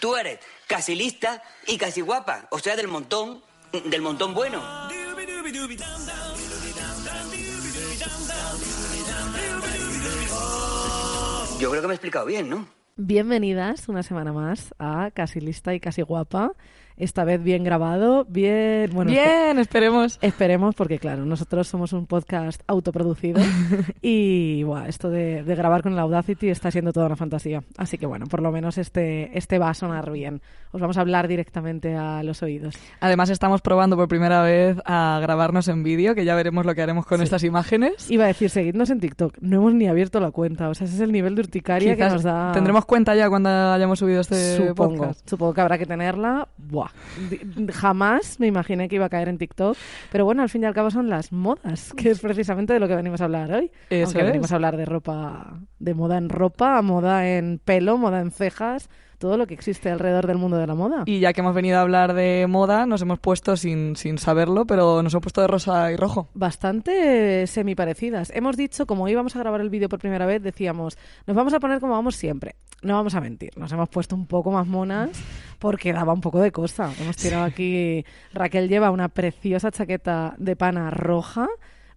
Tú 0.00 0.16
eres 0.16 0.40
casi 0.66 0.94
lista 0.94 1.42
y 1.66 1.78
casi 1.78 2.00
guapa, 2.00 2.48
o 2.50 2.58
sea, 2.58 2.76
del 2.76 2.88
montón, 2.88 3.42
del 3.86 4.02
montón 4.02 4.34
bueno. 4.34 4.62
Yo 11.58 11.70
creo 11.70 11.80
que 11.80 11.88
me 11.88 11.94
he 11.94 11.96
explicado 11.96 12.26
bien, 12.26 12.50
¿no? 12.50 12.68
Bienvenidas 12.96 13.88
una 13.88 14.02
semana 14.02 14.32
más 14.32 14.74
a 14.78 15.10
Casi 15.12 15.40
Lista 15.40 15.74
y 15.74 15.80
Casi 15.80 16.02
Guapa. 16.02 16.52
Esta 16.96 17.24
vez 17.24 17.42
bien 17.42 17.62
grabado, 17.62 18.24
bien... 18.28 18.90
Bueno, 18.94 19.10
Bien, 19.10 19.58
esperemos. 19.58 20.18
Esperemos, 20.22 20.74
porque 20.74 20.98
claro, 20.98 21.26
nosotros 21.26 21.68
somos 21.68 21.92
un 21.92 22.06
podcast 22.06 22.62
autoproducido 22.66 23.40
y 24.02 24.62
buah, 24.62 24.88
esto 24.88 25.10
de, 25.10 25.42
de 25.42 25.54
grabar 25.54 25.82
con 25.82 25.92
el 25.92 25.98
Audacity 25.98 26.48
está 26.48 26.70
siendo 26.70 26.92
toda 26.92 27.06
una 27.06 27.16
fantasía. 27.16 27.62
Así 27.76 27.98
que 27.98 28.06
bueno, 28.06 28.26
por 28.26 28.40
lo 28.40 28.50
menos 28.50 28.78
este, 28.78 29.36
este 29.36 29.58
va 29.58 29.70
a 29.70 29.74
sonar 29.74 30.10
bien. 30.10 30.40
Os 30.72 30.80
vamos 30.80 30.96
a 30.96 31.02
hablar 31.02 31.28
directamente 31.28 31.94
a 31.94 32.22
los 32.22 32.42
oídos. 32.42 32.76
Además 33.00 33.28
estamos 33.30 33.60
probando 33.60 33.96
por 33.96 34.08
primera 34.08 34.42
vez 34.42 34.78
a 34.84 35.18
grabarnos 35.20 35.68
en 35.68 35.82
vídeo, 35.82 36.14
que 36.14 36.24
ya 36.24 36.34
veremos 36.34 36.64
lo 36.66 36.74
que 36.74 36.82
haremos 36.82 37.04
con 37.06 37.18
Sí. 37.18 37.24
estas 37.24 37.44
imágenes. 37.44 38.10
Iba 38.10 38.24
a 38.24 38.28
decir, 38.28 38.48
seguidnos 38.50 38.90
en 38.90 39.00
TikTok. 39.00 39.36
No 39.40 39.56
hemos 39.56 39.74
ni 39.74 39.86
abierto 39.86 40.18
la 40.20 40.30
cuenta. 40.30 40.68
O 40.68 40.74
sea, 40.74 40.86
ese 40.86 40.96
es 40.96 41.00
el 41.02 41.12
nivel 41.12 41.34
de 41.34 41.42
urticaria 41.42 41.94
Quizás 41.94 42.08
que 42.08 42.14
nos 42.14 42.22
da... 42.22 42.52
tendremos 42.52 42.84
cuenta 42.86 43.14
ya 43.14 43.28
cuando 43.28 43.48
hayamos 43.50 43.98
subido 43.98 44.20
este 44.20 44.56
Supongo, 44.56 44.96
podcast. 44.96 45.28
supongo 45.28 45.54
que 45.54 45.60
habrá 45.60 45.76
que 45.78 45.86
tenerla. 45.86 46.48
Buah. 46.56 46.85
Jamás 47.72 48.38
me 48.40 48.46
imaginé 48.46 48.88
que 48.88 48.96
iba 48.96 49.06
a 49.06 49.08
caer 49.08 49.28
en 49.28 49.38
TikTok. 49.38 49.76
Pero 50.12 50.24
bueno, 50.24 50.42
al 50.42 50.48
fin 50.48 50.62
y 50.62 50.66
al 50.66 50.74
cabo 50.74 50.90
son 50.90 51.08
las 51.08 51.32
modas, 51.32 51.92
que 51.96 52.10
es 52.10 52.20
precisamente 52.20 52.72
de 52.72 52.80
lo 52.80 52.88
que 52.88 52.96
venimos 52.96 53.20
a 53.20 53.24
hablar 53.24 53.52
hoy. 53.52 53.70
Eso 53.90 54.06
Aunque 54.08 54.20
es. 54.20 54.26
venimos 54.26 54.52
a 54.52 54.56
hablar 54.56 54.76
de 54.76 54.84
ropa, 54.84 55.60
de 55.78 55.94
moda 55.94 56.18
en 56.18 56.28
ropa, 56.28 56.80
moda 56.82 57.28
en 57.28 57.60
pelo, 57.64 57.98
moda 57.98 58.20
en 58.20 58.30
cejas, 58.30 58.88
todo 59.18 59.36
lo 59.36 59.46
que 59.46 59.54
existe 59.54 59.90
alrededor 59.90 60.26
del 60.26 60.38
mundo 60.38 60.56
de 60.56 60.66
la 60.66 60.74
moda. 60.74 61.02
Y 61.06 61.20
ya 61.20 61.32
que 61.32 61.40
hemos 61.40 61.54
venido 61.54 61.78
a 61.78 61.82
hablar 61.82 62.14
de 62.14 62.46
moda, 62.48 62.86
nos 62.86 63.02
hemos 63.02 63.18
puesto 63.18 63.56
sin, 63.56 63.96
sin 63.96 64.18
saberlo, 64.18 64.66
pero 64.66 65.02
nos 65.02 65.12
hemos 65.12 65.22
puesto 65.22 65.40
de 65.40 65.46
rosa 65.46 65.90
y 65.92 65.96
rojo. 65.96 66.28
Bastante 66.34 67.46
semi 67.46 67.74
parecidas. 67.74 68.30
Hemos 68.34 68.56
dicho, 68.56 68.86
como 68.86 69.08
íbamos 69.08 69.36
a 69.36 69.38
grabar 69.38 69.60
el 69.60 69.70
vídeo 69.70 69.88
por 69.88 69.98
primera 69.98 70.26
vez, 70.26 70.42
decíamos, 70.42 70.98
nos 71.26 71.36
vamos 71.36 71.54
a 71.54 71.60
poner 71.60 71.80
como 71.80 71.94
vamos 71.94 72.16
siempre. 72.16 72.56
No 72.82 72.94
vamos 72.94 73.14
a 73.14 73.20
mentir, 73.20 73.50
nos 73.56 73.72
hemos 73.72 73.88
puesto 73.88 74.14
un 74.14 74.26
poco 74.26 74.50
más 74.50 74.66
monas 74.66 75.10
porque 75.58 75.92
daba 75.92 76.12
un 76.12 76.20
poco 76.20 76.40
de 76.40 76.52
cosa. 76.52 76.92
Hemos 77.00 77.16
tirado 77.16 77.44
aquí. 77.44 78.04
Raquel 78.34 78.68
lleva 78.68 78.90
una 78.90 79.08
preciosa 79.08 79.70
chaqueta 79.70 80.34
de 80.38 80.56
pana 80.56 80.90
roja. 80.90 81.48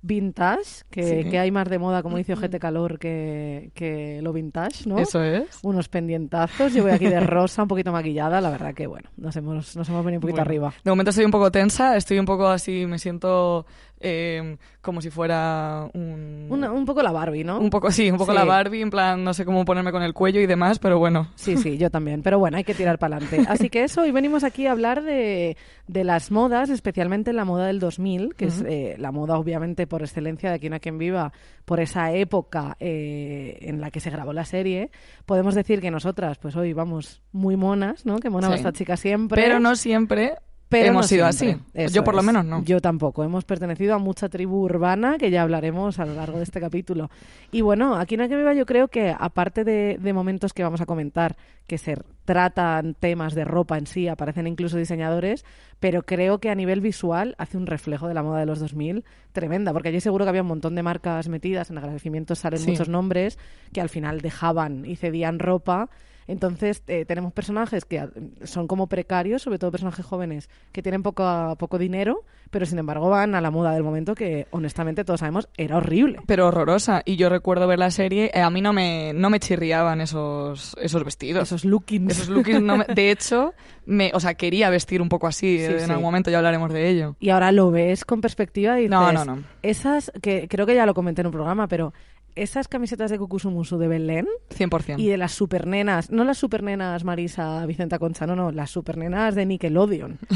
Vintage, 0.02 0.84
que, 0.90 1.24
Sí. 1.24 1.30
que 1.30 1.40
hay 1.40 1.52
más 1.52 1.70
de 1.70 1.78
moda, 1.78 2.02
como 2.04 2.18
dice 2.18 2.34
Ojete 2.34 2.58
Calor, 2.60 3.00
que, 3.00 3.72
que 3.74 4.22
lo 4.22 4.32
vintage, 4.32 4.88
¿no? 4.88 4.98
Eso 4.98 5.22
es. 5.24 5.60
Unos 5.62 5.90
pendientazos. 5.90 6.74
Yo 6.74 6.84
voy 6.84 6.92
aquí 6.94 7.06
de 7.08 7.20
rosa, 7.20 7.64
un 7.64 7.68
poquito 7.68 7.92
maquillada. 7.92 8.40
La 8.40 8.50
verdad 8.50 8.74
que, 8.74 8.88
bueno, 8.88 9.10
nos 9.18 9.36
hemos, 9.36 9.76
nos 9.76 9.90
hemos 9.90 10.06
venido 10.06 10.20
un 10.20 10.22
poquito 10.22 10.38
Bueno, 10.38 10.50
arriba. 10.50 10.74
De 10.84 10.92
momento 10.92 11.10
estoy 11.10 11.26
un 11.26 11.32
poco 11.32 11.52
tensa, 11.52 11.98
estoy 11.98 12.18
un 12.20 12.26
poco 12.26 12.48
así, 12.48 12.86
me 12.86 12.98
siento 12.98 13.66
eh, 14.00 14.58
como 14.82 15.02
si 15.02 15.10
fuera 15.10 15.90
un... 15.94 16.48
Una- 16.50 16.72
un 16.72 16.86
poco 16.86 17.02
la 17.04 17.12
Barbie, 17.12 17.44
¿no? 17.44 17.60
Un 17.60 17.70
poco, 17.70 17.92
sí, 17.92 18.10
un 18.10 18.18
poco 18.18 18.32
Sí. 18.32 18.38
la 18.38 18.46
Barbie, 18.46 18.82
en 18.82 18.90
plan, 18.90 19.24
no 19.24 19.34
sé 19.34 19.46
cómo 19.46 19.66
ponerme 19.66 19.92
con 19.92 20.04
el 20.04 20.14
cuello 20.14 20.40
y 20.40 20.46
demás, 20.46 20.80
pero 20.80 21.00
bueno. 21.00 21.28
Sí, 21.36 21.58
sí, 21.58 21.78
yo 21.78 21.90
también. 21.90 22.22
Pero 22.22 22.40
bueno, 22.40 22.58
hay 22.58 22.64
que 22.64 22.74
tirar 22.74 22.98
para 23.00 23.18
adelante. 23.18 23.46
Así 23.50 23.70
que 23.70 23.84
eso, 23.84 24.02
hoy 24.02 24.12
venimos 24.12 24.44
aquí 24.44 24.68
a 24.68 24.72
hablar 24.72 25.04
de, 25.04 25.58
de 25.88 26.04
las 26.04 26.32
modas, 26.32 26.70
especialmente 26.70 27.34
la 27.34 27.46
moda 27.46 27.68
del 27.68 27.80
2000, 27.80 28.36
que 28.36 28.46
es 28.46 28.64
eh, 28.68 28.96
la 28.98 29.12
moda 29.12 29.38
obviamente 29.38 29.88
por 29.88 30.02
excelencia 30.02 30.50
de 30.50 30.56
Aquí 30.56 30.68
hay 30.68 30.80
quien 30.80 30.98
viva, 30.98 31.32
por 31.66 31.80
esa 31.80 32.12
época 32.14 32.76
eh, 32.80 33.58
en 33.62 33.80
la 33.82 33.92
que 33.92 34.00
se 34.00 34.10
grabó 34.10 34.34
la 34.34 34.46
serie. 34.46 34.92
Podemos 35.26 35.56
decir 35.56 35.82
que 35.82 35.92
nosotras, 35.92 36.38
pues 36.38 36.56
hoy 36.56 36.74
vamos 36.74 37.22
muy 37.32 37.56
monas, 37.56 38.06
¿no? 38.06 38.20
Que 38.20 38.30
mona 38.30 38.48
va 38.50 38.56
Sí. 38.56 38.60
esta 38.60 38.74
chica 38.74 38.98
siempre. 38.98 39.42
Pero 39.42 39.60
no 39.60 39.76
siempre 39.76 40.36
Pero 40.70 40.88
hemos 40.90 41.06
no 41.06 41.08
sido 41.08 41.32
siempre. 41.32 41.62
así. 41.74 41.86
Eso 41.86 41.96
Yo 41.96 42.04
por 42.04 42.14
lo 42.16 42.22
menos 42.24 42.46
no. 42.46 42.64
Yo 42.64 42.80
tampoco. 42.80 43.24
Hemos 43.24 43.44
pertenecido 43.44 43.96
a 43.96 43.98
mucha 43.98 44.30
tribu 44.30 44.62
urbana 44.64 45.18
que 45.18 45.32
ya 45.32 45.42
hablaremos 45.42 46.00
a 46.00 46.06
lo 46.06 46.14
largo 46.14 46.38
de 46.38 46.44
este 46.44 46.60
capítulo. 46.62 47.10
Y 47.52 47.62
bueno, 47.62 47.96
aquí 47.96 48.16
en 48.16 48.30
que 48.30 48.38
viva 48.38 48.54
yo 48.54 48.66
creo 48.68 48.88
que 48.88 49.14
aparte 49.18 49.64
de, 49.64 49.98
de 50.00 50.14
momentos 50.14 50.54
que 50.54 50.62
vamos 50.64 50.80
a 50.82 50.86
comentar, 50.86 51.36
que 51.66 51.78
se 51.80 51.98
tratan 52.26 52.94
temas 52.94 53.34
de 53.34 53.44
ropa 53.46 53.78
en 53.80 53.88
sí, 53.88 54.08
aparecen 54.08 54.46
incluso 54.46 54.78
diseñadores, 54.78 55.44
pero 55.80 56.04
creo 56.04 56.38
que 56.38 56.52
a 56.52 56.56
nivel 56.56 56.82
visual 56.82 57.34
hace 57.40 57.58
un 57.58 57.66
reflejo 57.66 58.08
de 58.08 58.14
la 58.14 58.22
moda 58.22 58.40
de 58.40 58.46
los 58.46 58.60
2000 58.60 59.04
tremenda, 59.32 59.74
porque 59.74 59.90
allí 59.90 60.00
seguro 60.00 60.26
que 60.26 60.30
había 60.30 60.44
un 60.44 60.48
montón 60.50 60.76
de 60.76 60.84
marcas 60.84 61.28
metidas, 61.30 61.72
en 61.72 61.80
agradecimientos 61.80 62.38
salen 62.40 62.60
Sí. 62.60 62.70
muchos 62.72 62.90
nombres 62.90 63.40
que 63.74 63.82
al 63.82 63.90
final 63.90 64.22
dejaban 64.22 64.86
y 64.86 64.96
cedían 64.96 65.40
ropa 65.40 65.90
entonces 66.32 66.84
eh, 66.88 67.06
tenemos 67.06 67.34
personajes 67.34 67.86
que 67.86 68.08
son 68.44 68.68
como 68.68 68.88
precarios, 68.88 69.42
sobre 69.42 69.60
todo 69.60 69.72
personajes 69.72 70.06
jóvenes 70.06 70.50
que 70.72 70.82
tienen 70.82 71.04
poco, 71.04 71.56
poco 71.58 71.78
dinero, 71.78 72.24
pero 72.52 72.66
sin 72.66 72.80
embargo 72.80 73.10
van 73.10 73.36
a 73.36 73.42
la 73.42 73.52
moda 73.52 73.74
del 73.74 73.84
momento 73.84 74.16
que 74.16 74.48
honestamente 74.52 75.04
todos 75.04 75.20
sabemos 75.20 75.50
era 75.58 75.78
horrible. 75.78 76.20
Pero 76.26 76.48
horrorosa. 76.48 77.02
Y 77.06 77.16
yo 77.16 77.30
recuerdo 77.30 77.68
ver 77.68 77.80
la 77.80 77.92
serie, 77.92 78.32
eh, 78.34 78.42
a 78.42 78.50
mí 78.50 78.62
no 78.62 78.74
me, 78.74 79.12
no 79.14 79.30
me 79.30 79.40
chirriaban 79.40 80.02
esos, 80.02 80.76
esos 80.82 81.04
vestidos. 81.04 81.44
Esos 81.44 81.66
lookings. 81.66 82.12
Esos 82.12 82.30
looks 82.30 82.62
no 82.62 82.78
me- 82.78 82.86
de 82.86 83.12
hecho, 83.12 83.54
me, 83.86 84.12
o 84.14 84.20
sea, 84.20 84.36
quería 84.36 84.70
vestir 84.70 85.02
un 85.02 85.10
poco 85.10 85.28
así. 85.28 85.58
Sí, 85.58 85.64
eh, 85.64 85.72
en 85.74 85.86
sí. 85.86 85.90
algún 85.92 86.04
momento 86.04 86.30
ya 86.32 86.38
hablaremos 86.38 86.72
de 86.72 86.90
ello. 86.90 87.16
Y 87.20 87.30
ahora 87.30 87.52
lo 87.52 87.72
ves 87.72 88.06
con 88.06 88.22
perspectiva 88.22 88.80
y 88.80 88.84
dices, 88.84 88.92
No, 88.92 89.12
no, 89.12 89.26
no. 89.26 89.44
esas, 89.64 90.12
que 90.22 90.48
creo 90.48 90.66
que 90.66 90.76
ya 90.76 90.86
lo 90.86 90.94
comenté 90.94 91.22
en 91.22 91.28
un 91.28 91.34
programa, 91.34 91.68
pero 91.68 91.94
esas 92.36 92.68
camisetas 92.68 93.12
de 93.12 93.18
Kukusumusu 93.18 93.78
de 93.78 93.88
Belén 93.88 94.28
100%. 94.58 95.00
y 95.00 95.08
de 95.08 95.18
las 95.18 95.32
supernenas, 95.32 96.12
no 96.12 96.24
las 96.24 96.38
supernenas 96.38 97.04
Marisa 97.04 97.66
Vicenta 97.66 98.00
Concha, 98.00 98.26
no, 98.28 98.36
no, 98.36 98.52
las 98.52 98.72
supernenas 98.72 99.36
de 99.36 99.46
Nickelodeon. 99.46 100.20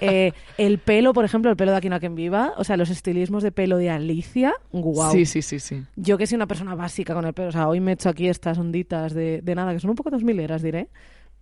Eh, 0.00 0.32
el 0.56 0.78
pelo, 0.78 1.12
por 1.12 1.24
ejemplo, 1.24 1.50
el 1.50 1.56
pelo 1.56 1.72
de 1.72 1.76
Aquí 1.76 1.88
no 1.88 1.96
hay 1.96 2.00
quien 2.00 2.14
viva, 2.14 2.54
o 2.56 2.64
sea, 2.64 2.76
los 2.76 2.90
estilismos 2.90 3.42
de 3.42 3.52
pelo 3.52 3.76
de 3.76 3.90
Alicia, 3.90 4.54
guau. 4.72 5.12
Sí, 5.12 5.26
sí, 5.26 5.42
sí, 5.42 5.58
sí. 5.58 5.82
Yo 5.96 6.16
que 6.16 6.26
soy 6.26 6.36
una 6.36 6.46
persona 6.46 6.74
básica 6.74 7.14
con 7.14 7.24
el 7.26 7.32
pelo, 7.32 7.48
o 7.48 7.52
sea, 7.52 7.68
hoy 7.68 7.80
me 7.80 7.92
he 7.92 7.94
hecho 7.94 8.08
aquí 8.08 8.28
estas 8.28 8.58
onditas 8.58 9.14
de, 9.14 9.40
de 9.42 9.54
nada, 9.54 9.72
que 9.72 9.80
son 9.80 9.90
un 9.90 9.96
poco 9.96 10.10
dos 10.10 10.24
mileras, 10.24 10.62
diré. 10.62 10.88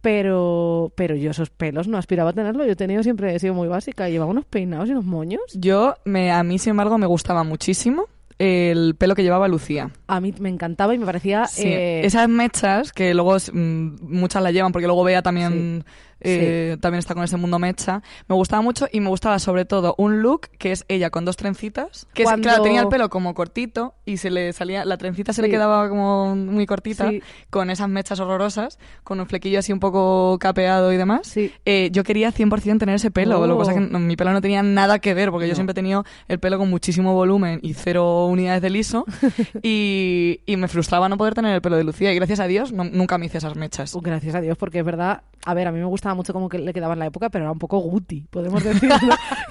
Pero, 0.01 0.93
pero 0.95 1.17
yo 1.17 1.33
esos 1.33 1.51
pelos 1.51 1.89
no 1.89 1.99
aspiraba 1.99 2.31
a 2.31 2.33
tenerlo. 2.33 2.65
Yo 2.65 2.73
he 2.73 2.77
tenido 2.77 3.03
siempre, 3.03 3.35
he 3.35 3.39
sido 3.39 3.55
muy 3.55 3.69
básica. 3.69 4.09
Llevaba 4.09 4.31
unos 4.31 4.45
peinados 4.45 4.89
y 4.89 4.93
unos 4.93 5.05
moños. 5.05 5.41
Yo, 5.55 5.95
me, 6.05 6.31
a 6.31 6.43
mí, 6.45 6.59
sin 6.59 6.71
embargo, 6.71 6.99
me 6.99 7.07
gustaba 7.07 7.43
muchísimo 7.43 8.07
el 8.39 8.95
pelo 8.97 9.15
que 9.15 9.23
llevaba 9.23 9.49
Lucía. 9.49 9.91
A 10.07 10.21
mí 10.21 10.33
me 10.39 10.49
encantaba 10.49 10.95
y 10.95 10.99
me 10.99 11.07
parecía... 11.07 11.47
Sí, 11.47 11.63
eh, 11.67 12.01
esas 12.05 12.29
mechas 12.29 12.93
que 12.93 13.13
luego 13.15 13.37
mm, 13.53 13.97
muchas 14.03 14.43
las 14.43 14.53
llevan 14.53 14.73
porque 14.73 14.87
luego 14.87 15.03
Bea 15.05 15.23
también 15.23 15.85
eh, 16.21 16.77
también 16.81 16.99
está 16.99 17.15
con 17.15 17.23
ese 17.23 17.37
mundo 17.37 17.61
mecha 17.61 18.03
me 18.29 18.35
gustaba 18.35 18.61
mucho 18.61 18.89
y 18.91 18.99
me 18.99 19.09
gustaba 19.09 19.39
sobre 19.39 19.65
todo 19.65 19.95
un 19.99 20.21
look 20.21 20.49
que 20.59 20.73
es 20.73 20.85
ella 20.89 21.11
con 21.11 21.25
dos 21.25 21.37
trencitas 21.37 22.09
que 22.13 22.25
es- 22.25 22.33
claro 22.43 22.61
tenía 22.65 22.81
el 22.81 22.89
pelo 22.89 23.09
como 23.09 23.35
cortito 23.35 23.95
y 24.05 24.17
se 24.17 24.29
le 24.31 24.53
salía 24.53 24.85
la 24.85 24.97
trencita 24.97 25.33
se 25.33 25.43
le 25.43 25.49
quedaba 25.49 25.89
como 25.89 26.35
muy 26.35 26.67
cortita 26.67 27.09
con 27.51 27.71
esas 27.71 27.89
mechas 27.89 28.19
horrorosas 28.19 28.81
con 29.05 29.21
un 29.21 29.27
flequillo 29.27 29.61
así 29.61 29.73
un 29.73 29.79
poco 29.79 30.39
capeado 30.41 30.93
y 30.93 30.97
demás. 30.97 31.33
Eh, 31.37 31.91
yo 31.93 32.03
quería 32.03 32.33
100% 32.33 32.79
tener 32.81 32.97
ese 32.97 33.13
pelo 33.13 33.47
lo 33.47 33.55
que 33.55 33.59
pasa 33.61 33.73
es 33.73 33.79
que 33.79 33.85
Oh. 33.85 33.89
no- 33.89 34.01
mi 34.01 34.17
pelo 34.17 34.33
no 34.33 34.41
tenía 34.41 34.63
nada 34.65 34.99
que 34.99 35.15
ver 35.15 35.31
porque 35.31 35.47
yo 35.47 35.55
siempre 35.55 35.71
he 35.71 35.75
tenido 35.75 36.05
el 36.27 36.41
pelo 36.41 36.59
con 36.59 36.69
muchísimo 36.69 37.15
volumen 37.15 37.61
y 37.63 37.75
cero 37.75 38.27
unidades 38.29 38.63
de 38.63 38.71
liso 38.71 39.05
y, 39.63 40.41
y 40.47 40.57
me 40.57 40.69
frustraba 40.69 41.09
no 41.09 41.17
poder 41.17 41.35
tener 41.35 41.55
el 41.55 41.61
pelo 41.61 41.77
de 41.77 41.85
Lucía 41.85 42.13
y 42.13 42.17
gracias 42.17 42.41
a 42.41 42.47
Dios 42.47 42.73
no- 42.73 42.85
nunca 42.85 43.19
me 43.19 43.27
hice 43.27 43.39
esas 43.39 43.57
mechas. 43.57 43.95
Uh, 43.95 44.01
Gracias 44.01 44.35
a 44.35 44.41
Dios, 44.41 44.57
porque 44.59 44.79
es 44.81 44.85
verdad, 44.85 45.23
a 45.45 45.55
ver, 45.55 45.69
a 45.69 45.73
mí 45.73 45.79
me 45.79 45.85
gustaba 45.87 46.15
mucho 46.15 46.33
cómo 46.33 46.49
que 46.49 46.59
le 46.59 46.73
quedaba 46.73 46.93
en 46.95 46.99
la 47.01 47.07
época, 47.07 47.29
pero 47.31 47.45
era 47.45 47.53
un 47.53 47.59
poco 47.59 47.79
guti, 47.79 48.25
podemos 48.31 48.63
decirlo. 48.65 48.95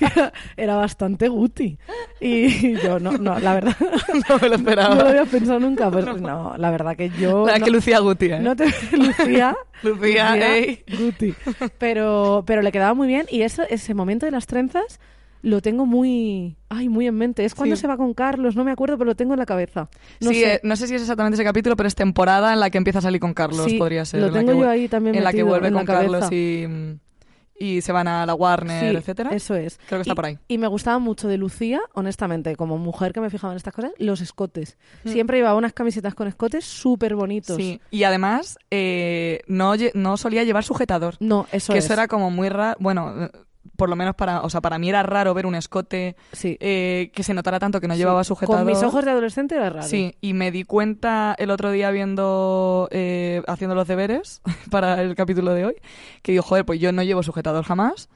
era, 0.01 0.33
era 0.57 0.75
bastante 0.75 1.27
guti. 1.27 1.77
Y 2.19 2.73
yo 2.81 2.99
no, 2.99 3.11
no, 3.13 3.39
la 3.39 3.53
verdad, 3.55 3.75
no 4.29 4.37
me 4.39 4.49
lo 4.49 4.55
esperaba. 4.55 4.95
no 4.95 5.03
lo 5.03 5.09
había 5.09 5.25
pensado 5.25 5.59
nunca. 5.59 5.91
Pues 5.91 6.05
no, 6.21 6.55
la 6.57 6.71
verdad 6.71 6.95
que 6.95 7.09
yo... 7.09 7.45
La 7.45 7.59
no- 7.59 7.65
que 7.65 7.71
Lucía 7.71 7.99
Guti, 7.99 8.25
¿eh? 8.27 8.39
No 8.39 8.55
te 8.55 8.65
Lucía. 8.91 9.55
Lucía, 9.83 10.55
ey. 10.55 10.83
Guti. 10.99 11.33
Pero, 11.77 12.43
pero 12.47 12.61
le 12.61 12.71
quedaba 12.71 12.93
muy 12.93 13.07
bien 13.07 13.25
y 13.29 13.41
eso, 13.43 13.63
ese 13.69 13.93
momento 13.93 14.25
de 14.25 14.31
las 14.31 14.47
trenzas 14.47 14.99
lo 15.41 15.61
tengo 15.61 15.85
muy, 15.85 16.57
ay, 16.69 16.89
muy 16.89 17.07
en 17.07 17.15
mente. 17.15 17.45
Es 17.45 17.55
cuando 17.55 17.75
Sí. 17.75 17.81
se 17.81 17.87
va 17.87 17.97
con 17.97 18.13
Carlos, 18.13 18.55
no 18.55 18.63
me 18.63 18.71
acuerdo, 18.71 18.97
pero 18.97 19.09
lo 19.09 19.15
tengo 19.15 19.33
en 19.33 19.39
la 19.39 19.45
cabeza. 19.45 19.89
No 20.21 20.29
sí, 20.31 20.41
sé. 20.41 20.53
eh, 20.55 20.59
no 20.63 20.75
sé 20.75 20.87
si 20.87 20.95
es 20.95 21.01
exactamente 21.01 21.35
ese 21.35 21.43
capítulo, 21.43 21.75
pero 21.75 21.87
es 21.87 21.95
temporada 21.95 22.53
en 22.53 22.59
la 22.59 22.69
que 22.69 22.77
empieza 22.77 22.99
a 22.99 23.03
salir 23.03 23.19
con 23.21 23.33
Carlos, 23.33 23.65
Sí, 23.65 23.77
podría 23.77 24.03
ser. 24.05 24.21
lo 24.21 24.31
tengo 24.31 24.51
que 24.53 24.57
yo 24.59 24.69
ahí 24.69 24.87
también 24.87 25.15
En 25.15 25.23
la 25.23 25.31
que 25.33 25.43
vuelve 25.43 25.71
con 25.71 25.85
Carlos 25.85 26.31
y, 26.31 26.65
y 27.59 27.81
se 27.81 27.91
van 27.91 28.07
a 28.07 28.25
la 28.25 28.35
Warner, 28.35 28.91
Sí, 28.91 28.97
etcétera. 28.97 29.31
Eso 29.31 29.55
es. 29.55 29.79
Creo 29.87 29.97
que 29.99 30.01
está 30.03 30.13
Y- 30.13 30.15
por 30.15 30.25
ahí. 30.25 30.37
Y 30.47 30.57
me 30.59 30.67
gustaba 30.67 30.99
mucho 30.99 31.27
de 31.27 31.37
Lucía, 31.37 31.81
honestamente, 31.93 32.55
como 32.55 32.77
mujer 32.77 33.13
que 33.13 33.19
me 33.21 33.29
fijaba 33.31 33.53
en 33.53 33.57
estas 33.57 33.73
cosas, 33.73 33.91
los 33.97 34.21
escotes. 34.21 34.77
Hmm. 35.03 35.09
Siempre 35.09 35.37
llevaba 35.37 35.57
unas 35.57 35.73
camisetas 35.73 36.13
con 36.13 36.27
escotes 36.27 36.65
súper 36.65 37.15
bonitos. 37.15 37.55
Sí, 37.57 37.81
y 37.89 38.03
además 38.03 38.59
eh, 38.69 39.41
no, 39.47 39.73
no 39.95 40.17
solía 40.17 40.43
llevar 40.43 40.63
sujetador. 40.65 41.15
No, 41.19 41.47
eso 41.51 41.73
que 41.73 41.79
es. 41.79 41.85
eso 41.85 41.93
era 41.93 42.07
como 42.07 42.29
muy 42.29 42.49
raro. 42.49 42.77
Bueno, 42.79 43.29
por 43.77 43.87
lo 43.89 43.95
menos 43.95 44.15
para, 44.15 44.41
o 44.41 44.49
sea, 44.49 44.59
para 44.59 44.77
mí 44.77 44.89
era 44.89 45.03
raro 45.03 45.33
ver 45.33 45.45
un 45.45 45.55
escote 45.55 46.15
Sí. 46.33 46.57
eh, 46.59 47.11
que 47.13 47.23
se 47.23 47.33
notara 47.33 47.59
tanto 47.59 47.79
que 47.79 47.87
no 47.87 47.95
llevaba 47.95 48.23
sujetador. 48.25 48.63
Con 48.63 48.67
mis 48.67 48.83
ojos 48.83 49.05
de 49.05 49.11
adolescente 49.11 49.55
era 49.55 49.69
raro. 49.69 49.87
Sí, 49.87 50.15
y 50.19 50.33
me 50.33 50.51
di 50.51 50.63
cuenta 50.65 51.35
el 51.37 51.51
otro 51.51 51.71
día 51.71 51.89
viendo, 51.91 52.89
eh, 52.91 53.41
haciendo 53.47 53.75
los 53.75 53.87
deberes 53.87 54.41
para 54.71 55.01
el 55.01 55.15
capítulo 55.15 55.53
de 55.53 55.65
hoy, 55.65 55.75
que 56.21 56.33
digo, 56.33 56.43
joder, 56.43 56.65
pues 56.65 56.79
yo 56.79 56.91
no 56.91 57.03
llevo 57.03 57.23
sujetador 57.23 57.63
jamás. 57.63 58.09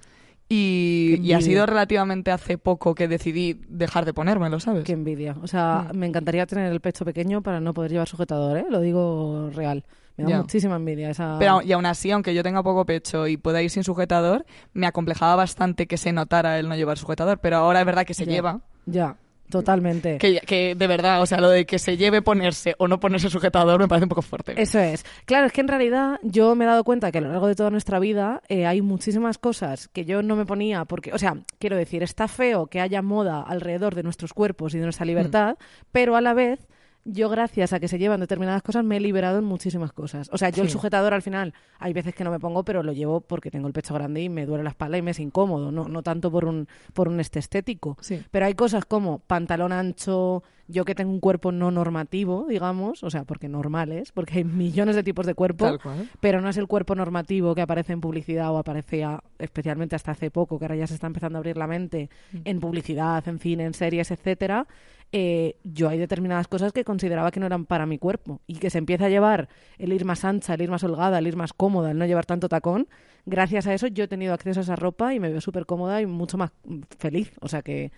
Y, 0.53 1.31
ha 1.33 1.39
sido 1.39 1.65
relativamente 1.65 2.29
hace 2.29 2.57
poco 2.57 2.93
que 2.93 3.07
decidí 3.07 3.61
dejar 3.69 4.03
de 4.03 4.13
ponérmelo, 4.13 4.59
¿sabes? 4.59 4.83
Qué 4.83 4.91
envidia. 4.91 5.37
O 5.41 5.47
sea, 5.47 5.87
Mm. 5.93 5.97
me 5.97 6.07
encantaría 6.07 6.45
tener 6.45 6.69
el 6.69 6.81
pecho 6.81 7.05
pequeño 7.05 7.41
para 7.41 7.61
no 7.61 7.73
poder 7.73 7.91
llevar 7.91 8.09
sujetador, 8.09 8.57
¿eh? 8.57 8.65
Lo 8.69 8.81
digo 8.81 9.49
real. 9.53 9.85
Me 10.21 10.31
da 10.31 10.37
Ya. 10.37 10.41
muchísima 10.43 10.75
envidia 10.75 11.09
esa... 11.11 11.37
Pero 11.39 11.61
y 11.61 11.71
aún 11.71 11.85
así, 11.85 12.11
aunque 12.11 12.33
yo 12.33 12.43
tenga 12.43 12.63
poco 12.63 12.85
pecho 12.85 13.27
y 13.27 13.37
pueda 13.37 13.61
ir 13.61 13.69
sin 13.69 13.83
sujetador, 13.83 14.45
me 14.73 14.87
acomplejaba 14.87 15.35
bastante 15.35 15.87
que 15.87 15.97
se 15.97 16.11
notara 16.13 16.59
el 16.59 16.67
no 16.69 16.75
llevar 16.75 16.97
sujetador. 16.97 17.39
Pero 17.39 17.57
ahora 17.57 17.79
es 17.81 17.85
verdad 17.85 18.05
que 18.05 18.13
se 18.13 18.25
lleva. 18.25 18.61
Ya, 18.85 19.15
totalmente. 19.49 20.17
Que, 20.17 20.39
que 20.41 20.75
de 20.75 20.87
verdad, 20.87 21.21
o 21.21 21.25
sea, 21.25 21.39
lo 21.39 21.49
de 21.49 21.65
que 21.65 21.77
se 21.77 21.97
lleve 21.97 22.21
ponerse 22.21 22.75
o 22.77 22.87
no 22.87 22.99
ponerse 22.99 23.29
sujetador 23.29 23.79
me 23.79 23.87
parece 23.87 24.05
un 24.05 24.09
poco 24.09 24.21
fuerte. 24.21 24.53
Eso 24.59 24.79
es. 24.79 25.05
Claro, 25.25 25.45
es 25.47 25.51
que 25.53 25.61
en 25.61 25.67
realidad 25.67 26.19
yo 26.23 26.55
me 26.55 26.63
he 26.65 26.67
dado 26.67 26.83
cuenta 26.83 27.11
que 27.11 27.17
a 27.17 27.21
lo 27.21 27.29
largo 27.29 27.47
de 27.47 27.55
toda 27.55 27.69
nuestra 27.69 27.99
vida 27.99 28.41
eh, 28.47 28.65
hay 28.65 28.81
muchísimas 28.81 29.37
cosas 29.37 29.87
que 29.89 30.05
yo 30.05 30.23
no 30.23 30.35
me 30.35 30.45
ponía 30.45 30.85
porque, 30.85 31.11
o 31.13 31.17
sea, 31.17 31.35
quiero 31.59 31.75
decir, 31.75 32.01
está 32.01 32.27
feo 32.27 32.67
que 32.67 32.79
haya 32.79 33.01
moda 33.01 33.41
alrededor 33.41 33.93
de 33.95 34.03
nuestros 34.03 34.33
cuerpos 34.33 34.73
y 34.73 34.77
de 34.77 34.85
nuestra 34.85 35.05
libertad, 35.05 35.57
pero 35.91 36.15
a 36.15 36.21
la 36.21 36.33
vez 36.33 36.59
yo 37.05 37.29
gracias 37.29 37.73
a 37.73 37.79
que 37.79 37.87
se 37.87 37.97
llevan 37.97 38.19
determinadas 38.19 38.61
cosas 38.61 38.83
me 38.83 38.97
he 38.97 38.99
liberado 38.99 39.39
en 39.39 39.45
muchísimas 39.45 39.91
cosas. 39.91 40.29
O 40.31 40.37
sea, 40.37 40.49
yo 40.49 40.63
el 40.63 40.69
sujetador 40.69 41.13
al 41.13 41.21
final 41.21 41.53
hay 41.79 41.93
veces 41.93 42.13
que 42.13 42.23
no 42.23 42.31
me 42.31 42.39
pongo, 42.39 42.63
pero 42.63 42.83
lo 42.83 42.93
llevo 42.93 43.21
porque 43.21 43.51
tengo 43.51 43.67
el 43.67 43.73
pecho 43.73 43.93
grande 43.93 44.21
y 44.21 44.29
me 44.29 44.45
duele 44.45 44.63
la 44.63 44.69
espalda 44.71 44.97
y 44.97 45.01
me 45.01 45.11
es 45.11 45.19
incómodo, 45.19 45.71
no, 45.71 45.87
no 45.87 46.03
tanto 46.03 46.31
por 46.31 46.45
un, 46.45 46.67
por 46.93 47.07
un 47.07 47.19
este 47.19 47.39
estético. 47.39 47.97
Sí. 48.01 48.23
Pero 48.31 48.45
hay 48.45 48.53
cosas 48.53 48.85
como 48.85 49.19
pantalón 49.19 49.71
ancho, 49.71 50.43
yo 50.67 50.85
que 50.85 50.95
tengo 50.95 51.11
un 51.11 51.19
cuerpo 51.19 51.51
no 51.51 51.69
normativo, 51.71 52.45
digamos, 52.47 53.03
o 53.03 53.09
sea, 53.09 53.25
porque 53.25 53.49
normales, 53.49 54.11
porque 54.13 54.37
hay 54.37 54.43
millones 54.45 54.95
de 54.95 55.03
tipos 55.03 55.25
de 55.25 55.33
cuerpo, 55.33 55.77
pero 56.21 56.39
no 56.39 56.49
es 56.49 56.55
el 56.57 56.67
cuerpo 56.67 56.95
normativo 56.95 57.55
que 57.55 57.61
aparece 57.61 57.91
en 57.93 57.99
publicidad 57.99 58.51
o 58.53 58.57
aparecía 58.57 59.21
especialmente 59.37 59.95
hasta 59.95 60.11
hace 60.11 60.31
poco, 60.31 60.59
que 60.59 60.65
ahora 60.65 60.75
ya 60.77 60.87
se 60.87 60.93
está 60.93 61.07
empezando 61.07 61.37
a 61.37 61.39
abrir 61.39 61.57
la 61.57 61.67
mente 61.67 62.09
Mm. 62.31 62.37
en 62.45 62.59
publicidad, 62.59 63.27
en 63.27 63.39
cine, 63.39 63.65
en 63.65 63.73
series, 63.73 64.11
etcétera. 64.11 64.65
Eh, 65.13 65.57
yo 65.63 65.89
hay 65.89 65.97
determinadas 65.99 66.47
cosas 66.47 66.71
que 66.71 66.85
consideraba 66.85 67.31
que 67.31 67.39
no 67.41 67.45
eran 67.45 67.65
para 67.65 67.85
mi 67.85 67.97
cuerpo 67.97 68.39
y 68.47 68.55
que 68.55 68.69
se 68.69 68.77
empieza 68.77 69.05
a 69.05 69.09
llevar 69.09 69.49
el 69.77 69.91
ir 69.91 70.05
más 70.05 70.23
ancha, 70.23 70.53
el 70.53 70.61
ir 70.61 70.69
más 70.69 70.83
holgada, 70.85 71.19
el 71.19 71.27
ir 71.27 71.35
más 71.35 71.51
cómoda, 71.51 71.91
el 71.91 71.97
no 71.97 72.05
llevar 72.05 72.25
tanto 72.25 72.47
tacón. 72.47 72.87
Gracias 73.25 73.67
a 73.67 73.73
eso 73.73 73.87
yo 73.87 74.05
he 74.05 74.07
tenido 74.07 74.33
acceso 74.33 74.61
a 74.61 74.63
esa 74.63 74.75
ropa 74.77 75.13
y 75.13 75.19
me 75.19 75.29
veo 75.29 75.41
súper 75.41 75.65
cómoda 75.65 76.01
y 76.01 76.05
mucho 76.05 76.37
más 76.37 76.51
mm, 76.63 76.79
feliz. 76.97 77.31
O 77.41 77.49
sea 77.49 77.61
que 77.61 77.91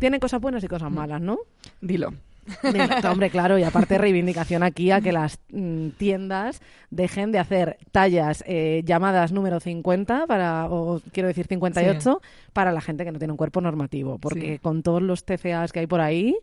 tiene 0.00 0.18
cosas 0.18 0.40
buenas 0.40 0.62
y 0.64 0.66
Mm. 0.66 0.70
cosas 0.70 0.90
malas, 0.90 1.20
¿no? 1.20 1.38
Dilo. 1.80 2.12
Venga, 2.62 3.00
Hombre, 3.10 3.30
claro, 3.30 3.58
y 3.58 3.62
aparte 3.62 3.98
reivindicación 3.98 4.62
aquí 4.62 4.90
a 4.90 5.00
que 5.00 5.12
las 5.12 5.38
mm, 5.52 5.88
tiendas 5.98 6.60
dejen 6.90 7.32
de 7.32 7.38
hacer 7.38 7.78
tallas 7.92 8.42
eh, 8.46 8.82
llamadas 8.84 9.32
número 9.32 9.60
50 9.60 10.26
para, 10.26 10.66
o 10.66 11.00
quiero 11.12 11.28
decir 11.28 11.46
58, 11.46 12.20
para 12.52 12.72
la 12.72 12.80
gente 12.80 13.04
que 13.04 13.12
no 13.12 13.18
tiene 13.18 13.32
un 13.32 13.36
cuerpo 13.38 13.60
normativo, 13.60 14.18
porque 14.18 14.54
Sí. 14.54 14.58
con 14.60 14.82
todos 14.82 15.02
los 15.02 15.24
TCAs 15.24 15.72
que 15.72 15.80
hay 15.80 15.86
por 15.86 16.00
ahí, 16.00 16.36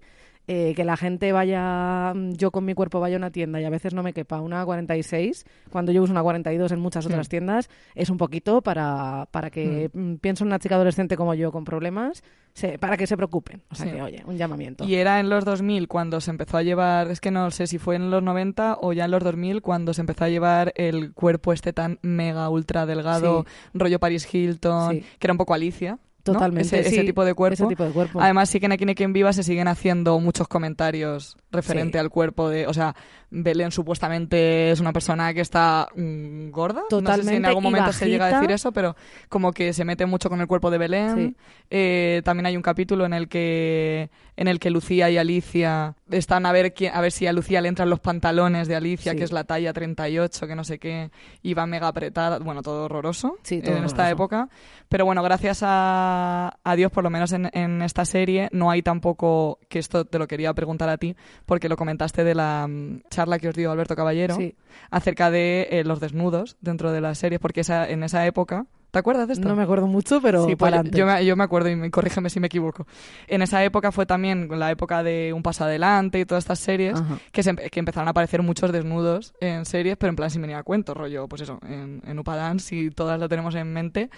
eh, 0.48 0.74
que 0.76 0.84
la 0.84 0.96
gente 0.98 1.32
vaya, 1.32 2.14
mm, 2.16 2.34
yo 2.34 2.52
con 2.52 2.66
mi 2.66 2.74
cuerpo 2.74 3.00
vaya 3.00 3.16
a 3.16 3.20
una 3.20 3.32
tienda 3.32 3.60
y 3.60 3.66
a 3.66 3.70
veces 3.70 3.94
no 3.94 4.04
me 4.04 4.14
quepa 4.14 4.42
una 4.42 4.64
46, 4.66 5.46
cuando 5.70 5.92
yo 5.92 6.04
uso 6.04 6.12
una 6.12 6.22
42 6.24 6.72
en 6.72 6.80
muchas 6.80 7.06
otras 7.06 7.30
tiendas, 7.30 7.70
es 7.96 8.10
un 8.10 8.18
poquito 8.18 8.62
para, 8.62 9.28
para 9.32 9.50
que 9.50 9.90
mm, 9.94 10.16
piense 10.16 10.44
una 10.44 10.60
chica 10.60 10.76
adolescente 10.76 11.18
como 11.18 11.34
yo 11.34 11.52
con 11.52 11.64
problemas, 11.64 12.24
se- 12.54 12.78
para 12.80 12.96
que 12.98 13.08
se 13.08 13.18
preocupen. 13.18 13.62
O 13.70 13.76
sea 13.76 13.86
Sí. 13.88 13.92
que, 13.94 14.02
oye, 14.02 14.24
un 14.26 14.38
llamamiento. 14.38 14.84
Y 14.86 14.96
era 14.96 15.20
en 15.20 15.30
los 15.30 15.44
2000 15.46 15.88
cuando 15.88 16.22
se 16.22 16.32
empezó 16.32 16.58
a 16.58 16.64
llevar, 16.64 17.10
es 17.12 17.20
que 17.20 17.32
no 17.32 17.50
sé 17.52 17.68
si 17.68 17.78
fue 17.80 17.96
en 17.96 18.10
los 18.12 18.24
90 18.24 18.78
o 18.82 18.94
ya 18.94 19.06
en 19.06 19.12
los 19.12 19.24
2000 19.24 19.62
cuando 19.62 19.94
se 19.94 20.02
empezó 20.02 20.26
a 20.26 20.30
llevar 20.30 20.72
el 20.76 21.14
cuerpo 21.14 21.54
este 21.54 21.74
tan 21.74 22.00
mega 22.02 22.50
ultra 22.50 22.86
delgado, 22.86 23.46
rollo 23.74 24.00
Paris 24.00 24.32
Hilton, 24.34 25.00
que 25.00 25.06
era 25.28 25.34
un 25.34 25.38
poco 25.38 25.54
Alicia. 25.54 25.98
Totalmente. 26.34 26.80
Ese, 26.80 26.88
ese 26.90 27.02
sí, 27.02 27.06
tipo 27.06 27.24
de 27.24 27.34
cuerpo. 27.34 27.54
Ese 27.54 27.68
tipo 27.68 27.84
de 27.84 27.92
cuerpo. 27.92 28.20
Además, 28.20 28.50
sí 28.50 28.60
que 28.60 28.66
en 28.66 28.72
Aquí 28.72 28.86
quien 28.96 29.14
viva 29.14 29.32
se 29.34 29.44
siguen 29.44 29.68
haciendo 29.68 30.20
muchos 30.20 30.48
comentarios 30.48 31.38
referente 31.52 31.98
Sí. 31.98 32.00
al 32.00 32.10
cuerpo 32.10 32.50
de, 32.50 32.68
o 32.68 32.74
sea, 32.74 32.96
Belén 33.30 33.72
supuestamente 33.72 34.72
es 34.72 34.80
una 34.80 34.94
persona 34.94 35.34
que 35.34 35.42
está 35.42 35.88
mm, 35.96 36.50
gorda. 36.50 36.82
no 36.82 36.88
sé 36.90 36.90
si 36.90 36.98
en 36.98 37.04
Totalmente, 37.06 37.48
algún 37.48 37.64
momento 37.64 37.94
se 37.94 38.08
llega 38.10 38.26
a 38.26 38.40
decir 38.40 38.52
eso, 38.52 38.72
pero 38.72 38.96
como 39.30 39.52
que 39.52 39.74
se 39.74 39.86
mete 39.86 40.06
mucho 40.06 40.30
con 40.30 40.42
el 40.42 40.48
cuerpo 40.48 40.72
de 40.72 40.78
Belén. 40.78 41.16
Sí. 41.16 41.36
Eh, 41.70 42.22
también 42.24 42.46
hay 42.46 42.56
un 42.58 42.64
capítulo 42.64 43.06
en 43.06 43.14
el 43.14 43.28
que 43.28 44.10
en 44.38 44.48
el 44.48 44.60
que 44.60 44.70
Lucía 44.70 45.10
y 45.10 45.18
Alicia 45.18 45.96
están 46.12 46.46
a 46.46 46.52
ver 46.52 46.74
quién, 46.74 46.94
a 46.94 47.02
ver 47.02 47.12
si 47.12 47.26
a 47.28 47.34
Lucía 47.34 47.62
le 47.62 47.68
entran 47.70 47.90
los 47.90 48.00
pantalones 48.00 48.68
de 48.68 48.76
Alicia, 48.76 49.14
Sí. 49.14 49.18
que 49.18 49.24
es 49.24 49.32
la 49.32 49.44
talla 49.44 49.74
38, 49.74 50.48
que 50.48 50.56
no 50.56 50.64
sé 50.64 50.78
qué, 50.80 51.10
y 51.42 51.54
va 51.54 51.66
mega 51.66 51.88
apretada, 51.88 52.40
bueno, 52.40 52.62
todo 52.62 52.86
horroroso 52.86 53.38
Sí, 53.44 53.62
todo 53.62 53.76
en 53.78 53.86
esta 53.86 54.10
época. 54.10 54.50
Pero 54.88 55.06
bueno, 55.06 55.24
gracias 55.24 55.62
a, 55.64 56.58
a 56.64 56.76
Dios, 56.76 56.92
por 56.92 57.04
lo 57.04 57.10
menos 57.10 57.32
en, 57.32 57.50
en 57.54 57.82
esta 57.82 58.06
serie, 58.06 58.50
no 58.52 58.70
hay 58.72 58.82
tampoco, 58.82 59.60
que 59.68 59.80
esto 59.80 60.06
te 60.06 60.20
lo 60.20 60.28
quería 60.28 60.54
preguntar 60.54 60.90
a 60.90 60.98
ti, 60.98 61.16
porque 61.46 61.70
lo 61.70 61.76
comentaste 61.78 62.24
de 62.24 62.36
la 62.36 62.68
mm, 62.68 63.02
charla 63.10 63.40
que 63.40 63.50
os 63.50 63.56
dio 63.56 63.72
Alberto 63.72 63.96
Caballero, 63.96 64.36
Sí. 64.36 64.56
acerca 64.92 65.32
de 65.32 65.68
eh, 65.72 65.84
los 65.84 66.00
desnudos 66.00 66.58
dentro 66.62 66.92
de 66.92 67.02
las 67.02 67.18
series, 67.18 67.40
porque 67.40 67.62
esa, 67.62 67.90
en 67.90 68.04
esa 68.04 68.26
época, 68.28 68.66
¿te 68.96 69.00
acuerdas 69.00 69.28
de 69.28 69.34
esto? 69.34 69.50
No 69.50 69.58
me 69.58 69.64
acuerdo 69.64 69.88
mucho, 69.88 70.22
pero 70.22 70.46
Sí, 70.46 70.56
pues 70.56 70.74
yo, 70.92 71.06
me, 71.06 71.26
yo 71.26 71.36
me 71.36 71.44
acuerdo 71.44 71.68
y 71.68 71.76
me, 71.76 71.92
corrígeme 71.92 72.30
si 72.30 72.40
me 72.40 72.48
equivoco. 72.48 72.88
En 73.28 73.42
esa 73.42 73.62
época 73.62 73.92
fue 73.92 74.06
también 74.06 74.48
la 74.58 74.72
época 74.72 75.04
de 75.04 75.34
Un 75.34 75.44
Paso 75.44 75.66
Adelante 75.66 76.18
y 76.22 76.26
todas 76.26 76.46
estas 76.46 76.60
series 76.60 76.98
que, 77.34 77.44
se 77.44 77.54
que 77.56 77.80
empezaron 77.82 78.08
a 78.08 78.12
aparecer 78.12 78.42
muchos 78.42 78.72
desnudos 78.72 79.34
en 79.42 79.66
series, 79.66 79.98
pero 79.98 80.12
en 80.12 80.16
plan 80.16 80.30
sin 80.30 80.42
venir 80.44 80.56
a 80.56 80.64
cuento, 80.64 80.94
rollo, 80.94 81.28
pues 81.28 81.42
eso, 81.42 81.60
en, 81.68 82.04
en 82.08 82.20
Upadance, 82.20 82.70
si 82.70 82.90
todas 82.90 83.20
lo 83.20 83.28
tenemos 83.28 83.54
en 83.56 83.74
mente, 83.74 84.10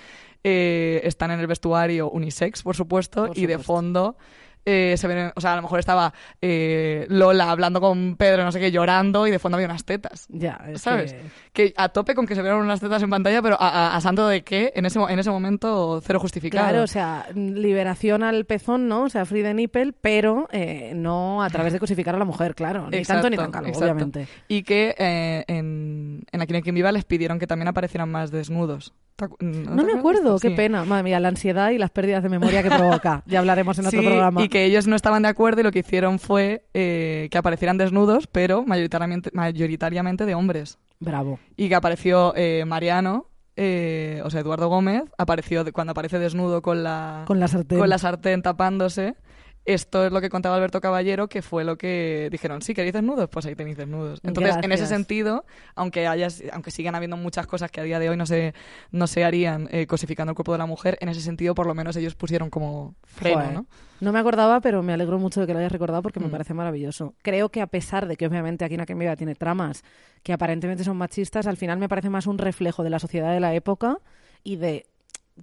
eh, 0.43 1.01
están 1.03 1.31
en 1.31 1.39
el 1.39 1.47
vestuario 1.47 2.11
unisex, 2.11 2.61
por 2.61 2.75
supuesto, 2.75 3.25
Por 3.29 3.37
y 3.39 3.47
de 3.47 3.57
fondo... 3.57 4.15
eh, 4.69 4.95
se 4.97 5.07
ven, 5.07 5.31
o 5.33 5.39
sea, 5.41 5.53
a 5.53 5.55
lo 5.55 5.61
mejor 5.61 5.79
estaba 5.79 6.13
eh, 6.41 7.05
Lola 7.09 7.49
hablando 7.49 7.79
con 7.79 8.17
Pedro, 8.17 8.43
no 8.43 8.51
sé 8.51 8.59
qué, 8.59 8.69
llorando 8.71 9.25
y 9.25 9.31
de 9.31 9.39
fondo 9.39 9.55
había 9.55 9.67
unas 9.67 9.85
tetas. 9.85 10.27
Ya, 10.29 10.59
es 10.67 10.81
¿Sabes? 10.81 11.13
que- 11.13 11.21
Que 11.69 11.73
a 11.77 11.89
tope 11.89 12.13
con 12.15 12.27
que 12.27 12.35
se 12.35 12.41
vieran 12.41 12.59
unas 12.59 12.79
tetas 12.81 13.01
en 13.01 13.09
pantalla, 13.09 13.41
pero 13.41 13.55
a, 13.59 13.67
a- 13.67 13.95
a 13.95 14.01
santo 14.01 14.27
de 14.27 14.43
que 14.43 14.73
en 14.75 14.85
ese, 14.85 14.99
en 14.99 15.17
ese 15.19 15.29
momento 15.31 16.01
cero 16.03 16.19
justificado. 16.19 16.67
Claro, 16.67 16.83
o 16.83 16.87
sea, 16.87 17.25
liberación 17.33 18.23
al 18.23 18.45
pezón, 18.45 18.87
¿no? 18.87 19.03
O 19.03 19.09
sea, 19.09 19.25
free 19.25 19.41
the 19.43 19.53
nipple, 19.53 19.93
pero 19.93 20.47
eh, 20.51 20.91
no 20.95 21.41
a 21.41 21.49
través 21.49 21.71
de 21.73 21.79
cosificar 21.79 22.13
a 22.15 22.17
la 22.19 22.25
mujer, 22.25 22.53
claro. 22.53 22.89
Ni 22.91 23.03
tanto 23.03 23.29
ni 23.29 23.37
tan 23.37 23.51
calvo, 23.51 23.71
obviamente. 23.77 24.27
Y 24.47 24.63
que 24.63 24.93
eh, 24.97 25.45
en, 26.17 26.23
en 26.31 26.41
Aquí 26.41 26.53
hay 26.55 26.61
quien 26.61 26.75
viva 26.75 26.91
les 26.91 27.05
pidieron 27.05 27.39
que 27.39 27.47
también 27.47 27.67
aparecieran 27.67 28.09
más 28.09 28.31
desnudos. 28.31 28.93
¿Te 29.15 29.25
acu- 29.25 29.37
No, 29.39 29.83
me 29.83 29.93
acuerdo, 29.93 30.37
qué 30.39 30.49
Sí. 30.49 30.55
pena. 30.55 30.85
Madre 30.85 31.03
mía, 31.03 31.19
la 31.19 31.29
ansiedad 31.29 31.71
y 31.71 31.77
las 31.77 31.89
pérdidas 31.89 32.21
de 32.23 32.29
memoria 32.29 32.61
que 32.63 32.69
provoca. 32.69 33.23
Ya 33.27 33.39
hablaremos 33.39 33.79
en 33.79 33.87
otro 33.87 34.01
programa. 34.01 34.43
y 34.43 34.49
que 34.49 34.65
ellos 34.65 34.85
no 34.87 34.95
estaban 34.95 35.23
de 35.23 35.29
acuerdo 35.29 35.61
y 35.61 35.63
lo 35.63 35.71
que 35.71 35.79
hicieron 35.79 36.19
fue 36.19 36.65
eh, 36.73 37.27
que 37.31 37.37
aparecieran 37.37 37.77
desnudos, 37.77 38.27
pero 38.27 38.63
mayoritariamente, 38.63 39.29
mayoritariamente 39.33 40.25
de 40.25 40.35
hombres. 40.35 40.77
Bravo. 40.99 41.39
Y 41.55 41.67
que 41.69 41.75
apareció 41.75 42.33
eh, 42.35 42.63
Mariano, 42.65 43.29
eh, 43.55 44.21
o 44.23 44.29
sea, 44.29 44.41
Eduardo 44.41 44.67
Gómez, 44.69 45.03
apareció 45.17 45.65
cuando 45.73 45.91
aparece 45.91 46.19
desnudo 46.19 46.61
con 46.61 46.83
la, 46.83 47.23
Con 47.25 47.39
la 47.39 47.47
sartén. 47.47 47.79
con 47.79 47.89
la 47.89 47.97
sartén 47.97 48.41
tapándose. 48.43 49.15
Esto 49.67 50.05
es 50.05 50.13
lo 50.13 50.21
que 50.21 50.29
contaba 50.29 50.55
Alberto 50.55 50.79
Caballero, 50.79 51.27
que 51.27 51.41
fue 51.41 51.65
lo 51.65 51.77
que 51.77 52.29
dijeron, 52.31 52.61
sí, 52.61 52.73
¿queréis 52.73 52.93
desnudos? 52.93 53.27
Pues 53.29 53.45
ahí 53.45 53.53
tenéis 53.53 53.75
desnudos. 53.75 54.21
Entonces, 54.23 54.55
en 54.63 54.71
ese 54.71 54.87
sentido, 54.87 55.43
aunque 55.75 56.07
haya, 56.07 56.29
aunque 56.53 56.71
sigan 56.71 56.95
habiendo 56.95 57.17
muchas 57.17 57.47
cosas 57.47 57.69
que 57.69 57.81
a 57.81 57.83
día 57.83 57.99
de 57.99 58.09
hoy 58.09 58.15
no 58.15 58.25
se, 58.25 58.53
no 58.91 59.07
se 59.07 59.25
harían 59.25 59.67
eh, 59.71 59.85
cosificando 59.85 60.31
el 60.31 60.35
cuerpo 60.35 60.53
de 60.53 60.59
la 60.59 60.65
mujer, 60.67 60.97
en 61.01 61.09
ese 61.09 61.19
sentido, 61.19 61.53
por 61.53 61.67
lo 61.67 61.75
menos 61.75 61.97
ellos 61.97 62.15
pusieron 62.15 62.49
como 62.49 62.95
freno, 63.03 63.41
Joder. 63.41 63.53
¿no? 63.53 63.65
No 63.99 64.13
me 64.13 64.19
acordaba, 64.19 64.61
pero 64.61 64.83
me 64.83 64.93
alegro 64.93 65.19
mucho 65.19 65.41
de 65.41 65.47
que 65.47 65.51
lo 65.53 65.59
hayas 65.59 65.71
recordado 65.73 66.01
porque 66.01 66.21
me 66.21 66.27
Mm. 66.27 66.31
parece 66.31 66.53
maravilloso. 66.53 67.15
Creo 67.21 67.49
que 67.49 67.59
a 67.61 67.67
pesar 67.67 68.07
de 68.07 68.15
que 68.15 68.25
obviamente 68.25 68.63
aquí 68.63 68.75
en 68.75 68.99
Viva 68.99 69.17
tiene 69.17 69.35
tramas 69.35 69.83
que 70.23 70.31
aparentemente 70.31 70.85
son 70.85 70.95
machistas, 70.95 71.45
al 71.45 71.57
final 71.57 71.77
me 71.77 71.89
parece 71.89 72.09
más 72.09 72.25
un 72.25 72.37
reflejo 72.37 72.83
de 72.83 72.89
la 72.89 72.99
sociedad 72.99 73.33
de 73.33 73.41
la 73.41 73.53
época 73.53 73.97
y 74.45 74.55
de 74.55 74.85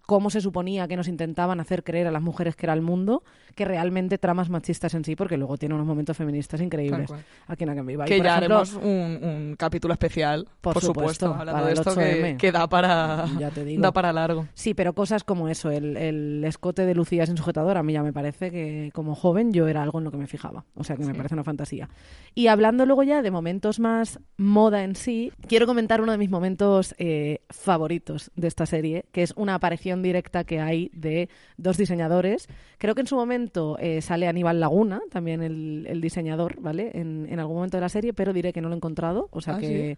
cómo 0.07 0.31
se 0.31 0.41
suponía 0.41 0.87
que 0.89 0.97
nos 0.97 1.09
intentaban 1.09 1.61
hacer 1.61 1.85
creer 1.85 2.07
a 2.07 2.11
las 2.11 2.23
mujeres 2.23 2.57
que 2.57 2.67
era 2.67 2.73
el 2.73 2.83
mundo, 2.83 3.23
que 3.55 3.65
realmente 3.65 4.19
tramas 4.19 4.51
machistas 4.51 4.95
en 4.95 5.05
sí, 5.05 5.17
porque 5.17 5.37
luego 5.37 5.57
tiene 5.57 5.75
unos 5.75 5.87
momentos 5.87 6.17
feministas 6.17 6.61
increíbles 6.61 7.11
aquí 7.47 7.65
en 7.65 7.71
Aquel 7.71 7.85
Viva. 7.87 8.05
Y, 8.05 8.09
Que 8.09 8.17
por 8.19 8.25
ya 8.27 8.37
ejemplo, 8.39 8.57
haremos 8.57 8.75
un, 8.75 9.25
un 9.29 9.57
capítulo 9.59 9.95
especial, 9.95 10.49
Por 10.61 10.75
por, 10.75 10.83
supuesto, 10.83 11.27
supuesto, 11.27 11.35
hablando 11.41 11.67
de 11.67 11.73
esto 11.73 11.91
8M. 11.93 11.97
que, 12.33 12.37
que 12.39 12.53
da 12.53 12.69
para 12.69 13.27
Ya 13.39 13.51
te 13.51 13.65
digo. 13.65 13.83
da 13.83 13.93
para 13.93 14.13
largo. 14.13 14.47
Sí, 14.55 14.75
pero 14.75 14.93
cosas 14.95 15.25
como 15.25 15.49
eso, 15.49 15.71
el, 15.71 15.97
el 15.97 16.45
escote 16.45 16.85
de 16.87 16.95
Lucía 16.95 17.27
sin 17.27 17.37
sujetador, 17.37 17.77
a 17.77 17.83
mí 17.83 17.93
ya 17.93 18.03
me 18.03 18.13
parece 18.13 18.51
que 18.51 18.91
como 18.93 19.15
joven 19.15 19.53
yo 19.53 19.69
era 19.69 19.83
algo 19.83 19.99
en 19.99 20.05
lo 20.05 20.11
que 20.11 20.17
me 20.19 20.27
fijaba. 20.27 20.65
O 20.75 20.85
sea 20.85 20.97
que 20.97 21.05
me 21.05 21.15
parece 21.15 21.35
una 21.35 21.45
fantasía. 21.45 21.89
Y 22.35 22.49
hablando 22.49 22.87
luego 22.87 23.03
ya 23.05 23.23
de 23.23 23.31
momentos 23.31 23.79
más 23.81 24.19
moda 24.37 24.83
en 24.85 24.97
sí, 24.97 25.33
quiero 25.49 25.67
comentar 25.67 26.01
uno 26.01 26.13
de 26.13 26.19
mis 26.19 26.31
momentos 26.31 26.95
eh, 26.99 27.41
favoritos 27.51 28.31
de 28.37 28.49
esta 28.49 28.67
serie, 28.67 29.05
que 29.13 29.23
es 29.23 29.33
una 29.37 29.55
directa 30.03 30.45
que 30.45 30.61
hay 30.61 30.91
de 30.93 31.29
dos 31.57 31.77
diseñadores. 31.77 32.49
Creo 32.79 32.95
que 32.95 33.01
en 33.01 33.07
su 33.07 33.17
momento 33.17 33.79
eh, 33.81 34.01
sale 34.03 34.29
Aníbal 34.29 34.61
Laguna, 34.61 35.01
también 35.11 35.43
el, 35.43 35.87
el 35.89 36.01
diseñador, 36.01 36.61
¿vale? 36.61 36.91
En, 36.95 37.27
en, 37.31 37.39
algún 37.39 37.57
momento 37.57 37.77
de 37.77 37.83
la 37.83 37.89
serie, 37.89 38.13
pero 38.13 38.33
diré 38.33 38.53
que 38.53 38.61
no 38.61 38.69
lo 38.69 38.75
he 38.75 38.77
encontrado. 38.77 39.29
O 39.31 39.41
sea 39.41 39.55
Ah, 39.55 39.59
que 39.59 39.97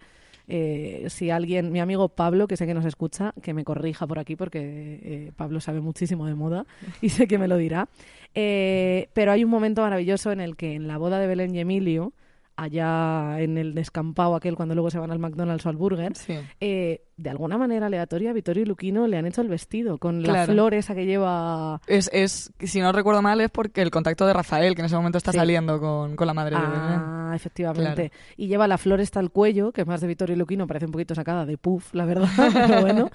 eh, 0.48 1.06
si 1.08 1.30
alguien, 1.30 1.72
mi 1.72 1.80
amigo 1.80 2.08
Pablo, 2.08 2.46
que 2.46 2.56
sé 2.56 2.66
que 2.66 2.74
nos 2.74 2.84
escucha, 2.84 3.32
que 3.42 3.52
me 3.54 3.64
corrija 3.64 4.06
por 4.06 4.18
aquí 4.18 4.36
porque 4.36 4.60
eh, 5.02 5.32
Pablo 5.36 5.60
sabe 5.60 5.80
muchísimo 5.80 6.26
de 6.26 6.34
moda 6.34 6.66
y 7.00 7.08
sé 7.08 7.26
que 7.26 7.38
me 7.38 7.48
lo 7.48 7.56
dirá. 7.56 7.88
Eh, 8.34 9.08
pero 9.12 9.32
hay 9.32 9.44
un 9.44 9.50
momento 9.50 9.82
maravilloso 9.82 10.30
en 10.30 10.40
el 10.40 10.56
que 10.56 10.74
en 10.74 10.86
la 10.88 10.98
boda 10.98 11.18
de 11.18 11.26
Belén 11.26 11.54
y 11.54 11.60
Emilio, 11.60 12.12
allá 12.56 13.40
en 13.40 13.58
el 13.58 13.74
descampado 13.74 14.34
aquel 14.34 14.56
cuando 14.56 14.74
luego 14.74 14.90
se 14.90 14.98
van 14.98 15.10
al 15.10 15.18
McDonald's 15.18 15.66
o 15.66 15.68
al 15.68 15.76
Burger, 15.76 16.16
Sí. 16.16 16.34
eh, 16.60 17.02
de 17.16 17.30
alguna 17.30 17.56
manera 17.58 17.86
aleatoria, 17.86 18.32
Vittorio 18.32 18.62
y 18.62 18.66
Luquino 18.66 19.06
le 19.06 19.16
han 19.18 19.26
hecho 19.26 19.40
el 19.42 19.48
vestido 19.48 19.98
con 19.98 20.22
la 20.22 20.28
Claro. 20.32 20.52
flor 20.52 20.74
esa 20.74 20.94
que 20.94 21.06
lleva... 21.06 21.80
Es, 21.86 22.10
es, 22.12 22.52
si 22.60 22.80
no 22.80 22.92
recuerdo 22.92 23.22
mal, 23.22 23.40
es 23.40 23.50
porque 23.50 23.82
el 23.82 23.90
contacto 23.90 24.26
de 24.26 24.32
Rafael, 24.32 24.74
que 24.74 24.82
en 24.82 24.86
ese 24.86 24.96
momento 24.96 25.18
está 25.18 25.32
Sí. 25.32 25.38
saliendo 25.38 25.78
con, 25.80 26.16
con 26.16 26.26
la 26.26 26.34
madre 26.34 26.56
de. 26.56 26.62
Ah, 26.62 27.32
efectivamente. 27.34 28.12
Y 28.36 28.48
lleva 28.48 28.66
la 28.68 28.78
flor 28.78 29.00
esta 29.00 29.20
al 29.20 29.30
cuello, 29.30 29.72
que 29.72 29.82
es 29.82 29.86
más 29.86 30.00
de 30.00 30.06
Vittorio 30.06 30.34
y 30.34 30.38
Luquino, 30.38 30.66
parece 30.66 30.86
un 30.86 30.92
poquito 30.92 31.14
sacada 31.14 31.46
de 31.46 31.58
puff, 31.58 31.92
la 31.94 32.04
verdad, 32.04 32.28
pero 32.66 32.80
bueno. 32.82 33.10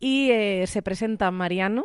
Y 0.00 0.30
eh, 0.30 0.66
se 0.66 0.82
presenta 0.82 1.30
Mariano 1.30 1.84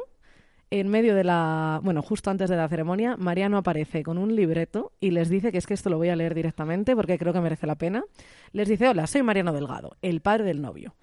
en 0.70 0.88
medio 0.90 1.16
de 1.16 1.24
la, 1.24 1.80
bueno, 1.84 2.02
justo 2.02 2.30
antes 2.30 2.50
de 2.50 2.58
la 2.58 2.68
ceremonia, 2.68 3.16
Mariano 3.18 3.58
aparece 3.58 4.04
con 4.04 4.18
un 4.18 4.36
libreto 4.36 4.92
y 5.00 5.12
les 5.12 5.30
dice 5.30 5.52
que 5.52 5.58
es 5.58 5.66
que 5.68 5.74
esto 5.74 5.90
lo 5.90 5.98
voy 5.98 6.10
a 6.10 6.16
leer 6.16 6.36
directamente 6.36 6.96
porque 6.96 7.18
creo 7.18 7.34
que 7.34 7.42
merece 7.42 7.68
la 7.68 7.76
pena. 7.76 8.04
Les 8.52 8.68
dice, 8.68 8.90
hola, 8.90 9.08
soy 9.08 9.24
Mariano 9.24 9.54
Delgado, 9.54 9.96
el 10.02 10.22
padre 10.22 10.44
del 10.44 10.62
novio. 10.62 10.96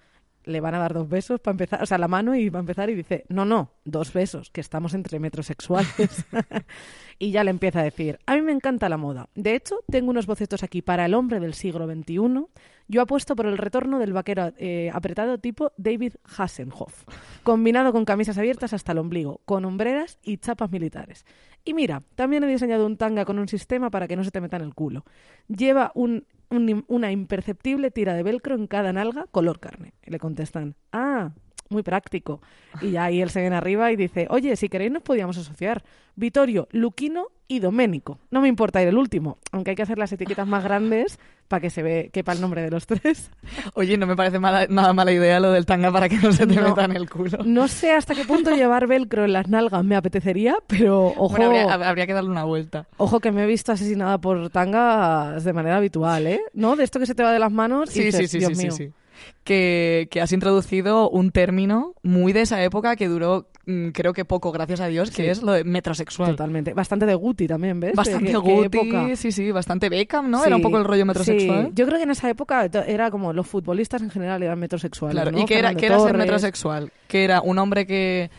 Le 0.45 0.61
van 0.61 0.75
a 0.75 0.79
dar 0.79 0.93
dos 0.93 1.09
besos 1.09 1.39
para 1.39 1.53
empezar, 1.53 1.83
o 1.83 1.85
sea, 1.85 1.97
la 1.97 2.07
mano 2.07 2.35
y 2.35 2.49
va 2.49 2.59
a 2.59 2.61
empezar 2.61 2.89
y 2.89 2.95
dice, 2.95 3.25
no, 3.29 3.45
no, 3.45 3.71
dos 3.83 4.13
besos, 4.13 4.49
que 4.49 4.61
estamos 4.61 4.93
entre 4.93 5.19
metrosexuales. 5.19 6.25
y 7.19 7.31
ya 7.31 7.43
le 7.43 7.51
empieza 7.51 7.81
a 7.81 7.83
decir, 7.83 8.19
a 8.25 8.35
mí 8.35 8.41
me 8.41 8.51
encanta 8.51 8.89
la 8.89 8.97
moda. 8.97 9.29
De 9.35 9.55
hecho, 9.55 9.79
tengo 9.89 10.11
unos 10.11 10.25
bocetos 10.25 10.63
aquí 10.63 10.81
para 10.81 11.05
el 11.05 11.13
hombre 11.13 11.39
del 11.39 11.53
siglo 11.53 11.87
XXI. 11.87 12.45
Yo 12.87 13.01
apuesto 13.01 13.35
por 13.35 13.47
el 13.47 13.57
retorno 13.57 13.97
del 13.97 14.13
vaquero 14.13 14.53
eh, 14.57 14.91
apretado 14.93 15.39
tipo 15.39 15.71
David 15.77 16.13
Hasselhoff, 16.37 17.05
combinado 17.43 17.91
con 17.91 18.05
camisas 18.05 18.37
abiertas 18.37 18.73
hasta 18.73 18.91
el 18.91 18.99
ombligo, 18.99 19.41
con 19.45 19.65
hombreras 19.65 20.19
y 20.21 20.37
chapas 20.37 20.71
militares. 20.71 21.25
Y 21.63 21.73
mira, 21.73 22.03
también 22.13 22.43
he 22.43 22.47
diseñado 22.47 22.85
un 22.85 22.95
tanga 22.95 23.25
con 23.25 23.39
un 23.39 23.47
sistema 23.47 23.89
para 23.89 24.07
que 24.07 24.15
no 24.15 24.23
se 24.23 24.29
te 24.29 24.39
meta 24.39 24.57
en 24.57 24.63
el 24.63 24.75
culo. 24.75 25.03
Lleva 25.47 25.91
un, 25.95 26.27
un- 26.49 26.85
una 26.87 27.11
imperceptible 27.11 27.91
tira 27.91 28.13
de 28.13 28.23
velcro 28.23 28.55
en 28.55 28.67
cada 28.67 28.93
nalga 28.93 29.25
color 29.31 29.59
carne. 29.59 29.93
Le 30.03 30.19
contestan, 30.19 30.75
ah, 30.91 31.33
muy 31.69 31.83
práctico. 31.83 32.41
Y 32.81 32.91
ya 32.91 33.05
ahí 33.05 33.21
él 33.21 33.29
se 33.29 33.41
viene 33.41 33.55
arriba 33.55 33.91
y 33.91 33.95
dice, 33.95 34.27
oye, 34.29 34.55
si 34.55 34.69
queréis 34.69 34.91
nos 34.91 35.01
podíamos 35.03 35.37
asociar. 35.37 35.83
Vittorio, 36.17 36.67
Luquino 36.71 37.27
y 37.47 37.59
Doménico. 37.59 38.19
No 38.31 38.39
me 38.41 38.47
importa 38.47 38.81
ir 38.81 38.87
el 38.87 38.97
último, 38.97 39.37
aunque 39.51 39.71
hay 39.71 39.75
que 39.75 39.83
hacer 39.83 39.97
las 39.97 40.11
etiquetas 40.13 40.47
más 40.47 40.63
grandes 40.63 41.19
para 41.49 41.59
que 41.59 41.69
se 41.69 41.83
ve, 41.83 42.09
quepa 42.11 42.31
el 42.31 42.41
nombre 42.41 42.61
de 42.63 42.71
los 42.71 42.87
tres. 42.87 43.29
Oye, 43.75 43.97
no 43.97 44.07
me 44.07 44.15
parece 44.15 44.39
mala- 44.39 44.65
nada 44.67 44.93
mala 44.93 45.11
idea 45.11 45.39
lo 45.39 45.51
del 45.51 45.65
tanga 45.65 45.91
para 45.91 46.07
que 46.09 46.17
no 46.17 46.31
se 46.31 46.47
te 46.47 46.55
No. 46.55 46.69
meta 46.69 46.85
en 46.85 46.95
el 46.95 47.09
culo. 47.09 47.39
No 47.45 47.67
sé 47.67 47.91
hasta 47.91 48.15
qué 48.15 48.23
punto 48.23 48.51
llevar 48.55 48.87
velcro 48.87 49.25
en 49.25 49.33
las 49.33 49.47
nalgas 49.49 49.83
me 49.83 49.95
apetecería, 49.95 50.55
pero 50.67 51.07
ojo, 51.07 51.29
Bueno, 51.37 51.45
habría, 51.69 51.73
habría 51.89 52.07
que 52.07 52.13
darle 52.13 52.29
una 52.31 52.45
vuelta. 52.45 52.87
ojo 52.97 53.19
que 53.19 53.31
me 53.31 53.43
he 53.43 53.47
visto 53.47 53.71
asesinada 53.73 54.17
por 54.19 54.49
tangas 54.49 55.43
de 55.43 55.53
manera 55.53 55.77
habitual, 55.77 56.27
¿eh? 56.27 56.41
¿No? 56.53 56.75
De 56.75 56.83
esto 56.85 56.99
que 56.99 57.05
se 57.05 57.13
te 57.15 57.23
va 57.23 57.31
de 57.33 57.39
las 57.39 57.51
manos 57.51 57.89
y 57.89 57.99
Sí, 57.99 58.03
dices, 58.05 58.21
sí, 58.21 58.27
sí, 58.27 58.37
Dios 58.39 58.49
sí, 58.51 58.55
sí, 58.55 58.61
mío. 58.63 58.71
sí. 58.71 58.91
Que, 59.43 60.07
que 60.09 60.21
has 60.21 60.31
introducido 60.31 61.09
un 61.09 61.31
término 61.31 61.93
muy 62.01 62.33
de 62.33 62.41
esa 62.41 62.63
época 62.63 62.95
que 62.95 63.07
duró, 63.07 63.47
mm, 63.67 63.89
creo 63.89 64.11
que 64.13 64.25
poco, 64.25 64.51
gracias 64.51 64.79
a 64.81 64.87
Dios, 64.87 65.11
que 65.11 65.23
Sí. 65.23 65.29
es 65.29 65.43
lo 65.43 65.51
de 65.51 65.63
metrosexual. 65.63 66.31
Totalmente. 66.31 66.73
Bastante 66.73 67.05
de 67.05 67.13
Guti 67.13 67.47
también, 67.47 67.79
¿ves? 67.79 67.93
Bastante 67.95 68.25
¿Qué- 68.25 68.31
qué 68.31 68.37
Guti, 68.37 68.77
época? 68.79 69.15
sí, 69.15 69.31
sí, 69.31 69.51
bastante 69.51 69.89
Beckham, 69.89 70.31
¿no? 70.31 70.39
Sí, 70.39 70.47
Era 70.47 70.55
un 70.55 70.61
poco 70.63 70.77
el 70.79 70.83
rollo 70.83 71.03
sí. 71.03 71.07
metrosexual. 71.07 71.71
Yo 71.75 71.85
creo 71.85 71.97
que 71.97 72.03
en 72.03 72.11
esa 72.11 72.29
época 72.29 72.65
era 72.87 73.11
como 73.11 73.33
los 73.33 73.45
futbolistas 73.47 74.01
en 74.01 74.09
general 74.09 74.41
eran 74.41 74.57
metrosexuales. 74.59 75.13
Claro, 75.15 75.31
¿no? 75.31 75.39
¿y 75.39 75.45
qué 75.45 75.59
era, 75.59 75.75
qué 75.75 75.85
era 75.85 75.99
ser 75.99 76.17
metrosexual? 76.17 76.91
Que 77.07 77.23
era 77.23 77.41
un 77.41 77.59
hombre 77.59 77.85
que 77.85 78.31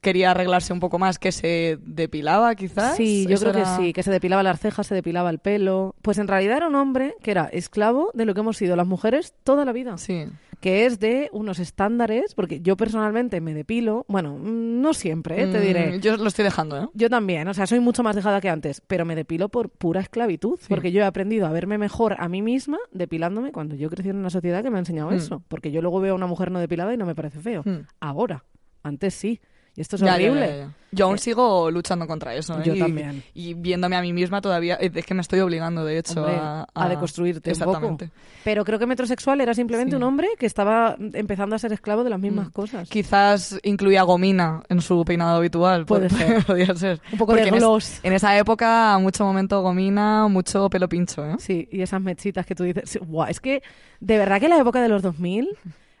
quería 0.00 0.30
arreglarse 0.32 0.72
un 0.72 0.80
poco 0.80 0.98
más, 0.98 1.18
que 1.18 1.32
se 1.32 1.78
depilaba, 1.82 2.54
quizás. 2.54 2.96
Sí, 2.96 3.26
yo 3.28 3.38
creo 3.38 3.50
era- 3.52 3.60
que 3.76 3.82
sí, 3.82 3.92
que 3.92 4.02
se 4.02 4.10
depilaba 4.10 4.42
las 4.42 4.60
cejas, 4.60 4.86
se 4.86 4.94
depilaba 4.94 5.30
el 5.30 5.38
pelo. 5.38 5.94
Pues 6.02 6.18
en 6.18 6.28
realidad 6.28 6.58
era 6.58 6.68
un 6.68 6.74
hombre 6.74 7.14
que 7.22 7.30
era 7.30 7.44
esclavo 7.46 8.10
de 8.14 8.24
lo 8.24 8.34
que 8.34 8.40
hemos 8.40 8.56
sido 8.56 8.76
las 8.76 8.86
mujeres 8.86 9.34
toda 9.44 9.64
la 9.64 9.72
vida. 9.72 9.98
Sí. 9.98 10.26
Que 10.60 10.86
es 10.86 10.98
de 11.00 11.28
unos 11.32 11.58
estándares, 11.58 12.34
porque 12.34 12.60
yo 12.62 12.78
personalmente 12.78 13.42
me 13.42 13.52
depilo, 13.52 14.06
bueno, 14.08 14.38
mm, 14.38 14.80
no 14.80 14.94
siempre, 14.94 15.42
¿eh? 15.42 15.46
te 15.48 15.58
Mm, 15.58 15.62
diré. 15.62 16.00
Yo 16.00 16.16
lo 16.16 16.26
estoy 16.28 16.44
dejando, 16.44 16.82
¿eh? 16.82 16.88
Yo 16.94 17.10
también, 17.10 17.46
o 17.46 17.52
sea, 17.54 17.66
soy 17.66 17.78
mucho 17.78 18.02
más 18.02 18.16
dejada 18.16 18.40
que 18.40 18.48
antes, 18.48 18.80
pero 18.86 19.04
me 19.04 19.14
depilo 19.14 19.50
por 19.50 19.68
pura 19.68 20.00
esclavitud, 20.00 20.58
porque 20.68 20.92
yo 20.92 21.02
he 21.02 21.04
aprendido 21.04 21.46
a 21.46 21.50
verme 21.50 21.76
mejor 21.76 22.16
a 22.18 22.28
mí 22.30 22.40
misma 22.40 22.78
depilándome 22.90 23.52
cuando 23.52 23.74
yo 23.76 23.90
crecí 23.90 24.08
en 24.08 24.16
una 24.16 24.30
sociedad 24.30 24.62
que 24.62 24.70
me 24.70 24.76
ha 24.76 24.80
enseñado 24.80 25.10
Mm. 25.10 25.14
eso, 25.14 25.42
porque 25.46 25.70
yo 25.70 25.82
luego 25.82 26.00
veo 26.00 26.12
a 26.14 26.16
una 26.16 26.26
mujer 26.26 26.50
no 26.50 26.58
depilada 26.58 26.94
y 26.94 26.96
no 26.96 27.04
me 27.04 27.14
parece 27.14 27.38
feo. 27.40 27.62
Mm. 27.64 27.86
Ahora, 28.00 28.44
antes 28.82 29.12
sí, 29.12 29.40
y 29.76 29.80
esto 29.82 29.96
es 29.96 30.02
Ya, 30.02 30.14
horrible. 30.14 30.40
ya, 30.48 30.56
ya. 30.56 30.70
Yo 30.92 31.06
aún 31.06 31.18
sigo 31.18 31.70
luchando 31.70 32.06
contra 32.06 32.34
eso. 32.34 32.54
¿eh? 32.58 32.62
Yo 32.64 32.74
y, 32.74 32.78
también. 32.78 33.22
Y 33.34 33.52
viéndome 33.52 33.96
a 33.96 34.00
mí 34.00 34.14
misma 34.14 34.40
todavía, 34.40 34.78
eh, 34.80 34.90
es 34.94 35.04
que 35.04 35.12
me 35.12 35.20
estoy 35.20 35.40
obligando, 35.40 35.84
de 35.84 35.98
hecho, 35.98 36.20
Hombre, 36.22 36.36
a, 36.40 36.66
a 36.74 36.88
deconstruirte 36.88 37.50
un 37.50 37.58
poco. 37.58 37.70
Exactamente. 37.72 38.10
Pero 38.44 38.64
creo 38.64 38.78
que 38.78 38.86
metrosexual 38.86 39.40
era 39.42 39.52
simplemente 39.52 39.90
Sí. 39.90 39.96
un 39.96 40.04
hombre 40.04 40.28
que 40.38 40.46
estaba 40.46 40.96
empezando 41.12 41.54
a 41.54 41.58
ser 41.58 41.72
esclavo 41.74 42.02
de 42.02 42.10
las 42.10 42.20
mismas 42.20 42.48
Mm. 42.48 42.52
cosas. 42.52 42.88
Quizás 42.88 43.58
incluía 43.62 44.04
gomina 44.04 44.62
en 44.70 44.80
su 44.80 45.04
peinado 45.04 45.36
habitual. 45.36 45.84
Puede 45.84 46.08
ser. 46.08 46.44
Podría 46.46 46.74
ser. 46.74 47.00
Un 47.12 47.18
poco 47.18 47.32
de 47.32 47.38
Porque 47.40 47.48
en 47.50 47.54
es- 47.56 47.60
gloss. 47.60 48.00
En, 48.02 48.12
esa 48.14 48.38
época, 48.38 48.96
mucho 48.98 49.24
momento 49.24 49.60
gomina, 49.60 50.28
mucho 50.28 50.70
pelo 50.70 50.88
pincho, 50.88 51.26
¿eh? 51.26 51.34
Sí, 51.38 51.68
y 51.70 51.82
esas 51.82 52.00
mechitas 52.00 52.46
que 52.46 52.54
tú 52.54 52.64
dices. 52.64 52.88
sí, 52.88 52.98
guau, 53.00 53.28
es 53.28 53.40
que 53.40 53.62
de 54.00 54.16
verdad 54.18 54.40
que 54.40 54.48
la 54.48 54.58
época 54.58 54.80
de 54.80 54.88
los 54.88 55.02
2000, 55.02 55.48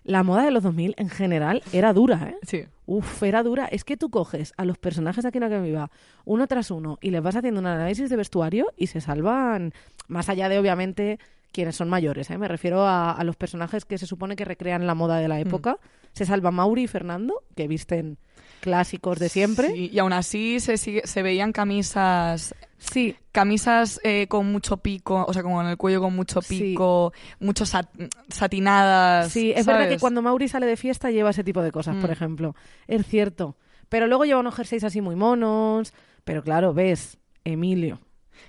la 0.08 0.22
moda 0.22 0.44
de 0.44 0.50
los 0.52 0.62
2000 0.62 0.94
en 0.98 1.08
general 1.10 1.62
era 1.72 1.92
dura, 1.92 2.30
¿eh? 2.30 2.36
Sí. 2.46 2.64
Uf, 2.86 3.22
era 3.24 3.42
dura. 3.42 3.66
Es 3.66 3.82
que 3.84 3.96
tú 3.96 4.08
coges 4.10 4.54
a 4.56 4.64
los 4.64 4.78
personajes 4.78 5.22
de 5.24 5.28
Aquí 5.28 5.40
no 5.40 5.48
que 5.48 5.58
viva 5.60 5.90
uno 6.24 6.46
tras 6.46 6.70
uno 6.70 6.98
y 7.00 7.10
les 7.10 7.20
vas 7.22 7.34
haciendo 7.36 7.60
un 7.60 7.66
análisis 7.66 8.08
de 8.08 8.16
vestuario 8.16 8.72
y 8.76 8.86
se 8.86 9.00
salvan, 9.00 9.72
más 10.06 10.28
allá 10.28 10.48
de 10.48 10.58
obviamente 10.58 11.18
quienes 11.52 11.74
son 11.74 11.88
mayores. 11.88 12.30
¿eh? 12.30 12.38
Me 12.38 12.46
refiero 12.48 12.86
a, 12.86 13.10
a 13.12 13.24
los 13.24 13.34
personajes 13.36 13.84
que 13.84 13.98
se 13.98 14.06
supone 14.06 14.36
que 14.36 14.44
recrean 14.44 14.86
la 14.86 14.94
moda 14.94 15.16
de 15.18 15.26
la 15.28 15.40
época. 15.40 15.78
Se 16.12 16.24
salva 16.24 16.50
Mauri 16.50 16.84
y 16.84 16.86
Fernando, 16.86 17.42
que 17.56 17.66
visten 17.66 18.18
clásicos 18.60 19.18
de 19.18 19.28
siempre. 19.28 19.68
Sí, 19.72 19.90
y 19.92 19.98
aún 19.98 20.12
así 20.12 20.60
se, 20.60 20.76
sigue- 20.78 21.02
se 21.06 21.22
veían 21.22 21.52
camisas 21.52 22.54
Sí, 22.78 23.16
camisas 23.32 24.00
eh, 24.04 24.26
con 24.28 24.50
mucho 24.52 24.76
pico, 24.78 25.24
o 25.26 25.32
sea, 25.32 25.42
como 25.42 25.60
en 25.62 25.68
el 25.68 25.76
cuello 25.76 26.00
con 26.00 26.14
mucho 26.14 26.42
Sí. 26.42 26.58
pico, 26.60 27.12
mucho 27.40 27.64
sat- 27.64 27.88
satinadas. 28.28 29.32
Sí, 29.32 29.52
es 29.54 29.66
verdad 29.66 29.88
que 29.88 29.98
cuando 29.98 30.22
Mauri 30.22 30.48
sale 30.48 30.66
de 30.66 30.76
fiesta 30.76 31.10
lleva 31.10 31.30
ese 31.30 31.44
tipo 31.44 31.62
de 31.62 31.72
cosas, 31.72 31.96
por 31.96 32.10
Mm. 32.10 32.12
ejemplo. 32.12 32.54
Es 32.86 33.06
cierto. 33.06 33.56
Pero 33.88 34.06
luego 34.06 34.24
lleva 34.24 34.40
unos 34.40 34.54
jerseys 34.54 34.84
así 34.84 35.00
muy 35.00 35.16
monos. 35.16 35.92
Pero 36.24 36.42
claro, 36.42 36.74
ves, 36.74 37.18
Emilio. 37.44 38.00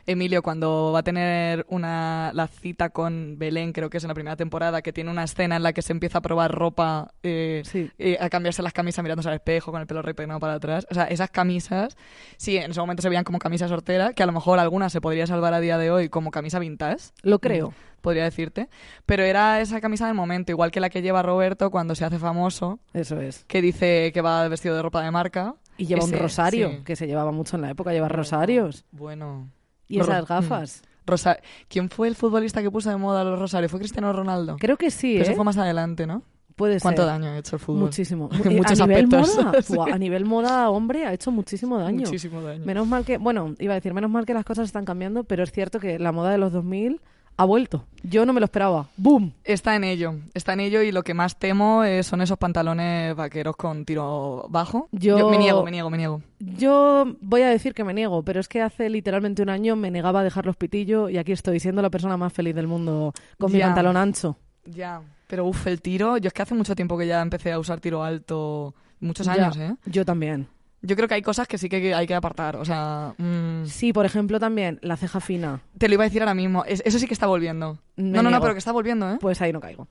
Emilio, 0.06 0.42
cuando 0.42 0.92
va 0.94 1.00
a 1.00 1.04
tener 1.04 1.66
una, 1.70 2.32
la 2.34 2.48
cita 2.48 2.90
con 2.90 3.38
Belén, 3.38 3.74
creo 3.74 3.90
que 3.90 3.98
es 3.98 4.04
en 4.04 4.08
la 4.10 4.14
primera 4.14 4.36
temporada, 4.36 4.82
que 4.82 4.94
tiene 4.94 5.10
una 5.12 5.24
escena 5.24 5.56
en 5.58 5.64
la 5.64 5.74
que 5.74 5.82
se 5.82 5.92
empieza 5.94 6.20
a 6.20 6.22
probar 6.22 6.52
ropa, 6.52 7.12
eh, 7.24 7.62
Sí. 7.66 7.90
eh, 7.98 8.18
a 8.20 8.30
cambiarse 8.30 8.62
las 8.62 8.74
camisas 8.74 9.04
mirándose 9.04 9.30
al 9.30 9.36
espejo 9.36 9.72
con 9.72 9.82
el 9.82 9.88
pelo 9.88 10.02
repeinado 10.02 10.40
para 10.40 10.54
atrás. 10.56 10.88
O 10.90 10.94
sea, 10.94 11.06
esas 11.06 11.30
camisas, 11.30 11.98
sí, 12.38 12.58
en 12.58 12.72
ese 12.72 12.80
momento 12.80 13.02
se 13.02 13.10
veían 13.10 13.24
como 13.24 13.40
camisa 13.40 13.68
sortera, 13.68 14.14
que 14.14 14.24
a 14.24 14.26
lo 14.26 14.32
mejor 14.32 14.60
alguna 14.60 14.90
se 14.90 15.02
podría 15.02 15.28
salvar 15.28 15.54
a 15.54 15.60
día 15.60 15.78
de 15.78 15.92
hoy 15.92 16.10
como 16.10 16.32
camisa 16.32 16.60
vintage. 16.60 17.12
Lo 17.24 17.40
creo. 17.40 17.74
Podría 18.02 18.24
decirte. 18.24 18.70
Pero 19.06 19.24
era 19.24 19.60
esa 19.60 19.82
camisa 19.82 20.06
del 20.06 20.14
momento, 20.16 20.52
igual 20.52 20.72
que 20.72 20.80
la 20.80 20.90
que 20.90 21.02
lleva 21.02 21.24
Roberto 21.24 21.72
cuando 21.72 21.96
se 21.96 22.06
hace 22.06 22.20
famoso, 22.20 22.80
Eso 22.94 23.20
es. 23.20 23.44
que 23.46 23.62
dice 23.62 24.12
que 24.14 24.22
va 24.22 24.48
vestido 24.48 24.76
de 24.76 24.82
ropa 24.84 25.02
de 25.02 25.12
marca. 25.12 25.56
Y 25.78 25.86
lleva 25.88 26.04
un 26.06 26.12
rosario, 26.14 26.70
sí. 26.70 26.78
que 26.86 26.96
se 26.96 27.06
llevaba 27.08 27.32
mucho 27.32 27.56
en 27.56 27.64
la 27.64 27.70
época, 27.72 27.92
llevar 27.92 28.16
rosarios. 28.16 28.86
Bueno. 28.92 29.50
Y 29.88 30.00
esas 30.00 30.28
gafas. 30.28 30.82
Rosa- 31.06 31.38
¿Quién 31.70 31.90
fue 31.90 32.08
el 32.10 32.16
futbolista 32.16 32.62
que 32.62 32.70
puso 32.70 32.90
de 32.90 32.98
moda 32.98 33.24
los 33.24 33.40
rosarios? 33.40 33.72
¿Fue 33.72 33.80
Cristiano 33.80 34.12
Ronaldo? 34.12 34.58
Creo 34.60 34.76
que 34.78 34.92
sí, 34.92 35.14
Pero 35.14 35.24
¿eh? 35.24 35.28
eso 35.30 35.36
fue 35.36 35.46
más 35.46 35.58
adelante, 35.58 36.06
¿no? 36.06 36.22
Puede 36.58 36.80
¿Cuánto 36.80 37.04
ser. 37.04 37.12
daño 37.12 37.30
ha 37.30 37.38
hecho 37.38 37.56
el 37.56 37.60
fútbol? 37.62 37.82
Muchísimo. 37.84 38.30
En 38.44 38.52
eh, 38.52 38.56
muchos 38.58 38.82
a 38.82 38.88
nivel 38.88 39.06
aspectos. 39.06 39.46
moda, 39.46 39.62
Sí. 39.62 39.76
buah, 39.76 39.94
a 39.94 39.98
nivel 39.98 40.26
moda, 40.26 40.70
hombre, 40.70 41.06
ha 41.06 41.14
hecho 41.14 41.32
muchísimo 41.32 41.78
daño. 41.78 42.00
Muchísimo 42.00 42.42
daño. 42.42 42.66
Menos 42.66 42.88
mal 42.88 43.06
que, 43.06 43.18
bueno, 43.20 43.54
iba 43.60 43.74
a 43.74 43.76
decir, 43.76 43.94
menos 43.94 44.10
mal 44.12 44.26
que 44.26 44.34
las 44.34 44.44
cosas 44.44 44.66
están 44.66 44.84
cambiando, 44.84 45.24
pero 45.24 45.44
es 45.44 45.52
cierto 45.52 45.80
que 45.80 45.98
la 46.00 46.12
moda 46.12 46.32
de 46.32 46.40
los 46.40 46.52
2000 46.52 47.00
ha 47.38 47.46
vuelto. 47.46 47.86
Yo 48.04 48.26
no 48.26 48.34
me 48.34 48.40
lo 48.40 48.46
esperaba. 48.46 48.88
¡Boom! 48.98 49.34
Está 49.44 49.76
en 49.76 49.84
ello, 49.84 50.16
está 50.34 50.54
en 50.54 50.60
ello 50.62 50.82
y 50.82 50.92
lo 50.92 51.04
que 51.04 51.14
más 51.14 51.38
temo 51.38 51.84
eh, 51.84 52.02
son 52.04 52.22
esos 52.22 52.38
pantalones 52.38 53.16
vaqueros 53.16 53.56
con 53.56 53.86
tiro 53.86 54.46
bajo. 54.50 54.88
Yo- 54.92 55.30
me 55.30 55.38
niego, 55.38 55.64
me 55.64 55.72
niego, 55.72 55.90
me 55.90 55.98
niego. 55.98 56.22
Yo 56.40 57.06
voy 57.22 57.42
a 57.42 57.50
decir 57.50 57.74
que 57.74 57.84
me 57.84 57.94
niego, 57.94 58.24
pero 58.24 58.40
es 58.40 58.48
que 58.48 58.62
hace 58.62 58.90
literalmente 58.90 59.42
un 59.42 59.50
año 59.50 59.76
me 59.76 59.92
negaba 59.92 60.22
a 60.22 60.24
dejar 60.24 60.46
los 60.46 60.56
pitillos 60.56 61.12
y 61.12 61.18
aquí 61.18 61.32
estoy 61.32 61.60
siendo 61.60 61.82
la 61.82 61.90
persona 61.90 62.18
más 62.18 62.34
feliz 62.34 62.56
del 62.56 62.68
mundo 62.68 63.14
con 63.40 63.52
mi 63.52 63.60
pantalón 63.60 63.98
ancho. 63.98 64.38
Ya, 64.66 65.02
pero 65.28 65.46
uff, 65.46 65.68
el 65.68 65.82
tiro, 65.82 66.18
yo 66.18 66.28
es 66.28 66.34
que 66.34 66.42
hace 66.42 66.56
mucho 66.56 66.76
tiempo 66.76 66.98
que 66.98 67.08
ya 67.08 67.22
empecé 67.22 67.52
a 67.52 67.60
usar 67.60 67.80
tiro 67.80 68.04
alto 68.04 68.74
muchos 69.00 69.26
Ya, 69.28 69.34
años, 69.34 69.58
¿eh? 69.58 69.76
Yo 69.86 70.04
también. 70.06 70.48
Yo 70.82 70.96
creo 70.96 71.08
que 71.08 71.16
hay 71.16 71.22
cosas 71.22 71.48
que 71.48 71.58
sí 71.58 71.70
que 71.70 71.94
hay 71.94 72.06
que 72.08 72.14
apartar. 72.14 72.56
O 72.58 72.66
sea, 72.66 73.14
mm, 73.18 73.66
Sí, 73.66 73.94
por 73.94 74.06
ejemplo, 74.06 74.40
también 74.40 74.80
la 74.82 74.96
ceja 74.98 75.20
fina. 75.20 75.62
te 75.78 75.88
lo 75.88 75.96
iba 75.96 76.04
a 76.04 76.08
decir 76.08 76.22
ahora 76.22 76.34
mismo. 76.36 76.64
Es- 76.66 76.84
eso 76.86 77.00
sí 77.00 77.08
que 77.08 77.14
está 77.14 77.26
volviendo. 77.28 77.80
Me 77.96 78.04
no, 78.04 78.24
no, 78.24 78.30
no, 78.30 78.40
pero 78.42 78.54
que 78.54 78.60
está 78.60 78.72
volviendo, 78.72 79.12
¿eh? 79.12 79.18
Pues 79.20 79.42
ahí 79.42 79.52
no 79.52 79.60
caigo. 79.60 79.88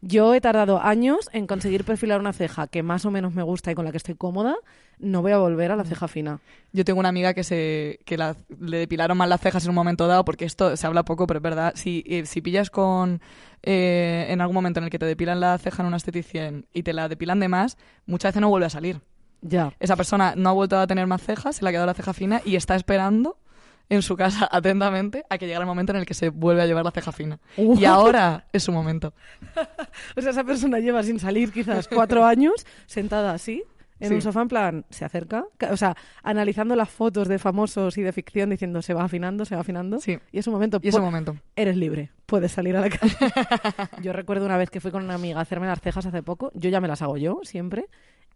Yo 0.00 0.32
he 0.32 0.40
tardado 0.40 0.80
años 0.80 1.28
en 1.32 1.48
conseguir 1.48 1.82
perfilar 1.82 2.20
una 2.20 2.32
ceja 2.32 2.68
que 2.68 2.84
más 2.84 3.04
o 3.04 3.10
menos 3.10 3.34
me 3.34 3.42
gusta 3.42 3.72
y 3.72 3.74
con 3.74 3.84
la 3.84 3.90
que 3.90 3.96
estoy 3.96 4.14
cómoda. 4.14 4.54
No 5.00 5.22
voy 5.22 5.32
a 5.32 5.38
volver 5.38 5.72
a 5.72 5.74
Mm. 5.74 5.78
la 5.78 5.84
ceja 5.84 6.06
fina. 6.06 6.38
Yo 6.72 6.84
tengo 6.84 7.00
una 7.00 7.08
amiga 7.08 7.34
que 7.34 7.42
se 7.42 7.98
que 8.04 8.16
la- 8.16 8.36
le 8.60 8.78
depilaron 8.78 9.18
mal 9.18 9.28
las 9.28 9.40
cejas 9.40 9.64
en 9.64 9.70
un 9.70 9.74
momento 9.74 10.06
dado, 10.06 10.24
porque 10.24 10.44
esto 10.44 10.76
se 10.76 10.86
habla 10.86 11.04
poco, 11.04 11.26
pero 11.26 11.38
es 11.38 11.42
verdad. 11.42 11.72
Si, 11.74 12.04
eh, 12.06 12.26
si 12.26 12.40
pillas 12.40 12.70
con 12.70 13.20
eh, 13.64 14.26
en 14.30 14.40
algún 14.40 14.54
momento 14.54 14.78
en 14.78 14.84
el 14.84 14.90
que 14.90 15.00
te 15.00 15.06
depilan 15.06 15.40
la 15.40 15.58
ceja 15.58 15.82
en 15.82 15.88
una 15.88 15.96
esteticien 15.96 16.66
y 16.72 16.84
te 16.84 16.92
la 16.92 17.08
depilan 17.08 17.40
de 17.40 17.48
más, 17.48 17.76
muchas 18.06 18.28
veces 18.30 18.40
no 18.40 18.48
vuelve 18.50 18.66
a 18.66 18.70
salir. 18.70 19.00
Ya. 19.40 19.72
Esa 19.80 19.96
persona 19.96 20.34
no 20.36 20.50
ha 20.50 20.52
vuelto 20.52 20.78
a 20.78 20.86
tener 20.86 21.06
más 21.06 21.22
cejas, 21.22 21.56
se 21.56 21.62
le 21.64 21.68
ha 21.68 21.72
quedado 21.72 21.86
la 21.86 21.94
ceja 21.94 22.12
fina 22.12 22.40
y 22.44 22.56
está 22.56 22.74
esperando 22.74 23.38
en 23.88 24.02
su 24.02 24.16
casa 24.16 24.46
atentamente 24.52 25.24
a 25.30 25.38
que 25.38 25.46
llegue 25.46 25.58
el 25.58 25.66
momento 25.66 25.92
en 25.92 25.98
el 26.00 26.06
que 26.06 26.14
se 26.14 26.28
vuelve 26.30 26.60
a 26.62 26.66
llevar 26.66 26.84
la 26.84 26.90
ceja 26.90 27.12
fina. 27.12 27.38
Y 27.56 27.84
ahora 27.84 28.46
es 28.52 28.62
su 28.64 28.72
momento. 28.72 29.14
O 30.16 30.20
sea, 30.20 30.30
esa 30.30 30.44
persona 30.44 30.78
lleva 30.80 31.02
sin 31.02 31.18
salir 31.18 31.52
quizás 31.52 31.88
cuatro 31.88 32.24
años 32.24 32.66
sentada 32.86 33.32
así. 33.32 33.62
En 34.00 34.10
Sí. 34.10 34.14
un 34.14 34.22
sofá, 34.22 34.42
en 34.42 34.48
plan, 34.48 34.84
se 34.90 35.04
acerca, 35.04 35.44
ca- 35.56 35.72
o 35.72 35.76
sea, 35.76 35.96
analizando 36.22 36.76
las 36.76 36.88
fotos 36.88 37.26
de 37.26 37.40
famosos 37.40 37.98
y 37.98 38.02
de 38.02 38.12
ficción, 38.12 38.48
diciendo, 38.50 38.80
se 38.80 38.94
va 38.94 39.02
afinando, 39.02 39.44
se 39.44 39.56
va 39.56 39.62
afinando. 39.62 39.98
Sí. 40.00 40.20
Y 40.30 40.38
es 40.38 40.46
un 40.46 40.52
momento, 40.52 40.78
Y 40.80 40.88
es 40.88 40.94
un 40.94 41.02
momento. 41.02 41.36
eres 41.56 41.76
libre, 41.76 42.12
puedes 42.24 42.52
salir 42.52 42.76
a 42.76 42.80
la 42.82 42.90
calle. 42.90 43.16
yo 44.02 44.12
recuerdo 44.12 44.46
una 44.46 44.56
vez 44.56 44.70
que 44.70 44.80
fui 44.80 44.92
con 44.92 45.02
una 45.02 45.14
amiga 45.14 45.40
a 45.40 45.42
hacerme 45.42 45.66
las 45.66 45.80
cejas 45.80 46.06
hace 46.06 46.22
poco, 46.22 46.52
yo 46.54 46.70
ya 46.70 46.80
me 46.80 46.86
las 46.86 47.02
hago 47.02 47.16
yo, 47.16 47.40
siempre, 47.42 47.86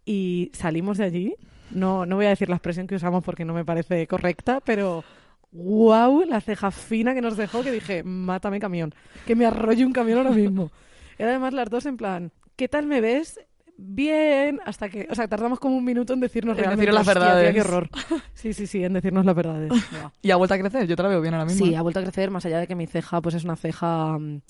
y 0.05 0.51
salimos 0.53 0.97
de 0.97 1.05
allí, 1.05 1.35
no, 1.71 2.05
no 2.05 2.15
voy 2.17 2.25
a 2.25 2.29
decir 2.29 2.49
la 2.49 2.55
expresión 2.55 2.87
que 2.87 2.95
usamos 2.95 3.23
porque 3.23 3.45
no 3.45 3.53
me 3.53 3.65
parece 3.65 4.05
correcta, 4.07 4.59
pero 4.63 5.03
wow, 5.51 6.25
la 6.25 6.41
ceja 6.41 6.71
fina 6.71 7.13
que 7.13 7.21
nos 7.21 7.37
dejó, 7.37 7.63
que 7.63 7.71
dije, 7.71 8.03
mátame 8.03 8.59
camión, 8.59 8.93
que 9.25 9.35
me 9.35 9.45
arrolle 9.45 9.85
un 9.85 9.93
camión 9.93 10.17
ahora 10.19 10.31
mismo. 10.35 10.71
Era 11.17 11.29
además 11.29 11.53
las 11.53 11.69
dos 11.69 11.85
en 11.85 11.97
plan, 11.97 12.31
¿qué 12.55 12.67
tal 12.67 12.85
me 12.87 13.01
ves? 13.01 13.39
Bien, 13.75 14.59
hasta 14.65 14.87
que, 14.87 15.07
o 15.09 15.15
sea, 15.15 15.27
tardamos 15.27 15.59
como 15.59 15.75
un 15.75 15.83
minuto 15.83 16.13
en 16.13 16.19
decirnos 16.19 16.55
En 16.57 16.63
realmente 16.63 16.85
deciros 16.85 17.05
las 17.07 17.07
"Hostia, 17.15 17.23
tía, 17.23 17.33
verdades". 17.35 17.53
qué 17.53 17.61
horror. 17.61 17.89
Sí, 18.35 18.53
sí, 18.53 18.67
sí, 18.67 18.83
en 18.83 18.93
decirnos 18.93 19.25
las 19.25 19.35
verdades. 19.35 19.69
Buah. 19.69 20.11
Y 20.21 20.29
ha 20.31 20.35
vuelto 20.35 20.53
a 20.53 20.59
crecer, 20.59 20.85
yo 20.87 20.95
te 20.95 21.01
la 21.03 21.09
veo 21.09 21.21
bien 21.21 21.33
ahora 21.33 21.45
mismo. 21.45 21.65
Sí, 21.65 21.73
¿eh? 21.73 21.77
ha 21.77 21.81
vuelto 21.81 21.99
a 21.99 22.03
crecer, 22.03 22.29
más 22.29 22.45
allá 22.45 22.59
de 22.59 22.67
que 22.67 22.75
mi 22.75 22.85
ceja 22.85 23.19
pues 23.21 23.33
es 23.35 23.43
una 23.43 23.55
ceja 23.55 24.17
mm, 24.19 24.41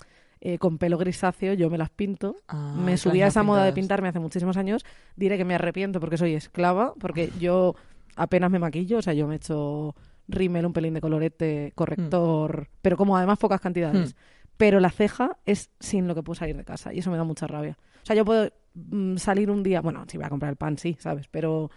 eh, 0.45 0.57
con 0.57 0.77
pelo 0.77 0.97
grisáceo, 0.97 1.53
yo 1.53 1.69
me 1.69 1.77
las 1.77 1.89
pinto. 1.89 2.35
Ah, 2.49 2.75
me 2.77 2.97
subí 2.97 3.21
a 3.21 3.27
esa 3.27 3.43
moda 3.43 3.63
de 3.63 3.71
pintarme 3.71 4.09
hace 4.09 4.19
muchísimos 4.19 4.57
años. 4.57 4.83
Diré 5.15 5.37
que 5.37 5.45
me 5.45 5.55
arrepiento 5.55 6.01
porque 6.01 6.17
soy 6.17 6.33
esclava, 6.33 6.93
porque 6.99 7.31
yo 7.39 7.75
apenas 8.17 8.51
me 8.51 8.59
maquillo, 8.59 8.97
o 8.97 9.01
sea, 9.01 9.13
yo 9.13 9.25
me 9.25 9.35
echo 9.35 9.95
rímel, 10.27 10.65
un 10.65 10.73
pelín 10.73 10.95
de 10.95 10.99
colorete, 10.99 11.71
corrector, 11.75 12.67
pero 12.81 12.97
como 12.97 13.15
además 13.15 13.39
pocas 13.39 13.61
cantidades. 13.61 14.13
Mm. 14.13 14.17
Pero 14.57 14.81
la 14.81 14.89
ceja 14.89 15.37
es 15.45 15.69
sin 15.79 16.09
lo 16.09 16.13
que 16.13 16.23
puedo 16.23 16.35
salir 16.35 16.57
de 16.57 16.65
casa 16.65 16.93
y 16.93 16.99
eso 16.99 17.09
me 17.09 17.15
da 17.15 17.23
mucha 17.23 17.47
rabia. 17.47 17.77
O 18.01 18.05
sea, 18.05 18.13
yo 18.13 18.25
puedo 18.25 18.51
mm, 18.73 19.15
salir 19.15 19.49
un 19.49 19.63
día, 19.63 19.79
bueno, 19.79 20.03
si 20.09 20.17
voy 20.17 20.25
a 20.25 20.29
comprar 20.29 20.49
el 20.49 20.57
pan, 20.57 20.77
sí, 20.77 20.97
¿sabes? 20.99 21.29
Pero 21.29 21.71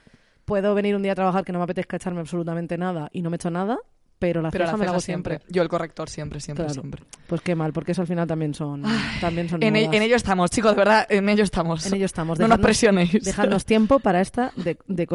puedo 0.45 0.75
venir 0.75 0.97
un 0.97 1.03
día 1.03 1.13
a 1.13 1.15
trabajar 1.15 1.45
que 1.45 1.53
no 1.53 1.61
me 1.61 1.65
apetezca 1.65 1.99
echarme 1.99 2.19
absolutamente 2.19 2.77
nada 2.77 3.11
y 3.13 3.23
no 3.23 3.31
me 3.31 3.37
echo 3.37 3.49
nada, 3.49 3.79
pero 4.19 4.41
la 4.43 4.51
Pero 4.51 4.65
ceja 4.65 4.73
la 4.73 4.77
me 4.79 4.85
la 4.85 4.85
ceja 4.87 4.93
hago 4.93 5.01
siempre. 5.01 5.35
siempre. 5.39 5.55
Yo 5.55 5.63
el 5.63 5.69
corrector 5.69 6.09
siempre, 6.09 6.41
siempre, 6.41 6.65
Claro. 6.67 6.81
siempre. 6.81 7.03
Pues 7.27 7.41
qué 7.43 7.55
mal, 7.55 7.73
porque 7.73 7.93
eso 7.93 8.01
al 8.03 8.09
final 8.09 8.27
también 8.27 8.55
son, 8.55 8.83
también 9.21 9.49
son 9.49 9.63
En, 9.63 9.77
e- 9.77 9.85
en 9.85 10.03
ello 10.03 10.17
estamos, 10.17 10.51
chicos, 10.51 10.73
de 10.73 10.77
verdad, 10.79 11.07
en 11.11 11.29
ello 11.29 11.45
estamos. 11.45 11.87
En 11.87 11.95
ello 11.95 12.07
estamos. 12.07 12.39
No 12.39 12.49
nos 12.49 12.59
Dejadnos- 12.59 12.63
presionéis. 12.63 13.25
Dejadnos 13.25 13.65
tiempo 13.65 13.99
para 13.99 14.21
esta 14.21 14.53
de, 14.57 14.79
de 14.87 15.07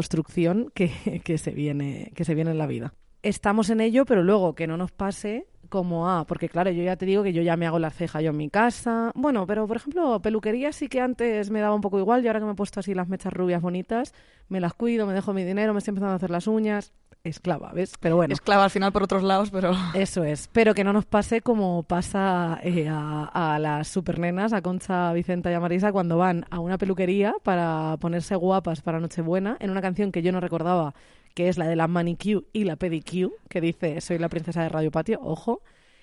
que, 0.74 1.22
que 1.24 1.38
se 1.38 1.52
viene, 1.52 2.12
que 2.16 2.26
se 2.26 2.36
viene 2.36 2.52
en 2.52 2.58
la 2.58 2.68
vida. 2.68 2.94
Estamos 3.24 3.70
en 3.70 3.82
ello, 3.82 4.06
pero 4.06 4.24
luego 4.24 4.56
que 4.56 4.66
no 4.68 4.78
nos 4.78 4.92
pase 4.92 5.46
como 5.70 6.10
a, 6.10 6.26
porque 6.26 6.50
claro, 6.50 6.70
yo 6.72 6.84
ya 6.84 6.98
te 6.98 7.06
digo 7.06 7.24
que 7.24 7.32
yo 7.34 7.42
ya 7.44 7.56
me 7.56 7.66
hago 7.66 7.80
la 7.80 7.92
ceja 7.92 8.20
yo 8.22 8.32
en 8.32 8.38
mi 8.38 8.50
casa. 8.50 9.12
Bueno, 9.16 9.48
pero 9.48 9.68
por 9.68 9.78
ejemplo, 9.78 10.20
peluquería 10.22 10.74
sí 10.74 10.90
que 10.90 11.00
antes 11.00 11.50
me 11.50 11.62
daba 11.62 11.74
un 11.76 11.82
poco 11.82 11.98
igual 12.00 12.24
y 12.24 12.28
ahora 12.28 12.40
que 12.40 12.46
me 12.46 12.52
he 12.52 12.56
puesto 12.56 12.80
así 12.82 12.94
las 12.94 13.08
mechas 13.08 13.32
rubias 13.32 13.62
bonitas, 13.62 14.14
me 14.50 14.60
las 14.60 14.74
cuido, 14.74 15.06
me 15.08 15.14
dejo 15.14 15.34
mi 15.34 15.44
dinero, 15.46 15.72
me 15.74 15.78
estoy 15.80 15.92
empezando 15.92 16.14
a 16.14 16.16
hacer 16.18 16.30
las 16.30 16.48
uñas. 16.48 16.92
Esclava, 17.24 17.72
¿ves? 17.72 17.94
Pero 18.00 18.16
bueno. 18.16 18.34
Esclava 18.34 18.64
al 18.64 18.72
final 18.72 18.92
por 18.92 19.04
otros 19.04 19.22
lados, 19.22 19.52
pero... 19.52 19.74
Eso 19.94 20.24
es, 20.24 20.50
pero 20.52 20.74
que 20.74 20.84
no 20.84 20.92
nos 20.92 21.06
pase 21.06 21.42
como 21.42 21.84
pasa 21.84 22.60
eh, 22.64 22.88
a, 22.90 23.54
a 23.56 23.60
las 23.60 23.88
supernenas, 23.88 24.54
a 24.54 24.62
Concha, 24.62 25.14
Vicenta 25.14 25.52
y 25.52 25.54
a 25.54 25.60
Marisa, 25.60 25.92
cuando 25.92 26.18
van 26.18 26.46
a 26.50 26.60
una 26.60 26.78
peluquería 26.80 27.36
para 27.44 27.98
ponerse 28.00 28.36
guapas 28.36 28.82
para 28.82 29.00
Nochebuena, 29.00 29.58
en 29.60 29.70
una 29.70 29.82
canción 29.82 30.12
que 30.12 30.24
yo 30.24 30.32
no 30.32 30.40
recordaba, 30.40 30.96
que 31.36 31.48
es 31.48 31.58
la 31.58 31.68
de 31.68 31.76
la 31.76 31.88
manicure 31.88 32.46
y 32.54 32.64
la 32.64 32.76
pedicure, 32.76 33.36
que 33.50 33.62
dice 33.62 34.02
Soy 34.02 34.18
la 34.18 34.30
princesa 34.30 34.64
de 34.64 34.70
Radio 34.70 34.92
Patio, 34.92 35.20
ojo. 35.22 35.62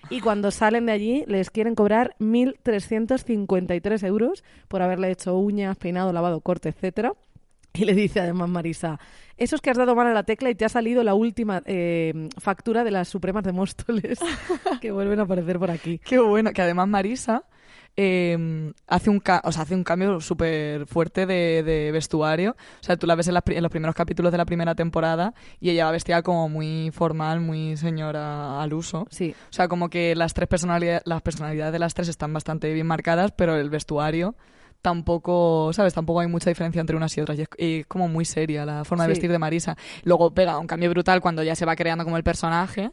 Y 0.09 0.21
cuando 0.21 0.49
salen 0.51 0.85
de 0.85 0.93
allí 0.93 1.23
les 1.27 1.49
quieren 1.49 1.75
cobrar 1.75 2.15
1.353 2.19 4.05
euros 4.07 4.45
por 4.69 4.81
haberle 4.81 5.11
hecho 5.11 5.37
uñas, 5.37 5.77
peinado, 5.77 6.13
lavado, 6.13 6.39
corte, 6.39 6.69
etcétera. 6.69 7.13
Y 7.73 7.85
le 7.85 7.93
dice 7.93 8.19
además 8.19 8.49
Marisa, 8.49 8.99
eso 9.37 9.55
es 9.55 9.61
que 9.61 9.69
has 9.69 9.77
dado 9.77 9.95
mal 9.95 10.07
a 10.07 10.13
la 10.13 10.23
tecla 10.23 10.49
y 10.49 10.55
te 10.55 10.65
ha 10.65 10.69
salido 10.69 11.03
la 11.03 11.13
última 11.13 11.61
eh, 11.65 12.29
factura 12.39 12.83
de 12.83 12.91
las 12.91 13.07
Supremas 13.07 13.43
de 13.43 13.51
Móstoles 13.53 14.19
que 14.81 14.91
vuelven 14.91 15.19
a 15.19 15.23
aparecer 15.23 15.59
por 15.59 15.71
aquí. 15.71 15.99
Qué 15.99 16.17
bueno, 16.19 16.51
que 16.51 16.61
además 16.61 16.87
Marisa 16.87 17.43
eh, 17.95 18.71
hace, 18.87 19.09
un 19.09 19.21
o 19.43 19.51
sea, 19.51 19.63
hace 19.63 19.75
un 19.75 19.83
cambio 19.83 20.19
súper 20.21 20.85
fuerte 20.87 21.25
de, 21.25 21.63
de 21.63 21.91
vestuario. 21.91 22.51
O 22.79 22.83
sea, 22.83 22.97
tú 22.97 23.05
la 23.07 23.15
ves 23.15 23.27
en, 23.27 23.33
las 23.33 23.43
pri- 23.43 23.57
en 23.57 23.63
los 23.63 23.71
primeros 23.71 23.95
capítulos 23.95 24.31
de 24.31 24.37
la 24.37 24.45
primera 24.45 24.73
temporada 24.75 25.33
y 25.59 25.69
ella 25.69 25.85
va 25.85 25.91
vestida 25.91 26.21
como 26.21 26.49
muy 26.49 26.91
formal, 26.91 27.39
muy 27.41 27.77
señora 27.77 28.61
al 28.61 28.73
uso. 28.73 29.05
Sí, 29.11 29.35
O 29.49 29.53
sea, 29.53 29.67
como 29.67 29.89
que 29.89 30.15
las 30.15 30.33
tres 30.33 30.47
personalidades, 30.47 31.01
las 31.05 31.21
personalidades 31.21 31.73
de 31.73 31.79
las 31.79 31.93
tres 31.93 32.07
están 32.07 32.33
bastante 32.33 32.73
bien 32.73 32.87
marcadas, 32.87 33.31
pero 33.31 33.55
el 33.57 33.69
vestuario 33.69 34.35
tampoco, 34.81 35.71
¿sabes? 35.73 35.93
Tampoco 35.93 36.21
hay 36.21 36.27
mucha 36.27 36.49
diferencia 36.49 36.79
entre 36.79 36.95
unas 36.95 37.15
y 37.17 37.21
otras. 37.21 37.37
Y 37.37 37.41
es, 37.43 37.49
y 37.57 37.79
es 37.79 37.87
como 37.87 38.07
muy 38.07 38.25
seria 38.25 38.65
la 38.65 38.85
forma 38.85 39.03
de 39.03 39.09
vestir 39.09 39.31
de 39.31 39.39
Marisa. 39.39 39.77
Luego 40.03 40.33
pega 40.33 40.57
un 40.57 40.67
cambio 40.67 40.89
brutal 40.89 41.21
cuando 41.21 41.43
ya 41.43 41.55
se 41.55 41.65
va 41.65 41.75
creando 41.75 42.03
como 42.03 42.17
el 42.17 42.23
personaje 42.23 42.91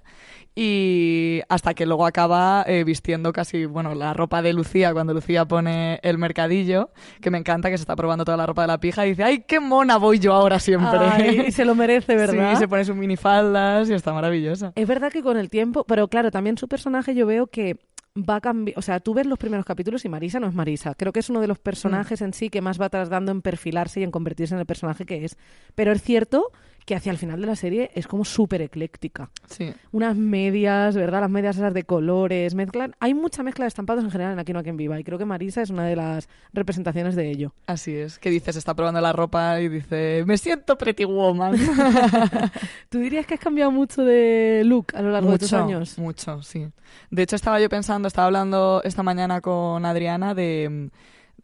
y 0.59 1.43
hasta 1.51 1.75
que 1.75 1.85
luego 1.85 2.07
acaba 2.07 2.65
eh, 2.67 2.83
vistiendo 2.83 3.31
casi, 3.35 3.67
bueno, 3.67 3.95
la 3.95 4.15
ropa 4.15 4.41
de 4.41 4.55
Lucía 4.55 4.95
cuando 4.95 5.13
Lucía 5.13 5.45
pone 5.45 6.01
el 6.03 6.17
mercadillo, 6.17 6.91
que 7.21 7.31
me 7.31 7.37
encanta 7.37 7.69
que 7.69 7.77
se 7.77 7.83
está 7.83 7.95
probando 7.95 8.25
toda 8.25 8.39
la 8.39 8.47
ropa 8.47 8.63
de 8.63 8.69
la 8.69 8.81
pija 8.81 9.05
y 9.05 9.11
dice, 9.11 9.23
¡ay, 9.23 9.45
qué 9.47 9.61
mona 9.61 9.99
voy 9.99 10.19
yo 10.19 10.33
ahora 10.33 10.59
siempre! 10.59 10.99
Ay, 10.99 11.45
y 11.49 11.53
se 11.53 11.67
lo 11.67 11.75
merece, 11.75 12.17
¿verdad? 12.17 12.53
Sí, 12.53 12.57
se 12.57 12.69
pone 12.69 12.87
sus 12.87 12.97
minifaldas 12.97 13.91
y 13.91 13.93
está 13.93 14.15
maravillosa. 14.15 14.73
Es 14.75 14.89
verdad 14.89 15.13
que 15.13 15.23
con 15.23 15.37
el 15.37 15.51
tiempo, 15.51 15.85
pero 15.85 16.09
claro, 16.09 16.31
también 16.31 16.57
su 16.57 16.69
personaje 16.69 17.15
yo 17.15 17.27
veo 17.27 17.49
que 17.49 17.77
va 18.17 18.37
a 18.37 18.41
cambiar, 18.41 18.79
o 18.79 18.83
sea, 18.83 19.01
tú 19.01 19.13
ves 19.13 19.27
los 19.27 19.39
primeros 19.39 19.67
capítulos 19.67 20.07
y 20.07 20.09
Marisa 20.09 20.41
no 20.41 20.47
es 20.47 20.55
Marisa. 20.55 20.95
Creo 20.95 21.13
que 21.13 21.21
es 21.21 21.29
uno 21.29 21.43
de 21.43 21.49
los 21.49 21.59
personajes 21.59 22.23
en 22.23 22.33
sí 22.33 22.49
que 22.49 22.63
más 22.63 22.81
va 22.81 22.89
tardando 22.89 23.31
en 23.31 23.43
perfilarse 23.43 24.01
y 24.01 24.05
en 24.05 24.11
convertirse 24.11 24.55
en 24.55 24.61
el 24.61 24.67
personaje 24.67 25.05
que 25.05 25.27
es. 25.27 25.37
Pero 25.75 25.93
es 25.93 26.03
cierto 26.03 26.51
que 26.87 26.95
hacia 26.95 27.11
el 27.11 27.19
final 27.19 27.41
de 27.41 27.49
la 27.49 27.57
serie 27.57 27.91
es 27.95 28.07
como 28.07 28.25
súper 28.25 28.63
ecléctica. 28.63 29.29
Sí. 29.49 29.75
Unas 29.91 30.17
medias, 30.17 30.95
¿verdad? 30.95 31.21
Las 31.21 31.31
medias 31.31 31.57
esas 31.57 31.75
de 31.75 31.83
colores, 31.83 32.55
mezclan. 32.55 32.95
Hay 33.01 33.13
mucha 33.13 33.43
mezcla 33.43 33.65
de 33.65 33.69
estampados 33.69 34.05
en 34.05 34.11
general 34.11 34.33
en 34.35 34.39
Aquí 34.39 34.53
no 34.53 34.63
quien 34.63 34.77
viva 34.77 34.99
y 34.99 35.03
creo 35.03 35.19
que 35.19 35.25
Marisa 35.25 35.63
es 35.63 35.71
una 35.71 35.85
de 35.85 35.97
las 35.97 36.29
representaciones 36.53 37.17
de 37.17 37.29
ello. 37.29 37.53
Así 37.67 37.95
es, 37.95 38.21
que 38.21 38.31
dice, 38.31 38.53
se 38.53 38.61
está 38.61 38.75
probando 38.75 39.01
la 39.01 39.13
ropa 39.13 39.61
y 39.61 39.69
dice, 39.69 40.23
me 40.27 40.39
siento 40.39 40.79
pretty 40.79 41.05
woman. 41.05 41.57
¿Tú 42.89 42.99
dirías 42.99 43.27
que 43.27 43.35
has 43.35 43.41
cambiado 43.41 43.73
mucho 43.73 44.05
de 44.05 44.63
look 44.65 44.87
a 44.95 45.03
lo 45.03 45.11
largo 45.11 45.33
de 45.33 45.39
tus 45.39 45.53
años? 45.53 45.99
mucho, 45.99 46.41
sí. 46.43 46.69
De 47.11 47.23
hecho, 47.23 47.35
estaba 47.35 47.59
yo 47.59 47.69
pensando, 47.69 48.07
estaba 48.07 48.27
hablando 48.27 48.81
esta 48.85 49.03
mañana 49.03 49.41
con 49.41 49.85
Adriana 49.85 50.35
de, 50.35 50.91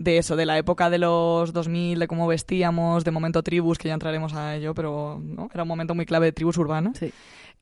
de 0.02 0.18
eso, 0.18 0.36
de 0.36 0.46
la 0.46 0.58
época 0.58 0.90
de 0.90 0.98
los 0.98 1.52
2000, 1.52 1.98
de 1.98 2.08
cómo 2.08 2.26
vestíamos, 2.26 3.04
de 3.04 3.10
momento 3.10 3.42
tribus, 3.42 3.78
que 3.78 3.88
ya 3.88 3.94
entraremos 3.94 4.34
a 4.34 4.56
ello, 4.56 4.74
pero 4.74 5.20
¿no? 5.22 5.48
era 5.52 5.62
un 5.62 5.68
momento 5.68 5.94
muy 5.94 6.06
clave 6.06 6.26
de 6.26 6.32
tribus 6.32 6.56
urbanas, 6.58 6.98
Sí. 6.98 7.12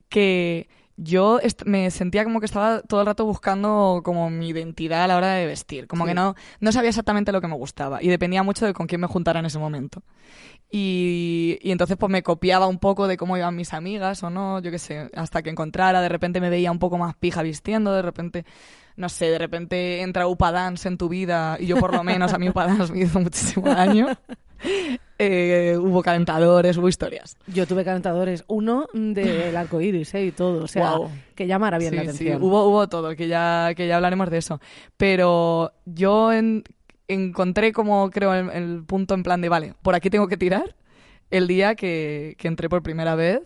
que 0.08 0.68
yo 0.96 1.38
me 1.64 1.90
sentía 1.90 2.24
como 2.24 2.40
que 2.40 2.46
estaba 2.46 2.82
todo 2.82 3.00
el 3.00 3.06
rato 3.06 3.24
buscando 3.24 4.02
como 4.04 4.28
mi 4.28 4.48
identidad 4.48 5.04
a 5.04 5.06
la 5.06 5.16
hora 5.16 5.32
de 5.34 5.46
vestir, 5.46 5.86
como 5.86 6.04
Sí. 6.04 6.10
que 6.10 6.14
no, 6.14 6.34
no 6.60 6.72
sabía 6.72 6.90
exactamente 6.90 7.32
lo 7.32 7.40
que 7.40 7.48
me 7.48 7.54
gustaba 7.54 8.02
y 8.02 8.08
dependía 8.08 8.42
mucho 8.42 8.66
de 8.66 8.74
con 8.74 8.86
quién 8.86 9.00
me 9.00 9.06
juntara 9.06 9.40
en 9.40 9.46
ese 9.46 9.58
momento. 9.58 10.02
Y, 10.70 11.58
y 11.62 11.72
entonces 11.72 11.96
pues 11.96 12.10
me 12.12 12.22
copiaba 12.22 12.66
un 12.68 12.78
poco 12.78 13.08
de 13.08 13.16
cómo 13.16 13.36
iban 13.36 13.56
mis 13.56 13.72
amigas 13.74 14.22
o 14.22 14.30
no, 14.30 14.60
yo 14.60 14.70
qué 14.70 14.78
sé, 14.78 15.10
hasta 15.14 15.42
que 15.42 15.50
encontrara, 15.50 16.00
de 16.00 16.08
repente 16.08 16.40
me 16.40 16.48
veía 16.50 16.70
un 16.70 16.78
poco 16.78 16.96
más 16.96 17.16
pija 17.16 17.42
vistiendo, 17.42 17.92
de 17.92 18.02
repente, 18.02 18.44
no 18.96 19.08
sé, 19.08 19.26
de 19.30 19.38
repente 19.38 20.02
entra 20.02 20.28
Upa 20.28 20.52
Dance 20.52 20.86
en 20.86 20.96
tu 20.96 21.08
vida 21.08 21.56
y 21.58 21.66
yo 21.66 21.76
por 21.78 21.92
lo 21.92 22.04
menos 22.04 22.32
a 22.32 22.38
mí 22.38 22.48
Upa 22.48 22.66
Dance 22.66 22.92
me 22.92 23.00
hizo 23.00 23.18
muchísimo 23.20 23.66
daño. 23.68 24.06
Eh, 25.22 25.76
hubo 25.78 26.02
calentadores, 26.02 26.76
hubo 26.76 26.88
historias. 26.88 27.36
Yo 27.46 27.66
tuve 27.66 27.84
calentadores, 27.84 28.44
uno 28.46 28.86
del 28.92 29.54
arco 29.56 29.80
iris 29.80 30.14
¿eh? 30.14 30.24
y 30.26 30.32
todo, 30.32 30.64
o 30.64 30.66
sea, 30.66 30.96
Guau. 30.96 31.10
que 31.34 31.46
llamara 31.46 31.78
bien 31.78 31.94
la 31.96 32.02
Sí, 32.02 32.08
sí, 32.08 32.14
atención. 32.28 32.42
hubo, 32.42 32.64
hubo 32.68 32.88
todo, 32.88 33.14
que 33.16 33.26
ya, 33.28 33.72
que 33.74 33.86
ya 33.86 33.96
hablaremos 33.96 34.30
de 34.30 34.38
eso. 34.38 34.60
Pero 34.96 35.72
yo 35.84 36.32
en, 36.32 36.64
encontré 37.12 37.72
como, 37.72 38.10
creo, 38.10 38.34
el, 38.34 38.50
el 38.50 38.84
punto 38.84 39.14
en 39.14 39.22
plan 39.22 39.40
de, 39.40 39.48
vale, 39.48 39.74
por 39.82 39.94
aquí 39.94 40.10
tengo 40.10 40.28
que 40.28 40.36
tirar 40.36 40.74
el 41.30 41.46
día 41.46 41.74
que, 41.74 42.34
que 42.38 42.48
entré 42.48 42.68
por 42.68 42.82
primera 42.82 43.14
vez 43.14 43.40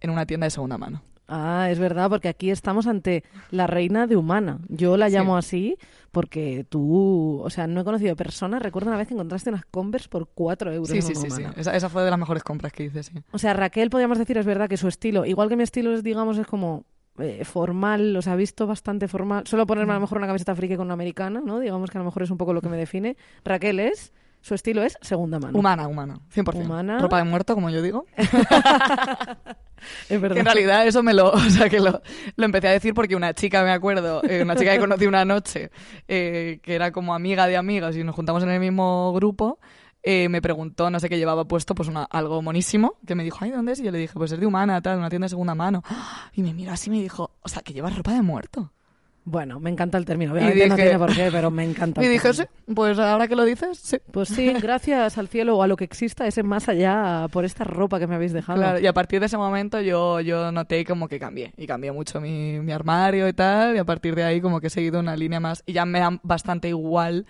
en 0.00 0.10
una 0.10 0.26
tienda 0.26 0.46
de 0.46 0.50
segunda 0.50 0.78
mano. 0.78 1.02
Ah, 1.32 1.68
es 1.70 1.78
verdad, 1.78 2.10
porque 2.10 2.28
aquí 2.28 2.50
estamos 2.50 2.88
ante 2.88 3.22
la 3.52 3.68
reina 3.68 4.08
de 4.08 4.16
humana. 4.16 4.58
Yo 4.68 4.96
la 4.96 5.08
Sí. 5.08 5.14
llamo 5.14 5.36
así 5.36 5.76
porque 6.10 6.66
tú, 6.68 7.40
o 7.44 7.48
sea, 7.50 7.68
no 7.68 7.82
he 7.82 7.84
conocido 7.84 8.16
personas. 8.16 8.60
Recuerdo 8.60 8.88
una 8.88 8.98
vez 8.98 9.06
que 9.06 9.14
encontraste 9.14 9.48
unas 9.50 9.64
Converse 9.64 10.08
por 10.08 10.26
4 10.34 10.72
euros. 10.72 10.88
Sí, 10.88 10.96
en 10.96 11.02
sí, 11.02 11.14
sí, 11.14 11.30
sí. 11.30 11.44
Esa, 11.56 11.76
esa 11.76 11.88
fue 11.88 12.02
de 12.02 12.10
las 12.10 12.18
mejores 12.18 12.42
compras 12.42 12.72
que 12.72 12.82
hice, 12.82 13.04
sí. 13.04 13.12
O 13.30 13.38
sea, 13.38 13.52
Raquel, 13.54 13.90
podríamos 13.90 14.18
decir, 14.18 14.38
es 14.38 14.44
verdad 14.46 14.68
que 14.68 14.76
su 14.76 14.88
estilo, 14.88 15.24
igual 15.24 15.48
que 15.48 15.54
mi 15.56 15.62
estilo 15.62 15.94
es, 15.94 16.02
digamos, 16.02 16.36
es 16.36 16.48
como 16.48 16.84
eh, 17.20 17.44
formal, 17.44 18.16
o 18.16 18.22
sea, 18.22 18.36
visto 18.36 18.66
bastante 18.66 19.08
formal. 19.08 19.46
Solo 19.46 19.66
ponerme 19.66 19.92
a 19.92 19.96
lo 19.96 20.00
mejor 20.00 20.18
una 20.18 20.26
camiseta 20.26 20.54
friki 20.54 20.76
con 20.76 20.86
una 20.86 20.94
americana, 20.94 21.42
¿no? 21.44 21.60
Digamos 21.60 21.90
que 21.90 21.98
a 21.98 22.00
lo 22.00 22.04
mejor 22.04 22.22
es 22.22 22.30
un 22.30 22.38
poco 22.38 22.52
lo 22.52 22.60
que 22.60 22.68
me 22.68 22.76
define. 22.76 23.16
Raquel 23.44 23.80
es, 23.80 24.12
su 24.40 24.54
estilo 24.54 24.82
es 24.82 24.96
segunda 25.02 25.38
mano. 25.38 25.58
Humana, 25.58 25.86
humana, 25.86 26.18
100%. 26.34 26.64
Humana. 26.64 26.98
Ropa 26.98 27.18
de 27.18 27.24
muerto, 27.24 27.54
como 27.54 27.70
yo 27.70 27.82
digo. 27.82 28.06
Es 30.08 30.20
verdad. 30.20 30.34
Que 30.34 30.40
en 30.40 30.46
realidad 30.46 30.86
eso 30.86 31.02
me 31.02 31.14
lo, 31.14 31.30
o 31.32 31.38
sea, 31.38 31.68
que 31.68 31.80
lo, 31.80 32.02
lo 32.36 32.44
empecé 32.44 32.68
a 32.68 32.72
decir 32.72 32.94
porque 32.94 33.16
una 33.16 33.32
chica, 33.34 33.62
me 33.64 33.70
acuerdo, 33.70 34.22
eh, 34.24 34.42
una 34.42 34.56
chica 34.56 34.72
que 34.72 34.78
conocí 34.78 35.06
una 35.06 35.24
noche, 35.24 35.70
eh, 36.06 36.60
que 36.62 36.74
era 36.74 36.92
como 36.92 37.14
amiga 37.14 37.46
de 37.46 37.56
amigas 37.56 37.96
y 37.96 38.04
nos 38.04 38.14
juntamos 38.14 38.42
en 38.42 38.50
el 38.50 38.60
mismo 38.60 39.12
grupo, 39.14 39.58
eh, 40.02 40.28
me 40.28 40.40
preguntó, 40.40 40.90
no 40.90 40.98
sé 41.00 41.08
qué 41.08 41.18
llevaba 41.18 41.44
puesto, 41.44 41.74
pues 41.74 41.88
una, 41.88 42.04
algo 42.04 42.40
monísimo, 42.42 42.94
que 43.06 43.14
me 43.14 43.24
dijo, 43.24 43.38
ay, 43.40 43.50
¿dónde 43.50 43.72
es? 43.72 43.80
Y 43.80 43.84
yo 43.84 43.90
le 43.90 43.98
dije, 43.98 44.14
pues 44.14 44.32
es 44.32 44.40
de 44.40 44.46
Humana, 44.46 44.80
tal, 44.80 44.98
una 44.98 45.10
tienda 45.10 45.26
de 45.26 45.30
segunda 45.30 45.54
mano. 45.54 45.82
Y 46.34 46.42
me 46.42 46.54
miró 46.54 46.72
así 46.72 46.88
y 46.88 46.92
me 46.92 47.02
dijo, 47.02 47.32
o 47.42 47.48
sea, 47.48 47.62
que 47.62 47.72
llevas 47.72 47.96
ropa 47.96 48.12
de 48.12 48.22
muerto. 48.22 48.72
Bueno, 49.24 49.60
me 49.60 49.68
encanta 49.68 49.98
el 49.98 50.06
término. 50.06 50.32
Obviamente 50.32 50.68
no 50.68 50.74
tiene 50.76 50.98
por 50.98 51.14
qué, 51.14 51.28
pero 51.30 51.50
me 51.50 51.64
encanta. 51.64 52.02
Y 52.04 52.08
dije, 52.08 52.32
sí, 52.32 52.44
pues 52.74 52.98
ahora 52.98 53.28
que 53.28 53.36
lo 53.36 53.44
dices, 53.44 53.78
sí. 53.78 53.98
Pues 54.10 54.28
sí, 54.28 54.52
gracias 54.62 55.18
al 55.18 55.28
cielo 55.28 55.56
o 55.56 55.62
a 55.62 55.66
lo 55.66 55.76
que 55.76 55.84
exista 55.84 56.26
ese 56.26 56.42
más 56.42 56.68
allá 56.68 57.26
por 57.30 57.44
esta 57.44 57.64
ropa 57.64 57.98
que 57.98 58.06
me 58.06 58.14
habéis 58.14 58.32
dejado. 58.32 58.58
Claro, 58.58 58.80
y 58.80 58.86
a 58.86 58.94
partir 58.94 59.20
de 59.20 59.26
ese 59.26 59.36
momento 59.36 59.80
yo, 59.80 60.20
yo 60.20 60.50
noté 60.52 60.84
como 60.84 61.08
que 61.08 61.18
cambié. 61.18 61.52
Y 61.56 61.66
cambié 61.66 61.92
mucho 61.92 62.20
mi, 62.20 62.60
mi 62.60 62.72
armario 62.72 63.28
y 63.28 63.32
tal. 63.32 63.76
Y 63.76 63.78
a 63.78 63.84
partir 63.84 64.14
de 64.14 64.24
ahí 64.24 64.40
como 64.40 64.60
que 64.60 64.68
he 64.68 64.70
seguido 64.70 65.00
una 65.00 65.14
línea 65.14 65.40
más. 65.40 65.62
Y 65.66 65.74
ya 65.74 65.84
me 65.84 66.00
da 66.00 66.18
bastante 66.22 66.68
igual 66.68 67.26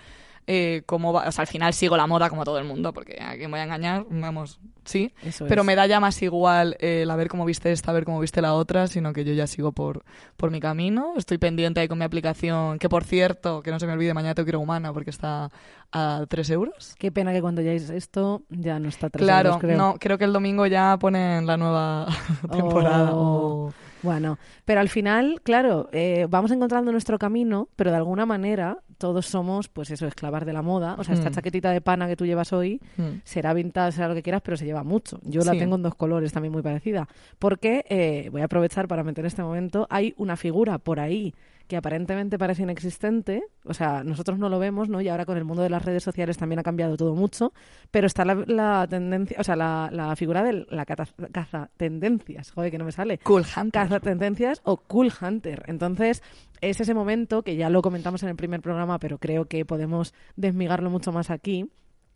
eh, 0.52 0.82
cómo 0.84 1.12
va. 1.12 1.28
O 1.28 1.32
sea, 1.32 1.42
al 1.42 1.46
final 1.48 1.72
sigo 1.72 1.96
la 1.96 2.08
moda 2.08 2.28
como 2.28 2.42
todo 2.44 2.58
el 2.58 2.64
mundo. 2.64 2.92
Porque 2.92 3.16
a 3.22 3.36
quién 3.36 3.50
voy 3.50 3.60
a 3.60 3.64
engañar, 3.64 4.04
vamos, 4.10 4.58
sí. 4.84 5.12
Eso 5.22 5.46
Pero 5.46 5.62
es. 5.62 5.66
me 5.66 5.76
da 5.76 5.86
ya 5.86 6.00
más 6.00 6.20
igual 6.22 6.76
eh, 6.80 7.02
el 7.02 7.10
a 7.10 7.16
ver 7.16 7.28
cómo 7.28 7.44
viste 7.44 7.70
esta, 7.70 7.92
a 7.92 7.94
ver 7.94 8.04
cómo 8.04 8.18
viste 8.18 8.42
la 8.42 8.54
otra. 8.54 8.88
Sino 8.88 9.12
que 9.12 9.24
yo 9.24 9.32
ya 9.32 9.46
sigo 9.46 9.70
por, 9.70 10.02
por 10.36 10.50
mi 10.50 10.58
camino. 10.58 11.14
Estoy 11.16 11.38
pendiente 11.38 11.78
ahí 11.80 11.86
con 11.88 11.98
mi 11.98 12.04
aplicación. 12.04 12.78
Que 12.80 12.88
por 12.88 13.04
cierto, 13.04 13.62
que 13.62 13.70
no 13.70 13.78
se 13.78 13.86
me 13.86 13.92
olvide, 13.92 14.12
mañana 14.12 14.34
tengo 14.34 14.44
que 14.46 14.50
ir 14.50 14.54
a 14.56 14.58
Humana 14.58 14.92
porque 14.92 15.10
está 15.10 15.50
a 15.92 16.24
3 16.28 16.50
euros. 16.50 16.94
Qué 16.98 17.12
pena 17.12 17.32
que 17.32 17.40
cuando 17.40 17.62
ya 17.62 17.72
esto 17.72 18.42
ya 18.48 18.78
no 18.78 18.88
está 18.88 19.08
tres 19.10 19.24
Claro, 19.24 19.50
euros, 19.50 19.60
creo. 19.60 19.76
no, 19.78 19.94
creo 19.98 20.18
que 20.18 20.24
el 20.24 20.32
domingo 20.32 20.66
ya 20.66 20.96
ponen 20.98 21.46
la 21.46 21.56
nueva 21.56 22.06
temporada. 22.52 23.10
Oh. 23.14 23.72
Bueno, 24.02 24.38
pero 24.64 24.80
al 24.80 24.88
final, 24.88 25.40
claro, 25.42 25.88
eh, 25.92 26.26
vamos 26.28 26.50
encontrando 26.50 26.90
nuestro 26.92 27.18
camino, 27.18 27.68
pero 27.76 27.90
de 27.90 27.96
alguna 27.96 28.26
manera 28.26 28.78
todos 28.98 29.26
somos, 29.26 29.68
pues 29.68 29.90
eso, 29.90 30.06
esclavas 30.06 30.44
de 30.44 30.52
la 30.52 30.60
moda. 30.62 30.94
O 30.98 31.04
sea, 31.04 31.14
esta 31.14 31.30
Mm. 31.30 31.32
chaquetita 31.32 31.70
de 31.70 31.80
pana 31.80 32.06
que 32.06 32.16
tú 32.16 32.26
llevas 32.26 32.52
hoy 32.52 32.80
Mm. 32.98 33.20
será 33.24 33.54
vintage, 33.54 33.92
será 33.92 34.08
lo 34.08 34.14
que 34.14 34.22
quieras, 34.22 34.42
pero 34.42 34.56
se 34.58 34.64
lleva 34.66 34.82
mucho. 34.84 35.18
Yo 35.22 35.40
la 35.40 35.52
tengo 35.52 35.76
en 35.76 35.82
dos 35.82 35.94
colores 35.94 36.32
también 36.32 36.52
muy 36.52 36.62
parecida. 36.62 37.08
Porque, 37.38 37.84
eh, 37.88 38.28
voy 38.30 38.42
a 38.42 38.44
aprovechar 38.44 38.88
para 38.88 39.02
meter 39.02 39.24
este 39.24 39.42
momento, 39.42 39.86
hay 39.90 40.14
una 40.18 40.36
figura 40.36 40.78
por 40.78 41.00
ahí 41.00 41.34
que 41.70 41.76
aparentemente 41.76 42.37
parece 42.37 42.64
inexistente, 42.64 43.44
o 43.64 43.72
sea, 43.74 44.02
nosotros 44.02 44.40
no 44.40 44.48
lo 44.48 44.59
vemos, 44.59 44.88
¿no? 44.88 45.00
Y 45.00 45.09
ahora 45.09 45.24
con 45.24 45.38
el 45.38 45.44
mundo 45.44 45.62
de 45.62 45.70
las 45.70 45.85
redes 45.85 46.02
sociales 46.02 46.37
también 46.37 46.59
ha 46.59 46.64
cambiado 46.64 46.96
todo 46.96 47.14
mucho, 47.14 47.52
pero 47.92 48.09
está 48.09 48.24
la, 48.24 48.35
la 48.48 48.88
tendencia, 48.90 49.37
o 49.38 49.44
sea, 49.44 49.54
la, 49.54 49.88
la 49.92 50.16
figura 50.16 50.42
de 50.42 50.66
la 50.68 50.85
caza 50.85 51.70
tendencias, 51.76 52.50
joder, 52.50 52.72
que 52.72 52.78
no 52.78 52.85
me 52.85 52.90
sale. 52.90 53.18
Cool 53.18 53.44
Hunter. 53.56 53.70
Caza 53.70 54.00
tendencias 54.00 54.61
o 54.64 54.78
Cool 54.78 55.12
Hunter. 55.22 55.62
Entonces, 55.68 56.24
es 56.61 56.80
ese 56.80 56.92
momento 56.92 57.42
que 57.42 57.54
ya 57.54 57.70
lo 57.70 57.83
comentamos 57.83 58.24
en 58.24 58.30
el 58.30 58.37
primer 58.37 58.62
programa, 58.62 58.98
pero 58.98 59.18
creo 59.18 59.44
que 59.44 59.64
podemos 59.64 60.12
desmigarlo 60.35 60.90
mucho 60.90 61.12
más 61.12 61.30
aquí. 61.30 61.70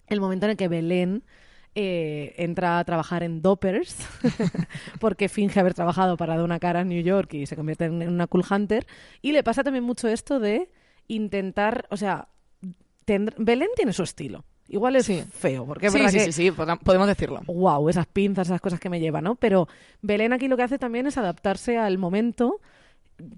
El 0.09 0.21
momento 0.21 0.47
en 0.47 0.51
el 0.51 0.57
que 0.57 0.67
Belén 0.67 1.23
eh, 1.75 2.35
entra 2.39 2.79
a 2.79 2.85
trabajar 2.85 3.23
en 3.23 3.43
Doppers, 3.43 3.97
porque 5.01 5.29
finge 5.29 5.61
haber 5.61 5.75
trabajado 5.75 6.17
para 6.17 6.37
Donna 6.37 6.59
Cara 6.61 6.81
en 6.83 6.89
New 6.89 7.03
York 7.03 7.35
y 7.35 7.47
se 7.47 7.57
convierte 7.57 7.87
en 7.87 8.09
una 8.09 8.27
Cool 8.27 8.45
Hunter. 8.49 8.87
Y 9.23 9.33
le 9.33 9.43
pasa 9.43 9.63
también 9.65 9.85
mucho 9.85 10.09
esto 10.09 10.39
de 10.41 10.71
intentar, 11.09 11.87
o 11.91 11.97
sea, 11.97 12.29
tendr- 13.07 13.35
Belén 13.39 13.69
tiene 13.77 13.93
su 13.93 14.03
estilo. 14.03 14.45
Igual 14.69 14.97
es 14.97 15.05
Sí. 15.07 15.23
feo, 15.31 15.67
porque 15.67 15.89
es 15.89 15.93
sí, 15.93 15.99
verdad 15.99 16.11
sí, 16.13 16.19
que 16.19 16.33
sí, 16.33 16.51
sí, 16.51 16.51
podemos 16.83 17.07
decirlo. 17.07 17.43
wow, 17.47 17.87
esas 17.91 18.07
pinzas, 18.07 18.49
esas 18.49 18.63
cosas 18.63 18.81
que 18.81 18.89
me 18.89 18.99
lleva, 18.99 19.21
¿no? 19.21 19.35
Pero 19.35 19.69
Belén 20.01 20.33
aquí 20.33 20.49
lo 20.49 20.57
que 20.57 20.63
hace 20.63 20.79
también 20.79 21.07
es 21.07 21.19
adaptarse 21.19 21.77
al 21.77 21.99
momento. 21.99 22.61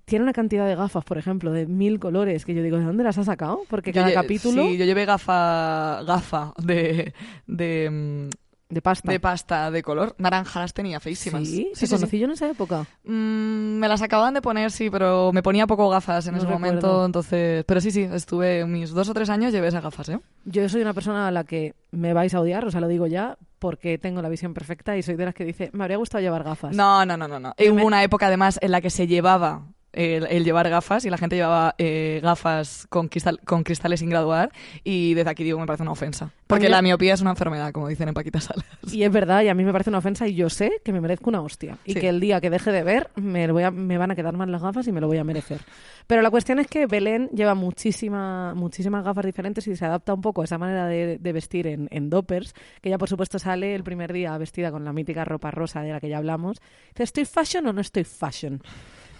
Tiene 0.04 0.22
una 0.22 0.32
cantidad 0.32 0.66
de 0.66 0.74
gafas, 0.74 1.04
por 1.04 1.18
ejemplo, 1.18 1.52
de 1.52 1.66
mil 1.66 1.98
colores, 1.98 2.44
que 2.44 2.54
yo 2.54 2.62
digo, 2.62 2.78
¿de 2.78 2.84
dónde 2.84 3.04
las 3.04 3.18
ha 3.18 3.24
sacado? 3.24 3.60
Porque 3.68 3.92
cada 3.92 4.12
capítulo 4.12 4.62
Sí, 4.62 4.76
yo 4.78 4.84
llevé 4.84 5.04
gafa, 5.04 6.02
gafa 6.04 6.52
de, 6.62 7.12
de, 7.46 7.90
mm, 7.90 8.74
de 8.74 8.82
pasta. 8.82 9.12
de 9.12 9.20
pasta 9.20 9.70
de 9.70 9.82
color. 9.82 10.14
Naranja 10.18 10.60
las 10.60 10.72
tenía 10.74 10.98
feísimas. 10.98 11.46
Sí, 11.46 11.70
sí, 11.74 11.86
sí, 11.86 11.94
conocí 11.94 12.18
yo 12.18 12.24
en 12.24 12.32
esa 12.32 12.48
época. 12.50 12.86
Mm, 13.04 13.78
me 13.78 13.86
las 13.88 14.00
acababan 14.02 14.34
de 14.34 14.42
poner, 14.42 14.70
sí, 14.70 14.88
pero 14.90 15.30
me 15.32 15.42
ponía 15.42 15.66
poco 15.66 15.88
gafas 15.90 16.26
en 16.26 16.32
No 16.32 16.38
ese 16.38 16.46
recuerdo. 16.46 16.66
momento, 16.66 17.04
entonces... 17.06 17.64
Pero 17.66 17.80
sí, 17.80 17.90
sí, 17.90 18.08
estuve 18.12 18.64
mis 18.66 18.90
dos 18.90 19.08
o 19.08 19.14
tres 19.14 19.28
años 19.30 19.52
llevé 19.52 19.68
esas 19.68 19.82
gafas, 19.82 20.08
¿eh? 20.08 20.18
Yo 20.46 20.68
soy 20.68 20.80
una 20.82 20.94
persona 20.94 21.28
a 21.28 21.30
la 21.30 21.44
que 21.44 21.74
me 21.90 22.12
vais 22.12 22.32
a 22.34 22.40
odiar, 22.40 22.64
o 22.64 22.70
sea, 22.70 22.80
lo 22.80 22.88
digo 22.88 23.06
ya, 23.06 23.36
porque 23.66 23.98
tengo 23.98 24.22
la 24.22 24.28
visión 24.28 24.54
perfecta 24.54 24.96
y 24.96 25.02
soy 25.02 25.16
de 25.16 25.24
las 25.24 25.34
que 25.34 25.44
dice, 25.44 25.70
me 25.72 25.82
habría 25.82 25.96
gustado 25.96 26.22
llevar 26.22 26.44
gafas. 26.44 26.76
No, 26.76 27.04
no, 27.04 27.16
no, 27.16 27.26
no. 27.26 27.40
no. 27.40 27.52
Y 27.58 27.68
Hubo 27.68 27.74
me- 27.78 27.84
una 27.84 28.04
época, 28.04 28.28
además, 28.28 28.60
en 28.62 28.70
la 28.70 28.80
que 28.80 28.90
se 28.90 29.08
llevaba 29.08 29.64
el, 29.96 30.26
el 30.26 30.44
llevar 30.44 30.68
gafas 30.68 31.04
y 31.04 31.10
la 31.10 31.18
gente 31.18 31.34
llevaba 31.36 31.74
eh, 31.78 32.20
gafas 32.22 32.86
con, 32.88 33.08
cristal, 33.08 33.40
con 33.44 33.64
cristales 33.64 34.00
sin 34.00 34.10
graduar 34.10 34.52
y 34.84 35.14
desde 35.14 35.30
aquí 35.30 35.42
digo 35.42 35.58
me 35.58 35.66
parece 35.66 35.82
una 35.82 35.92
ofensa. 35.92 36.30
Porque 36.46 36.68
la 36.68 36.80
miopía 36.80 37.14
es 37.14 37.20
una 37.20 37.30
enfermedad, 37.30 37.72
como 37.72 37.88
dicen 37.88 38.06
en 38.06 38.14
Paquita 38.14 38.40
Salas. 38.40 38.64
Y 38.92 39.02
es 39.02 39.10
verdad, 39.10 39.42
y 39.42 39.48
a 39.48 39.54
mí 39.54 39.64
me 39.64 39.72
parece 39.72 39.90
una 39.90 39.98
ofensa 39.98 40.28
y 40.28 40.34
yo 40.36 40.48
sé 40.48 40.70
que 40.84 40.92
me 40.92 41.00
merezco 41.00 41.28
una 41.30 41.40
hostia. 41.40 41.78
Y 41.84 41.94
Sí. 41.94 42.00
que 42.00 42.08
el 42.08 42.20
día 42.20 42.40
que 42.40 42.50
deje 42.50 42.70
de 42.70 42.84
ver 42.84 43.10
me, 43.16 43.50
voy 43.50 43.64
a- 43.64 43.72
me 43.72 43.98
van 43.98 44.12
a 44.12 44.14
quedar 44.14 44.36
mal 44.36 44.52
las 44.52 44.62
gafas 44.62 44.86
y 44.86 44.92
me 44.92 45.00
lo 45.00 45.08
voy 45.08 45.18
a 45.18 45.24
merecer. 45.24 45.60
Pero 46.06 46.22
la 46.22 46.30
cuestión 46.30 46.60
es 46.60 46.68
que 46.68 46.86
Belén 46.86 47.28
lleva 47.34 47.54
muchísima, 47.54 48.54
muchísimas 48.54 49.04
gafas 49.04 49.24
diferentes 49.26 49.66
y 49.66 49.74
se 49.74 49.84
adapta 49.86 50.14
un 50.14 50.20
poco 50.20 50.42
a 50.42 50.44
esa 50.44 50.56
manera 50.58 50.86
de, 50.86 51.18
de 51.18 51.32
vestir 51.32 51.66
en, 51.66 51.88
en 51.90 52.10
Doppers, 52.10 52.52
que 52.80 52.90
ella 52.90 52.98
por 52.98 53.08
supuesto 53.08 53.38
sale 53.40 53.74
el 53.74 53.82
primer 53.82 54.12
día 54.12 54.36
vestida 54.38 54.70
con 54.70 54.84
la 54.84 54.92
mítica 54.92 55.24
ropa 55.24 55.50
rosa 55.50 55.82
de 55.82 55.90
la 55.92 55.98
que 56.00 56.08
ya 56.08 56.18
hablamos. 56.18 56.58
Dice, 56.90 57.02
¿estoy 57.02 57.24
fashion 57.24 57.66
o 57.66 57.72
no 57.72 57.80
estoy 57.80 58.04
fashion? 58.04 58.62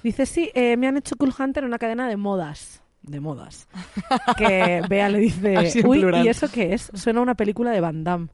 Dice, 0.07 0.25
sí, 0.25 0.53
eh, 0.55 0.77
me 0.77 0.87
han 0.87 0.97
hecho 0.97 1.17
Cool 1.17 1.35
Hunter 1.37 1.65
en 1.65 1.67
una 1.67 1.81
cadena 1.81 2.07
de 2.09 2.17
modas. 2.17 2.81
De 3.03 3.19
modas. 3.19 3.67
Que 4.39 4.81
Bea 4.89 5.09
le 5.09 5.19
dice, 5.19 5.83
uy, 5.85 5.99
plural. 5.99 6.25
¿y 6.25 6.29
eso 6.29 6.47
qué 6.49 6.75
es? 6.75 6.93
Suena 6.95 7.19
a 7.19 7.23
una 7.25 7.35
película 7.35 7.73
de 7.73 7.81
Van 7.81 8.05
Damme. 8.05 8.29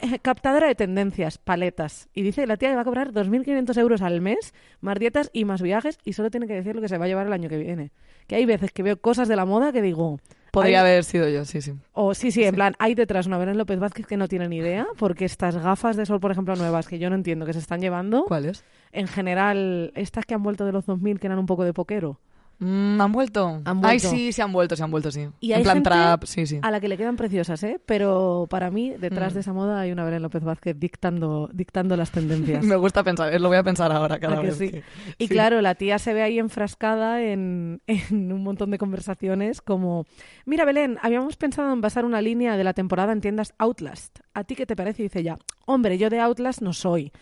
Eh, 0.00 0.20
Captadora 0.20 0.68
de 0.68 0.76
tendencias, 0.76 1.38
paletas. 1.38 2.08
Y 2.14 2.22
dice 2.22 2.42
que 2.42 2.46
la 2.46 2.56
tía 2.56 2.68
le 2.68 2.76
va 2.76 2.82
a 2.82 2.84
cobrar 2.84 3.12
2.500 3.12 3.76
euros 3.80 4.00
al 4.00 4.20
mes, 4.20 4.54
más 4.80 4.96
dietas 5.00 5.28
y 5.32 5.44
más 5.44 5.60
viajes, 5.60 5.98
y 6.04 6.12
solo 6.12 6.30
tiene 6.30 6.46
que 6.46 6.54
decir 6.54 6.76
lo 6.76 6.80
que 6.80 6.88
se 6.88 6.98
va 6.98 7.06
a 7.06 7.08
llevar 7.08 7.26
el 7.26 7.32
año 7.32 7.48
que 7.48 7.58
viene. 7.58 7.90
Que 8.28 8.36
hay 8.36 8.46
veces 8.46 8.70
que 8.70 8.84
veo 8.84 9.00
cosas 9.00 9.26
de 9.26 9.34
la 9.34 9.44
moda 9.44 9.72
que 9.72 9.82
digo... 9.82 10.20
Podría 10.52 10.80
hay- 10.82 10.90
haber 10.90 11.04
sido 11.04 11.28
yo, 11.28 11.44
sí, 11.44 11.60
sí. 11.60 11.74
O 11.92 12.14
sí, 12.14 12.30
sí, 12.30 12.44
en 12.44 12.54
plan, 12.54 12.74
hay 12.78 12.94
detrás 12.94 13.26
una 13.26 13.38
Belén 13.38 13.58
López 13.58 13.78
Vázquez 13.78 14.06
que 14.06 14.16
no 14.16 14.28
tiene 14.28 14.48
ni 14.48 14.56
idea, 14.58 14.86
porque 14.98 15.24
estas 15.24 15.56
gafas 15.56 15.96
de 15.96 16.06
sol, 16.06 16.20
por 16.20 16.30
ejemplo, 16.30 16.56
nuevas, 16.56 16.86
que 16.88 16.98
yo 16.98 17.10
no 17.10 17.16
entiendo 17.16 17.44
que 17.46 17.52
se 17.52 17.58
están 17.58 17.80
llevando, 17.80 18.24
¿Cuál 18.24 18.46
es? 18.46 18.64
en 18.92 19.06
general, 19.06 19.92
estas 19.94 20.24
que 20.24 20.34
han 20.34 20.42
vuelto 20.42 20.64
de 20.64 20.72
los 20.72 20.86
2000, 20.86 21.20
que 21.20 21.26
eran 21.26 21.38
un 21.38 21.46
poco 21.46 21.64
de 21.64 21.72
poquero, 21.74 22.18
Mm, 22.60 23.00
¿Han 23.00 23.12
vuelto? 23.12 23.60
Han 23.64 23.80
Ay, 23.84 24.00
sí, 24.00 24.32
se 24.32 24.42
han 24.42 24.52
vuelto, 24.52 24.74
se 24.74 24.82
han 24.82 24.90
vuelto, 24.90 25.12
sí. 25.12 25.28
Y 25.38 25.52
en 25.52 25.58
hay 25.58 25.62
plan 25.62 25.76
gente 25.76 25.90
trap, 25.90 26.24
sí, 26.24 26.44
sí. 26.44 26.58
a 26.60 26.72
la 26.72 26.80
que 26.80 26.88
le 26.88 26.96
quedan 26.96 27.14
preciosas, 27.16 27.62
¿eh? 27.62 27.80
Pero 27.86 28.48
para 28.50 28.68
mí, 28.72 28.90
detrás 28.98 29.32
Mm. 29.32 29.34
de 29.34 29.40
esa 29.40 29.52
moda 29.52 29.78
hay 29.80 29.92
una 29.92 30.04
Belén 30.04 30.22
López 30.22 30.42
Vázquez 30.42 30.76
dictando, 30.76 31.48
dictando 31.52 31.96
las 31.96 32.10
tendencias. 32.10 32.64
Me 32.64 32.74
gusta 32.74 33.04
pensar, 33.04 33.32
eh, 33.32 33.38
lo 33.38 33.46
voy 33.48 33.58
a 33.58 33.62
pensar 33.62 33.92
ahora 33.92 34.18
cada 34.18 34.38
¿A 34.38 34.40
que 34.40 34.46
vez. 34.48 34.56
sí? 34.58 34.70
que- 34.70 34.82
Y 35.18 35.28
sí. 35.28 35.32
claro, 35.32 35.60
la 35.60 35.76
tía 35.76 36.00
se 36.00 36.12
ve 36.14 36.22
ahí 36.22 36.40
enfrascada 36.40 37.22
en, 37.22 37.80
en 37.86 38.32
un 38.32 38.42
montón 38.42 38.72
de 38.72 38.78
conversaciones 38.78 39.60
como, 39.62 40.06
mira 40.44 40.64
Belén, 40.64 40.98
habíamos 41.02 41.36
pensado 41.36 41.72
en 41.72 41.80
basar 41.80 42.04
una 42.04 42.20
línea 42.20 42.56
de 42.56 42.64
la 42.64 42.72
temporada 42.74 43.12
en 43.12 43.20
tiendas 43.20 43.54
Outlast. 43.58 44.18
¿A 44.34 44.42
ti 44.42 44.56
qué 44.56 44.66
te 44.66 44.74
parece? 44.74 45.02
Y 45.02 45.04
dice 45.04 45.22
ya, 45.22 45.38
hombre, 45.64 45.96
yo 45.96 46.10
de 46.10 46.18
Outlast 46.18 46.60
no 46.62 46.72
soy. 46.72 47.12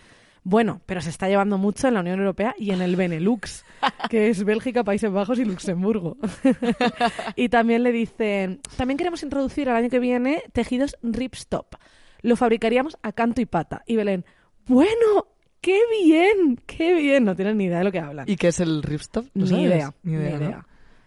Bueno, 0.49 0.81
pero 0.87 1.01
se 1.01 1.11
está 1.11 1.29
llevando 1.29 1.59
mucho 1.59 1.89
en 1.89 1.95
la 1.95 2.01
Unión 2.01 2.21
Europea 2.21 2.55
y 2.57 2.71
en 2.71 2.81
el 2.81 2.95
Benelux, 2.95 3.65
que 4.09 4.29
es 4.29 4.45
Bélgica, 4.45 4.85
Países 4.85 5.11
Bajos 5.11 5.41
y 5.41 5.45
Luxemburgo. 5.45 6.17
y 7.35 7.49
también 7.49 7.83
le 7.83 7.91
dicen, 7.91 8.61
también 8.77 8.97
queremos 8.97 9.25
introducir 9.25 9.69
al 9.69 9.75
año 9.75 9.91
que 9.91 9.99
viene 9.99 10.45
tejidos 10.53 10.97
ripstop. 11.03 11.75
Lo 12.23 12.37
fabricaríamos 12.37 12.97
a 13.03 13.11
canto 13.11 13.41
y 13.41 13.47
pata. 13.47 13.83
Y 13.89 13.97
Belén, 13.97 14.25
bueno, 14.69 15.27
qué 15.61 15.81
bien, 16.05 16.61
qué 16.65 16.95
bien. 16.95 17.25
No 17.25 17.35
tienen 17.35 17.57
ni 17.57 17.65
idea 17.65 17.79
de 17.79 17.85
lo 17.85 17.91
que 17.91 17.99
hablan. 17.99 18.29
¿Y 18.29 18.37
qué 18.37 18.49
es 18.49 18.61
el 18.61 18.85
ripstop? 18.85 19.27
¿Lo 19.35 19.43
Ni 19.47 19.51
sabes? 19.51 19.65
idea, 19.65 19.95
Ni 20.05 20.13
idea, 20.13 20.39
ni 20.39 20.45
¿no? 20.47 20.65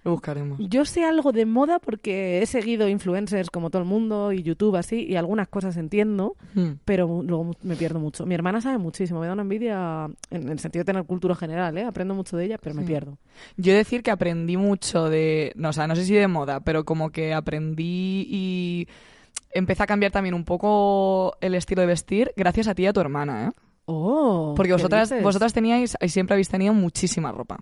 Lo 0.09 0.13
buscaremos. 0.15 0.59
Yo 0.59 0.85
sé 0.85 1.05
algo 1.05 1.31
de 1.31 1.45
moda 1.45 1.79
porque 1.79 2.41
he 2.41 2.45
seguido 2.45 2.87
influencers 2.89 3.49
como 3.49 3.69
todo 3.69 3.81
el 3.81 3.87
mundo 3.87 4.31
y 4.33 4.43
YouTube 4.43 4.75
así 4.75 5.05
y 5.05 5.15
algunas 5.15 5.47
cosas 5.47 5.77
entiendo, 5.77 6.35
Mm. 6.55 6.79
pero 6.85 7.21
luego 7.23 7.51
me 7.63 7.75
pierdo 7.75 7.99
mucho. 7.99 8.25
Mi 8.25 8.35
hermana 8.35 8.59
sabe 8.61 8.77
muchísimo, 8.77 9.19
me 9.19 9.27
da 9.27 9.33
una 9.33 9.43
envidia 9.43 10.09
en 10.31 10.49
el 10.49 10.59
sentido 10.59 10.81
de 10.81 10.85
tener 10.85 11.03
cultura 11.05 11.35
general, 11.35 11.77
¿eh? 11.77 11.83
aprendo 11.85 12.13
mucho 12.15 12.35
de 12.37 12.45
ella, 12.45 12.57
pero 12.57 12.75
me 12.75 12.83
pierdo. 12.83 13.17
Yo 13.57 13.73
decir 13.73 14.03
que 14.03 14.11
aprendí 14.11 14.57
mucho 14.57 15.09
de, 15.09 15.53
no, 15.55 15.69
o 15.69 15.73
sea, 15.73 15.87
no 15.87 15.95
sé 15.95 16.03
si 16.05 16.13
de 16.13 16.27
moda, 16.27 16.59
pero 16.61 16.83
como 16.85 17.09
que 17.11 17.33
aprendí 17.33 18.25
y 18.29 18.87
empecé 19.51 19.83
a 19.83 19.87
cambiar 19.87 20.11
también 20.11 20.35
un 20.35 20.43
poco 20.45 21.35
el 21.41 21.55
estilo 21.55 21.81
de 21.81 21.87
vestir 21.87 22.31
gracias 22.35 22.67
a 22.67 22.75
ti 22.75 22.83
y 22.83 22.85
a 22.87 22.93
tu 22.93 22.99
hermana, 22.99 23.47
¿eh? 23.47 23.51
Oh, 23.91 24.53
Porque 24.55 24.69
¿qué 24.69 24.73
vosotras, 24.73 25.09
dices? 25.09 25.23
vosotras 25.23 25.51
teníais 25.51 25.97
y 25.99 26.09
siempre 26.09 26.35
habéis 26.35 26.49
tenido 26.49 26.73
muchísima 26.75 27.31
ropa. 27.31 27.57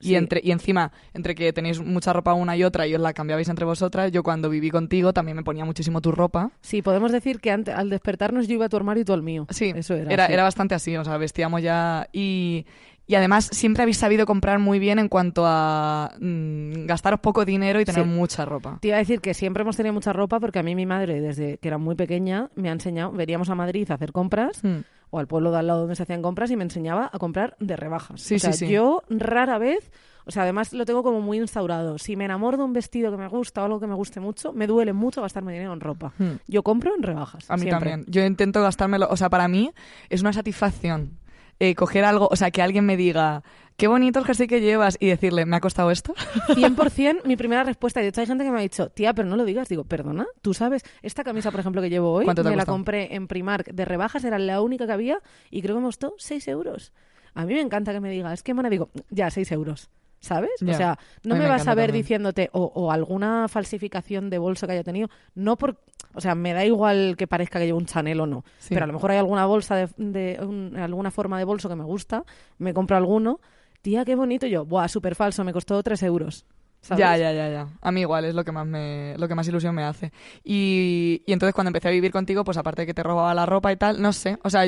Y, 0.00 0.08
Sí. 0.08 0.14
entre, 0.16 0.40
y 0.44 0.50
encima, 0.50 0.92
entre 1.14 1.34
que 1.34 1.52
tenéis 1.52 1.80
mucha 1.80 2.12
ropa 2.12 2.34
una 2.34 2.56
y 2.56 2.64
otra 2.64 2.86
y 2.86 2.94
os 2.94 3.00
la 3.00 3.12
cambiabais 3.14 3.48
entre 3.48 3.64
vosotras, 3.64 4.12
yo 4.12 4.22
cuando 4.22 4.50
viví 4.50 4.70
contigo 4.70 5.12
también 5.12 5.36
me 5.36 5.42
ponía 5.42 5.64
muchísimo 5.64 6.00
tu 6.00 6.12
ropa. 6.12 6.50
Sí, 6.60 6.82
podemos 6.82 7.12
decir 7.12 7.40
que 7.40 7.50
ante- 7.50 7.72
al 7.72 7.88
despertarnos 7.90 8.46
yo 8.48 8.54
iba 8.54 8.66
a 8.66 8.68
tu 8.68 8.76
armario 8.76 9.02
y 9.02 9.04
tú 9.04 9.12
al 9.14 9.22
mío. 9.22 9.46
Sí, 9.50 9.72
eso 9.74 9.94
era. 9.94 10.12
era, 10.12 10.26
sí. 10.26 10.32
era 10.34 10.42
bastante 10.42 10.74
así, 10.74 10.96
o 10.96 11.04
sea, 11.04 11.16
vestíamos 11.16 11.62
ya 11.62 12.08
y, 12.12 12.66
y 13.06 13.14
además 13.14 13.48
siempre 13.52 13.84
habéis 13.84 13.96
sabido 13.96 14.26
comprar 14.26 14.58
muy 14.58 14.78
bien 14.78 14.98
en 14.98 15.08
cuanto 15.08 15.44
a 15.46 16.10
mm, 16.20 16.84
gastaros 16.86 17.20
poco 17.20 17.44
dinero 17.44 17.80
y 17.80 17.84
tener 17.86 18.02
Sí. 18.04 18.08
mucha 18.10 18.44
ropa. 18.44 18.78
Te 18.82 18.88
iba 18.88 18.96
a 18.96 19.00
decir 19.00 19.20
que 19.20 19.32
siempre 19.32 19.62
hemos 19.62 19.76
tenido 19.76 19.92
mucha 19.94 20.12
ropa 20.12 20.40
porque 20.40 20.58
a 20.58 20.62
mí 20.62 20.74
mi 20.74 20.84
madre, 20.86 21.20
desde 21.22 21.56
que 21.58 21.68
era 21.68 21.78
muy 21.78 21.94
pequeña, 21.94 22.50
me 22.54 22.68
ha 22.68 22.72
enseñado, 22.72 23.12
veníamos 23.12 23.48
a 23.48 23.54
Madrid 23.54 23.90
a 23.90 23.94
hacer 23.94 24.12
compras 24.12 24.62
Mm. 24.62 24.80
O 25.10 25.18
al 25.18 25.26
pueblo 25.26 25.50
de 25.50 25.58
al 25.58 25.66
lado 25.66 25.80
donde 25.80 25.96
se 25.96 26.02
hacían 26.02 26.22
compras 26.22 26.50
y 26.50 26.56
me 26.56 26.64
enseñaba 26.64 27.10
a 27.12 27.18
comprar 27.18 27.56
de 27.60 27.76
rebajas. 27.76 28.20
Sí, 28.20 28.36
o 28.36 28.38
sea, 28.38 28.52
sí, 28.52 28.66
sí. 28.66 28.72
yo 28.72 29.02
rara 29.08 29.58
vez, 29.58 29.90
o 30.24 30.30
sea, 30.30 30.42
además 30.42 30.72
lo 30.72 30.84
tengo 30.84 31.02
como 31.02 31.20
muy 31.20 31.38
instaurado. 31.38 31.98
Si 31.98 32.16
me 32.16 32.24
enamoro 32.24 32.56
de 32.58 32.64
un 32.64 32.72
vestido 32.72 33.10
que 33.10 33.16
me 33.16 33.28
gusta 33.28 33.62
o 33.62 33.64
algo 33.64 33.80
que 33.80 33.86
me 33.86 33.94
guste 33.94 34.20
mucho, 34.20 34.52
me 34.52 34.66
duele 34.66 34.92
mucho 34.92 35.22
gastarme 35.22 35.52
dinero 35.52 35.72
en 35.72 35.80
ropa. 35.80 36.12
Mm. 36.18 36.36
Yo 36.48 36.62
compro 36.62 36.94
en 36.94 37.02
rebajas. 37.02 37.50
A 37.50 37.56
mí 37.56 37.62
siempre. 37.62 37.90
también. 37.90 38.12
Yo 38.12 38.24
intento 38.24 38.62
gastármelo. 38.62 39.08
O 39.10 39.16
sea, 39.16 39.30
para 39.30 39.48
mí 39.48 39.72
es 40.08 40.20
una 40.20 40.32
satisfacción 40.32 41.18
eh, 41.58 41.74
coger 41.74 42.04
algo, 42.04 42.28
o 42.30 42.36
sea, 42.36 42.50
que 42.50 42.62
alguien 42.62 42.84
me 42.84 42.96
diga, 42.96 43.42
qué 43.76 43.86
bonito 43.86 44.18
el 44.18 44.24
jersey 44.24 44.46
que 44.46 44.60
llevas 44.60 44.96
y 45.00 45.06
decirle, 45.06 45.46
¿me 45.46 45.56
ha 45.56 45.60
costado 45.60 45.90
esto? 45.90 46.14
100% 46.48 47.24
mi 47.24 47.36
primera 47.36 47.64
respuesta. 47.64 48.00
Y 48.00 48.04
de 48.04 48.08
hecho 48.10 48.20
hay 48.20 48.26
gente 48.26 48.44
que 48.44 48.50
me 48.50 48.58
ha 48.58 48.62
dicho, 48.62 48.90
tía, 48.90 49.14
pero 49.14 49.28
no 49.28 49.36
lo 49.36 49.44
digas. 49.44 49.68
Digo, 49.68 49.84
perdona, 49.84 50.26
tú 50.42 50.54
sabes, 50.54 50.82
esta 51.02 51.24
camisa, 51.24 51.50
por 51.50 51.60
ejemplo, 51.60 51.82
que 51.82 51.90
llevo 51.90 52.12
hoy, 52.12 52.24
¿Cuánto 52.24 52.42
te 52.42 52.48
ha 52.48 52.50
me 52.50 52.56
la 52.56 52.66
compré 52.66 53.14
en 53.14 53.26
Primark 53.26 53.72
de 53.72 53.84
rebajas, 53.84 54.24
era 54.24 54.38
la 54.38 54.60
única 54.60 54.86
que 54.86 54.92
había 54.92 55.20
y 55.50 55.62
creo 55.62 55.76
que 55.76 55.80
me 55.80 55.88
costó 55.88 56.14
6 56.18 56.48
euros. 56.48 56.92
A 57.34 57.44
mí 57.44 57.52
me 57.52 57.60
encanta 57.60 57.92
que 57.92 58.00
me 58.00 58.10
diga, 58.10 58.32
es 58.32 58.42
que 58.42 58.54
mona, 58.54 58.70
digo, 58.70 58.90
ya, 59.10 59.30
6 59.30 59.52
euros. 59.52 59.90
¿Sabes? 60.20 60.50
O 60.62 60.72
sea, 60.74 60.98
no 61.24 61.34
me 61.36 61.42
me 61.42 61.48
vas 61.48 61.68
a 61.68 61.74
ver 61.74 61.86
también. 61.88 62.02
diciéndote 62.02 62.50
o, 62.52 62.64
o 62.74 62.90
alguna 62.90 63.46
falsificación 63.48 64.28
de 64.30 64.38
bolso 64.38 64.66
que 64.66 64.72
haya 64.72 64.82
tenido. 64.82 65.08
No 65.34 65.56
por. 65.56 65.78
O 66.14 66.20
sea, 66.20 66.34
me 66.34 66.52
da 66.52 66.64
igual 66.64 67.14
que 67.16 67.26
parezca 67.26 67.58
que 67.60 67.66
llevo 67.66 67.78
un 67.78 67.86
Chanel 67.86 68.20
o 68.20 68.26
no. 68.26 68.44
Sí. 68.58 68.70
Pero 68.74 68.84
a 68.84 68.86
lo 68.86 68.92
mejor 68.94 69.10
hay 69.12 69.18
alguna 69.18 69.46
bolsa 69.46 69.76
de, 69.76 69.88
de 69.98 70.38
un- 70.44 70.76
alguna 70.76 71.10
forma 71.10 71.38
de 71.38 71.44
bolso 71.44 71.68
que 71.68 71.76
me 71.76 71.84
gusta. 71.84 72.24
Me 72.58 72.72
compro 72.74 72.96
alguno. 72.96 73.40
Tía, 73.82 74.04
qué 74.04 74.16
bonito. 74.16 74.46
Y 74.46 74.50
yo, 74.50 74.64
buah, 74.64 74.88
súper 74.88 75.14
falso, 75.14 75.44
me 75.44 75.52
costó 75.52 75.80
3 75.82 76.02
euros. 76.04 76.44
¿Sabes? 76.80 77.00
Ya, 77.00 77.16
ya, 77.16 77.32
ya, 77.32 77.48
ya. 77.50 77.68
A 77.80 77.90
mí 77.92 78.00
igual 78.02 78.24
es 78.24 78.34
lo 78.34 78.44
que 78.44 78.52
más 78.52 78.66
me, 78.66 79.14
lo 79.18 79.26
que 79.28 79.34
más 79.34 79.46
ilusión 79.48 79.74
me 79.74 79.82
hace. 79.84 80.12
Y, 80.44 81.22
y 81.26 81.32
entonces 81.32 81.54
cuando 81.54 81.68
empecé 81.70 81.88
a 81.88 81.90
vivir 81.90 82.12
contigo, 82.12 82.44
pues 82.44 82.56
aparte 82.58 82.82
de 82.82 82.86
que 82.86 82.94
te 82.94 83.02
robaba 83.02 83.34
la 83.34 83.46
ropa 83.46 83.72
y 83.72 83.76
tal, 83.76 84.00
no 84.00 84.12
sé, 84.12 84.38
o 84.42 84.50
sea, 84.50 84.64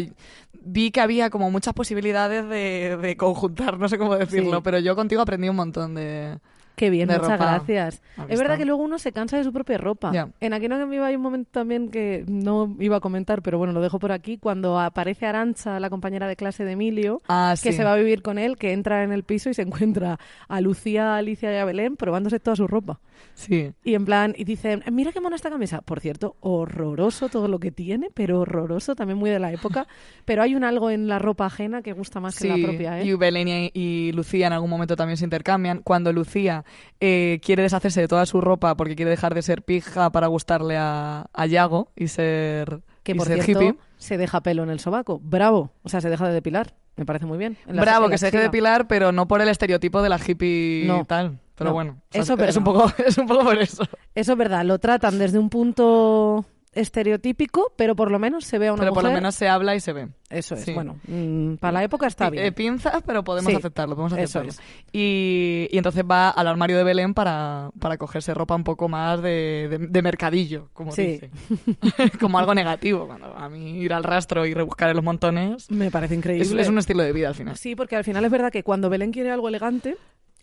vi 0.52 0.90
que 0.90 1.00
había 1.00 1.30
como 1.30 1.50
muchas 1.50 1.74
posibilidades 1.74 2.48
de, 2.48 2.96
de 3.00 3.16
conjuntar, 3.16 3.78
no 3.78 3.88
sé 3.88 3.98
cómo 3.98 4.16
decirlo, 4.16 4.56
Sí. 4.56 4.60
pero 4.64 4.78
yo 4.78 4.96
contigo 4.96 5.22
aprendí 5.22 5.48
un 5.48 5.56
montón 5.56 5.94
de... 5.94 6.38
Qué 6.78 6.90
bien, 6.90 7.08
muchas 7.08 7.22
ropa. 7.22 7.36
gracias. 7.36 8.02
Aquí 8.16 8.32
Es 8.32 8.38
verdad 8.38 8.54
está. 8.54 8.58
que 8.58 8.64
luego 8.64 8.82
uno 8.82 8.98
se 8.98 9.12
cansa 9.12 9.36
de 9.36 9.44
su 9.44 9.52
propia 9.52 9.76
ropa. 9.78 10.12
En 10.40 10.52
Aquí 10.52 10.68
no 10.68 10.78
que 10.78 10.86
me 10.86 10.96
iba 10.96 11.06
hay 11.06 11.16
un 11.16 11.22
momento 11.22 11.50
también 11.52 11.90
que 11.90 12.24
no 12.28 12.74
iba 12.80 12.96
a 12.96 13.00
comentar, 13.00 13.42
pero 13.42 13.58
bueno, 13.58 13.72
lo 13.72 13.80
dejo 13.80 13.98
por 13.98 14.12
aquí, 14.12 14.38
cuando 14.38 14.78
aparece 14.78 15.26
Arancha, 15.26 15.78
la 15.80 15.90
compañera 15.90 16.26
de 16.28 16.36
clase 16.36 16.64
de 16.64 16.72
Emilio, 16.72 17.20
Ah, 17.28 17.54
que 17.62 17.72
sí. 17.72 17.76
se 17.76 17.84
va 17.84 17.92
a 17.92 17.96
vivir 17.96 18.22
con 18.22 18.38
él, 18.38 18.56
que 18.56 18.72
entra 18.72 19.02
en 19.04 19.12
el 19.12 19.24
piso 19.24 19.50
y 19.50 19.54
se 19.54 19.62
encuentra 19.62 20.18
a 20.48 20.60
Lucía, 20.60 21.14
a 21.14 21.18
Alicia 21.18 21.52
y 21.52 21.56
a 21.56 21.64
Belén 21.64 21.96
probándose 21.96 22.40
toda 22.40 22.56
su 22.56 22.66
ropa. 22.66 23.00
Sí. 23.34 23.72
Y 23.84 23.94
en 23.94 24.04
plan, 24.04 24.34
y 24.36 24.44
dicen, 24.44 24.82
mira 24.92 25.10
qué 25.12 25.20
mona 25.20 25.34
esta 25.36 25.50
camisa. 25.50 25.80
Por 25.80 25.98
cierto, 26.00 26.36
horroroso 26.40 27.28
todo 27.28 27.48
lo 27.48 27.58
que 27.58 27.70
tiene, 27.72 28.08
pero 28.14 28.40
horroroso, 28.40 28.94
también 28.94 29.18
muy 29.18 29.30
de 29.30 29.38
la 29.38 29.52
época. 29.52 29.86
pero 30.24 30.42
hay 30.42 30.54
un 30.54 30.64
algo 30.64 30.90
en 30.90 31.08
la 31.08 31.18
ropa 31.18 31.46
ajena 31.46 31.82
que 31.82 31.92
gusta 31.92 32.20
más 32.20 32.36
que 32.36 32.42
Sí, 32.42 32.48
la 32.60 32.68
propia, 32.68 33.00
¿eh? 33.00 33.06
y 33.06 33.14
Belén 33.14 33.48
y, 33.48 33.70
y 33.74 34.12
Lucía 34.12 34.46
en 34.46 34.52
algún 34.52 34.70
momento 34.70 34.94
también 34.96 35.16
se 35.16 35.24
intercambian. 35.24 35.80
Cuando 35.82 36.12
Lucía 36.12 36.64
eh, 37.00 37.40
quiere 37.44 37.62
deshacerse 37.62 38.00
de 38.00 38.08
toda 38.08 38.26
su 38.26 38.40
ropa 38.40 38.76
porque 38.76 38.96
quiere 38.96 39.10
dejar 39.10 39.34
de 39.34 39.42
ser 39.42 39.62
pija 39.62 40.10
para 40.10 40.26
gustarle 40.26 40.76
a, 40.76 41.26
a 41.32 41.46
Yago 41.46 41.90
y 41.96 42.08
ser, 42.08 42.80
Que 43.02 43.12
y 43.12 43.14
por 43.16 43.26
ser 43.26 43.42
cierto, 43.42 43.62
hippie. 43.64 43.78
se 43.96 44.16
deja 44.18 44.40
pelo 44.42 44.62
en 44.62 44.70
el 44.70 44.80
sobaco. 44.80 45.20
Bravo. 45.22 45.70
O 45.82 45.88
sea, 45.88 46.00
se 46.00 46.10
deja 46.10 46.26
de 46.28 46.34
depilar. 46.34 46.74
Me 46.96 47.06
parece 47.06 47.26
muy 47.26 47.38
bien. 47.38 47.56
En 47.66 47.76
la- 47.76 47.82
Bravo, 47.82 48.06
en 48.06 48.10
que 48.10 48.18
se 48.18 48.26
deje 48.26 48.38
de 48.38 48.42
depilar, 48.44 48.88
pero 48.88 49.12
no 49.12 49.28
por 49.28 49.40
el 49.40 49.48
estereotipo 49.48 50.02
de 50.02 50.08
la 50.08 50.18
hippie 50.18 50.84
No, 50.86 51.00
y 51.02 51.04
tal. 51.04 51.38
Pero 51.54 51.70
no. 51.70 51.74
bueno, 51.74 51.92
o 51.92 52.12
sea, 52.12 52.20
Eso 52.22 52.34
es 52.34 52.48
es, 52.50 52.56
un 52.56 52.64
poco, 52.64 52.90
es 53.06 53.18
un 53.18 53.26
poco 53.26 53.44
por 53.44 53.58
eso. 53.58 53.84
Eso 54.14 54.32
es 54.32 54.38
verdad. 54.38 54.64
Lo 54.64 54.78
tratan 54.78 55.18
desde 55.18 55.38
un 55.38 55.48
punto 55.50 56.44
estereotípico, 56.80 57.72
pero 57.76 57.94
por 57.96 58.10
lo 58.10 58.18
menos 58.18 58.44
se 58.44 58.58
ve 58.58 58.68
a 58.68 58.72
una 58.72 58.80
Pero 58.82 58.92
por 58.92 59.04
lo 59.04 59.12
menos 59.12 59.34
se 59.34 59.48
habla 59.48 59.74
y 59.74 59.80
se 59.80 59.92
ve. 59.92 60.08
Eso 60.30 60.54
es. 60.54 60.62
sí. 60.64 60.72
Bueno, 60.74 60.98
mm, 61.06 61.54
para 61.56 61.72
la 61.72 61.84
época 61.84 62.06
está 62.06 62.28
bien. 62.30 62.44
eh, 62.44 62.52
pinzas, 62.52 63.02
pero 63.06 63.24
podemos 63.24 63.50
Sí, 63.50 63.56
aceptarlo, 63.56 63.96
podemos 63.96 64.12
eso 64.18 64.40
aceptarlo. 64.40 64.50
es. 64.50 64.60
Y, 64.92 65.68
y 65.70 65.78
entonces 65.78 66.04
va 66.08 66.30
al 66.30 66.46
armario 66.48 66.76
de 66.76 66.84
Belén 66.84 67.14
para, 67.14 67.70
para 67.80 67.96
cogerse 67.96 68.34
ropa 68.34 68.54
un 68.54 68.64
poco 68.64 68.88
más 68.88 69.22
de, 69.22 69.68
de- 69.70 69.86
de 69.88 70.02
mercadillo, 70.02 70.68
como 70.72 70.92
Sí. 70.92 71.06
dice. 71.06 71.30
como 72.20 72.38
algo 72.38 72.54
negativo. 72.54 73.06
Cuando 73.06 73.26
a 73.36 73.48
mí 73.48 73.78
ir 73.80 73.92
al 73.92 74.04
rastro 74.04 74.44
y 74.46 74.54
rebuscar 74.54 74.90
en 74.90 74.96
los 74.96 75.04
montones 75.04 75.70
Me 75.70 75.90
parece 75.90 76.14
es, 76.14 76.18
increíble. 76.18 76.62
es 76.62 76.68
un 76.68 76.78
estilo 76.78 77.02
de 77.02 77.12
vida 77.12 77.28
al 77.28 77.34
final. 77.34 77.56
Sí, 77.56 77.74
porque 77.74 77.96
al 77.96 78.04
final 78.04 78.24
es 78.24 78.30
verdad 78.30 78.52
que 78.52 78.62
cuando 78.62 78.90
Belén 78.90 79.12
quiere 79.12 79.30
algo 79.30 79.48
elegante, 79.48 79.96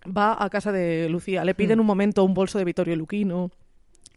va 0.05 0.35
a 0.43 0.49
casa 0.49 0.71
de 0.71 1.09
Lucía. 1.09 1.43
Le 1.45 1.53
piden 1.55 1.77
Mm. 1.77 1.81
un 1.81 1.87
momento 1.87 2.23
un 2.23 2.33
bolso 2.33 2.57
de 2.57 2.65
Vittorio 2.65 2.95
Luquino, 2.95 3.51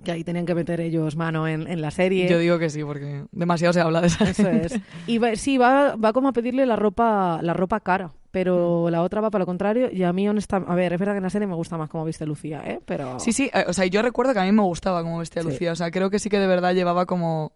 que 0.04 0.12
ahí 0.12 0.24
tenían 0.24 0.46
que 0.46 0.54
meter 0.54 0.80
ellos 0.80 1.16
mano 1.16 1.46
en, 1.48 1.66
en 1.68 1.80
la 1.82 1.90
serie. 1.90 2.28
Yo 2.28 2.38
digo 2.38 2.58
que 2.58 2.70
sí, 2.70 2.82
porque 2.84 3.24
demasiado 3.32 3.72
se 3.72 3.80
habla 3.80 4.00
de 4.00 4.06
esa 4.08 4.24
Eso 4.30 4.48
es. 4.48 4.78
Y 5.06 5.18
va- 5.18 5.36
sí, 5.36 5.58
va, 5.58 5.96
va 5.96 6.12
como 6.12 6.28
a 6.28 6.32
pedirle 6.32 6.64
la 6.66 6.76
ropa, 6.76 7.40
la 7.42 7.52
ropa 7.54 7.80
cara, 7.80 8.10
pero 8.30 8.84
Mm. 8.86 8.90
la 8.90 9.02
otra 9.02 9.20
va 9.20 9.30
para 9.30 9.42
lo 9.42 9.46
contrario. 9.46 9.88
Y 9.92 10.02
a 10.04 10.12
mí, 10.12 10.28
honestamente, 10.28 10.72
a 10.72 10.74
ver, 10.76 10.92
es 10.92 10.98
verdad 11.00 11.14
que 11.14 11.18
en 11.18 11.24
la 11.24 11.30
serie 11.30 11.46
me 11.48 11.54
gusta 11.54 11.76
más 11.76 11.88
como 11.90 12.04
viste 12.04 12.26
Lucía, 12.26 12.62
¿eh? 12.64 12.80
Pero 12.84 13.18
Sí, 13.18 13.32
sí, 13.32 13.50
eh, 13.52 13.64
o 13.66 13.72
sea, 13.72 13.86
yo 13.86 14.02
recuerdo 14.02 14.32
que 14.32 14.38
a 14.40 14.44
mí 14.44 14.52
me 14.52 14.62
gustaba 14.62 15.02
cómo 15.02 15.18
vestía 15.18 15.42
Sí. 15.42 15.48
Lucía, 15.48 15.72
o 15.72 15.76
sea, 15.76 15.90
creo 15.90 16.10
que 16.10 16.18
sí 16.18 16.28
que 16.30 16.38
de 16.38 16.46
verdad 16.46 16.74
llevaba 16.74 17.04
como... 17.06 17.52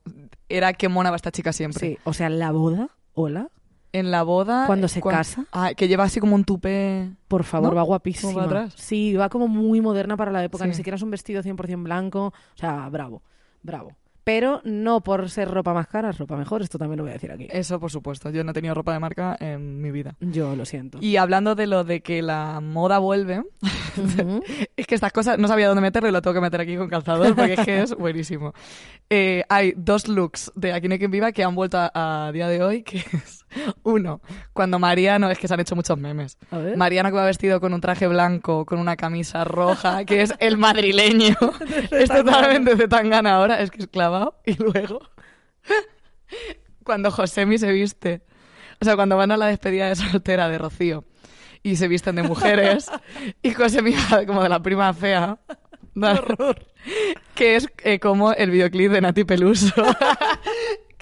Era 0.48 0.72
que 0.72 0.88
mona 0.88 1.10
va 1.10 1.16
esta 1.16 1.30
chica 1.30 1.52
siempre. 1.52 1.80
sí. 1.80 1.98
O 2.04 2.12
sea, 2.12 2.28
la 2.28 2.50
boda, 2.52 2.88
hola, 3.14 3.48
En 3.92 4.10
la 4.10 4.22
boda... 4.22 4.66
Cuando 4.66 4.88
se 4.88 5.00
cuan- 5.00 5.16
casa. 5.16 5.44
Ah, 5.52 5.72
que 5.76 5.86
lleva 5.88 6.04
así 6.04 6.18
como 6.20 6.34
un 6.34 6.44
tupé... 6.44 7.10
por 7.28 7.44
favor, 7.44 7.70
¿No? 7.70 7.76
va 7.76 7.82
guapísima. 7.82 8.32
¿Cómo 8.32 8.38
va 8.40 8.44
atrás? 8.46 8.74
Sí, 8.76 9.14
va 9.14 9.28
como 9.28 9.48
muy 9.48 9.80
moderna 9.80 10.16
para 10.16 10.30
la 10.32 10.42
época, 10.44 10.64
Sí. 10.64 10.68
ni 10.70 10.74
siquiera 10.74 10.96
es 10.96 11.02
un 11.02 11.10
vestido 11.10 11.42
100% 11.42 11.82
blanco. 11.82 12.26
O 12.26 12.56
sea, 12.58 12.88
bravo, 12.88 13.22
bravo. 13.62 13.92
Pero 14.24 14.60
no 14.62 15.00
por 15.00 15.28
ser 15.30 15.50
ropa 15.50 15.74
más 15.74 15.88
cara, 15.88 16.10
es 16.10 16.18
ropa 16.18 16.36
mejor, 16.36 16.62
esto 16.62 16.78
también 16.78 16.96
lo 16.98 17.02
voy 17.02 17.10
a 17.10 17.14
decir 17.14 17.32
aquí. 17.32 17.48
Eso, 17.50 17.80
por 17.80 17.90
supuesto. 17.90 18.30
Yo 18.30 18.44
no 18.44 18.52
he 18.52 18.54
tenido 18.54 18.72
ropa 18.72 18.92
de 18.92 19.00
marca 19.00 19.36
en 19.40 19.80
mi 19.82 19.90
vida. 19.90 20.14
Yo 20.20 20.54
lo 20.54 20.64
siento. 20.64 20.98
Y 21.00 21.16
hablando 21.16 21.56
de 21.56 21.66
lo 21.66 21.82
de 21.82 22.02
que 22.02 22.22
la 22.22 22.60
moda 22.60 22.98
vuelve, 23.00 23.40
Ujú. 23.40 24.40
es 24.76 24.86
que 24.86 24.94
estas 24.94 25.12
cosas 25.12 25.38
no 25.40 25.48
sabía 25.48 25.66
dónde 25.66 25.82
meterlo 25.82 26.08
y 26.08 26.12
lo 26.12 26.22
tengo 26.22 26.34
que 26.34 26.40
meter 26.40 26.60
aquí 26.60 26.76
con 26.76 26.88
calzador 26.88 27.34
porque 27.34 27.54
es 27.54 27.60
que 27.64 27.80
es 27.82 27.94
buenísimo. 27.96 28.52
Eh, 29.10 29.42
hay 29.48 29.74
dos 29.76 30.06
looks 30.06 30.52
de 30.54 30.72
Aquí 30.72 30.86
no 30.86 30.92
hay 30.92 30.98
quien 31.00 31.10
viva 31.10 31.32
que 31.32 31.42
han 31.42 31.56
vuelto 31.56 31.78
a, 31.78 31.90
a 32.26 32.30
día 32.30 32.46
de 32.46 32.62
hoy, 32.62 32.84
que 32.84 32.98
es 32.98 33.41
uno, 33.82 34.20
cuando 34.52 34.78
Mariano, 34.78 35.30
es 35.30 35.38
que 35.38 35.48
se 35.48 35.54
han 35.54 35.60
hecho 35.60 35.76
muchos 35.76 35.98
memes. 35.98 36.38
A 36.50 36.58
ver. 36.58 36.76
Mariano 36.76 37.10
que 37.10 37.16
va 37.16 37.24
vestido 37.24 37.60
con 37.60 37.74
un 37.74 37.80
traje 37.80 38.06
blanco, 38.06 38.64
con 38.64 38.78
una 38.78 38.96
camisa 38.96 39.44
roja, 39.44 40.04
que 40.04 40.22
es 40.22 40.34
el 40.38 40.56
madrileño. 40.56 41.36
es 41.90 42.08
totalmente 42.08 42.74
de 42.74 42.88
tangana 42.88 43.36
ahora, 43.36 43.60
es 43.60 43.70
que 43.70 43.82
es 43.82 43.88
clavado. 43.88 44.40
Y 44.44 44.54
luego, 44.54 45.00
cuando 46.84 47.10
Josemi 47.10 47.58
se 47.58 47.72
viste, 47.72 48.22
o 48.80 48.84
sea, 48.84 48.96
cuando 48.96 49.16
van 49.16 49.30
a 49.32 49.36
la 49.36 49.46
despedida 49.46 49.88
de 49.88 49.96
soltera 49.96 50.48
de 50.48 50.58
Rocío 50.58 51.04
y 51.62 51.76
se 51.76 51.86
visten 51.88 52.16
de 52.16 52.22
mujeres, 52.24 52.90
y 53.42 53.52
Josemi 53.52 53.94
va 54.12 54.26
como 54.26 54.42
de 54.42 54.48
la 54.48 54.60
prima 54.60 54.92
fea. 54.92 55.38
¿no? 55.94 56.14
Que 57.34 57.56
es 57.56 57.68
eh, 57.84 57.98
como 57.98 58.32
el 58.32 58.50
videoclip 58.50 58.92
de 58.92 59.00
Nati 59.00 59.24
Peluso. 59.24 59.74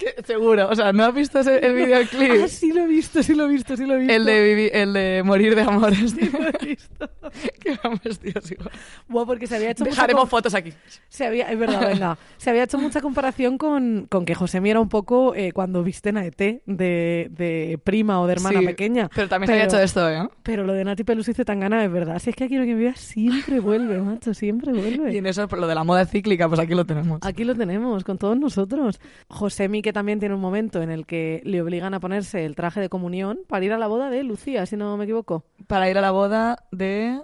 Que- 0.01 0.23
seguro, 0.23 0.67
o 0.69 0.75
sea, 0.75 0.91
¿no 0.93 1.05
has 1.05 1.13
visto 1.13 1.39
ese- 1.39 1.63
el 1.65 1.75
videoclip? 1.75 2.31
Ah, 2.43 2.47
sí 2.47 2.71
lo 2.73 2.81
he 2.83 2.87
visto, 2.87 3.21
sí 3.21 3.35
lo 3.35 3.45
he 3.45 3.49
visto, 3.49 3.77
sí 3.77 3.85
lo 3.85 3.93
he 3.95 3.99
visto. 3.99 4.13
el, 4.13 4.25
de 4.25 4.55
vivi- 4.55 4.69
el 4.73 4.93
de 4.93 5.21
morir 5.23 5.53
de 5.55 5.61
amores. 5.61 6.11
Sí 6.11 6.29
lo 6.31 6.47
he 6.47 6.65
visto. 6.65 7.09
que 7.61 7.77
van 7.83 7.99
vestidos 8.03 8.51
igual. 8.51 8.71
Buah, 9.07 9.25
porque 9.25 9.45
se 9.47 9.55
había 9.57 9.71
hecho 9.71 9.83
Dejaremos 9.83 10.27
fotos 10.29 10.53
aquí. 10.55 10.73
Se 11.07 11.25
había, 11.25 11.51
es 11.51 11.59
verdad, 11.59 11.87
venga. 11.87 12.17
Se 12.37 12.49
había 12.49 12.63
hecho 12.63 12.77
mucha 12.79 12.99
comparación 13.01 13.57
con, 13.57 14.07
con 14.09 14.25
que 14.25 14.33
José 14.35 14.59
era 14.65 14.79
un 14.79 14.89
poco 14.89 15.33
eh, 15.35 15.51
cuando 15.53 15.83
visten 15.83 16.17
a 16.17 16.25
ET 16.25 16.37
de, 16.37 16.61
de 16.65 17.79
prima 17.83 18.19
o 18.21 18.27
de 18.27 18.33
hermana 18.33 18.59
Sí, 18.59 18.65
pequeña. 18.65 19.09
Pero 19.13 19.27
también 19.29 19.47
se 19.47 19.53
había 19.53 19.65
hecho 19.65 19.79
esto, 19.79 20.09
¿eh? 20.09 20.27
Pero 20.43 20.63
lo 20.65 20.73
de 20.73 20.83
Nati 20.83 21.03
Peluso 21.03 21.31
y 21.31 21.33
Zetangana 21.33 21.83
es 21.85 21.91
verdad. 21.91 22.19
Si 22.19 22.29
es 22.31 22.35
que 22.35 22.45
aquí 22.45 22.57
lo 22.57 22.65
que 22.65 22.73
me 22.75 22.81
vea 22.81 22.95
siempre 22.95 23.59
vuelve, 23.59 23.99
macho, 23.99 24.33
siempre 24.33 24.71
vuelve. 24.73 25.13
Y 25.13 25.17
en 25.17 25.25
eso, 25.27 25.47
lo 25.51 25.67
de 25.67 25.75
la 25.75 25.83
moda 25.83 26.05
cíclica, 26.05 26.47
pues 26.47 26.59
aquí 26.59 26.73
lo 26.73 26.85
tenemos. 26.85 27.19
Aquí 27.23 27.43
lo 27.43 27.55
tenemos, 27.55 28.03
con 28.03 28.17
todos 28.17 28.37
nosotros. 28.37 28.99
Josemi, 29.27 29.81
que 29.81 29.90
también 29.93 30.19
tiene 30.19 30.35
un 30.35 30.41
momento 30.41 30.81
en 30.81 30.89
el 30.89 31.05
que 31.05 31.41
le 31.45 31.61
obligan 31.61 31.93
a 31.93 31.99
ponerse 31.99 32.45
el 32.45 32.55
traje 32.55 32.79
de 32.79 32.89
comunión 32.89 33.39
para 33.47 33.63
ir 33.65 33.73
a 33.73 33.77
la 33.77 33.87
boda 33.87 34.09
de 34.09 34.23
Lucía, 34.23 34.65
si 34.65 34.75
no 34.77 34.97
me 34.97 35.05
equivoco. 35.05 35.43
Para 35.67 35.89
ir 35.89 35.97
a 35.97 36.01
la 36.01 36.11
boda 36.11 36.65
de... 36.71 37.21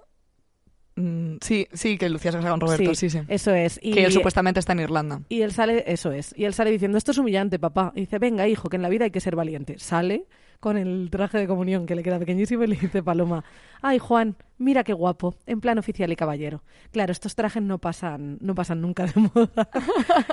mm, 0.96 1.36
sí, 1.42 1.68
sí, 1.74 1.98
que 1.98 2.10
Lucía 2.10 2.32
se 2.32 2.38
casa 2.38 2.50
con 2.50 2.60
Roberto, 2.62 2.96
sí, 2.96 3.10
sí. 3.10 3.20
Eso 3.28 3.54
es. 3.54 3.80
Y, 3.82 3.92
Que 3.92 4.06
él 4.06 4.12
supuestamente 4.12 4.60
está 4.60 4.74
en 4.74 4.80
Irlanda. 4.82 5.22
y 5.30 5.42
él 5.42 5.52
sale, 5.52 5.84
eso 5.88 6.12
es. 6.12 6.34
Y 6.38 6.46
él 6.46 6.54
sale 6.54 6.72
diciendo, 6.72 6.98
esto 6.98 7.12
es 7.12 7.18
humillante, 7.18 7.60
papá. 7.60 7.92
Y 7.96 8.02
dice, 8.02 8.20
venga, 8.20 8.48
hijo, 8.48 8.70
que 8.70 8.76
en 8.76 8.82
la 8.82 8.90
vida 8.90 9.06
hay 9.06 9.12
que 9.12 9.20
ser 9.20 9.36
valiente. 9.36 9.78
Sale 9.80 10.26
con 10.60 10.78
el 10.78 11.10
traje 11.12 11.38
de 11.38 11.48
comunión 11.48 11.86
que 11.86 11.96
le 11.96 12.04
queda 12.04 12.20
pequeñísimo 12.20 12.64
y 12.64 12.68
le 12.68 12.76
dice 12.76 13.04
Paloma, 13.04 13.44
ay 13.82 14.00
Juan, 14.00 14.36
mira 14.58 14.84
qué 14.84 14.94
guapo, 14.94 15.36
en 15.46 15.62
plan 15.62 15.78
oficial 15.78 16.12
y 16.12 16.16
caballero. 16.16 16.64
Claro, 16.92 17.12
estos 17.12 17.36
trajes 17.36 17.62
no 17.62 17.78
pasan, 17.78 18.38
no 18.42 18.56
pasan 18.56 18.82
nunca 18.82 19.06
de 19.06 19.14
moda. 19.34 19.70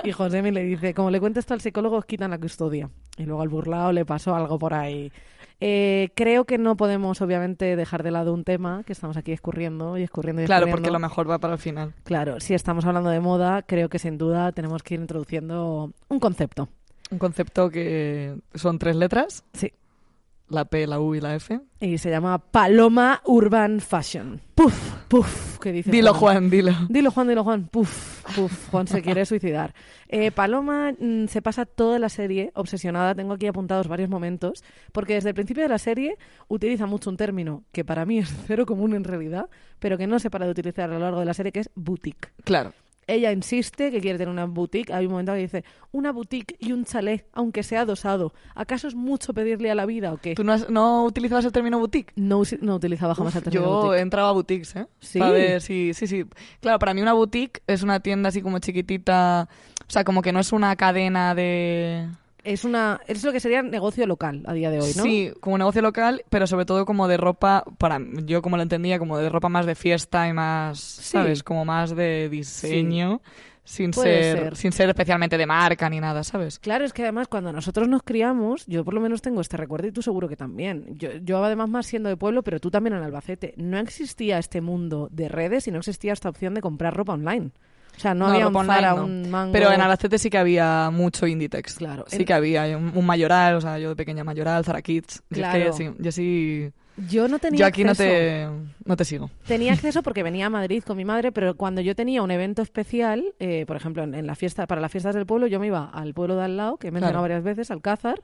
y 0.03 0.11
Josemi 0.11 0.51
le 0.51 0.63
dice, 0.63 0.93
como 0.93 1.11
le 1.11 1.19
cuentes 1.19 1.43
esto 1.43 1.53
al 1.53 1.61
psicólogo, 1.61 1.97
os 1.97 2.05
quitan 2.05 2.31
la 2.31 2.39
custodia. 2.39 2.89
Y 3.17 3.23
luego 3.25 3.41
al 3.41 3.49
burlao 3.49 3.91
le 3.91 4.05
pasó 4.05 4.35
algo 4.35 4.57
por 4.57 4.73
ahí. 4.73 5.11
Eh, 5.61 6.09
creo 6.15 6.43
que 6.43 6.57
no 6.57 6.75
podemos, 6.75 7.21
obviamente, 7.21 7.77
dejar 7.77 8.03
de 8.03 8.11
lado 8.11 8.33
un 8.33 8.43
tema 8.43 8.83
que 8.83 8.91
estamos 8.91 9.15
aquí 9.15 9.31
escurriendo 9.31 9.97
y 9.97 10.03
escurriendo 10.03 10.41
y 10.41 10.45
Claro, 10.45 10.65
escurriendo. 10.65 10.81
porque 10.81 10.91
lo 10.91 10.99
mejor 10.99 11.29
va 11.29 11.39
para 11.39 11.53
el 11.53 11.59
final. 11.59 11.93
Claro, 12.03 12.41
si 12.41 12.53
estamos 12.53 12.83
hablando 12.85 13.09
de 13.09 13.21
moda, 13.21 13.61
creo 13.61 13.87
que 13.87 13.97
sin 13.99 14.17
duda 14.17 14.51
tenemos 14.51 14.83
que 14.83 14.95
ir 14.95 14.99
introduciendo 14.99 15.93
un 16.09 16.19
concepto. 16.19 16.67
Un 17.09 17.19
concepto 17.19 17.69
que 17.69 18.35
son 18.55 18.79
tres 18.79 18.95
letras, 18.97 19.45
Sí. 19.53 19.71
La 20.49 20.65
P, 20.65 20.87
la 20.87 20.99
U 20.99 21.15
y 21.15 21.21
la 21.21 21.35
F. 21.35 21.59
Y 21.79 21.97
se 21.97 22.09
llama 22.09 22.37
Paloma 22.37 23.21
Urban 23.25 23.79
Fashion. 23.79 24.41
Puf, 24.53 24.95
puf, 25.07 25.59
que 25.59 25.71
dice 25.71 25.91
Dilo, 25.91 26.13
Juan, 26.13 26.49
dilo. 26.49 26.71
Dilo, 26.89 27.11
Juan, 27.11 27.27
dilo, 27.27 27.43
Juan. 27.43 27.67
Puf, 27.67 28.23
puf. 28.35 28.69
Juan 28.69 28.87
se 28.87 29.01
quiere 29.01 29.25
suicidar. 29.25 29.73
Eh, 30.07 30.31
Paloma 30.31 30.93
mm, 30.97 31.25
se 31.27 31.41
pasa 31.41 31.65
toda 31.65 31.99
la 31.99 32.09
serie 32.09 32.51
obsesionada. 32.55 33.15
Tengo 33.15 33.33
aquí 33.33 33.47
apuntados 33.47 33.87
varios 33.87 34.09
momentos. 34.09 34.63
Porque 34.91 35.15
desde 35.15 35.29
el 35.29 35.35
principio 35.35 35.63
de 35.63 35.69
la 35.69 35.79
serie 35.79 36.17
utiliza 36.47 36.85
mucho 36.85 37.09
un 37.09 37.17
término 37.17 37.63
que 37.71 37.83
para 37.83 38.05
mí 38.05 38.19
es 38.19 38.33
cero 38.47 38.65
común 38.65 38.93
en 38.93 39.03
realidad, 39.03 39.49
pero 39.79 39.97
que 39.97 40.07
no 40.07 40.19
se 40.19 40.29
para 40.29 40.45
de 40.45 40.51
utilizar 40.51 40.89
a 40.89 40.93
lo 40.93 40.99
largo 40.99 41.19
de 41.19 41.25
la 41.25 41.33
serie, 41.33 41.51
que 41.51 41.61
es 41.61 41.69
boutique. 41.75 42.29
Claro. 42.43 42.73
Ella 43.07 43.31
insiste 43.31 43.91
que 43.91 44.01
quiere 44.01 44.17
tener 44.17 44.31
una 44.31 44.45
boutique. 44.45 44.91
Hay 44.91 45.05
un 45.05 45.11
momento 45.11 45.33
que 45.33 45.39
dice, 45.39 45.63
una 45.91 46.11
boutique 46.11 46.55
y 46.59 46.71
un 46.71 46.85
chalet, 46.85 47.25
aunque 47.33 47.61
sea 47.61 47.85
dosado. 47.85 48.33
¿Acaso 48.55 48.87
es 48.87 48.95
mucho 48.95 49.33
pedirle 49.33 49.69
a 49.69 49.75
la 49.75 49.85
vida 49.85 50.11
o 50.11 50.17
qué? 50.17 50.33
¿Tú 50.33 50.43
no, 50.43 50.53
has- 50.53 50.69
no 50.69 51.05
utilizabas 51.05 51.45
el 51.45 51.51
término 51.51 51.77
boutique? 51.77 52.11
No, 52.15 52.39
usi- 52.39 52.57
no 52.61 52.75
utilizaba 52.75 53.13
jamás 53.13 53.35
el 53.35 53.43
término 53.43 53.63
Yo 53.63 53.69
boutique. 53.81 54.01
entraba 54.01 54.29
a 54.29 54.31
boutiques, 54.31 54.75
¿eh? 54.75 54.87
¿Sí? 54.99 55.19
Para 55.19 55.31
ver, 55.31 55.61
sí, 55.61 55.91
sí, 55.93 56.07
sí. 56.07 56.25
Claro, 56.61 56.79
para 56.79 56.93
mí 56.95 57.01
una 57.01 57.13
boutique 57.13 57.61
es 57.67 57.83
una 57.83 57.99
tienda 57.99 58.29
así 58.29 58.41
como 58.41 58.57
chiquitita, 58.59 59.47
o 59.87 59.91
sea, 59.91 60.03
como 60.03 60.21
que 60.23 60.31
no 60.33 60.39
es 60.39 60.51
una 60.51 60.75
cadena 60.75 61.35
de... 61.35 62.07
Es, 62.45 62.63
una, 62.63 63.01
es 63.07 63.23
lo 63.23 63.31
que 63.31 63.39
sería 63.39 63.63
negocio 63.63 64.05
local 64.05 64.43
a 64.45 64.53
día 64.53 64.69
de 64.69 64.79
hoy, 64.79 64.93
¿no? 64.95 65.03
Sí, 65.03 65.33
como 65.39 65.57
negocio 65.57 65.81
local, 65.81 66.23
pero 66.29 66.45
sobre 66.45 66.65
todo 66.65 66.85
como 66.85 67.07
de 67.07 67.17
ropa, 67.17 67.65
para 67.79 67.99
yo 68.23 68.43
como 68.43 68.55
lo 68.55 68.63
entendía, 68.63 68.99
como 68.99 69.17
de 69.17 69.29
ropa 69.29 69.49
más 69.49 69.65
de 69.65 69.73
fiesta 69.73 70.27
y 70.27 70.33
más, 70.33 70.79
¿sabes? 70.79 71.41
Como 71.41 71.65
más 71.65 71.95
de 71.95 72.29
diseño, 72.29 73.21
sin, 73.63 73.93
ser, 73.93 74.37
ser. 74.37 74.55
sin 74.55 74.71
ser 74.71 74.89
especialmente 74.89 75.39
de 75.39 75.45
marca 75.47 75.89
ni 75.89 75.99
nada, 75.99 76.23
¿sabes? 76.23 76.59
Claro, 76.59 76.85
es 76.85 76.93
que 76.93 77.01
además 77.01 77.27
cuando 77.27 77.51
nosotros 77.51 77.87
nos 77.87 78.03
criamos, 78.03 78.65
yo 78.67 78.85
por 78.85 78.93
lo 78.93 79.01
menos 79.01 79.23
tengo 79.23 79.41
este 79.41 79.57
recuerdo 79.57 79.87
y 79.87 79.91
tú 79.91 80.03
seguro 80.03 80.29
que 80.29 80.37
también. 80.37 80.85
Yo, 80.99 81.13
yo 81.23 81.43
además 81.43 81.67
más 81.67 81.87
siendo 81.87 82.09
de 82.09 82.15
pueblo, 82.15 82.43
pero 82.43 82.59
tú 82.59 82.69
también 82.69 82.95
en 82.95 83.01
Albacete. 83.01 83.55
No 83.57 83.79
existía 83.79 84.37
este 84.37 84.61
mundo 84.61 85.09
de 85.11 85.29
redes 85.29 85.67
y 85.67 85.71
no 85.71 85.79
existía 85.79 86.13
esta 86.13 86.29
opción 86.29 86.53
de 86.53 86.61
comprar 86.61 86.95
ropa 86.95 87.13
online. 87.13 87.51
O 87.95 87.99
sea, 87.99 88.13
no, 88.13 88.27
había 88.27 88.47
un 88.47 88.65
Zara, 88.65 88.93
no. 88.95 89.05
un 89.05 89.29
Mango... 89.29 89.51
Pero 89.53 89.71
en 89.71 89.81
Albacete 89.81 90.17
sí 90.17 90.29
que 90.29 90.37
había 90.37 90.89
mucho 90.91 91.25
Inditex. 91.27 91.75
Claro, 91.75 92.05
Sí 92.07 92.17
en- 92.17 92.25
que 92.25 92.33
había 92.33 92.77
un, 92.77 92.91
un 92.95 93.05
Mayoral, 93.05 93.55
o 93.55 93.61
sea, 93.61 93.77
yo 93.79 93.89
de 93.89 93.95
pequeña 93.95 94.23
Mayoral, 94.23 94.63
Zara 94.65 94.81
Kids. 94.81 95.23
Yo 95.29 95.41
es 95.45 95.51
que 95.51 95.59
Claro. 95.59 95.73
sí, 95.73 95.89
yo 95.99 96.11
sí... 96.11 96.71
Yo 97.09 97.27
no 97.27 97.39
tenía 97.39 97.59
Yo 97.59 97.65
aquí 97.65 97.83
no 97.83 97.91
acceso. 97.91 98.09
te, 98.09 98.47
no 98.85 98.95
te 98.95 99.03
sigo. 99.03 99.29
Tenía 99.47 99.73
acceso 99.73 100.01
porque 100.01 100.23
venía 100.23 100.45
a 100.45 100.49
Madrid 100.49 100.81
con 100.81 100.95
mi 100.95 101.03
madre, 101.03 101.31
pero 101.33 101.55
cuando 101.55 101.81
yo 101.81 101.93
tenía 101.95 102.21
un 102.21 102.31
evento 102.31 102.61
especial, 102.61 103.33
eh, 103.39 103.65
por 103.67 103.75
ejemplo, 103.75 104.03
en, 104.03 104.15
en 104.15 104.25
la 104.27 104.35
fiesta 104.35 104.65
para 104.65 104.79
las 104.79 104.91
fiestas 104.91 105.13
del 105.13 105.25
pueblo, 105.25 105.47
yo 105.47 105.59
me 105.59 105.67
iba 105.67 105.89
al 105.89 106.13
pueblo 106.13 106.37
de 106.37 106.43
al 106.45 106.55
lado, 106.55 106.77
que 106.77 106.87
he 106.87 106.91
mencionado 106.91 107.23
Claro. 107.25 107.33
varias 107.33 107.43
veces, 107.43 107.69
Alcázar, 107.69 108.21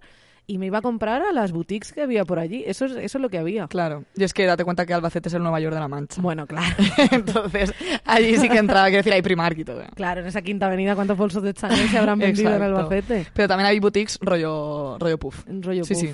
y 0.52 0.58
me 0.58 0.66
iba 0.66 0.80
a 0.80 0.82
comprar 0.82 1.22
a 1.22 1.32
las 1.32 1.52
boutiques 1.52 1.94
que 1.94 2.02
había 2.02 2.26
por 2.26 2.40
allí. 2.40 2.64
Eso 2.68 2.86
es, 2.86 2.92
eso 2.94 3.18
es 3.18 3.22
lo 3.22 3.30
que 3.30 3.38
había. 3.38 3.68
Claro. 3.68 4.04
Y 4.16 4.24
es 4.24 4.34
que 4.34 4.46
date 4.46 4.64
cuenta 4.66 4.86
que 4.86 4.94
Albacete 4.94 5.30
es 5.30 5.34
el 5.36 5.42
Nueva 5.44 5.60
York 5.60 5.74
de 5.74 5.80
la 5.80 5.88
Mancha. 5.88 6.22
Bueno, 6.22 6.46
claro. 6.48 6.76
Entonces, 7.12 7.74
allí 8.06 8.38
sí 8.38 8.50
que 8.50 8.58
entraba, 8.58 8.86
quiero 8.88 8.98
decir, 9.00 9.14
hay 9.14 9.22
Primark 9.22 9.58
y 9.58 9.64
todo. 9.64 9.84
Claro, 9.96 10.22
en 10.22 10.28
esa 10.28 10.42
quinta 10.42 10.68
avenida, 10.68 10.96
¿cuántos 10.96 11.18
bolsos 11.18 11.42
de 11.44 11.54
Chanel 11.54 11.88
se 11.90 11.98
habrán 11.98 12.20
vendido 12.20 12.54
en. 12.56 12.62
Albacete? 12.62 13.28
Pero 13.34 13.48
también 13.48 13.68
hay 13.68 13.80
boutiques 13.80 14.20
rollo, 14.22 14.98
rollo 15.00 15.18
puff. 15.18 15.46
Rollo 15.48 15.84
Sí, 15.86 15.94
puff. 15.94 16.02
sí. 16.04 16.14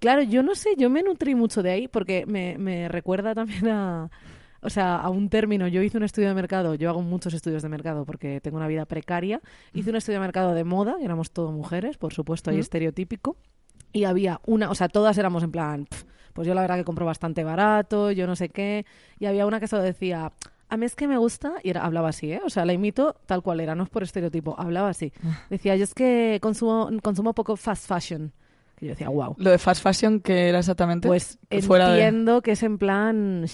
Claro, 0.00 0.22
yo 0.22 0.42
no 0.42 0.54
sé, 0.54 0.70
yo 0.76 0.90
me 0.90 1.02
nutrí 1.02 1.34
mucho 1.34 1.62
de 1.62 1.70
ahí 1.70 1.88
porque 1.88 2.24
me, 2.26 2.58
me 2.58 2.88
recuerda 2.88 3.32
también 3.34 3.68
a, 3.68 4.10
o 4.60 4.68
sea, 4.68 4.96
a 4.96 5.08
un 5.08 5.28
término. 5.28 5.68
Yo 5.68 5.82
hice 5.82 5.96
un 5.96 6.02
estudio 6.02 6.28
de 6.28 6.34
mercado, 6.34 6.74
yo 6.74 6.90
hago 6.90 7.00
muchos 7.00 7.32
estudios 7.32 7.62
de 7.62 7.68
mercado 7.68 8.04
porque 8.04 8.40
tengo 8.40 8.56
una 8.56 8.66
vida 8.66 8.86
precaria. 8.86 9.40
Hice 9.72 9.90
un 9.90 9.96
estudio 9.96 10.18
de 10.18 10.24
mercado 10.26 10.52
de 10.52 10.64
moda, 10.64 10.96
y 11.00 11.04
éramos 11.04 11.30
todo 11.30 11.52
mujeres, 11.52 11.96
por 11.96 12.12
supuesto, 12.12 12.50
ahí 12.50 12.56
Mm. 12.56 12.60
estereotípico. 12.60 13.36
Y 13.94 14.04
había 14.04 14.40
una, 14.44 14.70
o 14.70 14.74
sea, 14.74 14.88
todas 14.88 15.16
éramos 15.16 15.42
en 15.42 15.50
plan, 15.52 15.86
"Pf, 15.86 16.04
pues 16.34 16.46
yo 16.46 16.52
la 16.54 16.60
verdad 16.60 16.76
que 16.76 16.84
compro 16.84 17.06
bastante 17.06 17.44
barato, 17.44 18.10
yo 18.10 18.26
no 18.26 18.36
sé 18.36 18.50
qué. 18.50 18.84
Y 19.18 19.24
había 19.26 19.46
una 19.46 19.58
que 19.60 19.68
solo 19.68 19.82
decía, 19.82 20.32
a 20.68 20.76
mí 20.76 20.84
es 20.84 20.96
que 20.96 21.06
me 21.08 21.16
gusta, 21.16 21.54
y 21.62 21.70
era, 21.70 21.84
hablaba 21.84 22.08
así, 22.08 22.32
¿eh? 22.32 22.40
O 22.44 22.50
sea, 22.50 22.64
la 22.66 22.72
imito 22.72 23.14
tal 23.26 23.40
cual 23.42 23.60
era, 23.60 23.74
no 23.76 23.84
es 23.84 23.88
por 23.88 24.02
estereotipo, 24.02 24.56
hablaba 24.58 24.88
así. 24.88 25.12
Decía, 25.48 25.76
yo 25.76 25.84
es 25.84 25.94
que 25.94 26.38
consumo, 26.42 26.90
consumo 27.02 27.32
poco 27.34 27.56
fast 27.56 27.86
fashion. 27.88 28.32
Que 28.76 28.86
yo 28.86 28.90
decía, 28.90 29.08
wow. 29.08 29.36
Lo 29.38 29.50
de 29.50 29.58
fast 29.58 29.80
fashion, 29.80 30.18
que 30.18 30.48
era 30.48 30.58
exactamente. 30.58 31.06
Pues 31.06 31.38
de- 31.48 31.58
entiendo 31.58 32.42
que 32.42 32.50
es 32.52 32.62
en 32.64 32.78
plan 32.78 33.44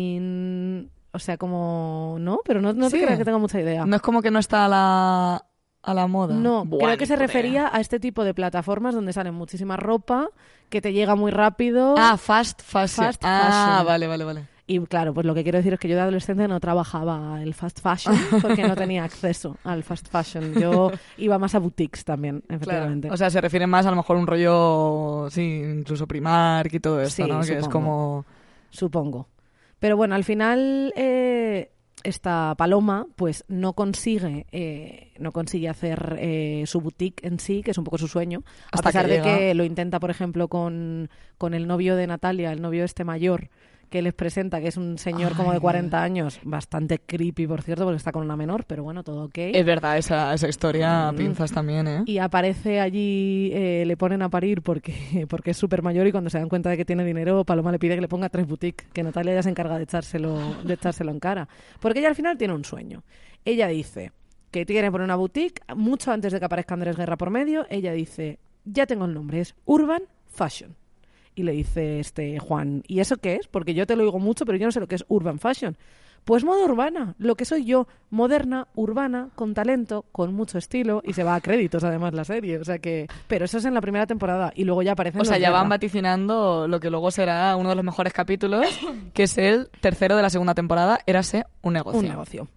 Shane, 0.00 0.88
o 1.12 1.18
sea, 1.18 1.38
como, 1.38 2.16
¿no? 2.20 2.40
Pero 2.44 2.60
no, 2.60 2.74
no 2.74 2.90
te 2.90 2.98
Sí. 2.98 3.02
creas 3.02 3.18
que 3.18 3.24
tengo 3.24 3.38
mucha 3.38 3.58
idea. 3.60 3.86
No 3.86 3.96
es 3.96 4.02
como 4.02 4.20
que 4.20 4.30
no 4.30 4.38
está 4.38 4.68
la, 4.68 5.42
a 5.86 5.94
la 5.94 6.06
moda. 6.06 6.34
No, 6.34 6.64
Buah, 6.64 6.80
creo 6.84 6.98
que 6.98 7.06
se 7.06 7.16
refería 7.16 7.70
a 7.72 7.80
este 7.80 7.98
tipo 8.00 8.24
de 8.24 8.34
plataformas 8.34 8.94
donde 8.94 9.12
sale 9.12 9.30
muchísima 9.30 9.76
ropa, 9.76 10.28
que 10.68 10.82
te 10.82 10.92
llega 10.92 11.14
muy 11.14 11.30
rápido. 11.30 11.94
Ah, 11.96 12.16
fast 12.16 12.60
fashion. 12.62 13.06
Fast 13.06 13.22
ah, 13.24 13.48
fashion. 13.48 13.86
vale, 13.86 14.06
vale, 14.06 14.24
vale. 14.24 14.44
Y 14.68 14.80
claro, 14.80 15.14
pues 15.14 15.24
lo 15.24 15.32
que 15.32 15.44
quiero 15.44 15.58
decir 15.58 15.72
es 15.74 15.78
que 15.78 15.86
yo 15.86 15.94
de 15.94 16.00
adolescente 16.00 16.48
no 16.48 16.58
trabajaba 16.58 17.40
el 17.40 17.54
fast 17.54 17.80
fashion 17.80 18.16
porque 18.42 18.66
no 18.66 18.74
tenía 18.74 19.04
acceso 19.04 19.56
al 19.62 19.84
fast 19.84 20.08
fashion. 20.08 20.54
Yo 20.54 20.90
iba 21.18 21.38
más 21.38 21.54
a 21.54 21.60
boutiques 21.60 22.04
también, 22.04 22.40
Claro. 22.40 22.56
efectivamente. 22.56 23.10
O 23.12 23.16
sea, 23.16 23.30
se 23.30 23.40
refiere 23.40 23.68
más 23.68 23.86
a 23.86 23.90
lo 23.90 23.96
mejor 23.96 24.16
un 24.16 24.26
rollo, 24.26 25.28
sí, 25.30 25.62
incluso 25.64 26.08
Primark 26.08 26.74
y 26.74 26.80
todo 26.80 27.00
esto, 27.00 27.24
Sí, 27.24 27.30
¿no? 27.30 27.40
Que 27.42 27.58
es 27.58 27.68
como... 27.68 28.24
supongo. 28.70 29.28
Pero 29.78 29.96
bueno, 29.96 30.16
al 30.16 30.24
final 30.24 30.92
eh, 30.96 31.70
esta 32.06 32.54
Paloma 32.56 33.06
pues 33.16 33.44
no 33.48 33.72
consigue 33.72 34.46
eh, 34.52 35.12
no 35.18 35.32
consigue 35.32 35.68
hacer 35.68 36.16
eh, 36.18 36.64
su 36.66 36.80
boutique 36.80 37.26
en 37.26 37.40
sí, 37.40 37.62
que 37.62 37.72
es 37.72 37.78
un 37.78 37.84
poco 37.84 37.98
su 37.98 38.08
sueño, 38.08 38.42
Hasta 38.70 38.88
a 38.88 38.92
pesar 38.92 39.06
que 39.06 39.12
de 39.12 39.22
que 39.22 39.54
lo 39.54 39.64
intenta, 39.64 40.00
por 40.00 40.10
ejemplo, 40.10 40.48
con, 40.48 41.10
con 41.38 41.54
el 41.54 41.66
novio 41.66 41.96
de 41.96 42.06
Natalia, 42.06 42.52
el 42.52 42.62
novio 42.62 42.84
este 42.84 43.04
mayor 43.04 43.48
que 43.88 44.02
les 44.02 44.14
presenta, 44.14 44.60
que 44.60 44.68
es 44.68 44.76
un 44.76 44.98
señor 44.98 45.34
como 45.36 45.50
de 45.50 45.56
Ay. 45.56 45.60
40 45.60 46.02
años, 46.02 46.40
bastante 46.42 46.98
creepy, 46.98 47.46
por 47.46 47.62
cierto, 47.62 47.84
porque 47.84 47.96
está 47.96 48.12
con 48.12 48.22
una 48.22 48.36
menor, 48.36 48.64
pero 48.66 48.82
bueno, 48.82 49.02
todo 49.04 49.24
ok. 49.26 49.38
Es 49.38 49.64
verdad, 49.64 49.96
esa, 49.98 50.34
esa 50.34 50.48
historia 50.48 51.10
Mm. 51.12 51.16
pinzas 51.16 51.52
también, 51.52 51.86
¿eh? 51.88 52.02
Y 52.06 52.18
aparece 52.18 52.80
allí, 52.80 53.50
eh, 53.52 53.84
le 53.86 53.96
ponen 53.96 54.22
a 54.22 54.28
parir 54.28 54.62
porque, 54.62 54.94
porque 55.28 55.52
es 55.52 55.56
súper 55.56 55.82
mayor 55.82 56.06
y 56.06 56.12
cuando 56.12 56.30
se 56.30 56.38
dan 56.38 56.48
cuenta 56.48 56.70
de 56.70 56.76
que 56.76 56.84
tiene 56.84 57.04
dinero, 57.04 57.44
Paloma 57.44 57.72
le 57.72 57.78
pide 57.78 57.94
que 57.94 58.00
le 58.00 58.08
ponga 58.08 58.28
tres 58.28 58.46
boutiques, 58.46 58.86
que 58.92 59.02
Natalia 59.02 59.34
ya 59.34 59.42
se 59.42 59.50
encarga 59.50 59.76
de 59.78 59.84
echárselo, 59.84 60.38
de 60.64 60.74
echárselo 60.74 61.10
en 61.10 61.20
cara. 61.20 61.48
Porque 61.80 62.00
ella 62.00 62.08
al 62.08 62.14
final 62.16 62.36
tiene 62.36 62.54
un 62.54 62.64
sueño. 62.64 63.02
Ella 63.44 63.68
dice 63.68 64.12
que 64.50 64.64
quiere 64.66 64.90
poner 64.90 65.04
una 65.04 65.16
boutique, 65.16 65.60
mucho 65.74 66.12
antes 66.12 66.32
de 66.32 66.38
que 66.38 66.44
aparezca 66.46 66.74
Andrés 66.74 66.96
Guerra 66.96 67.16
por 67.16 67.30
medio, 67.30 67.66
ella 67.70 67.92
dice, 67.92 68.38
ya 68.64 68.86
tengo 68.86 69.04
el 69.04 69.14
nombre, 69.14 69.40
es 69.40 69.54
Urban 69.66 70.02
Fashion. 70.26 70.74
Y 71.36 71.44
le 71.44 71.52
dice 71.52 72.00
este 72.00 72.38
Juan, 72.40 72.82
¿y 72.88 72.98
eso 72.98 73.18
qué 73.18 73.36
es? 73.36 73.46
Porque 73.46 73.74
yo 73.74 73.86
te 73.86 73.94
lo 73.94 74.02
digo 74.02 74.18
mucho, 74.18 74.44
pero 74.44 74.58
yo 74.58 74.66
no 74.66 74.72
sé 74.72 74.80
lo 74.80 74.88
que 74.88 74.96
es 74.96 75.04
Urban 75.06 75.38
Fashion. 75.38 75.76
Pues 76.24 76.42
moda 76.42 76.64
urbana, 76.64 77.14
lo 77.18 77.36
que 77.36 77.44
soy 77.44 77.64
yo, 77.64 77.86
moderna, 78.10 78.66
urbana, 78.74 79.28
con 79.36 79.54
talento, 79.54 80.06
con 80.10 80.34
mucho 80.34 80.58
estilo 80.58 81.00
y 81.04 81.12
se 81.12 81.22
va 81.22 81.36
a 81.36 81.40
créditos 81.40 81.84
además 81.84 82.14
la 82.14 82.24
serie, 82.24 82.58
o 82.58 82.64
sea 82.64 82.80
que 82.80 83.06
pero 83.28 83.44
eso 83.44 83.58
es 83.58 83.64
en 83.64 83.74
la 83.74 83.80
primera 83.80 84.08
temporada 84.08 84.52
y 84.56 84.64
luego 84.64 84.82
ya 84.82 84.92
aparecen 84.92 85.20
O 85.20 85.24
sea, 85.24 85.38
ya 85.38 85.52
van 85.52 85.68
vaticinando 85.68 86.66
lo 86.66 86.80
que 86.80 86.90
luego 86.90 87.12
será 87.12 87.54
uno 87.54 87.68
de 87.68 87.76
los 87.76 87.84
mejores 87.84 88.12
capítulos, 88.12 88.66
que 89.14 89.22
es 89.22 89.38
el 89.38 89.68
tercero 89.80 90.16
de 90.16 90.22
la 90.22 90.30
segunda 90.30 90.54
temporada, 90.54 90.98
Érase 91.06 91.44
un 91.62 91.74
negocio. 91.74 92.00
un 92.00 92.08
negocio. 92.08 92.48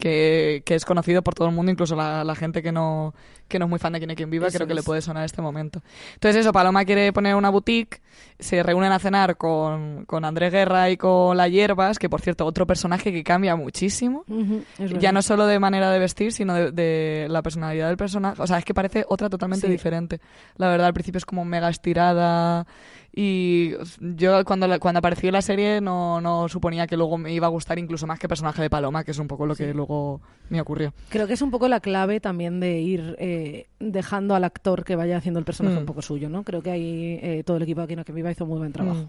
Que, 0.00 0.62
que 0.64 0.74
es 0.74 0.84
conocido 0.84 1.22
por 1.22 1.34
todo 1.34 1.48
el 1.48 1.54
mundo, 1.54 1.70
incluso 1.70 1.94
la, 1.94 2.24
la 2.24 2.34
gente 2.34 2.62
que 2.62 2.72
no, 2.72 3.14
que 3.48 3.58
no 3.58 3.66
es 3.66 3.70
muy 3.70 3.78
fan 3.78 3.92
de 3.92 3.98
Quien 3.98 4.10
es 4.10 4.16
Quien 4.16 4.30
Viva, 4.30 4.48
Eso 4.48 4.56
creo 4.58 4.66
que 4.66 4.74
le 4.74 4.82
puede 4.82 5.02
sonar 5.02 5.24
este 5.24 5.42
momento. 5.42 5.82
Entonces 6.14 6.40
eso, 6.40 6.52
Paloma 6.52 6.84
quiere 6.84 7.12
poner 7.12 7.34
una 7.34 7.50
boutique, 7.50 8.00
se 8.38 8.62
reúnen 8.62 8.92
a 8.92 8.98
cenar 8.98 9.36
con, 9.36 10.04
con 10.06 10.24
Andrés 10.24 10.52
Guerra 10.52 10.88
y 10.90 10.96
con 10.96 11.36
La 11.36 11.48
Hierbas, 11.48 11.98
que 11.98 12.08
por 12.08 12.20
cierto, 12.22 12.46
otro 12.46 12.66
personaje 12.66 13.12
que 13.12 13.22
cambia 13.22 13.54
muchísimo. 13.56 14.24
Ya 14.26 14.84
verdad. 14.86 15.12
no 15.12 15.22
solo 15.22 15.46
de 15.46 15.58
manera 15.58 15.90
de 15.90 15.98
vestir, 15.98 16.32
sino 16.32 16.54
de, 16.54 16.72
de 16.72 17.26
la 17.28 17.42
personalidad 17.42 17.88
del 17.88 17.96
personaje. 17.98 18.40
O 18.42 18.46
sea, 18.46 18.58
es 18.58 18.64
que 18.64 18.72
parece 18.74 19.04
otra 19.08 19.28
totalmente 19.28 19.66
Sí. 19.66 19.72
diferente. 19.72 20.20
La 20.56 20.68
verdad, 20.68 20.86
al 20.86 20.94
principio 20.94 21.18
es 21.18 21.26
como 21.26 21.44
mega 21.44 21.68
estirada. 21.68 22.66
Y 23.12 23.72
yo 24.00 24.44
cuando, 24.44 24.68
la- 24.68 24.78
cuando 24.78 24.98
apareció 24.98 25.30
la 25.32 25.42
serie 25.42 25.80
no, 25.80 26.20
no 26.20 26.48
suponía 26.48 26.86
que 26.86 26.96
luego 26.96 27.18
me 27.18 27.32
iba 27.32 27.46
a 27.48 27.50
gustar 27.50 27.78
incluso 27.78 28.06
más 28.06 28.18
que 28.20 28.26
el 28.26 28.28
personaje 28.28 28.62
de 28.62 28.70
Paloma, 28.70 29.02
que 29.02 29.10
es 29.10 29.18
un 29.18 29.26
poco 29.26 29.46
lo 29.46 29.56
que 29.56 29.74
luego 29.74 30.20
me 30.48 30.60
ocurrió. 30.60 30.94
Creo 31.08 31.26
que 31.26 31.32
es 31.32 31.42
un 31.42 31.50
poco 31.50 31.66
la 31.68 31.80
clave 31.80 32.20
también 32.20 32.60
de 32.60 32.80
ir 32.80 33.16
eh, 33.18 33.66
dejando 33.80 34.34
al 34.36 34.44
actor 34.44 34.84
que 34.84 34.94
vaya 34.96 35.16
haciendo 35.16 35.38
el 35.40 35.44
personaje 35.44 35.76
Mm. 35.76 35.80
un 35.80 35.86
poco 35.86 36.02
suyo, 36.02 36.28
¿no? 36.28 36.44
Creo 36.44 36.62
que 36.62 36.70
ahí 36.70 37.18
eh, 37.22 37.42
todo 37.44 37.56
el 37.56 37.64
equipo 37.64 37.80
de 37.80 37.84
Aquí 37.86 37.96
no 37.96 38.04
que 38.04 38.12
viva 38.12 38.30
hizo 38.30 38.46
muy 38.46 38.58
buen 38.58 38.72
trabajo. 38.72 39.00
Mm. 39.02 39.08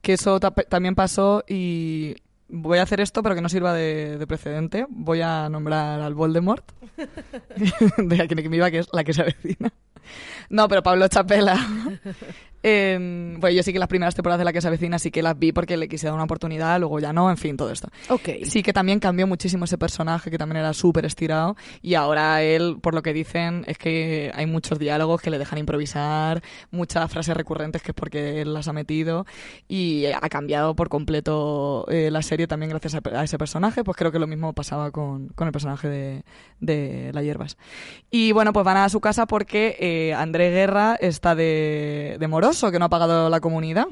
Que 0.00 0.14
eso 0.14 0.40
ta- 0.40 0.50
también 0.52 0.94
pasó 0.94 1.44
y 1.46 2.14
voy 2.48 2.78
a 2.78 2.82
hacer 2.82 3.00
esto, 3.00 3.22
pero 3.22 3.34
que 3.34 3.40
no 3.42 3.48
sirva 3.50 3.74
de, 3.74 4.16
de 4.18 4.26
precedente. 4.26 4.86
Voy 4.88 5.20
a 5.20 5.48
nombrar 5.50 6.00
al 6.00 6.14
Voldemort 6.14 6.64
de 7.98 8.22
Aquí 8.22 8.34
no 8.34 8.42
que 8.42 8.48
viva, 8.48 8.70
que 8.70 8.78
es 8.78 8.88
la 8.92 9.04
que 9.04 9.12
se 9.12 9.22
avecina. 9.22 9.72
No, 10.48 10.68
pero 10.68 10.82
Pablo 10.82 11.08
Chapela. 11.08 11.56
eh, 12.62 12.96
bueno, 13.38 13.56
yo 13.56 13.62
sí 13.62 13.72
que 13.72 13.78
las 13.78 13.88
primeras 13.88 14.14
temporadas 14.14 14.38
de 14.38 14.44
la 14.44 14.52
que 14.52 14.60
se 14.60 14.68
avecina 14.68 14.98
sí 14.98 15.10
que 15.10 15.22
las 15.22 15.38
vi 15.38 15.52
porque 15.52 15.76
le 15.76 15.88
quise 15.88 16.06
dar 16.06 16.14
una 16.14 16.24
oportunidad, 16.24 16.78
luego 16.78 17.00
ya 17.00 17.12
no, 17.12 17.30
en 17.30 17.36
fin, 17.36 17.56
todo 17.56 17.70
esto. 17.70 17.88
Ok. 18.08 18.28
Sí 18.44 18.62
que 18.62 18.72
también 18.72 19.00
cambió 19.00 19.26
muchísimo 19.26 19.64
ese 19.64 19.78
personaje, 19.78 20.30
que 20.30 20.38
también 20.38 20.58
era 20.58 20.72
súper 20.72 21.04
estirado, 21.04 21.56
y 21.80 21.94
ahora 21.94 22.42
él, 22.42 22.78
por 22.80 22.94
lo 22.94 23.02
que 23.02 23.12
dicen, 23.12 23.64
es 23.66 23.78
que 23.78 24.30
hay 24.34 24.46
muchos 24.46 24.78
diálogos 24.78 25.20
que 25.20 25.30
le 25.30 25.38
dejan 25.38 25.58
improvisar, 25.58 26.42
muchas 26.70 27.10
frases 27.10 27.36
recurrentes 27.36 27.82
que 27.82 27.90
es 27.90 27.94
porque 27.94 28.42
él 28.42 28.54
las 28.54 28.68
ha 28.68 28.72
metido, 28.72 29.26
y 29.68 30.06
ha 30.06 30.28
cambiado 30.28 30.76
por 30.76 30.88
completo 30.88 31.86
eh, 31.88 32.10
la 32.10 32.22
serie 32.22 32.46
también 32.46 32.70
gracias 32.70 32.94
a, 32.94 33.00
a 33.18 33.24
ese 33.24 33.38
personaje, 33.38 33.82
pues 33.82 33.96
creo 33.96 34.12
que 34.12 34.18
lo 34.18 34.26
mismo 34.26 34.52
pasaba 34.52 34.90
con, 34.90 35.28
con 35.28 35.46
el 35.48 35.52
personaje 35.52 35.88
de, 35.88 36.24
de 36.60 37.10
La 37.12 37.22
Hierbas. 37.22 37.56
Y 38.10 38.32
bueno, 38.32 38.52
pues 38.52 38.64
van 38.64 38.76
a 38.76 38.88
su 38.88 39.00
casa 39.00 39.26
porque 39.26 39.76
eh, 39.84 40.14
André 40.14 40.50
Guerra 40.50 40.96
está 41.00 41.34
de, 41.34 42.16
de 42.20 42.28
moroso, 42.28 42.70
que 42.70 42.78
no 42.78 42.84
ha 42.84 42.88
pagado 42.88 43.28
la 43.28 43.40
comunidad. 43.40 43.86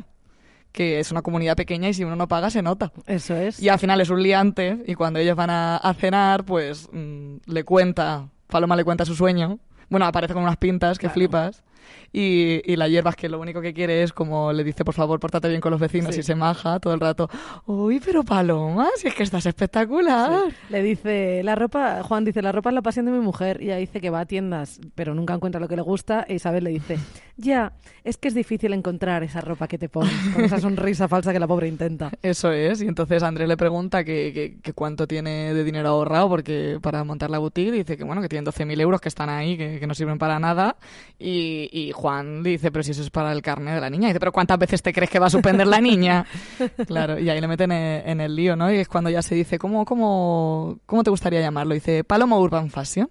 Que 0.73 1.01
es 1.01 1.11
una 1.11 1.23
comunidad 1.23 1.57
pequeña 1.57 1.89
y 1.89 1.95
si 1.95 2.05
uno 2.05 2.15
no 2.15 2.29
paga 2.29 2.49
se 2.49 2.63
nota. 2.63 2.93
Eso 3.07 3.35
es. 3.35 3.61
Y 3.61 3.69
al 3.69 3.81
final 3.81 4.01
es 4.01 4.09
un 4.09 4.23
liante 4.23 4.85
y 4.87 4.95
cuando 4.95 5.19
ellos 5.19 5.35
van 5.35 5.51
a, 5.51 5.77
a 5.77 5.95
cenar, 5.95 6.45
pues 6.45 6.89
mm, 6.93 7.39
le 7.47 7.65
cuenta, 7.65 8.29
Paloma 8.47 8.77
le 8.77 8.85
cuenta 8.85 9.05
su 9.05 9.17
sueño. 9.17 9.59
Bueno, 9.89 10.07
aparece 10.07 10.33
con 10.33 10.45
unas 10.45 10.59
pintas 10.59 10.97
que 10.97 11.07
Claro. 11.09 11.15
flipas. 11.15 11.65
Y, 12.13 12.61
y 12.65 12.77
la 12.77 12.89
hierbas 12.89 13.15
que 13.17 13.29
lo 13.29 13.39
único 13.39 13.61
que 13.61 13.73
quiere 13.73 14.03
es 14.03 14.13
como 14.13 14.53
le 14.53 14.65
dice, 14.65 14.85
por 14.85 14.95
favor, 14.95 15.21
pórtate 15.21 15.49
bien 15.49 15.61
con 15.61 15.71
los 15.71 15.81
vecinos 15.81 16.15
Sí. 16.15 16.21
y 16.21 16.25
se 16.25 16.35
maja 16.35 16.81
todo 16.81 16.93
el 16.93 17.01
rato. 17.01 17.29
Uy, 17.67 18.01
pero 18.05 18.25
Paloma, 18.25 18.89
si 18.97 19.07
es 19.09 19.15
que 19.15 19.23
estás 19.23 19.47
espectacular. 19.47 20.43
Le 20.71 20.83
dice, 20.83 21.43
la 21.45 21.55
ropa, 21.55 22.03
Juan 22.03 22.25
dice, 22.25 22.43
la 22.43 22.53
ropa 22.53 22.71
es 22.71 22.75
la 22.75 22.83
pasión 22.83 23.07
de 23.07 23.13
mi 23.13 23.21
mujer. 23.21 23.59
Y 23.63 23.67
ella 23.67 23.77
dice 23.77 24.01
que 24.01 24.11
va 24.11 24.21
a 24.21 24.27
tiendas, 24.27 24.81
pero 24.95 25.15
nunca 25.15 25.35
encuentra 25.35 25.61
lo 25.61 25.69
que 25.69 25.77
le 25.77 25.83
gusta. 25.83 26.25
E 26.29 26.35
Isabel 26.35 26.65
le 26.65 26.71
dice, 26.71 26.99
ya, 27.37 27.73
es 28.05 28.17
que 28.17 28.29
es 28.29 28.35
difícil 28.35 28.73
encontrar 28.73 29.23
esa 29.23 29.41
ropa 29.41 29.69
que 29.69 29.79
te 29.79 29.89
pones, 29.89 30.13
con 30.35 30.45
esa 30.45 30.59
sonrisa 30.59 31.07
falsa 31.09 31.33
que 31.33 31.39
la 31.41 31.47
pobre 31.47 31.69
intenta. 31.69 32.11
Eso 32.23 32.51
es, 32.53 32.83
y 32.83 32.87
entonces 32.89 33.23
Andrés 33.23 33.49
le 33.49 33.57
pregunta 33.57 34.05
que, 34.05 34.33
que- 34.35 34.59
que 34.61 34.73
cuánto 34.73 35.07
tiene 35.07 35.55
de 35.55 35.65
dinero 35.65 35.89
ahorrado 35.91 36.29
porque 36.29 36.79
para 36.83 37.03
montar 37.05 37.31
la 37.31 37.39
boutique 37.39 37.71
dice 37.73 37.97
que 37.97 38.05
bueno, 38.05 38.21
que 38.21 38.29
tienen 38.29 38.45
12.000 38.45 38.81
euros 38.81 39.01
que 39.01 39.09
están 39.09 39.29
ahí, 39.29 39.57
que, 39.57 39.79
que 39.79 39.87
no 39.87 39.95
sirven 39.95 40.19
para 40.19 40.39
nada, 40.39 40.77
y, 41.19 41.69
y 41.73 41.93
Juan 42.01 42.43
dice, 42.43 42.73
pero 42.73 42.83
si 42.83 42.93
eso 42.93 43.03
es 43.03 43.11
para 43.11 43.31
el 43.33 43.43
carnet 43.43 43.75
de 43.75 43.81
la 43.81 43.91
niña, 43.91 44.09
y 44.09 44.11
dice, 44.11 44.21
pero 44.21 44.33
¿cuántas 44.33 44.59
veces 44.59 44.83
te 44.83 44.93
crees 44.93 45.11
que 45.11 45.19
va 45.19 45.27
a 45.27 45.31
suspender 45.31 45.67
la 45.67 45.81
niña? 45.81 46.25
claro, 46.87 47.19
y 47.19 47.29
ahí 47.29 47.41
le 47.41 47.47
meten 47.47 47.71
en, 47.73 48.21
el 48.21 48.35
lío, 48.35 48.57
¿no? 48.57 48.73
Y 48.73 48.79
es 48.79 48.89
cuando 48.89 49.11
ya 49.11 49.21
se 49.21 49.35
dice, 49.35 49.59
¿cómo, 49.59 49.85
cómo, 49.85 50.79
cómo 50.87 51.05
te 51.05 51.11
gustaría 51.11 51.41
llamarlo? 51.41 51.75
Dice, 51.75 52.03
Paloma 52.03 52.39
Urban 52.39 52.71
Fashion. 52.71 53.11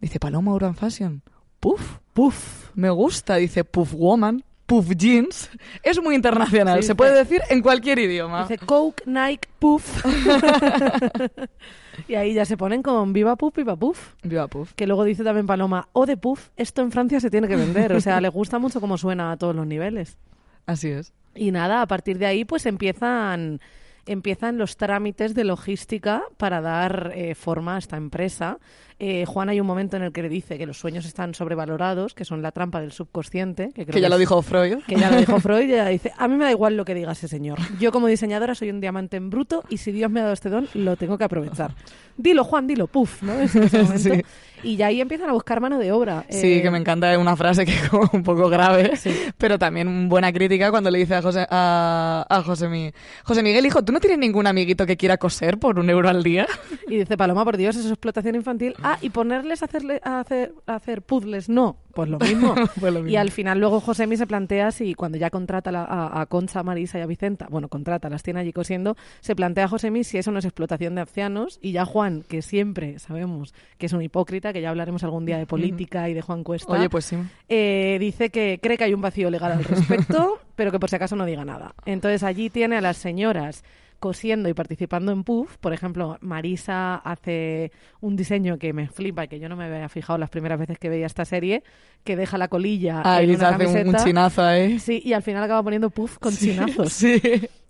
Dice, 0.00 0.18
Paloma 0.18 0.54
Urban 0.54 0.74
Fashion. 0.74 1.22
Puff, 1.60 1.98
puff, 2.12 2.70
me 2.74 2.90
gusta. 2.90 3.36
Dice, 3.36 3.64
Puff 3.64 3.92
Woman. 3.92 4.42
Puff 4.66 4.88
Jeans. 4.96 5.50
Es 5.82 6.02
muy 6.02 6.14
internacional. 6.14 6.80
Sí, 6.80 6.86
se 6.86 6.94
puede 6.94 7.14
decir 7.14 7.42
en 7.50 7.60
cualquier 7.60 7.98
idioma. 7.98 8.46
Dice 8.46 8.58
Coke, 8.58 9.02
Nike, 9.06 9.48
Puff. 9.58 10.04
y 12.08 12.14
ahí 12.14 12.34
ya 12.34 12.44
se 12.44 12.56
ponen 12.56 12.82
con 12.82 13.12
Viva 13.12 13.36
Puff, 13.36 13.56
Viva 13.56 13.76
Puff. 13.76 14.14
Viva 14.22 14.48
Puff. 14.48 14.72
Que 14.74 14.86
luego 14.86 15.04
dice 15.04 15.24
también 15.24 15.46
Paloma, 15.46 15.88
o 15.92 16.06
de 16.06 16.16
Puff, 16.16 16.48
esto 16.56 16.82
en 16.82 16.92
Francia 16.92 17.20
se 17.20 17.30
tiene 17.30 17.48
que 17.48 17.56
vender. 17.56 17.92
O 17.92 18.00
sea, 18.00 18.20
le 18.20 18.28
gusta 18.28 18.58
mucho 18.58 18.80
cómo 18.80 18.98
suena 18.98 19.32
a 19.32 19.36
todos 19.36 19.54
los 19.54 19.66
niveles. 19.66 20.18
Así 20.66 20.90
es. 20.90 21.12
Y 21.34 21.50
nada, 21.50 21.82
a 21.82 21.86
partir 21.86 22.18
de 22.18 22.26
ahí 22.26 22.44
pues 22.44 22.66
empiezan, 22.66 23.60
empiezan 24.06 24.58
los 24.58 24.76
trámites 24.76 25.34
de 25.34 25.44
logística 25.44 26.22
para 26.36 26.60
dar 26.60 27.12
eh, 27.14 27.34
forma 27.34 27.76
a 27.76 27.78
esta 27.78 27.96
empresa. 27.96 28.58
Eh, 28.98 29.24
Juan 29.26 29.48
hay 29.48 29.60
un 29.60 29.66
momento 29.66 29.96
en 29.96 30.04
el 30.04 30.12
que 30.12 30.22
le 30.22 30.28
dice 30.28 30.56
que 30.56 30.66
los 30.66 30.78
sueños 30.78 31.04
están 31.04 31.34
sobrevalorados, 31.34 32.14
que 32.14 32.24
son 32.24 32.42
la 32.42 32.52
trampa 32.52 32.80
del 32.80 32.92
subconsciente. 32.92 33.72
Que, 33.74 33.84
creo 33.84 33.94
Que 33.94 34.00
ya 34.00 34.08
lo 34.08 34.18
dijo 34.18 34.40
Freud. 34.42 34.78
Que 34.86 34.96
ya 34.96 35.10
lo 35.10 35.18
dijo 35.18 35.40
Freud 35.40 35.68
y 35.68 35.72
ella 35.72 35.88
dice, 35.88 36.12
a 36.16 36.28
mí 36.28 36.36
me 36.36 36.44
da 36.44 36.50
igual 36.50 36.76
lo 36.76 36.84
que 36.84 36.94
diga 36.94 37.12
ese 37.12 37.28
señor. 37.28 37.58
Yo 37.80 37.90
como 37.92 38.06
diseñadora 38.06 38.54
soy 38.54 38.70
un 38.70 38.80
diamante 38.80 39.16
en 39.16 39.30
bruto 39.30 39.64
y 39.68 39.78
si 39.78 39.90
Dios 39.90 40.10
me 40.10 40.20
ha 40.20 40.24
dado 40.24 40.34
este 40.34 40.48
don, 40.48 40.68
lo 40.74 40.96
tengo 40.96 41.18
que 41.18 41.24
aprovechar. 41.24 41.74
Dilo, 42.16 42.44
Juan, 42.44 42.66
dilo, 42.66 42.86
puf, 42.86 43.22
¿no? 43.22 43.32
Es 43.34 43.54
ese 43.54 43.82
momento. 43.82 43.94
Sí. 44.04 44.22
Y 44.64 44.76
ya 44.76 44.86
ahí 44.86 45.00
empiezan 45.00 45.28
a 45.28 45.32
buscar 45.32 45.60
mano 45.60 45.78
de 45.78 45.92
obra. 45.92 46.24
Sí, 46.30 46.54
Eh, 46.54 46.62
que 46.62 46.70
me 46.70 46.78
encanta 46.78 47.12
es 47.12 47.18
una 47.18 47.36
frase 47.36 47.64
que 47.64 47.72
es 47.72 47.88
como 47.88 48.08
un 48.12 48.22
poco 48.22 48.48
grave, 48.48 48.96
Sí. 48.96 49.14
pero 49.38 49.58
también 49.58 50.08
buena 50.08 50.32
crítica 50.32 50.70
cuando 50.70 50.90
le 50.90 50.98
dice 50.98 51.14
a 51.16 51.22
José, 51.22 51.46
a, 51.50 52.26
a 52.28 52.42
José, 52.42 52.68
Mi- 52.68 52.90
José 53.24 53.42
Miguel, 53.42 53.66
hijo, 53.66 53.84
¿tú 53.84 53.92
no 53.92 54.00
tienes 54.00 54.18
ningún 54.18 54.46
amiguito 54.46 54.86
que 54.86 54.96
quiera 54.96 55.18
coser 55.18 55.58
por 55.58 55.78
un 55.78 55.90
euro 55.90 56.08
al 56.08 56.22
día? 56.22 56.46
Y 56.88 56.96
dice 56.96 57.16
Paloma, 57.16 57.44
por 57.44 57.56
Dios, 57.56 57.76
eso 57.76 57.86
es 57.86 57.92
explotación 57.92 58.34
infantil. 58.34 58.74
Ah, 58.82 58.98
y 59.00 59.10
ponerles 59.10 59.62
a, 59.62 59.66
hacerle, 59.66 60.00
a, 60.02 60.20
hacer, 60.20 60.52
a 60.66 60.74
hacer 60.76 61.02
puzzles, 61.02 61.48
no. 61.48 61.76
Pues 61.92 62.08
lo 62.08 62.18
mismo. 62.18 62.54
Pues 62.80 62.92
lo 62.92 63.06
Y 63.06 63.14
al 63.16 63.30
final 63.30 63.60
luego 63.60 63.80
Josemi 63.80 64.16
se 64.16 64.26
plantea 64.26 64.70
si 64.72 64.94
cuando 64.94 65.16
ya 65.18 65.30
contrata 65.30 65.70
la- 65.70 65.84
a, 65.84 66.20
a 66.22 66.26
Concha, 66.26 66.60
a 66.60 66.62
Marisa 66.62 66.98
y 66.98 67.02
a 67.02 67.06
Vicenta, 67.06 67.46
bueno, 67.50 67.68
contrata, 67.68 68.08
las 68.08 68.22
tiene 68.22 68.40
allí 68.40 68.52
cosiendo, 68.52 68.96
se 69.20 69.36
plantea 69.36 69.66
a 69.66 69.68
Josemi 69.68 70.02
si 70.04 70.18
eso 70.18 70.30
no 70.32 70.38
es 70.38 70.44
explotación 70.44 70.94
de 70.94 71.02
ancianos 71.02 71.58
y 71.62 71.72
ya 71.72 71.84
Juan, 71.84 72.24
que 72.28 72.42
siempre 72.42 72.98
sabemos 72.98 73.54
que 73.78 73.86
es 73.86 73.92
un 73.92 74.02
hipócrita, 74.02 74.52
que 74.54 74.62
ya 74.62 74.70
hablaremos 74.70 75.04
algún 75.04 75.26
día 75.26 75.36
de 75.36 75.44
política 75.44 76.08
y 76.08 76.14
de 76.14 76.22
Juan 76.22 76.42
Cuesta, 76.42 76.72
Oye, 76.72 76.88
pues 76.88 77.04
sí. 77.04 77.16
eh, 77.50 77.98
dice 78.00 78.30
que 78.30 78.58
cree 78.62 78.78
que 78.78 78.84
hay 78.84 78.94
un 78.94 79.02
vacío 79.02 79.28
legal 79.28 79.52
al 79.52 79.64
respecto, 79.64 80.38
pero 80.56 80.72
que 80.72 80.80
por 80.80 80.88
si 80.88 80.96
acaso 80.96 81.14
no 81.16 81.26
diga 81.26 81.44
nada. 81.44 81.74
Entonces 81.84 82.22
allí 82.22 82.48
tiene 82.48 82.78
a 82.78 82.80
las 82.80 82.96
señoras 82.96 83.62
cosiendo 84.00 84.48
y 84.50 84.54
participando 84.54 85.12
en 85.12 85.24
puff. 85.24 85.56
Por 85.58 85.72
ejemplo, 85.72 86.18
Marisa 86.20 86.96
hace 86.96 87.72
un 88.00 88.16
diseño 88.16 88.58
que 88.58 88.72
me 88.74 88.86
flipa 88.88 89.24
y 89.24 89.28
que 89.28 89.38
yo 89.40 89.48
no 89.48 89.56
me 89.56 89.64
había 89.64 89.88
fijado 89.88 90.18
las 90.18 90.28
primeras 90.30 90.58
veces 90.58 90.78
que 90.78 90.88
veía 90.90 91.06
esta 91.06 91.24
serie, 91.24 91.62
que 92.04 92.14
deja 92.16 92.36
la 92.36 92.48
colilla 92.48 93.00
Ah, 93.04 93.22
en 93.22 93.30
y 93.30 93.34
una 93.34 93.48
hace 93.48 93.64
un, 93.64 93.70
un 93.70 93.74
camiseta. 93.76 94.04
chinazo 94.04 94.42
ahí. 94.42 94.78
Sí, 94.78 95.00
y 95.04 95.14
al 95.14 95.22
final 95.22 95.42
acaba 95.42 95.62
poniendo 95.62 95.88
puff 95.90 96.18
con 96.18 96.34
chinazos. 96.36 96.92
Sí. 96.92 97.20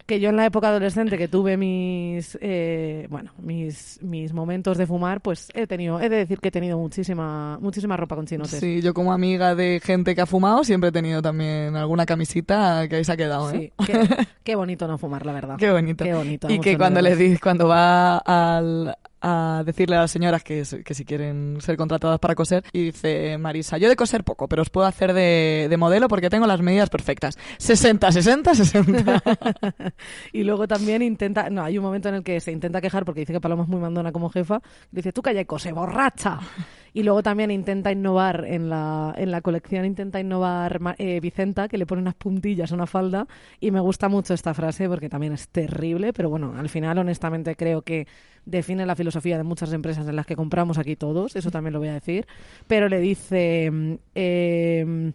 Que 0.06 0.20
yo 0.20 0.28
en 0.28 0.36
la 0.36 0.44
época 0.44 0.68
adolescente 0.68 1.16
que 1.16 1.28
tuve 1.28 1.56
mis, 1.56 2.36
eh, 2.42 3.06
bueno, 3.08 3.32
mis, 3.38 3.98
mis 4.02 4.34
momentos 4.34 4.76
de 4.76 4.86
fumar, 4.86 5.22
pues 5.22 5.48
he 5.54 5.66
tenido, 5.66 5.98
he 6.00 6.08
de 6.10 6.16
decir 6.16 6.40
que 6.40 6.48
he 6.48 6.52
tenido 6.52 6.78
muchísima, 6.78 7.58
muchísima 7.58 7.96
ropa 7.96 8.14
con 8.16 8.26
chinotes. 8.26 8.60
Sí, 8.60 8.82
yo 8.82 8.92
como 8.92 9.12
amiga 9.12 9.54
de 9.54 9.80
gente 9.82 10.14
que 10.14 10.20
ha 10.20 10.26
fumado 10.26 10.62
siempre 10.62 10.90
he 10.90 10.92
tenido 10.92 11.22
también 11.22 11.74
alguna 11.76 12.04
camisita 12.04 12.86
que 12.88 12.96
ahí 12.96 13.04
se 13.04 13.12
ha 13.12 13.16
quedado, 13.16 13.50
¿eh? 13.52 13.72
Sí, 13.78 13.86
qué, 13.86 14.26
qué 14.44 14.56
bonito 14.56 14.86
no 14.86 14.98
fumar, 14.98 15.24
la 15.24 15.32
verdad. 15.32 15.56
Qué 15.56 15.70
bonito. 15.70 16.04
Qué 16.04 16.14
bonito. 16.14 16.50
Y 16.50 16.58
que 16.60 16.76
cuando 16.76 17.00
miedo. 17.00 17.16
les 17.16 17.18
dice, 17.18 17.40
cuando 17.40 17.68
va 17.68 18.18
al, 18.18 18.94
a 19.26 19.62
decirle 19.64 19.96
a 19.96 20.02
las 20.02 20.10
señoras 20.10 20.44
que, 20.44 20.62
que 20.84 20.94
si 20.94 21.04
quieren 21.06 21.56
ser 21.60 21.78
contratadas 21.78 22.18
para 22.18 22.34
coser, 22.34 22.62
y 22.72 22.84
dice 22.84 23.38
Marisa, 23.38 23.78
yo 23.78 23.88
de 23.88 23.96
coser 23.96 24.22
poco, 24.22 24.48
pero 24.48 24.60
os 24.60 24.68
puedo 24.68 24.86
hacer 24.86 25.14
de, 25.14 25.66
de 25.70 25.76
modelo 25.78 26.08
porque 26.08 26.28
tengo 26.28 26.46
las 26.46 26.60
medidas 26.60 26.90
perfectas. 26.90 27.38
60, 27.56 28.12
60, 28.12 28.54
60. 28.54 29.22
Y 30.32 30.44
luego 30.44 30.68
también 30.68 31.00
intenta, 31.00 31.48
no, 31.48 31.64
hay 31.64 31.78
un 31.78 31.84
momento 31.84 32.10
en 32.10 32.16
el 32.16 32.22
que 32.22 32.38
se 32.40 32.52
intenta 32.52 32.82
quejar 32.82 33.06
porque 33.06 33.20
dice 33.20 33.32
que 33.32 33.40
Paloma 33.40 33.62
es 33.62 33.68
muy 33.68 33.80
mandona 33.80 34.12
como 34.12 34.28
jefa. 34.28 34.60
Dice, 34.90 35.12
tú 35.12 35.22
calla 35.22 35.40
y 35.40 35.46
cose, 35.46 35.72
borracha. 35.72 36.40
Y 36.94 37.02
luego 37.02 37.22
también 37.22 37.50
intenta 37.50 37.92
innovar 37.92 38.46
en 38.46 38.70
la, 38.70 39.12
en 39.18 39.30
la 39.30 39.42
colección, 39.42 39.84
intenta 39.84 40.20
innovar 40.20 40.80
eh, 40.96 41.20
Vicenta, 41.20 41.68
que 41.68 41.76
le 41.76 41.84
pone 41.84 42.00
unas 42.00 42.14
puntillas 42.14 42.72
a 42.72 42.74
una 42.74 42.86
falda. 42.86 43.26
Y 43.60 43.70
me 43.70 43.80
gusta 43.80 44.08
mucho 44.08 44.32
esta 44.32 44.54
frase 44.54 44.88
porque 44.88 45.10
también 45.10 45.34
es 45.34 45.48
terrible, 45.48 46.12
pero 46.12 46.30
bueno, 46.30 46.54
al 46.56 46.68
final 46.70 46.96
honestamente 46.98 47.56
creo 47.56 47.82
que 47.82 48.06
define 48.46 48.86
la 48.86 48.96
filosofía 48.96 49.36
de 49.36 49.42
muchas 49.42 49.72
empresas 49.72 50.08
en 50.08 50.16
las 50.16 50.24
que 50.24 50.36
compramos 50.36 50.78
aquí 50.78 50.96
todos, 50.96 51.36
eso 51.36 51.50
también 51.50 51.72
lo 51.74 51.80
voy 51.80 51.88
a 51.88 51.94
decir. 51.94 52.26
Pero 52.66 52.88
le 52.88 53.00
dice... 53.00 53.70
mm, 53.70 53.94
eh, 54.14 55.12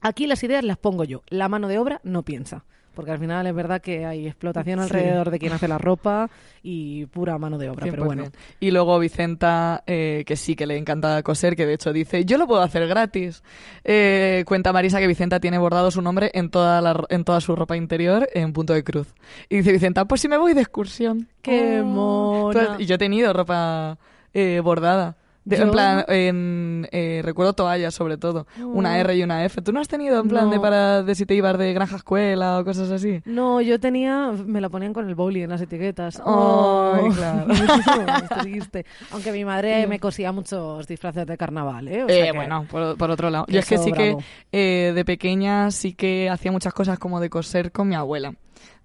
Aquí 0.00 0.26
las 0.26 0.42
ideas 0.44 0.62
las 0.62 0.78
pongo 0.78 1.04
yo, 1.04 1.22
la 1.28 1.48
mano 1.48 1.68
de 1.68 1.78
obra 1.78 2.00
no 2.04 2.22
piensa. 2.22 2.64
Porque 2.96 3.12
al 3.12 3.18
final 3.20 3.46
es 3.46 3.54
verdad 3.54 3.80
que 3.80 4.04
hay 4.06 4.26
explotación 4.26 4.78
Sí. 4.80 4.84
alrededor 4.84 5.30
de 5.30 5.38
quien 5.38 5.52
hace 5.52 5.68
la 5.68 5.78
ropa 5.78 6.28
y 6.62 7.06
pura 7.06 7.38
mano 7.38 7.58
de 7.58 7.68
obra. 7.70 7.86
Pero 7.88 8.04
bueno, 8.06 8.24
100%. 8.24 8.32
Y 8.58 8.70
luego 8.72 8.98
Vicenta, 8.98 9.84
eh, 9.86 10.24
que 10.26 10.34
sí 10.34 10.56
que 10.56 10.66
le 10.66 10.76
encanta 10.78 11.22
coser, 11.22 11.54
que 11.54 11.66
de 11.66 11.74
hecho 11.74 11.92
dice, 11.92 12.24
yo 12.24 12.38
lo 12.38 12.46
puedo 12.48 12.62
hacer 12.62 12.88
gratis. 12.88 13.44
Eh, 13.84 14.42
cuenta 14.46 14.72
Marisa 14.72 14.98
que 14.98 15.06
Vicenta 15.06 15.38
tiene 15.38 15.58
bordado 15.58 15.90
su 15.90 16.00
nombre 16.02 16.30
en 16.34 16.50
toda, 16.50 16.80
la, 16.80 17.04
en 17.10 17.22
toda 17.24 17.40
su 17.40 17.54
ropa 17.54 17.76
interior 17.76 18.28
en 18.34 18.52
punto 18.52 18.72
de 18.72 18.82
cruz. 18.82 19.14
Y 19.48 19.58
dice 19.58 19.72
Vicenta, 19.72 20.06
pues 20.06 20.22
si 20.22 20.28
me 20.28 20.38
voy 20.38 20.54
de 20.54 20.62
excursión. 20.62 21.28
¡Qué 21.42 21.80
Oh. 21.82 21.84
mona! 21.84 22.76
Y 22.78 22.86
yo 22.86 22.94
he 22.94 22.98
tenido 22.98 23.32
ropa 23.32 23.98
eh, 24.32 24.60
bordada. 24.64 25.16
De- 25.46 25.56
en 25.62 25.70
plan, 25.70 26.04
en, 26.08 26.88
eh, 26.90 27.20
recuerdo 27.24 27.52
toallas 27.52 27.94
sobre 27.94 28.18
todo, 28.18 28.48
una 28.60 28.94
Oh. 28.94 28.96
R 28.96 29.16
y 29.16 29.22
una 29.22 29.44
F. 29.44 29.62
¿Tú 29.62 29.72
no 29.72 29.78
has 29.80 29.86
tenido 29.86 30.20
en 30.20 30.26
plan 30.28 30.50
de 30.50 30.56
No. 30.56 30.62
para 30.62 31.04
de 31.04 31.14
si 31.14 31.24
te 31.24 31.34
ibas 31.36 31.56
de 31.56 31.72
granja 31.72 31.94
escuela 31.96 32.58
o 32.58 32.64
cosas 32.64 32.90
así? 32.90 33.22
No, 33.24 33.60
yo 33.60 33.78
tenía, 33.78 34.32
me 34.44 34.60
la 34.60 34.68
ponían 34.70 34.92
con 34.92 35.08
el 35.08 35.14
bowling 35.14 35.42
en 35.44 35.50
las 35.50 35.60
etiquetas. 35.60 36.16
Ay, 36.18 36.24
Oh, 36.26 37.08
claro. 37.16 37.46
triste. 38.42 38.84
Aunque 39.12 39.30
mi 39.30 39.44
madre 39.44 39.86
me 39.86 40.00
cosía 40.00 40.32
muchos 40.32 40.84
disfraces 40.88 41.24
de 41.26 41.36
carnaval, 41.38 41.86
¿eh? 41.86 42.02
O 42.04 42.08
sea 42.08 42.16
Eh, 42.24 42.26
que- 42.32 42.36
bueno, 42.36 42.66
por, 42.68 42.96
por 42.98 43.10
otro 43.12 43.30
lado. 43.30 43.46
Yo 43.48 43.60
es 43.60 43.66
que 43.68 43.78
sí 43.78 43.92
bravo. 43.92 44.18
que 44.18 44.88
eh, 44.88 44.92
de 44.94 45.04
pequeña 45.04 45.70
sí 45.70 45.92
que 45.94 46.28
hacía 46.28 46.50
muchas 46.50 46.74
cosas 46.74 46.98
como 46.98 47.20
de 47.20 47.30
coser 47.30 47.70
con 47.70 47.88
mi 47.88 47.94
abuela. 47.94 48.34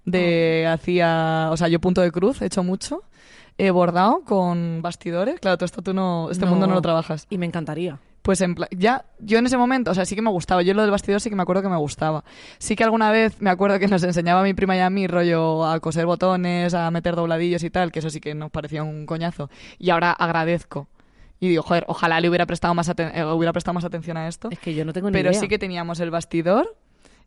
De 0.04 0.64
Ah. 0.68 0.74
hacía, 0.74 1.48
o 1.50 1.56
sea, 1.56 1.66
yo 1.66 1.80
punto 1.80 2.00
de 2.02 2.12
cruz 2.12 2.40
he 2.42 2.46
hecho 2.46 2.62
mucho. 2.62 3.02
He 3.64 3.70
bordado 3.70 4.22
con 4.24 4.82
bastidores. 4.82 5.38
Claro, 5.40 5.56
todo 5.56 5.66
esto 5.66 5.82
tú 5.82 5.94
no, 5.94 6.28
este 6.30 6.46
mundo 6.46 6.66
no 6.66 6.74
lo 6.74 6.82
trabajas. 6.82 7.26
Y 7.30 7.38
me 7.38 7.46
encantaría. 7.46 7.98
Pues 8.22 8.40
en 8.40 8.54
pla- 8.54 8.68
ya, 8.70 9.04
yo 9.18 9.38
en 9.38 9.46
ese 9.46 9.56
momento, 9.56 9.90
o 9.90 9.94
sea, 9.94 10.04
sí 10.04 10.14
que 10.16 10.22
me 10.22 10.30
gustaba. 10.30 10.62
Yo 10.62 10.74
lo 10.74 10.82
del 10.82 10.90
bastidor 10.90 11.20
sí 11.20 11.28
que 11.30 11.36
me 11.36 11.42
acuerdo 11.42 11.62
que 11.62 11.68
me 11.68 11.76
gustaba. 11.76 12.24
Sí 12.58 12.76
que 12.76 12.84
alguna 12.84 13.10
vez 13.10 13.40
me 13.40 13.50
acuerdo 13.50 13.78
que 13.78 13.88
nos 13.88 14.02
enseñaba 14.04 14.42
mi 14.42 14.54
prima 14.54 14.76
y 14.76 14.80
a 14.80 14.90
mí 14.90 15.06
rollo 15.06 15.64
a 15.64 15.78
coser 15.80 16.06
botones, 16.06 16.72
a 16.74 16.90
meter 16.90 17.14
dobladillos 17.16 17.62
y 17.64 17.70
tal, 17.70 17.90
que 17.92 17.98
eso 18.00 18.10
sí 18.10 18.20
que 18.20 18.34
nos 18.34 18.50
parecía 18.50 18.82
un 18.82 19.06
coñazo. 19.06 19.48
Y 19.78 19.90
ahora 19.90 20.10
agradezco. 20.12 20.88
Y 21.40 21.48
digo, 21.48 21.62
joder, 21.64 21.84
ojalá 21.88 22.20
le 22.20 22.28
hubiera 22.28 22.46
prestado 22.46 22.74
más, 22.74 22.88
eh, 22.88 23.24
hubiera 23.32 23.52
prestado 23.52 23.74
más 23.74 23.84
atención 23.84 24.16
a 24.16 24.28
esto. 24.28 24.48
Es 24.52 24.60
que 24.60 24.74
yo 24.74 24.84
no 24.84 24.92
tengo 24.92 25.08
ni 25.10 25.12
Pero 25.12 25.30
idea. 25.30 25.40
sí 25.40 25.48
que 25.48 25.58
teníamos 25.58 25.98
el 25.98 26.12
bastidor 26.12 26.76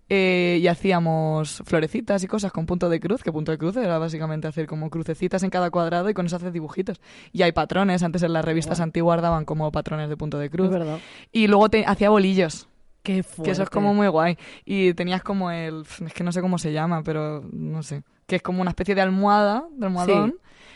eh, 0.09 0.59
y 0.61 0.67
hacíamos 0.67 1.63
florecitas 1.65 2.23
y 2.23 2.27
cosas 2.27 2.51
con 2.51 2.65
punto 2.65 2.89
de 2.89 2.99
cruz, 2.99 3.23
que 3.23 3.31
punto 3.31 3.51
de 3.51 3.57
cruz 3.57 3.75
era 3.77 3.97
básicamente 3.97 4.47
hacer 4.47 4.67
como 4.67 4.89
crucecitas 4.89 5.41
en 5.43 5.49
cada 5.49 5.69
cuadrado 5.71 6.09
y 6.09 6.13
con 6.13 6.25
eso 6.25 6.35
haces 6.35 6.53
dibujitos. 6.53 7.01
Y 7.31 7.41
hay 7.41 7.51
patrones, 7.51 8.03
antes 8.03 8.21
en 8.23 8.33
las 8.33 8.45
revistas 8.45 8.79
antiguas 8.79 9.21
daban 9.21 9.45
como 9.45 9.71
patrones 9.71 10.09
de 10.09 10.17
punto 10.17 10.37
de 10.37 10.45
Es 10.45 10.51
cruz. 10.51 10.69
verdad. 10.69 10.99
Y 11.31 11.47
luego 11.47 11.69
te, 11.69 11.85
hacía 11.85 12.09
bolillos, 12.09 12.67
Qué 13.03 13.13
que 13.13 13.19
eso 13.19 13.33
es 13.35 13.57
fuerte. 13.57 13.73
como 13.73 13.93
muy 13.93 14.07
guay. 14.07 14.37
Y 14.63 14.93
tenías 14.93 15.23
como 15.23 15.51
el, 15.51 15.83
es 16.05 16.13
que 16.13 16.23
no 16.23 16.31
sé 16.31 16.41
cómo 16.41 16.57
se 16.57 16.71
llama, 16.73 17.03
pero 17.03 17.43
no 17.51 17.83
sé, 17.83 18.03
que 18.27 18.37
es 18.37 18.41
como 18.41 18.61
una 18.61 18.71
especie 18.71 18.95
de 18.95 19.01
almohada, 19.01 19.65
de 19.71 19.85
almohadón. 19.87 20.35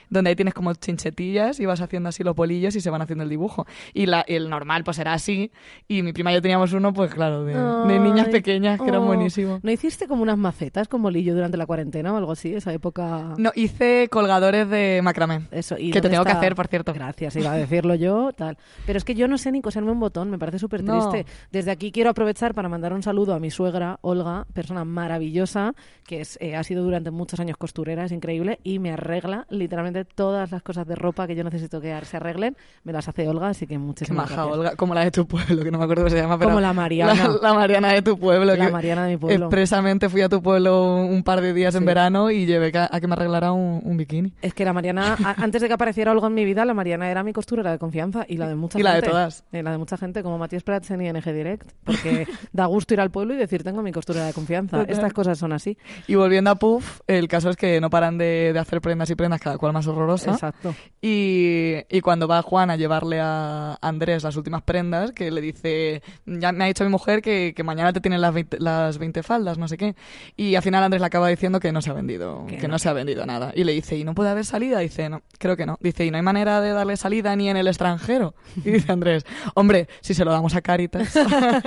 Donde 0.10 0.30
ahí 0.30 0.36
tienes 0.36 0.54
como 0.54 0.74
chinchetillas 0.74 1.60
y 1.60 1.66
vas 1.66 1.82
haciendo 1.82 2.10
así 2.10 2.24
los 2.24 2.36
bolillos 2.36 2.76
y 2.76 2.82
se 2.82 2.90
van 2.90 3.02
haciendo 3.02 3.24
el 3.24 3.30
dibujo. 3.30 3.66
Y 3.94 4.06
la, 4.06 4.22
el 4.22 4.50
normal 4.50 4.84
pues 4.84 5.00
era 5.00 5.14
así. 5.14 5.52
Y 5.88 6.02
mi 6.02 6.14
prima 6.14 6.32
y 6.32 6.36
yo 6.36 6.42
teníamos 6.42 6.74
uno, 6.74 6.94
pues 6.94 7.14
claro, 7.14 7.44
de, 7.46 7.54
de 7.54 8.00
niñas 8.00 8.28
pequeñas, 8.30 8.80
que 8.80 8.88
eran 8.88 9.02
oh. 9.02 9.06
buenísimos. 9.06 9.64
¿No 9.64 9.72
hiciste 9.72 10.08
como 10.08 10.24
unas 10.24 10.38
macetas 10.38 10.88
con 10.88 11.02
bolillo 11.02 11.34
durante 11.34 11.58
la 11.58 11.66
cuarentena 11.66 12.14
o 12.14 12.18
algo 12.18 12.32
así? 12.32 12.54
Esa 12.54 12.74
época... 12.74 13.34
No, 13.38 13.52
hice 13.56 14.08
colgadores 14.10 14.70
de 14.70 15.02
macramé. 15.04 15.48
Eso, 15.52 15.76
¿y 15.78 15.92
que 15.92 16.02
te 16.02 16.10
tengo 16.10 16.24
que 16.24 16.32
hacer, 16.32 16.56
por 16.56 16.68
cierto. 16.68 16.94
Gracias, 16.94 17.36
iba 17.36 17.52
a 17.52 17.58
decirlo 17.58 17.96
yo, 17.96 18.32
tal. 18.34 18.58
Pero 18.86 18.98
es 18.98 19.04
que 19.04 19.16
yo 19.16 19.28
no 19.28 19.38
sé 19.38 19.52
ni 19.52 19.62
coserme 19.62 19.92
un 19.92 20.00
botón, 20.00 20.30
me 20.30 20.40
parece 20.40 20.60
súper 20.60 20.84
No. 20.84 21.10
triste. 21.10 21.32
Desde 21.52 21.72
aquí 21.72 21.92
quiero 21.92 22.10
aprovechar 22.10 22.54
para 22.54 22.70
mandar 22.70 22.94
un 22.94 23.04
saludo 23.04 23.34
a 23.34 23.40
mi 23.40 23.52
suegra, 23.52 24.00
Olga, 24.02 24.46
persona 24.54 24.86
maravillosa, 24.86 25.74
que 26.06 26.22
es, 26.22 26.38
eh, 26.42 26.56
ha 26.56 26.64
sido 26.64 26.84
durante 26.84 27.12
muchos 27.12 27.40
años 27.40 27.58
costurera, 27.58 28.06
es 28.06 28.12
increíble, 28.12 28.60
y 28.64 28.80
me 28.80 28.92
arregla 28.92 29.46
literalmente 29.50 29.99
todas 30.06 30.52
las 30.52 30.62
cosas 30.64 30.88
de 30.88 30.96
ropa 30.96 31.28
que 31.28 31.36
yo 31.36 31.44
necesito 31.44 31.80
que 31.82 31.98
se 32.04 32.18
arreglen, 32.18 32.56
me 32.84 32.94
las 32.94 33.08
hace 33.08 33.28
Olga, 33.28 33.50
así 33.50 33.66
que 33.68 33.76
Qué 33.76 33.78
muchísimas 33.80 34.30
maja, 34.30 34.36
gracias. 34.44 34.58
Olga. 34.58 34.76
Como 34.76 34.94
la 34.94 35.02
de 35.04 35.12
tu 35.12 35.28
pueblo, 35.28 35.64
que 35.64 35.72
no 35.72 35.78
me 35.78 35.84
acuerdo 35.84 36.04
cómo 36.04 36.10
se 36.10 36.22
llama. 36.22 36.38
Pero 36.38 36.50
Como 36.50 36.62
la 36.62 36.74
Mariana. 36.74 37.14
La, 37.14 37.50
la 37.50 37.54
Mariana 37.54 37.94
de 37.94 38.02
tu 38.02 38.18
pueblo. 38.20 38.56
La 38.56 38.66
que 38.66 38.72
Mariana 38.72 39.06
de 39.06 39.12
mi 39.12 39.18
pueblo. 39.18 39.46
Expresamente 39.46 40.10
fui 40.10 40.22
a 40.22 40.30
tu 40.30 40.42
pueblo 40.42 40.96
un 40.96 41.24
par 41.24 41.42
de 41.42 41.54
días 41.54 41.76
en 41.76 41.86
verano 41.86 42.32
y 42.32 42.46
llevé 42.46 42.72
a 42.76 43.00
que 43.00 43.08
me 43.08 43.14
arreglara 43.14 43.52
un, 43.52 43.82
un 43.84 43.98
bikini. 43.98 44.34
Es 44.42 44.54
que 44.54 44.66
la 44.66 44.74
Mariana, 44.74 45.16
a- 45.24 45.42
antes 45.44 45.62
de 45.62 45.68
que 45.68 45.74
apareciera 45.74 46.12
Olga 46.12 46.28
en 46.28 46.34
mi 46.34 46.46
vida, 46.46 46.66
la 46.66 46.74
Mariana 46.74 47.10
era 47.10 47.24
mi 47.24 47.34
costurera 47.34 47.72
de 47.72 47.80
confianza 47.80 48.26
y 48.28 48.38
la 48.38 48.48
de 48.48 48.56
mucha 48.56 48.80
Y 48.80 48.84
la 48.84 48.96
de 48.96 49.02
todas. 49.02 49.44
Eh, 49.52 49.64
la 49.64 49.72
de 49.72 49.78
mucha 49.78 49.98
gente, 49.98 50.24
como 50.24 50.38
Matías 50.38 50.64
Prats 50.64 50.92
en 50.92 51.02
ING 51.02 51.24
Direct, 51.24 51.72
porque 51.84 52.28
da 52.54 52.66
gusto 52.66 52.94
ir 52.94 53.02
al 53.02 53.12
pueblo 53.12 53.34
y 53.34 53.38
decir, 53.38 53.64
tengo 53.64 53.82
mi 53.82 53.92
costurera 53.92 54.26
de 54.26 54.34
confianza. 54.34 54.84
Estas 54.88 55.14
cosas 55.14 55.38
son 55.38 55.54
así. 55.54 55.78
Y 56.08 56.16
volviendo 56.16 56.50
a 56.52 56.56
Puff, 56.56 57.02
el 57.08 57.28
caso 57.28 57.50
es 57.50 57.56
que 57.58 57.80
no 57.82 57.90
paran 57.90 58.18
de, 58.18 58.52
de 58.54 58.60
hacer 58.60 58.82
prendas 58.82 59.10
y 59.10 59.16
prendas, 59.16 59.40
cada 59.42 59.58
cual 59.58 59.74
más 59.74 59.86
horrorosa. 59.90 60.32
Exacto. 60.32 60.76
Y, 61.02 61.76
y 61.90 62.02
cuando 62.02 62.28
va 62.28 62.42
Juan 62.42 62.70
a 62.70 62.76
llevarle 62.76 63.20
a 63.22 63.78
Andrés 63.82 64.24
las 64.24 64.36
últimas 64.36 64.62
prendas, 64.64 65.12
que 65.12 65.32
le 65.32 65.42
dice, 65.42 66.02
ya 66.26 66.52
me 66.52 66.66
ha 66.66 66.68
dicho 66.68 66.84
mi 66.84 66.90
mujer 66.90 67.22
que, 67.22 67.54
que 67.56 67.64
mañana 67.64 67.94
te 67.94 68.02
tienen 68.02 68.22
las 68.22 68.34
20, 68.34 68.60
las 68.60 68.98
20 68.98 69.24
faldas, 69.24 69.58
no 69.58 69.68
sé 69.68 69.78
qué. 69.78 69.96
Y 70.36 70.56
al 70.56 70.62
final 70.62 70.84
Andrés 70.84 71.02
le 71.02 71.08
acaba 71.08 71.28
diciendo 71.30 71.60
que 71.60 71.72
no 71.72 71.82
se 71.82 71.90
ha 71.90 71.94
vendido, 71.94 72.46
Que 72.48 72.58
que, 72.58 72.68
no. 72.68 72.74
no. 72.74 72.80
se 72.80 72.90
ha 72.90 72.94
vendido 72.94 73.26
nada. 73.26 73.52
Y 73.56 73.64
le 73.64 73.72
dice, 73.74 73.98
¿y 73.98 74.04
no 74.04 74.14
puede 74.14 74.30
haber 74.30 74.46
salida? 74.46 74.80
Dice, 74.80 75.10
no, 75.10 75.22
creo 75.38 75.56
que 75.56 75.66
no. 75.66 75.78
Dice, 75.82 76.06
¿y 76.06 76.12
no 76.12 76.18
hay 76.18 76.24
manera 76.24 76.62
de 76.62 76.72
darle 76.72 76.98
salida 76.98 77.36
ni 77.36 77.50
en 77.50 77.58
el 77.58 77.68
extranjero? 77.68 78.36
Y 78.58 78.72
dice 78.72 78.92
Andrés, 78.92 79.26
hombre, 79.56 79.88
si 80.02 80.14
se 80.14 80.26
lo 80.26 80.32
damos 80.32 80.56
a 80.56 80.62
Caritas. 80.62 81.18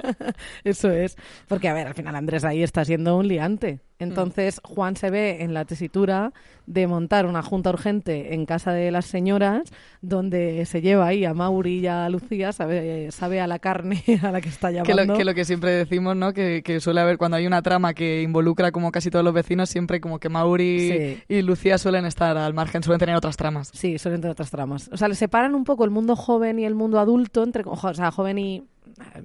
Eso 0.65 0.91
es. 0.91 1.17
Porque, 1.49 1.69
a 1.69 1.75
ver, 1.75 1.87
al 1.87 1.95
final 1.95 2.15
Andrés 2.17 2.45
ahí 2.45 2.63
está 2.63 2.85
siendo 2.85 3.17
un 3.17 3.29
liante. 3.29 3.81
Entonces, 4.03 4.61
Juan 4.65 4.97
se 4.97 5.11
ve 5.11 5.43
en 5.43 5.55
la 5.55 5.65
tesitura 5.65 6.33
de 6.67 6.87
montar 6.87 7.27
una 7.27 7.43
junta 7.43 7.71
urgente 7.71 8.35
en 8.35 8.47
casa 8.47 8.73
de 8.73 8.91
las 8.93 9.05
señoras, 9.07 9.63
donde 10.01 10.65
se 10.67 10.81
lleva 10.81 11.07
ahí 11.07 11.25
a 11.25 11.35
Mauri 11.35 11.81
y 11.81 11.87
a 11.87 12.09
Lucía, 12.09 12.53
sabe, 12.53 13.11
sabe 13.11 13.41
a 13.41 13.47
la 13.47 13.59
carne 13.59 14.03
a 14.23 14.31
la 14.31 14.41
que 14.41 14.49
está 14.49 14.69
que, 14.69 14.75
llamando. 14.77 15.13
lo, 15.13 15.19
que 15.19 15.25
lo 15.25 15.35
que 15.35 15.45
siempre 15.45 15.71
decimos, 15.73 16.15
¿no? 16.17 16.33
Que, 16.33 16.63
que 16.63 16.81
suele 16.81 17.01
haber, 17.01 17.19
cuando 17.19 17.37
hay 17.37 17.47
una 17.47 17.63
trama 17.63 17.95
que 17.95 18.23
involucra 18.23 18.71
como 18.73 18.93
casi 18.93 19.11
todos 19.11 19.25
los 19.25 19.35
vecinos, 19.35 19.69
siempre 19.71 20.01
como 20.01 20.19
que 20.19 20.29
Mauri 20.29 20.63
Sí. 20.63 21.23
y 21.29 21.43
Lucía 21.43 21.79
suelen 21.79 22.05
estar 22.07 22.37
al 22.37 22.55
margen, 22.55 22.83
suelen 22.83 23.01
tener 23.01 23.17
otras 23.17 23.37
tramas. 23.37 23.71
Sí, 23.73 23.99
suelen 23.99 24.21
tener 24.21 24.33
otras 24.33 24.51
tramas. 24.51 24.89
O 24.93 24.97
sea, 24.97 25.09
le 25.09 25.15
separan 25.15 25.55
un 25.55 25.65
poco 25.65 25.85
el 25.85 25.91
mundo 25.91 26.17
joven 26.17 26.59
y 26.59 26.65
el 26.65 26.75
mundo 26.75 26.99
adulto, 26.99 27.43
entre, 27.43 27.63
o 27.67 27.95
sea, 27.95 28.11
joven 28.11 28.39
y 28.39 28.65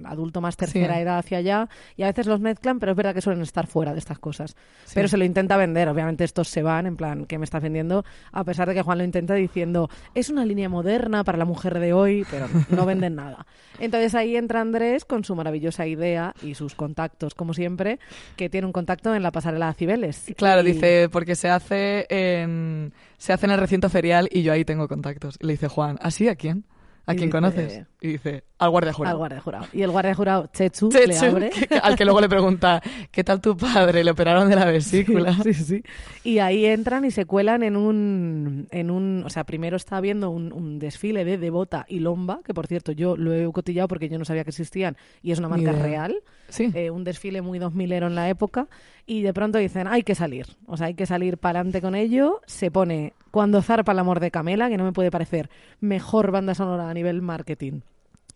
adulto 0.04 0.40
más 0.40 0.56
tercera 0.56 0.94
Sí. 0.94 1.00
edad 1.00 1.18
hacia 1.18 1.38
allá, 1.38 1.68
y 1.96 2.02
a 2.02 2.06
veces 2.06 2.26
los 2.26 2.40
mezclan, 2.40 2.78
pero 2.78 2.92
es 2.92 2.96
verdad 2.96 3.14
que 3.14 3.20
suelen 3.20 3.42
estar 3.42 3.66
fuera 3.66 3.92
de 3.92 3.98
estas 3.98 4.18
cosas. 4.18 4.56
Sí. 4.84 4.92
Pero 4.94 5.08
se 5.08 5.16
lo 5.16 5.24
intenta 5.24 5.56
vender, 5.56 5.88
obviamente 5.88 6.24
estos 6.24 6.48
se 6.48 6.62
van, 6.62 6.86
en 6.86 6.96
plan, 6.96 7.26
¿qué 7.26 7.38
me 7.38 7.44
estás 7.44 7.62
vendiendo? 7.62 8.04
A 8.32 8.44
pesar 8.44 8.68
de 8.68 8.74
que 8.74 8.82
Juan 8.82 8.98
lo 8.98 9.04
intenta 9.04 9.34
diciendo, 9.34 9.90
es 10.14 10.30
una 10.30 10.44
línea 10.44 10.68
moderna 10.68 11.24
para 11.24 11.38
la 11.38 11.44
mujer 11.44 11.78
de 11.78 11.92
hoy, 11.92 12.24
pero 12.30 12.46
no 12.70 12.86
venden 12.86 13.14
nada. 13.16 13.46
Entonces 13.78 14.14
ahí 14.14 14.36
entra 14.36 14.60
Andrés 14.60 15.04
con 15.04 15.24
su 15.24 15.34
maravillosa 15.34 15.86
idea 15.86 16.34
y 16.42 16.54
sus 16.54 16.74
contactos, 16.74 17.34
como 17.34 17.54
siempre, 17.54 17.98
que 18.36 18.48
tiene 18.48 18.66
un 18.66 18.72
contacto 18.72 19.14
en 19.14 19.22
la 19.22 19.30
pasarela 19.32 19.68
de 19.68 19.74
Cibeles. 19.74 20.24
Claro, 20.36 20.62
Y- 20.62 20.72
dice, 20.72 21.08
porque 21.10 21.34
se 21.36 21.48
hace 21.48 22.06
en 22.08 22.92
se 23.16 23.32
hace 23.32 23.46
en 23.46 23.52
el 23.52 23.58
recinto 23.58 23.88
ferial 23.90 24.28
y 24.30 24.42
yo 24.42 24.52
ahí 24.52 24.64
tengo 24.64 24.86
contactos. 24.88 25.36
Y 25.40 25.46
le 25.46 25.52
dice 25.54 25.68
Juan, 25.68 25.98
¿así 26.00 26.28
a 26.28 26.36
quién? 26.36 26.64
¿A 27.08 27.14
quién 27.14 27.30
conoces? 27.30 27.82
Y 28.00 28.08
dice, 28.08 28.44
al 28.58 28.70
guardia 28.70 28.90
Al 28.90 28.94
jurado. 28.96 29.18
guardia 29.18 29.40
jurado. 29.40 29.66
Y 29.72 29.82
el 29.82 29.90
guardia 29.90 30.14
jurado, 30.14 30.48
Chechu, 30.52 30.88
Chechu, 30.90 31.08
le 31.08 31.18
abre. 31.18 31.50
que- 31.50 31.74
al 31.82 31.96
que 31.96 32.04
luego 32.04 32.20
le 32.20 32.28
pregunta, 32.28 32.80
¿qué 33.10 33.24
tal 33.24 33.40
tu 33.40 33.56
padre? 33.56 34.04
Le 34.04 34.10
operaron 34.10 34.48
de 34.48 34.54
la 34.56 34.64
vesícula. 34.70 35.32
Sí, 35.42 35.54
sí. 35.54 35.82
Y 36.22 36.38
ahí 36.38 36.66
entran 36.66 37.04
y 37.04 37.10
se 37.10 37.24
cuelan 37.24 37.62
en 37.62 37.76
un, 37.76 38.68
en 38.70 38.90
un, 38.90 39.22
o 39.26 39.30
sea, 39.30 39.44
primero 39.44 39.76
está 39.76 39.96
habiendo 39.96 40.30
un, 40.30 40.52
un 40.52 40.78
desfile 40.78 41.24
de 41.24 41.38
Devota 41.38 41.86
y 41.88 42.00
Lomba, 42.00 42.40
que 42.44 42.54
por 42.54 42.66
cierto 42.66 42.92
yo 42.92 43.16
lo 43.16 43.32
he 43.34 43.50
cotillado 43.52 43.88
porque 43.88 44.08
yo 44.08 44.18
no 44.18 44.24
sabía 44.24 44.44
que 44.44 44.50
existían 44.50 44.96
y 45.22 45.32
es 45.32 45.38
una 45.38 45.48
marca 45.48 45.72
real, 45.72 46.16
Sí. 46.48 46.70
eh, 46.74 46.90
un 46.90 47.04
desfile 47.04 47.42
muy 47.42 47.58
2000ero 47.58 48.06
en 48.06 48.14
la 48.14 48.28
época 48.28 48.66
y 49.06 49.22
de 49.22 49.32
pronto 49.34 49.58
dicen, 49.58 49.86
hay 49.86 50.02
que 50.02 50.14
salir, 50.14 50.46
o 50.66 50.76
sea, 50.76 50.86
hay 50.88 50.94
que 50.94 51.06
salir 51.06 51.38
para 51.38 51.60
adelante 51.60 51.80
con 51.80 51.94
ello, 51.94 52.40
se 52.46 52.70
pone 52.70 53.12
Cuando 53.30 53.60
zarpa 53.62 53.92
el 53.92 53.98
amor 53.98 54.20
de 54.20 54.30
Camela, 54.30 54.68
que 54.70 54.76
no 54.78 54.84
me 54.84 54.92
puede 54.92 55.10
parecer 55.10 55.50
mejor 55.80 56.30
banda 56.30 56.54
sonora 56.54 56.88
a 56.88 56.94
nivel 56.94 57.20
marketing. 57.22 57.80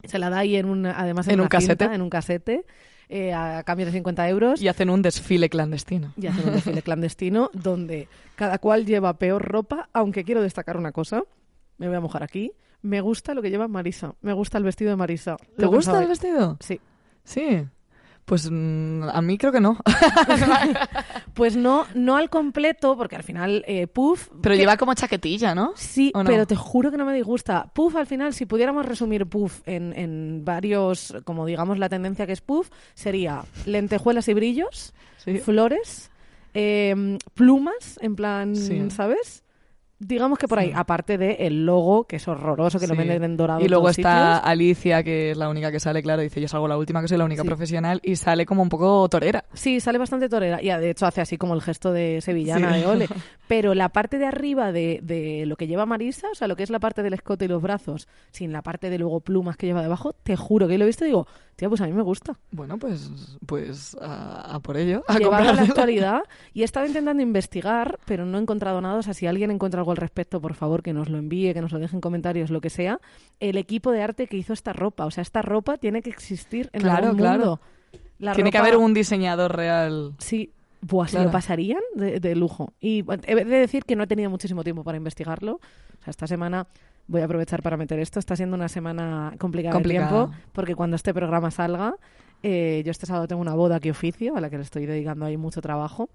Se 0.05 0.19
la 0.19 0.29
da 0.31 0.39
ahí 0.39 0.57
en 0.57 0.67
un, 0.67 0.85
además 0.87 1.27
en, 1.29 1.35
En 1.35 1.41
un 1.41 1.47
cinta, 1.47 1.59
casete. 1.59 1.85
en 1.95 2.03
un 2.03 2.11
casete, 2.11 2.65
eh, 3.09 3.33
a 3.33 3.63
cambio 3.65 3.87
de 3.87 3.93
50 3.93 4.29
euros 4.29 4.61
Y 4.63 4.69
hacen 4.69 4.91
un 4.91 5.01
desfile 5.03 5.49
clandestino. 5.49 6.13
y 6.17 6.27
hacen 6.27 6.49
un 6.49 6.55
desfile 6.55 6.83
clandestino 6.83 7.51
donde 7.55 8.09
cada 8.37 8.59
cual 8.59 8.85
lleva 8.85 9.15
peor 9.19 9.43
ropa, 9.43 9.89
aunque 9.93 10.25
quiero 10.25 10.43
destacar 10.43 10.77
una 10.77 10.93
cosa, 10.93 11.23
me 11.79 11.87
voy 11.89 11.97
a 11.97 12.01
mojar 12.01 12.23
aquí, 12.23 12.53
Me 12.83 13.01
gusta 13.01 13.33
lo 13.33 13.43
que 13.43 13.51
lleva 13.51 13.69
Marisa. 13.69 14.15
Me 14.23 14.33
gusta 14.33 14.59
el 14.59 14.65
vestido 14.65 14.91
de 14.91 14.97
Marisa. 14.97 15.37
¿Te 15.57 15.67
gusta 15.67 16.03
el 16.03 16.09
vestido? 16.09 16.57
Sí. 16.61 16.81
Sí. 17.25 17.65
Pues 18.33 18.49
mm, 18.51 19.03
a 19.13 19.21
mí 19.21 19.37
creo 19.37 19.53
que 19.53 19.61
no. 19.61 19.77
Pues 21.35 21.55
no, 21.57 21.85
no 21.95 22.17
al 22.17 22.31
completo, 22.31 22.97
porque 22.97 23.17
al 23.17 23.23
final 23.23 23.63
eh, 23.67 23.87
Puff... 23.87 24.29
Pero 24.41 24.55
que- 24.55 24.59
lleva 24.59 24.79
como 24.79 24.95
chaquetilla, 24.95 25.55
¿no? 25.55 25.73
Sí, 25.77 26.13
pero 26.25 26.47
te 26.47 26.57
juro 26.57 26.91
que 26.91 26.97
no 26.97 27.05
me 27.05 27.13
disgusta. 27.13 27.71
Puff, 27.75 27.95
al 27.97 28.07
final, 28.07 28.33
si 28.33 28.47
pudiéramos 28.47 28.87
resumir 28.87 29.27
Puff 29.27 29.61
en, 29.67 29.93
en 29.99 30.45
varios, 30.47 31.15
como 31.25 31.45
digamos 31.45 31.79
la 31.79 31.89
tendencia 31.91 32.27
que 32.27 32.33
es 32.33 32.41
Puff, 32.41 32.71
sería 32.95 33.45
lentejuelas 33.67 34.29
y 34.29 34.35
brillos, 34.35 34.95
Sí. 35.19 35.39
flores, 35.39 36.11
eh, 36.55 37.19
plumas, 37.35 37.99
en 38.01 38.17
plan, 38.17 38.57
Sí. 38.57 38.91
¿sabes? 38.91 39.43
Digamos 40.05 40.39
que 40.39 40.49
por 40.49 40.59
ahí, 40.59 40.69
Sí. 40.69 40.73
aparte 40.75 41.17
de 41.17 41.33
el 41.47 41.65
logo, 41.65 42.05
que 42.05 42.17
es 42.17 42.27
horroroso, 42.27 42.81
que 42.81 42.87
lo 42.89 42.97
venden 42.97 43.23
en 43.23 43.37
dorado. 43.37 43.61
Y 43.61 43.69
luego 43.69 43.89
está 43.89 44.35
sitios. 44.37 44.51
Alicia, 44.51 45.03
que 45.05 45.31
es 45.31 45.37
la 45.37 45.49
única 45.49 45.71
que 45.71 45.79
sale, 45.79 46.03
claro, 46.03 46.23
dice 46.23 46.41
yo 46.41 46.49
salgo 46.49 46.67
la 46.67 46.77
última, 46.77 47.01
que 47.01 47.09
soy 47.09 47.19
la 47.19 47.25
única 47.25 47.43
Sí. 47.43 47.49
profesional, 47.49 48.01
y 48.03 48.17
sale 48.17 48.45
como 48.45 48.63
un 48.63 48.69
poco 48.69 49.09
torera. 49.09 49.45
Sí, 49.53 49.79
sale 49.81 49.99
bastante 49.99 50.29
torera. 50.29 50.61
Y 50.61 50.69
de 50.69 50.91
hecho 50.91 51.07
hace 51.07 51.21
así 51.21 51.39
como 51.39 51.55
el 51.55 51.63
gesto 51.63 51.93
de 51.93 52.21
sevillana 52.21 52.77
de 52.77 52.87
ole. 52.87 53.09
Pero 53.49 53.75
la 53.75 53.91
parte 53.91 54.19
de 54.19 54.27
arriba 54.27 54.73
de, 54.73 55.01
de 55.03 55.45
lo 55.47 55.57
que 55.57 55.67
lleva 55.67 55.85
Marisa, 55.87 56.29
o 56.33 56.35
sea, 56.35 56.49
lo 56.49 56.57
que 56.57 56.63
es 56.63 56.71
la 56.71 56.81
parte 56.81 57.03
del 57.03 57.13
escote 57.13 57.45
y 57.45 57.49
los 57.49 57.61
brazos, 57.61 58.09
sin 58.31 58.51
la 58.53 58.63
parte 58.63 58.89
de 58.91 58.99
luego 58.99 59.21
plumas 59.21 59.57
que 59.57 59.67
lleva 59.67 59.83
debajo, 59.83 60.15
te 60.15 60.37
juro 60.37 60.67
que 60.69 60.79
lo 60.79 60.85
he 60.85 60.87
visto 60.87 61.05
y 61.05 61.09
digo, 61.09 61.27
tía, 61.57 61.69
pues 61.69 61.81
a 61.83 61.87
mí 61.87 61.93
me 61.93 62.03
gusta. 62.03 62.39
Bueno, 62.51 62.79
pues, 62.79 63.11
pues 63.45 63.95
a, 64.01 64.55
a 64.55 64.61
por 64.61 64.77
ello. 64.79 65.05
A 65.07 65.17
a 65.17 65.53
la 65.53 65.63
actualidad 65.63 66.23
y 66.55 66.63
he 66.63 66.65
estado 66.65 66.87
intentando 66.87 67.23
investigar, 67.23 67.99
pero 68.07 68.25
no 68.25 68.39
he 68.39 68.41
encontrado 68.41 68.81
nada. 68.81 68.97
O 68.99 69.03
sea, 69.03 69.13
si 69.13 69.27
alguien 69.27 69.51
encuentra 69.51 69.81
algo 69.81 69.92
al 69.93 69.97
respecto, 69.99 70.41
por 70.41 70.55
favor, 70.55 70.83
que 70.83 70.93
nos 70.93 71.09
lo 71.09 71.19
envíe, 71.19 71.55
que 71.55 71.61
nos 71.63 71.71
lo 71.73 71.79
deje 71.79 71.95
en 71.95 72.01
comentarios, 72.01 72.51
lo 72.51 72.61
que 72.61 72.71
sea. 72.71 73.01
El 73.41 73.57
equipo 73.57 73.93
de 73.93 74.03
arte 74.03 74.27
que 74.27 74.37
hizo 74.37 74.53
esta 74.53 74.73
ropa. 74.73 75.07
O 75.07 75.11
sea, 75.11 75.23
esta 75.23 75.41
ropa 75.43 75.79
tiene 75.79 76.03
que 76.03 76.11
existir 76.11 76.69
en 76.73 76.83
Claro, 76.83 77.05
algún 77.07 77.19
claro. 77.21 77.39
mundo. 77.39 77.61
La 78.19 78.33
Tiene 78.35 78.51
que 78.51 78.59
ropa- 78.59 78.69
haber 78.69 78.79
un 78.81 78.95
diseñador 78.95 79.55
real. 79.57 80.15
Sí, 80.19 80.51
Buah, 80.85 81.07
se 81.07 81.13
Claro. 81.13 81.27
lo 81.27 81.33
pasarían 81.33 81.81
de, 81.95 82.19
de 82.19 82.35
lujo. 82.35 82.73
Y 82.81 83.05
he 83.29 83.35
de 83.37 83.45
decir 83.45 83.85
que 83.85 83.95
no 83.95 84.03
he 84.03 84.07
tenido 84.09 84.31
muchísimo 84.31 84.65
tiempo 84.65 84.83
para 84.83 84.97
investigarlo. 84.97 85.55
O 86.01 86.03
sea, 86.03 86.11
esta 86.11 86.27
semana 86.27 86.67
voy 87.07 87.21
a 87.21 87.25
aprovechar 87.27 87.63
para 87.63 87.77
meter 87.77 88.01
esto. 88.01 88.19
Está 88.19 88.35
siendo 88.35 88.57
una 88.57 88.69
semana 88.69 89.33
complicada, 89.39 89.73
Complicada. 89.75 90.07
de 90.07 90.13
tiempo, 90.27 90.37
porque 90.53 90.75
cuando 90.75 90.97
este 90.97 91.15
programa 91.15 91.51
salga, 91.53 91.95
eh, 92.43 92.83
yo 92.85 92.91
este 92.91 93.07
sábado 93.07 93.29
tengo 93.29 93.41
una 93.43 93.55
boda 93.55 93.79
que 93.79 93.93
oficio, 93.93 94.37
a 94.37 94.41
la 94.41 94.51
que 94.51 94.57
le 94.57 94.65
estoy 94.65 94.87
dedicando 94.87 95.25
ahí 95.25 95.37
mucho 95.37 95.61
trabajo. 95.61 96.09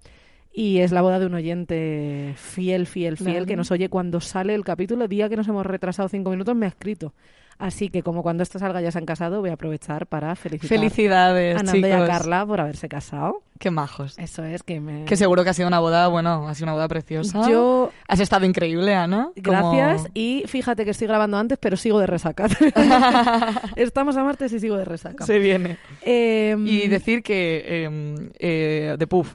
Y 0.58 0.80
es 0.80 0.90
la 0.90 1.02
boda 1.02 1.20
de 1.20 1.26
un 1.26 1.34
oyente 1.34 2.34
fiel, 2.34 2.88
fiel, 2.88 3.16
fiel, 3.16 3.46
que 3.46 3.54
nos 3.54 3.70
oye 3.70 3.88
cuando 3.88 4.20
sale 4.20 4.56
el 4.56 4.64
capítulo, 4.64 5.06
día 5.06 5.28
que 5.28 5.36
nos 5.36 5.46
hemos 5.46 5.64
retrasado 5.64 6.08
cinco 6.08 6.30
minutos, 6.30 6.56
me 6.56 6.66
ha 6.66 6.68
escrito. 6.70 7.14
Así 7.58 7.90
que 7.90 8.02
como 8.02 8.24
cuando 8.24 8.42
esto 8.42 8.58
salga 8.58 8.80
ya 8.80 8.90
se 8.90 8.98
han 8.98 9.06
casado, 9.06 9.40
voy 9.40 9.50
a 9.50 9.52
aprovechar 9.54 10.08
para 10.08 10.34
felicitar 10.34 10.76
Felicidades, 10.76 11.60
a 11.60 11.62
Nando 11.62 11.86
y 11.86 11.90
a. 11.92 12.06
Carla 12.06 12.44
por 12.44 12.60
haberse 12.60 12.88
casado. 12.88 13.42
Qué 13.58 13.70
majos. 13.70 14.16
Eso 14.18 14.44
es 14.44 14.62
que 14.62 14.80
me... 14.80 15.04
Que 15.04 15.16
seguro 15.16 15.42
que 15.42 15.50
ha 15.50 15.54
sido 15.54 15.66
una 15.66 15.80
boda, 15.80 16.06
bueno, 16.06 16.48
ha 16.48 16.54
sido 16.54 16.66
una 16.66 16.74
boda 16.74 16.86
preciosa. 16.86 17.48
Yo, 17.50 17.90
Has 18.06 18.20
estado 18.20 18.46
increíble, 18.46 18.94
Ana. 18.94 19.30
Como- 19.44 19.72
gracias. 19.72 20.10
Y 20.14 20.44
fíjate 20.46 20.84
que 20.84 20.92
estoy 20.92 21.08
grabando 21.08 21.36
antes, 21.36 21.58
pero 21.58 21.76
sigo 21.76 21.98
de 21.98 22.06
resaca. 22.06 22.46
Estamos 23.76 24.16
a 24.16 24.22
martes 24.22 24.52
y 24.52 24.60
sigo 24.60 24.76
de 24.76 24.84
resaca. 24.84 25.26
Se 25.26 25.40
viene. 25.40 25.78
Em, 26.02 26.64
Y 26.66 26.86
decir 26.86 27.24
que, 27.24 27.64
eh, 27.66 28.30
eh, 28.38 28.96
de 28.96 29.06
Puff, 29.08 29.34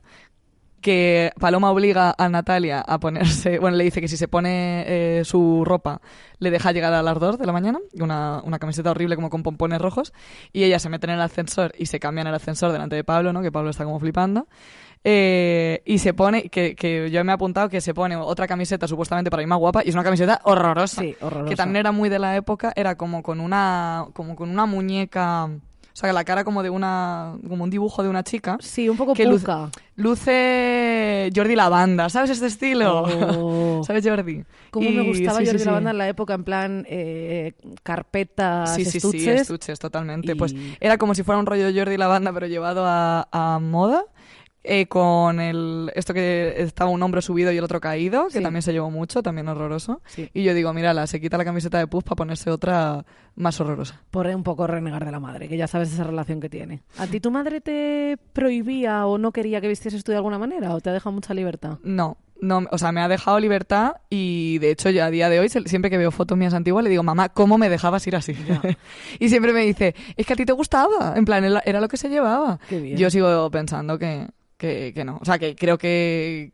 que 0.84 1.32
Paloma 1.40 1.72
obliga 1.72 2.14
a 2.16 2.30
Natalia 2.30 2.82
a 2.82 3.00
ponerse, 3.00 3.58
bueno, 3.58 3.78
le 3.78 3.86
dice 3.86 4.02
que 4.02 4.08
si 4.08 4.18
se 4.18 4.28
pone 4.28 4.84
eh, 4.86 5.24
su 5.26 5.64
ropa, 5.66 6.02
le 6.38 6.52
deja 6.52 6.72
llegar 6.72 6.94
a 6.94 7.02
las 7.02 7.20
2 7.20 7.40
de 7.40 7.46
la 7.48 7.54
mañana, 7.54 7.80
una, 7.94 8.42
una 8.44 8.60
camiseta 8.60 8.92
horrible 8.92 9.16
como 9.16 9.32
con 9.32 9.42
pompones 9.42 9.82
rojos, 9.82 10.14
y 10.52 10.64
ella 10.64 10.78
se 10.78 10.90
mete 10.90 11.08
en 11.08 11.14
el 11.14 11.22
ascensor 11.22 11.74
y 11.80 11.88
se 11.88 12.00
cambia 12.00 12.22
en 12.22 12.28
el 12.28 12.36
ascensor 12.36 12.72
delante 12.72 12.96
de 12.96 13.04
Pablo, 13.04 13.34
¿no? 13.34 13.42
Que 13.42 13.52
Pablo 13.52 13.72
está 13.72 13.86
como 13.86 14.00
flipando. 14.00 14.48
Eh, 15.06 15.82
y 15.86 15.98
se 15.98 16.14
pone, 16.14 16.50
que, 16.50 16.76
que 16.76 17.10
yo 17.10 17.24
me 17.24 17.32
he 17.32 17.36
apuntado 17.36 17.68
que 17.68 17.82
se 17.82 17.94
pone 17.94 18.16
otra 18.16 18.48
camiseta 18.48 18.88
supuestamente 18.88 19.32
para 19.32 19.42
ir 19.42 19.48
más 19.48 19.60
guapa, 19.60 19.82
y 19.84 19.90
es 19.90 19.96
una 19.96 20.04
camiseta 20.04 20.42
horrorosa. 20.44 21.02
Sí, 21.02 21.16
horrorosa. 21.22 21.50
Que 21.50 21.56
también 21.56 21.78
era 21.78 21.92
muy 21.92 22.10
de 22.10 22.20
la 22.20 22.36
época, 22.36 22.74
era 22.76 22.96
como 22.96 23.24
con 23.24 23.40
una, 23.40 24.06
como 24.14 24.36
con 24.36 24.50
una 24.50 24.66
muñeca, 24.66 25.50
o 25.94 25.96
sea, 25.96 26.12
la 26.12 26.24
cara 26.24 26.44
como 26.44 26.64
de 26.64 26.70
una, 26.72 27.36
como 27.48 27.64
un 27.66 27.70
dibujo 27.70 28.02
de 28.02 28.10
una 28.10 28.24
chica. 28.24 28.58
Sí, 28.60 28.90
un 28.90 28.98
poco 28.98 29.14
que 29.14 29.26
luce- 29.26 29.42
puca. 29.46 29.70
Luce 29.96 31.30
Jordi 31.36 31.56
Lavanda, 31.56 32.10
¿sabes 32.10 32.32
este 32.32 32.48
estilo? 32.48 33.04
Oh. 33.38 33.84
¿Sabes 33.88 34.04
Jordi? 34.08 34.44
Como 34.72 34.90
me 34.90 35.04
gustaba 35.04 35.40
sí, 35.40 35.46
sí, 35.46 35.52
Jordi 35.52 35.60
sí. 35.60 35.66
Lavanda 35.66 35.92
en 35.92 35.98
la 36.00 36.08
época, 36.08 36.34
en 36.34 36.44
plan 36.44 36.86
eh, 36.90 37.54
carpetas, 37.84 38.74
Sí, 38.76 38.86
sí, 38.86 38.98
estuches. 38.98 39.22
sí, 39.24 39.30
estuches, 39.30 39.80
totalmente. 39.80 40.32
y- 40.32 40.36
Pues 40.36 40.56
era 40.80 40.98
como 40.98 41.14
si 41.16 41.24
fuera 41.24 41.40
un 41.40 41.46
rollo 41.46 41.70
Jordi 41.76 41.98
Lavanda, 41.98 42.34
pero 42.34 42.48
llevado 42.48 42.84
a, 42.86 43.28
a 43.32 43.60
moda. 43.60 44.04
Eh, 44.64 44.88
con 44.88 45.40
el 45.40 45.92
esto 45.96 46.14
que 46.14 46.54
estaba 46.58 46.90
un 46.90 47.02
hombro 47.04 47.22
subido 47.22 47.52
y 47.52 47.58
el 47.58 47.64
otro 47.64 47.82
caído, 47.82 48.28
que 48.28 48.38
Sí. 48.38 48.44
también 48.44 48.62
se 48.62 48.72
llevó 48.72 48.90
mucho, 48.90 49.22
también 49.22 49.48
horroroso. 49.50 50.02
Sí. 50.06 50.30
Y 50.34 50.44
yo 50.44 50.54
digo, 50.54 50.72
mírala, 50.74 51.06
se 51.08 51.20
quita 51.20 51.38
la 51.38 51.46
camiseta 51.46 51.78
de 51.80 51.88
Puff 51.88 52.04
para 52.06 52.16
ponerse 52.16 52.50
otra 52.50 53.06
más 53.36 53.60
horrorosa. 53.60 54.02
Por 54.12 54.28
un 54.28 54.44
poco 54.44 54.66
renegar 54.68 55.04
de 55.06 55.12
la 55.12 55.20
madre, 55.20 55.50
que 55.50 55.58
ya 55.58 55.68
sabes 55.68 55.92
esa 55.92 56.04
relación 56.04 56.40
que 56.40 56.50
tiene. 56.50 56.84
¿A 56.98 57.08
ti 57.08 57.20
tu 57.20 57.30
madre 57.32 57.62
te 57.62 58.18
prohibía 58.32 59.06
o 59.06 59.18
no 59.18 59.32
quería 59.32 59.60
que 59.62 59.68
vistieses 59.68 60.04
tú 60.04 60.12
de 60.12 60.18
alguna 60.18 60.38
manera 60.40 60.74
o 60.74 60.80
te 60.82 60.90
ha 60.90 60.94
dejado 60.94 61.12
mucha 61.14 61.34
libertad? 61.34 61.78
No, 61.84 62.18
no, 62.42 62.64
o 62.72 62.78
sea, 62.78 62.92
me 62.92 63.02
ha 63.02 63.08
dejado 63.08 63.40
libertad 63.40 63.96
y 64.10 64.58
de 64.60 64.72
hecho 64.72 64.90
yo 64.90 65.04
a 65.06 65.10
día 65.10 65.30
de 65.30 65.40
hoy, 65.40 65.50
siempre 65.50 65.90
que 65.90 65.98
veo 65.98 66.12
fotos 66.12 66.38
mías 66.38 66.54
antiguas, 66.54 66.84
le 66.84 66.90
digo, 66.90 67.04
mamá, 67.04 67.30
¿cómo 67.30 67.58
me 67.58 67.70
dejabas 67.70 68.06
ir 68.08 68.16
así? 68.16 68.34
y 69.20 69.30
siempre 69.30 69.54
me 69.54 69.62
dice, 69.62 69.96
es 70.18 70.26
que 70.26 70.34
a 70.34 70.36
ti 70.36 70.46
te 70.46 70.54
gustaba, 70.54 71.14
en 71.16 71.26
plan, 71.26 71.44
era 71.44 71.62
era 71.66 71.82
lo 71.82 71.88
que 71.88 71.98
se 71.98 72.10
llevaba. 72.10 72.60
Qué 72.70 72.80
bien. 72.80 72.98
Yo 72.98 73.10
sigo 73.10 73.50
pensando 73.52 73.98
que, 73.98 74.28
que, 74.58 74.94
que 74.94 75.04
no, 75.04 75.18
o 75.22 75.26
sea, 75.26 75.38
que 75.38 75.56
creo 75.56 75.78
que, 75.78 76.52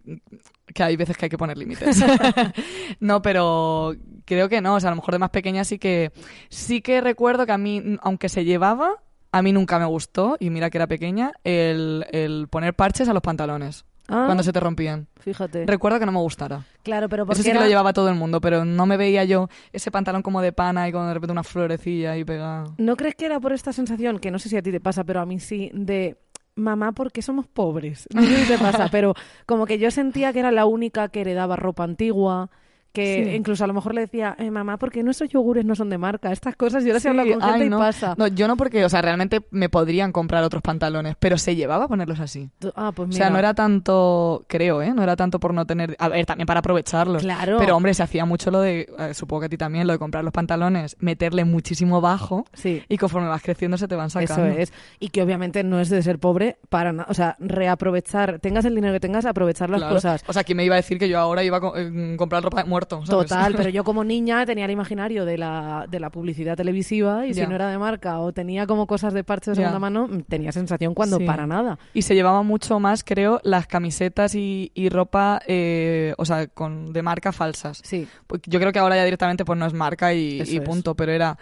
que 0.74 0.84
hay 0.84 0.95
veces 0.95 1.18
que 1.18 1.26
hay 1.26 1.30
que 1.30 1.38
poner 1.38 1.58
límites. 1.58 2.04
no, 3.00 3.22
pero 3.22 3.95
creo 4.26 4.50
que 4.50 4.62
no, 4.62 4.76
o 4.76 4.80
sea, 4.80 4.89
a 4.89 4.91
lo 4.91 4.97
mejor 4.97 5.14
de 5.14 5.20
más 5.20 5.30
pequeña 5.30 5.64
sí 5.64 5.80
que, 5.80 6.12
sí 6.50 6.82
que 6.82 7.02
recuerdo 7.02 7.45
que 7.45 7.52
a 7.52 7.58
mí, 7.58 7.97
aunque 8.02 8.30
se 8.30 8.45
llevaba, 8.45 8.95
a 9.32 9.41
mí 9.41 9.52
nunca 9.52 9.80
me 9.80 9.86
gustó, 9.86 10.38
y 10.39 10.50
mira 10.50 10.70
que 10.70 10.78
era 10.78 10.88
pequeña, 10.88 11.34
el, 11.43 12.06
el 12.12 12.47
poner 12.50 12.74
parches 12.74 13.10
a 13.10 13.14
los 13.14 13.22
pantalones. 13.22 13.86
Ah, 14.12 14.24
Cuando 14.26 14.41
se 14.41 14.52
te 14.52 14.60
rompían. 14.60 15.08
Fíjate. 15.20 15.68
Recuerdo 15.68 16.00
que 16.00 16.06
no 16.08 16.12
me 16.12 16.18
gustara. 16.18 16.66
Claro, 16.82 17.08
pero 17.10 17.28
porque 17.28 17.41
Eso 17.41 17.43
sí 17.43 17.52
que 17.52 17.60
lo 17.60 17.68
llevaba 17.68 17.93
todo 17.93 18.10
el 18.10 18.16
mundo, 18.16 18.41
pero 18.41 18.66
no 18.66 18.88
me 18.88 18.97
veía 18.97 19.24
yo 19.24 19.50
ese 19.72 19.91
pantalón 19.91 20.24
como 20.24 20.41
de 20.41 20.52
pana 20.52 20.89
y 20.89 20.91
con 20.91 21.06
de 21.08 21.14
repente 21.14 21.32
una 21.32 21.43
florecilla 21.43 22.14
ahí 22.14 22.26
pegada. 22.26 22.64
¿No 22.80 22.95
crees 22.95 23.14
que 23.14 23.26
era 23.28 23.39
por 23.39 23.54
esta 23.54 23.72
sensación, 23.72 24.18
que 24.18 24.32
no 24.32 24.39
sé 24.39 24.50
si 24.50 24.58
a 24.58 24.64
ti 24.64 24.72
te 24.72 24.80
pasa, 24.80 25.04
pero 25.04 25.22
a 25.22 25.28
mí 25.28 25.39
sí, 25.39 25.70
de 25.76 26.18
mamá, 26.60 26.91
porque 26.93 27.22
somos 27.22 27.47
pobres? 27.47 28.07
No 28.14 28.22
sé 28.24 28.36
si 28.45 28.47
te 28.47 28.57
pasa, 28.57 28.88
pero 28.91 29.14
como 29.45 29.66
que 29.66 29.80
yo 29.80 29.91
sentía 29.91 30.34
que 30.34 30.39
era 30.39 30.51
la 30.51 30.66
única 30.66 31.10
que 31.10 31.22
heredaba 31.22 31.55
ropa 31.55 31.84
antigua, 31.84 32.49
que 32.94 33.24
Sí. 33.26 33.36
incluso 33.36 33.64
a 33.64 33.68
lo 33.68 33.74
mejor 33.74 33.94
le 33.94 34.02
decía, 34.02 34.36
eh, 34.40 34.50
mamá, 34.52 34.78
¿por 34.78 34.92
qué 34.92 35.04
nuestros 35.04 35.30
yogures 35.30 35.64
no 35.66 35.76
son 35.76 35.90
de 35.90 35.98
marca? 35.98 36.32
Estas 36.32 36.56
cosas, 36.56 36.84
yo 36.84 36.90
ahora 36.90 37.00
Sí, 37.00 37.08
he 37.08 37.10
hablado 37.12 37.30
con 37.32 37.42
gente 37.42 37.60
ay, 37.62 37.68
y 37.68 37.70
no. 37.70 37.78
pasa. 37.80 38.16
No, 38.18 38.28
yo 38.28 38.48
no 38.48 38.58
porque, 38.58 38.84
o 38.86 38.90
sea, 38.90 39.02
realmente 39.02 39.42
me 39.52 39.70
podrían 39.70 40.12
comprar 40.12 40.44
otros 40.44 40.62
pantalones, 40.62 41.16
pero 41.20 41.38
se 41.38 41.56
llevaba 41.56 41.86
a 41.86 41.88
ponerlos 41.88 42.20
así. 42.20 42.50
Ah, 42.76 42.92
pues 42.96 43.06
O 43.06 43.10
mira. 43.10 43.18
sea, 43.26 43.30
no 43.30 43.38
era 43.40 43.54
tanto, 43.54 44.46
creo, 44.48 44.82
¿eh? 44.82 44.94
No 44.94 45.04
era 45.04 45.16
tanto 45.16 45.40
por 45.40 45.54
no 45.54 45.66
tener... 45.66 45.96
A 46.00 46.10
ver, 46.10 46.26
también 46.26 46.46
para 46.48 46.60
aprovecharlos. 46.60 47.22
Claro. 47.22 47.58
Pero, 47.60 47.76
hombre, 47.76 47.94
se 47.94 48.04
hacía 48.04 48.26
mucho 48.26 48.52
lo 48.52 48.62
de, 48.62 48.88
eh, 48.98 49.14
supongo 49.14 49.42
que 49.42 49.46
a 49.46 49.50
ti 49.50 49.58
también, 49.58 49.88
lo 49.88 49.94
de 49.94 50.00
comprar 50.00 50.24
los 50.24 50.34
pantalones, 50.34 50.96
meterle 51.00 51.46
muchísimo 51.46 52.02
bajo 52.02 52.46
Sí. 52.54 52.84
y 52.90 52.98
conforme 52.98 53.28
vas 53.28 53.42
creciendo 53.42 53.78
se 53.78 53.88
te 53.88 53.96
van 53.96 54.10
sacando. 54.10 54.46
Eso 54.46 54.60
es. 54.60 54.74
Y 55.00 55.10
que 55.10 55.22
obviamente 55.22 55.64
no 55.64 55.80
es 55.80 55.90
de 55.90 56.02
ser 56.02 56.20
pobre 56.20 56.58
para 56.70 56.92
nada. 56.92 57.08
O 57.10 57.14
sea, 57.14 57.36
reaprovechar, 57.74 58.40
tengas 58.40 58.66
el 58.66 58.76
dinero 58.76 58.94
que 58.94 59.00
tengas, 59.00 59.26
aprovechar 59.26 59.70
las 59.70 59.80
Claro. 59.80 59.96
cosas. 59.96 60.24
O 60.28 60.34
sea, 60.34 60.42
aquí 60.42 60.56
me 60.56 60.66
iba 60.66 60.76
a 60.76 60.78
decir 60.78 60.98
que 60.98 61.08
yo 61.08 61.20
ahora 61.20 61.44
iba 61.44 61.58
a 61.58 61.62
eh, 61.76 62.16
comprar 62.18 62.44
ropa 62.44 62.64
muerto, 62.80 63.06
¿sabes? 63.06 63.30
Total, 63.30 63.54
pero 63.56 63.70
yo 63.70 63.84
como 63.90 64.04
niña 64.04 64.46
tenía 64.46 64.66
el 64.66 64.72
imaginario 64.72 65.26
de 65.26 65.38
la, 65.38 65.86
de 65.90 66.00
la 66.00 66.10
publicidad 66.10 66.56
televisiva 66.56 67.26
y 67.26 67.34
si 67.34 67.46
no 67.46 67.56
era 67.56 67.70
de 67.70 67.78
marca 67.78 68.20
o 68.20 68.32
tenía 68.32 68.66
como 68.68 68.88
cosas 68.88 69.14
de 69.14 69.24
parche 69.24 69.52
de 69.52 69.56
segunda 69.56 69.80
mano, 69.80 70.08
mm, 70.08 70.22
tenía 70.24 70.52
sensación 70.52 70.94
cuando 70.94 71.18
Sí. 71.18 71.26
para 71.26 71.46
nada. 71.46 71.78
Y 71.94 72.04
se 72.04 72.16
llevaba 72.16 72.44
mucho 72.44 72.80
más, 72.80 73.04
creo, 73.04 73.42
las 73.44 73.68
camisetas 73.68 74.36
y, 74.36 74.72
y 74.74 74.90
ropa, 74.90 75.42
eh, 75.48 76.14
o 76.18 76.26
sea, 76.26 76.48
con, 76.48 76.94
de 76.94 77.02
marca 77.02 77.32
falsas. 77.32 77.82
Sí, 77.84 78.08
Pues 78.28 78.42
Yo 78.46 78.60
creo 78.60 78.72
que 78.72 78.80
ahora 78.80 78.96
ya 78.96 79.04
directamente 79.04 79.44
pues 79.46 79.58
no 79.60 79.66
es 79.66 79.74
marca 79.74 80.14
y, 80.14 80.40
es. 80.40 80.60
punto, 80.62 80.96
pero 80.96 81.12
era 81.12 81.38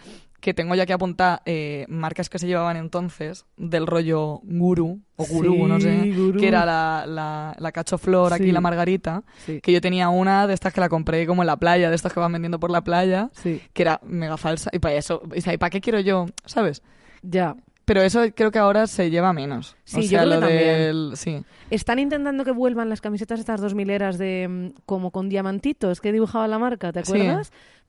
que 0.47 0.53
tengo 0.53 0.75
ya 0.75 0.85
que 0.85 0.93
apuntar 0.93 1.41
eh, 1.45 1.85
marcas 1.89 2.29
que 2.29 2.39
se 2.39 2.47
llevaban 2.47 2.77
entonces 2.77 3.45
del 3.57 3.85
rollo 3.85 4.39
guru 4.43 5.01
o 5.17 5.25
gurú, 5.25 5.53
Sí, 5.55 5.63
no 5.63 5.81
sé, 5.81 6.13
que 6.39 6.47
era 6.47 6.65
la, 6.65 7.03
la, 7.05 7.53
la 7.59 7.71
cacho 7.73 7.97
flor 7.97 8.31
aquí, 8.31 8.45
Sí. 8.45 8.51
la 8.53 8.61
margarita, 8.61 9.23
sí, 9.45 9.59
que 9.59 9.73
yo 9.73 9.81
tenía 9.81 10.07
una 10.07 10.47
de 10.47 10.53
estas 10.53 10.71
que 10.71 10.79
la 10.79 10.87
compré 10.87 11.27
como 11.27 11.43
en 11.43 11.47
la 11.47 11.57
playa, 11.57 11.89
de 11.89 11.97
estas 11.97 12.13
que 12.13 12.21
van 12.21 12.31
vendiendo 12.31 12.61
por 12.61 12.71
la 12.71 12.79
playa, 12.81 13.29
sí. 13.33 13.61
que 13.73 13.81
era 13.81 13.99
mega 14.05 14.37
falsa, 14.37 14.69
y 14.71 14.79
para 14.79 14.95
eso, 14.95 15.21
¿y 15.35 15.41
para 15.57 15.69
qué 15.69 15.81
quiero 15.81 15.99
yo? 15.99 16.27
¿Sabes? 16.45 16.81
Ya. 17.21 17.57
Pero 17.83 18.01
eso 18.01 18.21
creo 18.35 18.51
que 18.51 18.59
ahora 18.59 18.85
se 18.87 19.09
lleva 19.09 19.31
menos. 19.33 19.75
Sí, 19.85 19.97
o 19.97 20.01
yo 20.01 20.07
creo 20.09 20.19
que 20.21 20.25
lo 20.27 20.39
también. 20.39 20.65
del- 20.65 21.11
Sí. 21.15 21.43
Están 21.69 21.99
intentando 21.99 22.43
que 22.45 22.51
vuelvan 22.51 22.87
las 22.89 22.99
camisetas 23.01 23.39
estas 23.39 23.59
dos 23.61 23.75
mileras 23.75 24.17
de 24.17 24.47
mm, 24.49 24.79
como 24.85 25.11
con 25.11 25.27
diamantitos 25.29 25.99
que 26.01 26.11
dibujaba 26.13 26.47
la 26.49 26.59
marca, 26.59 26.91
¿te 26.93 27.03
Sí. 27.05 27.11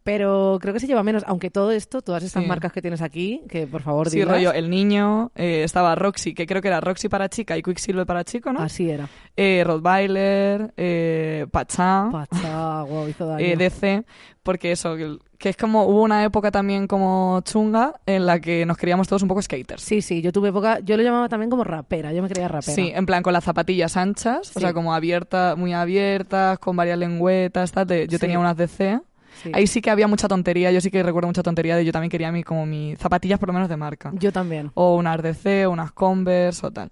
Pero 0.05 0.59
creo 0.61 0.73
que 0.73 0.81
se 0.81 0.87
lleva 0.87 1.03
menos, 1.03 1.23
aunque 1.27 1.51
todo 1.51 1.71
esto, 1.71 2.01
todas 2.01 2.23
estas 2.23 2.43
Sí. 2.43 2.49
marcas 2.49 2.73
que 2.73 2.81
tienes 2.81 3.03
aquí, 3.03 3.43
que 3.49 3.67
por 3.67 3.83
favor 3.83 4.09
Sí, 4.09 4.17
digas, 4.21 4.31
rollo, 4.37 4.53
el 4.55 4.71
niño, 4.71 5.31
eh, 5.35 5.63
estaba 5.65 5.95
Roxy, 5.95 6.33
que 6.35 6.47
creo 6.47 6.63
que 6.63 6.69
era 6.69 6.81
Roxy 6.81 7.09
para 7.11 7.29
chica 7.29 7.59
y 7.59 7.63
Quicksilver 7.63 8.07
para 8.07 8.25
chico, 8.25 8.53
¿no? 8.53 8.61
así 8.61 8.89
era. 8.89 9.09
Eh, 9.37 9.63
Rottweiler, 9.67 10.73
eh, 10.77 11.47
Pachá, 11.51 12.09
Pacha, 12.11 12.83
guau, 12.83 13.09
hizo 13.09 13.27
daño. 13.27 13.45
eh, 13.45 13.57
DC, 13.57 14.05
porque 14.43 14.73
eso, 14.73 14.97
que, 14.97 15.49
es 15.51 15.57
como, 15.59 15.85
hubo 15.85 16.03
una 16.03 16.25
época 16.25 16.51
también 16.51 16.87
como 16.87 17.41
chunga 17.45 17.93
en 18.07 18.25
la 18.25 18.41
que 18.41 18.65
nos 18.65 18.79
creíamos 18.79 19.09
todos 19.09 19.21
un 19.23 19.29
poco 19.29 19.43
skaters. 19.43 19.83
Sí, 19.83 20.01
sí, 20.01 20.23
yo 20.23 20.33
tuve 20.33 20.49
época, 20.49 20.79
yo 20.81 20.97
lo 20.97 21.03
llamaba 21.03 21.29
también 21.29 21.51
como 21.51 21.65
rapera, 21.65 22.13
yo 22.15 22.23
me 22.23 22.29
creía 22.31 22.49
rapera. 22.49 22.73
Sí, 22.75 22.91
en 22.95 23.05
plan 23.05 23.23
con 23.23 23.33
las 23.35 23.45
zapatillas 23.45 23.97
anchas, 23.99 24.51
o 24.51 24.53
Sí. 24.55 24.61
sea, 24.61 24.73
como 24.73 24.95
abiertas, 24.95 25.57
muy 25.59 25.75
abiertas, 25.75 26.59
con 26.61 26.77
varias 26.77 26.99
lengüetas, 26.99 27.73
tal. 27.73 27.87
yo 27.89 28.07
Sí. 28.09 28.19
tenía 28.19 28.39
unas 28.39 28.57
DC. 28.57 29.01
Sí. 29.43 29.51
Ahí 29.55 29.67
sí 29.67 29.81
que 29.81 29.91
había 29.91 30.09
mucha 30.09 30.29
tontería, 30.29 30.71
yo 30.73 30.81
sí 30.81 30.91
que 30.91 31.03
recuerdo 31.03 31.29
mucha 31.29 31.43
tontería 31.43 31.77
de 31.77 31.85
yo 31.85 31.93
también 31.93 32.11
quería 32.11 32.33
mi, 32.33 32.43
como 32.43 32.67
mis 32.67 32.99
zapatillas 32.99 33.39
por 33.39 33.49
lo 33.49 33.53
menos 33.53 33.69
de 33.69 33.77
marca. 33.77 34.13
Yo 34.15 34.33
también. 34.33 34.71
O 34.75 34.97
unas 34.97 35.23
DC, 35.23 35.67
o 35.67 35.71
unas 35.71 35.93
Converse 35.93 36.67
o 36.67 36.71
tal. 36.71 36.91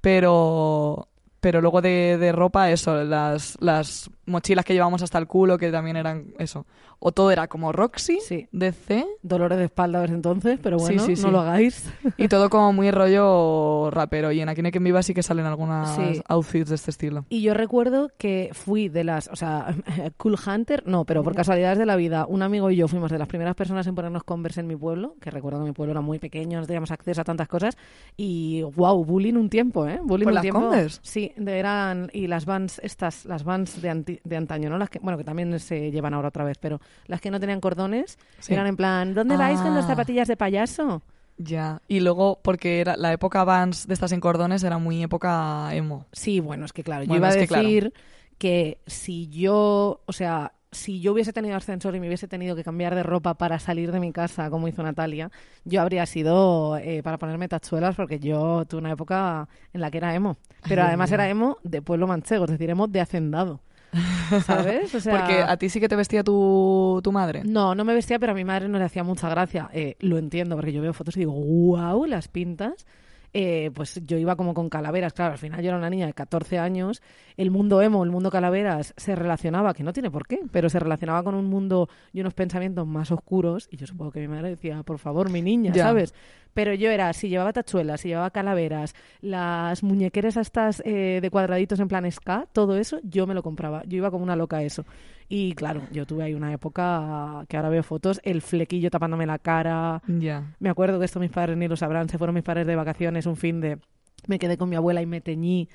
Pero 0.00 1.08
pero 1.40 1.60
luego 1.60 1.80
de, 1.80 2.18
de 2.18 2.32
ropa, 2.32 2.70
eso, 2.70 3.04
las, 3.04 3.56
las 3.60 4.10
mochilas 4.28 4.64
que 4.64 4.74
llevamos 4.74 5.02
hasta 5.02 5.18
el 5.18 5.26
culo, 5.26 5.58
que 5.58 5.70
también 5.72 5.96
eran 5.96 6.34
eso. 6.38 6.66
O 7.00 7.12
todo 7.12 7.30
era 7.30 7.46
como 7.48 7.72
Roxy, 7.72 8.18
Sí. 8.20 8.48
DC, 8.52 9.06
Dolores 9.22 9.58
de 9.58 9.64
espalda 9.64 10.00
ver 10.00 10.10
entonces, 10.10 10.58
pero 10.62 10.76
bueno, 10.78 11.02
sí, 11.04 11.16
sí. 11.16 11.22
no 11.22 11.30
lo 11.30 11.40
hagáis. 11.40 11.88
y 12.16 12.28
todo 12.28 12.50
como 12.50 12.72
muy 12.72 12.90
rollo 12.90 13.90
rapero. 13.90 14.32
Y 14.32 14.40
en 14.40 14.48
Aquí 14.48 14.62
no 14.62 14.66
hay 14.66 14.72
quien 14.72 14.84
viva 14.84 15.02
sí 15.02 15.14
que 15.14 15.22
salen 15.22 15.46
algunas 15.46 15.98
outfits 16.28 16.68
de 16.70 16.74
este 16.74 16.90
estilo. 16.90 17.24
Y 17.28 17.42
yo 17.42 17.54
recuerdo 17.54 18.10
que 18.18 18.50
fui 18.52 18.88
de 18.88 19.04
las, 19.04 19.28
o 19.28 19.36
sea, 19.36 19.74
Cool 20.16 20.36
Hunter, 20.46 20.82
no, 20.86 21.04
pero 21.04 21.22
por 21.22 21.34
casualidades 21.34 21.78
de 21.78 21.86
la 21.86 21.96
vida, 21.96 22.26
un 22.26 22.42
amigo 22.42 22.70
y 22.70 22.76
yo 22.76 22.88
fuimos 22.88 23.10
de 23.10 23.18
las 23.18 23.28
primeras 23.28 23.54
personas 23.54 23.86
en 23.86 23.94
ponernos 23.94 24.24
Converse 24.24 24.60
en 24.60 24.66
mi 24.66 24.76
pueblo, 24.76 25.14
que 25.20 25.30
recuerdo 25.30 25.60
que 25.60 25.66
mi 25.66 25.72
pueblo 25.72 25.92
era 25.92 26.00
muy 26.00 26.18
pequeño, 26.18 26.60
no 26.60 26.66
teníamos 26.66 26.90
acceso 26.90 27.20
a 27.20 27.24
tantas 27.24 27.48
cosas, 27.48 27.76
y 28.16 28.62
wow, 28.62 29.04
bullying 29.04 29.34
un 29.34 29.48
tiempo, 29.48 29.86
¿eh? 29.86 30.00
Bullying 30.02 30.24
¿Por 30.24 30.30
un 30.32 30.34
las 30.34 30.42
tiempo. 30.42 30.60
Converse? 30.60 30.98
Sí, 31.02 31.32
de- 31.36 31.58
eran, 31.58 32.10
y 32.12 32.26
las 32.26 32.44
Vans, 32.44 32.80
estas, 32.82 33.24
las 33.24 33.44
Vans 33.44 33.80
de, 33.80 33.90
anti- 33.90 34.17
de 34.24 34.36
antaño, 34.36 34.70
¿no? 34.70 34.78
Las 34.78 34.90
que, 34.90 34.98
bueno, 34.98 35.18
que 35.18 35.24
también 35.24 35.58
se 35.60 35.90
llevan 35.90 36.14
ahora 36.14 36.28
otra 36.28 36.44
vez, 36.44 36.58
pero 36.58 36.80
las 37.06 37.20
que 37.20 37.30
no 37.30 37.40
tenían 37.40 37.60
cordones, 37.60 38.18
Sí. 38.38 38.52
eran 38.54 38.66
en 38.66 38.76
plan, 38.76 39.14
¿dónde 39.14 39.36
vais 39.36 39.60
con 39.60 39.74
las 39.74 39.84
Ah. 39.84 39.88
zapatillas 39.88 40.28
de 40.28 40.36
payaso? 40.36 41.02
Ya. 41.36 41.80
Y 41.86 42.00
luego, 42.00 42.40
porque 42.42 42.80
era 42.80 42.96
la 42.96 43.12
época 43.12 43.44
Vans 43.44 43.86
de 43.86 43.94
estas 43.94 44.10
en 44.12 44.20
cordones 44.20 44.62
era 44.64 44.78
muy 44.78 45.02
época 45.02 45.68
emo. 45.74 46.06
Sí, 46.12 46.40
bueno, 46.40 46.64
es 46.64 46.72
que 46.72 46.82
claro, 46.82 47.04
yo 47.04 47.14
iba 47.14 47.28
a 47.28 47.30
es 47.30 47.36
que 47.36 47.46
claro. 47.46 47.62
decir 47.62 47.92
que 48.38 48.78
si 48.86 49.28
yo, 49.28 50.00
o 50.04 50.12
sea, 50.12 50.52
si 50.70 51.00
yo 51.00 51.12
hubiese 51.12 51.32
tenido 51.32 51.56
ascensor 51.56 51.94
y 51.96 52.00
me 52.00 52.08
hubiese 52.08 52.28
tenido 52.28 52.54
que 52.54 52.62
cambiar 52.62 52.94
de 52.94 53.02
ropa 53.02 53.34
para 53.34 53.58
salir 53.58 53.90
de 53.90 54.00
mi 54.00 54.12
casa, 54.12 54.50
como 54.50 54.68
hizo 54.68 54.82
Natalia, 54.82 55.30
yo 55.64 55.80
habría 55.80 56.04
sido 56.06 56.76
eh, 56.76 57.02
para 57.02 57.18
ponerme 57.18 57.48
tachuelas 57.48 57.96
porque 57.96 58.18
yo 58.18 58.64
tuve 58.66 58.80
una 58.80 58.92
época 58.92 59.48
en 59.72 59.80
la 59.80 59.90
que 59.90 59.98
era 59.98 60.14
emo. 60.14 60.36
Pero 60.68 60.82
además 60.82 61.10
era 61.12 61.28
emo 61.28 61.56
de 61.62 61.80
pueblo 61.82 62.06
manchego, 62.06 62.44
es 62.44 62.50
decir, 62.50 62.68
emo 62.68 62.86
de 62.86 63.00
hacendado. 63.00 63.60
¿Sabes? 64.44 64.94
O 64.94 65.00
sea, 65.00 65.16
Porque 65.18 65.40
a 65.42 65.56
ti 65.56 65.68
sí 65.68 65.80
que 65.80 65.88
te 65.88 65.96
vestía 65.96 66.22
tu, 66.22 67.00
tu 67.02 67.12
madre. 67.12 67.42
no, 67.44 67.74
no 67.74 67.84
me 67.84 67.94
vestía, 67.94 68.18
pero 68.18 68.32
a 68.32 68.34
mi 68.34 68.44
madre 68.44 68.68
no 68.68 68.78
le 68.78 68.84
hacía 68.84 69.02
mucha 69.04 69.28
gracia. 69.28 69.70
Eh, 69.72 69.96
lo 70.00 70.18
entiendo, 70.18 70.56
porque 70.56 70.72
yo 70.72 70.82
veo 70.82 70.92
fotos 70.92 71.16
y 71.16 71.20
digo, 71.20 71.32
wow, 71.32 72.04
las 72.06 72.28
pintas. 72.28 72.86
Eh, 73.34 73.70
pues 73.74 74.00
yo 74.06 74.16
iba 74.16 74.36
como 74.36 74.54
con 74.54 74.70
calaveras, 74.70 75.12
claro, 75.12 75.32
al 75.32 75.38
final 75.38 75.60
yo 75.62 75.68
era 75.68 75.76
una 75.76 75.90
niña 75.90 76.06
de 76.06 76.14
14 76.14 76.58
años, 76.58 77.02
el 77.36 77.50
mundo 77.50 77.82
emo, 77.82 78.02
el 78.02 78.10
mundo 78.10 78.30
calaveras 78.30 78.94
se 78.96 79.14
relacionaba, 79.14 79.74
que 79.74 79.82
no 79.82 79.92
tiene 79.92 80.10
por 80.10 80.26
qué, 80.26 80.40
pero 80.50 80.70
se 80.70 80.78
relacionaba 80.80 81.22
con 81.22 81.34
un 81.34 81.44
mundo 81.44 81.90
y 82.14 82.22
unos 82.22 82.32
pensamientos 82.32 82.86
más 82.86 83.12
oscuros, 83.12 83.68
y 83.70 83.76
yo 83.76 83.86
supongo 83.86 84.12
que 84.12 84.20
mi 84.20 84.28
madre 84.28 84.48
decía, 84.48 84.82
por 84.82 84.98
favor, 84.98 85.28
mi 85.30 85.42
niña, 85.42 85.72
Ya. 85.74 85.84
¿sabes? 85.84 86.14
Pero 86.54 86.74
yo 86.74 86.90
era, 86.90 87.12
si 87.12 87.28
llevaba 87.28 87.52
tachuelas, 87.52 88.00
si 88.00 88.08
llevaba 88.08 88.30
calaveras, 88.30 88.94
las 89.20 89.82
muñequeras 89.82 90.36
estas 90.36 90.82
eh, 90.84 91.20
de 91.22 91.30
cuadraditos 91.30 91.80
en 91.80 91.88
plan 91.88 92.10
ska, 92.10 92.46
todo 92.52 92.76
eso, 92.76 92.98
yo 93.02 93.26
me 93.26 93.34
lo 93.34 93.42
compraba. 93.42 93.82
Yo 93.86 93.98
iba 93.98 94.10
como 94.10 94.24
una 94.24 94.36
loca 94.36 94.58
a 94.58 94.62
eso. 94.62 94.84
Y 95.28 95.52
claro, 95.52 95.82
yo 95.92 96.06
tuve 96.06 96.24
ahí 96.24 96.34
una 96.34 96.52
época 96.52 97.44
que 97.48 97.56
ahora 97.56 97.68
veo 97.68 97.82
fotos, 97.82 98.20
el 98.24 98.40
flequillo 98.40 98.90
tapándome 98.90 99.26
la 99.26 99.38
cara. 99.38 100.02
Ya. 100.06 100.54
Me 100.58 100.70
acuerdo 100.70 100.98
que 100.98 101.04
esto 101.04 101.20
mis 101.20 101.30
padres 101.30 101.56
ni 101.56 101.68
lo 101.68 101.76
sabrán, 101.76 102.08
se 102.08 102.18
fueron 102.18 102.34
mis 102.34 102.44
padres 102.44 102.66
de 102.66 102.76
vacaciones 102.76 103.26
un 103.26 103.36
fin 103.36 103.60
de... 103.60 103.78
Me 104.26 104.38
quedé 104.38 104.56
con 104.56 104.68
mi 104.68 104.76
abuela 104.76 105.00
y 105.00 105.06
me 105.06 105.20
teñí 105.20 105.68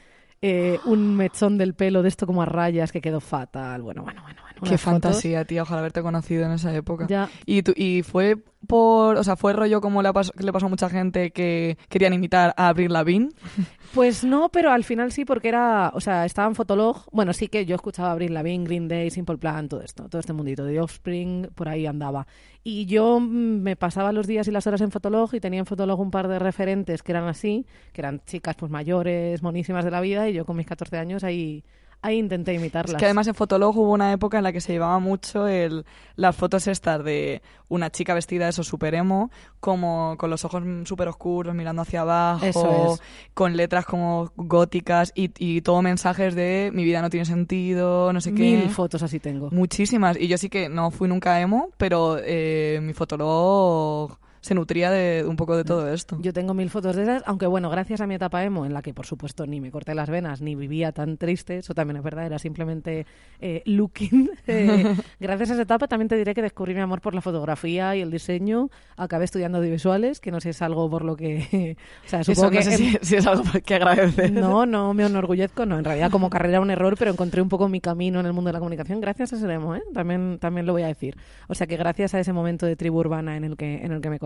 eh, 0.45 0.77
un 0.85 1.15
mechón 1.15 1.57
del 1.57 1.73
pelo 1.73 2.03
de 2.03 2.09
esto 2.09 2.27
como 2.27 2.41
a 2.41 2.45
rayas 2.45 2.91
que 2.91 2.99
quedó 2.99 3.21
fatal. 3.21 3.81
Bueno, 3.81 4.03
bueno, 4.03 4.21
bueno. 4.23 4.41
bueno 4.43 4.53
Qué 4.69 4.77
fotos. 4.77 4.81
fantasía, 4.81 5.45
tía. 5.45 5.63
Ojalá 5.63 5.79
haberte 5.79 6.01
conocido 6.01 6.45
en 6.45 6.51
esa 6.51 6.75
época. 6.75 7.07
Ya, 7.07 7.29
Y, 7.45 7.63
tu- 7.63 7.73
y 7.77 8.03
fue 8.03 8.35
por, 8.67 9.15
o 9.17 9.23
sea, 9.23 9.35
fue 9.37 9.53
rollo 9.53 9.79
como 9.79 10.01
le, 10.01 10.09
pas- 10.09 10.31
que 10.31 10.43
le 10.43 10.51
pasó 10.51 10.65
a 10.65 10.69
mucha 10.69 10.89
gente 10.89 11.31
que 11.31 11.77
querían 11.87 12.13
imitar 12.13 12.53
a 12.57 12.67
Avril 12.67 12.91
Lavigne. 12.91 13.29
Pues 13.93 14.23
no, 14.23 14.49
pero 14.49 14.71
al 14.71 14.83
final 14.83 15.11
sí, 15.11 15.23
porque 15.23 15.49
era, 15.49 15.91
o 15.93 16.01
sea, 16.01 16.25
estaba 16.25 16.47
en 16.47 16.55
Fotolog. 16.55 17.05
Bueno, 17.11 17.31
sí 17.31 17.47
que 17.47 17.63
yo 17.67 17.75
escuchaba 17.75 18.11
Abril 18.11 18.33
Lavigne, 18.33 18.65
Green 18.65 18.87
Day, 18.87 19.11
Simple 19.11 19.37
Plan, 19.37 19.69
todo 19.69 19.81
esto, 19.81 20.09
todo 20.09 20.19
este 20.19 20.33
mundito 20.33 20.65
de 20.65 20.79
Offspring, 20.79 21.51
por 21.53 21.69
ahí 21.69 21.85
andaba. 21.85 22.25
Y 22.63 22.87
yo 22.87 23.19
mm, 23.19 23.61
me 23.61 23.75
pasaba 23.75 24.11
los 24.11 24.25
días 24.25 24.47
y 24.47 24.51
las 24.51 24.65
horas 24.65 24.81
en 24.81 24.89
Fotolog 24.89 25.35
y 25.35 25.39
tenía 25.39 25.59
en 25.59 25.67
Fotolog 25.67 25.99
un 25.99 26.09
par 26.09 26.27
de 26.27 26.39
referentes 26.39 27.03
que 27.03 27.11
eran 27.11 27.27
así, 27.27 27.67
que 27.91 28.01
eran 28.01 28.19
chicas 28.25 28.55
pues 28.55 28.71
mayores, 28.71 29.43
monísimas 29.43 29.85
de 29.85 29.91
la 29.91 30.01
vida, 30.01 30.27
y 30.27 30.33
yo 30.33 30.43
con 30.43 30.57
mis 30.57 30.65
14 30.65 30.97
años 30.97 31.23
ahí, 31.23 31.63
ahí 32.03 32.19
intenté 32.19 32.53
imitarlas. 32.53 32.93
Es 32.93 32.99
que 32.99 33.05
además 33.05 33.27
en 33.27 33.33
Fotolog 33.33 33.75
hubo 33.75 33.91
una 33.91 34.11
época 34.11 34.37
en 34.37 34.43
la 34.43 34.51
que 34.51 34.61
se 34.61 34.73
llevaba 34.73 34.99
mucho 34.99 35.47
el, 35.47 35.85
las 36.15 36.35
fotos 36.35 36.67
estas 36.67 37.03
de 37.03 37.41
una 37.69 37.89
chica 37.89 38.13
vestida 38.13 38.47
eso 38.47 38.63
super 38.63 38.93
emo, 38.93 39.31
como 39.59 40.15
con 40.19 40.29
los 40.29 40.45
ojos 40.45 40.63
súper 40.83 41.07
oscuros 41.07 41.55
mirando 41.55 41.81
hacia 41.81 42.01
abajo, 42.01 42.45
Eso 42.45 42.93
es. 42.93 43.01
con 43.33 43.57
letras 43.57 43.85
como 43.85 44.31
góticas 44.35 45.11
y, 45.15 45.31
y 45.39 45.61
todo 45.61 45.81
mensajes 45.81 46.35
de 46.35 46.69
mi 46.73 46.83
vida 46.83 47.01
no 47.01 47.09
tiene 47.09 47.25
sentido, 47.25 48.13
no 48.13 48.21
sé 48.21 48.33
qué. 48.33 48.57
Mil 48.57 48.69
fotos 48.69 49.01
así 49.01 49.19
tengo. 49.19 49.49
Muchísimas. 49.51 50.19
Y 50.19 50.27
yo 50.27 50.37
sí 50.37 50.49
que 50.49 50.69
no 50.69 50.91
fui 50.91 51.07
nunca 51.07 51.39
emo, 51.41 51.69
pero 51.77 52.17
eh, 52.21 52.79
mi 52.83 52.93
fotolog 52.93 54.17
se 54.43 54.53
nutría 54.55 54.91
de 54.91 55.25
un 55.25 55.37
poco 55.37 55.55
de 55.55 55.63
todo 55.63 55.91
esto. 55.91 56.17
Yo 56.19 56.33
tengo 56.33 56.53
mil 56.53 56.69
fotos 56.69 56.97
de 56.97 57.03
esas, 57.03 57.23
aunque 57.25 57.47
bueno, 57.47 57.69
gracias 57.69 58.01
a 58.01 58.07
mi 58.07 58.15
etapa 58.15 58.43
emo, 58.43 58.65
en 58.65 58.73
la 58.73 58.81
que 58.81 58.93
por 58.93 59.05
supuesto 59.05 59.47
ni 59.47 59.61
me 59.61 59.71
corté 59.71 59.95
las 59.95 60.09
venas, 60.09 60.41
ni 60.41 60.53
vivía 60.53 60.91
tan 60.91 61.15
triste, 61.15 61.59
eso 61.59 61.73
también 61.73 61.95
es 61.95 62.03
verdad, 62.03 62.25
era 62.25 62.37
simplemente 62.39 63.05
eh, 63.39 63.63
looking. 63.65 64.31
eh, 64.47 64.95
gracias 65.21 65.51
a 65.51 65.53
esa 65.53 65.61
etapa 65.61 65.87
también 65.87 66.09
te 66.09 66.17
diré 66.17 66.33
que 66.33 66.41
descubrí 66.41 66.73
mi 66.73 66.81
amor 66.81 66.99
por 66.99 67.15
la 67.15 67.21
fotografía 67.21 67.95
y 67.95 68.01
el 68.01 68.11
diseño, 68.11 68.69
acabé 68.97 69.23
estudiando 69.23 69.59
audiovisuales, 69.59 70.19
que 70.19 70.29
no 70.29 70.41
sé, 70.41 70.49
es 70.49 70.61
algo 70.61 70.89
por 70.89 71.05
lo 71.05 71.15
que... 71.15 71.77
o 72.05 72.09
sea, 72.09 72.19
Eso 72.19 72.35
supongo 72.35 72.51
no 72.51 72.57
que... 72.57 72.63
sé 72.63 72.75
si, 72.75 72.97
si 73.01 73.15
es 73.15 73.25
algo 73.25 73.43
que 73.65 73.75
agradecer. 73.75 74.29
No, 74.33 74.65
no 74.65 74.93
me 74.93 75.05
enorgullezco, 75.05 75.65
no. 75.65 75.79
En 75.79 75.85
realidad, 75.85 76.11
como 76.11 76.29
carrera, 76.29 76.59
un 76.59 76.69
error, 76.69 76.97
pero 76.99 77.11
encontré 77.11 77.41
un 77.41 77.47
poco 77.47 77.69
mi 77.69 77.79
camino 77.79 78.19
en 78.19 78.25
el 78.25 78.33
mundo 78.33 78.49
de 78.49 78.53
la 78.53 78.59
comunicación 78.59 78.99
gracias 78.99 79.31
a 79.31 79.37
ese 79.37 79.47
demo, 79.47 79.73
¿eh? 79.73 79.83
También, 79.93 80.37
también 80.39 80.65
lo 80.65 80.73
voy 80.73 80.83
a 80.83 80.87
decir. 80.87 81.15
O 81.47 81.55
sea 81.55 81.65
que 81.65 81.77
gracias 81.77 82.13
a 82.13 82.19
ese 82.19 82.33
momento 82.33 82.65
de 82.65 82.75
tribu 82.75 82.99
urbana 82.99 83.37
en 83.37 83.45
el 83.45 83.55
que, 83.55 83.85
en 83.85 83.93
el 83.93 84.01
que 84.01 84.09
me 84.09 84.19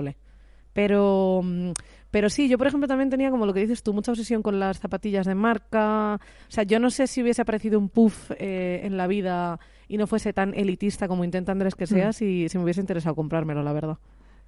Pero, 0.74 1.41
mm, 1.43 1.72
pero 2.12 2.30
sí, 2.30 2.47
yo 2.47 2.58
por 2.58 2.68
ejemplo 2.68 2.88
también 2.88 3.10
tenía 3.10 3.32
como 3.32 3.45
lo 3.45 3.53
que 3.53 3.62
dices 3.62 3.82
tú, 3.84 3.93
mucha 3.93 4.12
obsesión 4.12 4.41
con 4.43 4.60
las 4.60 4.80
zapatillas 4.80 5.26
de 5.26 5.36
marca. 5.36 6.16
O 6.16 6.51
sea, 6.51 6.64
yo 6.64 6.80
no 6.80 6.89
sé 6.91 7.08
si 7.08 7.22
hubiese 7.24 7.41
aparecido 7.41 7.80
un 7.80 7.89
puff 7.89 8.32
eh, 8.38 8.82
en 8.84 8.95
la 8.97 9.08
vida 9.08 9.60
y 9.88 9.97
no 9.97 10.05
fuese 10.08 10.34
tan 10.34 10.53
elitista 10.53 11.08
como 11.08 11.24
intenta 11.24 11.51
Andrés 11.51 11.76
que 11.76 11.88
sea, 11.88 12.10
Mm. 12.10 12.14
si, 12.14 12.49
si 12.49 12.58
me 12.58 12.64
hubiese 12.64 12.80
interesado 12.82 13.16
comprármelo, 13.16 13.64
la 13.64 13.74
verdad. 13.74 13.97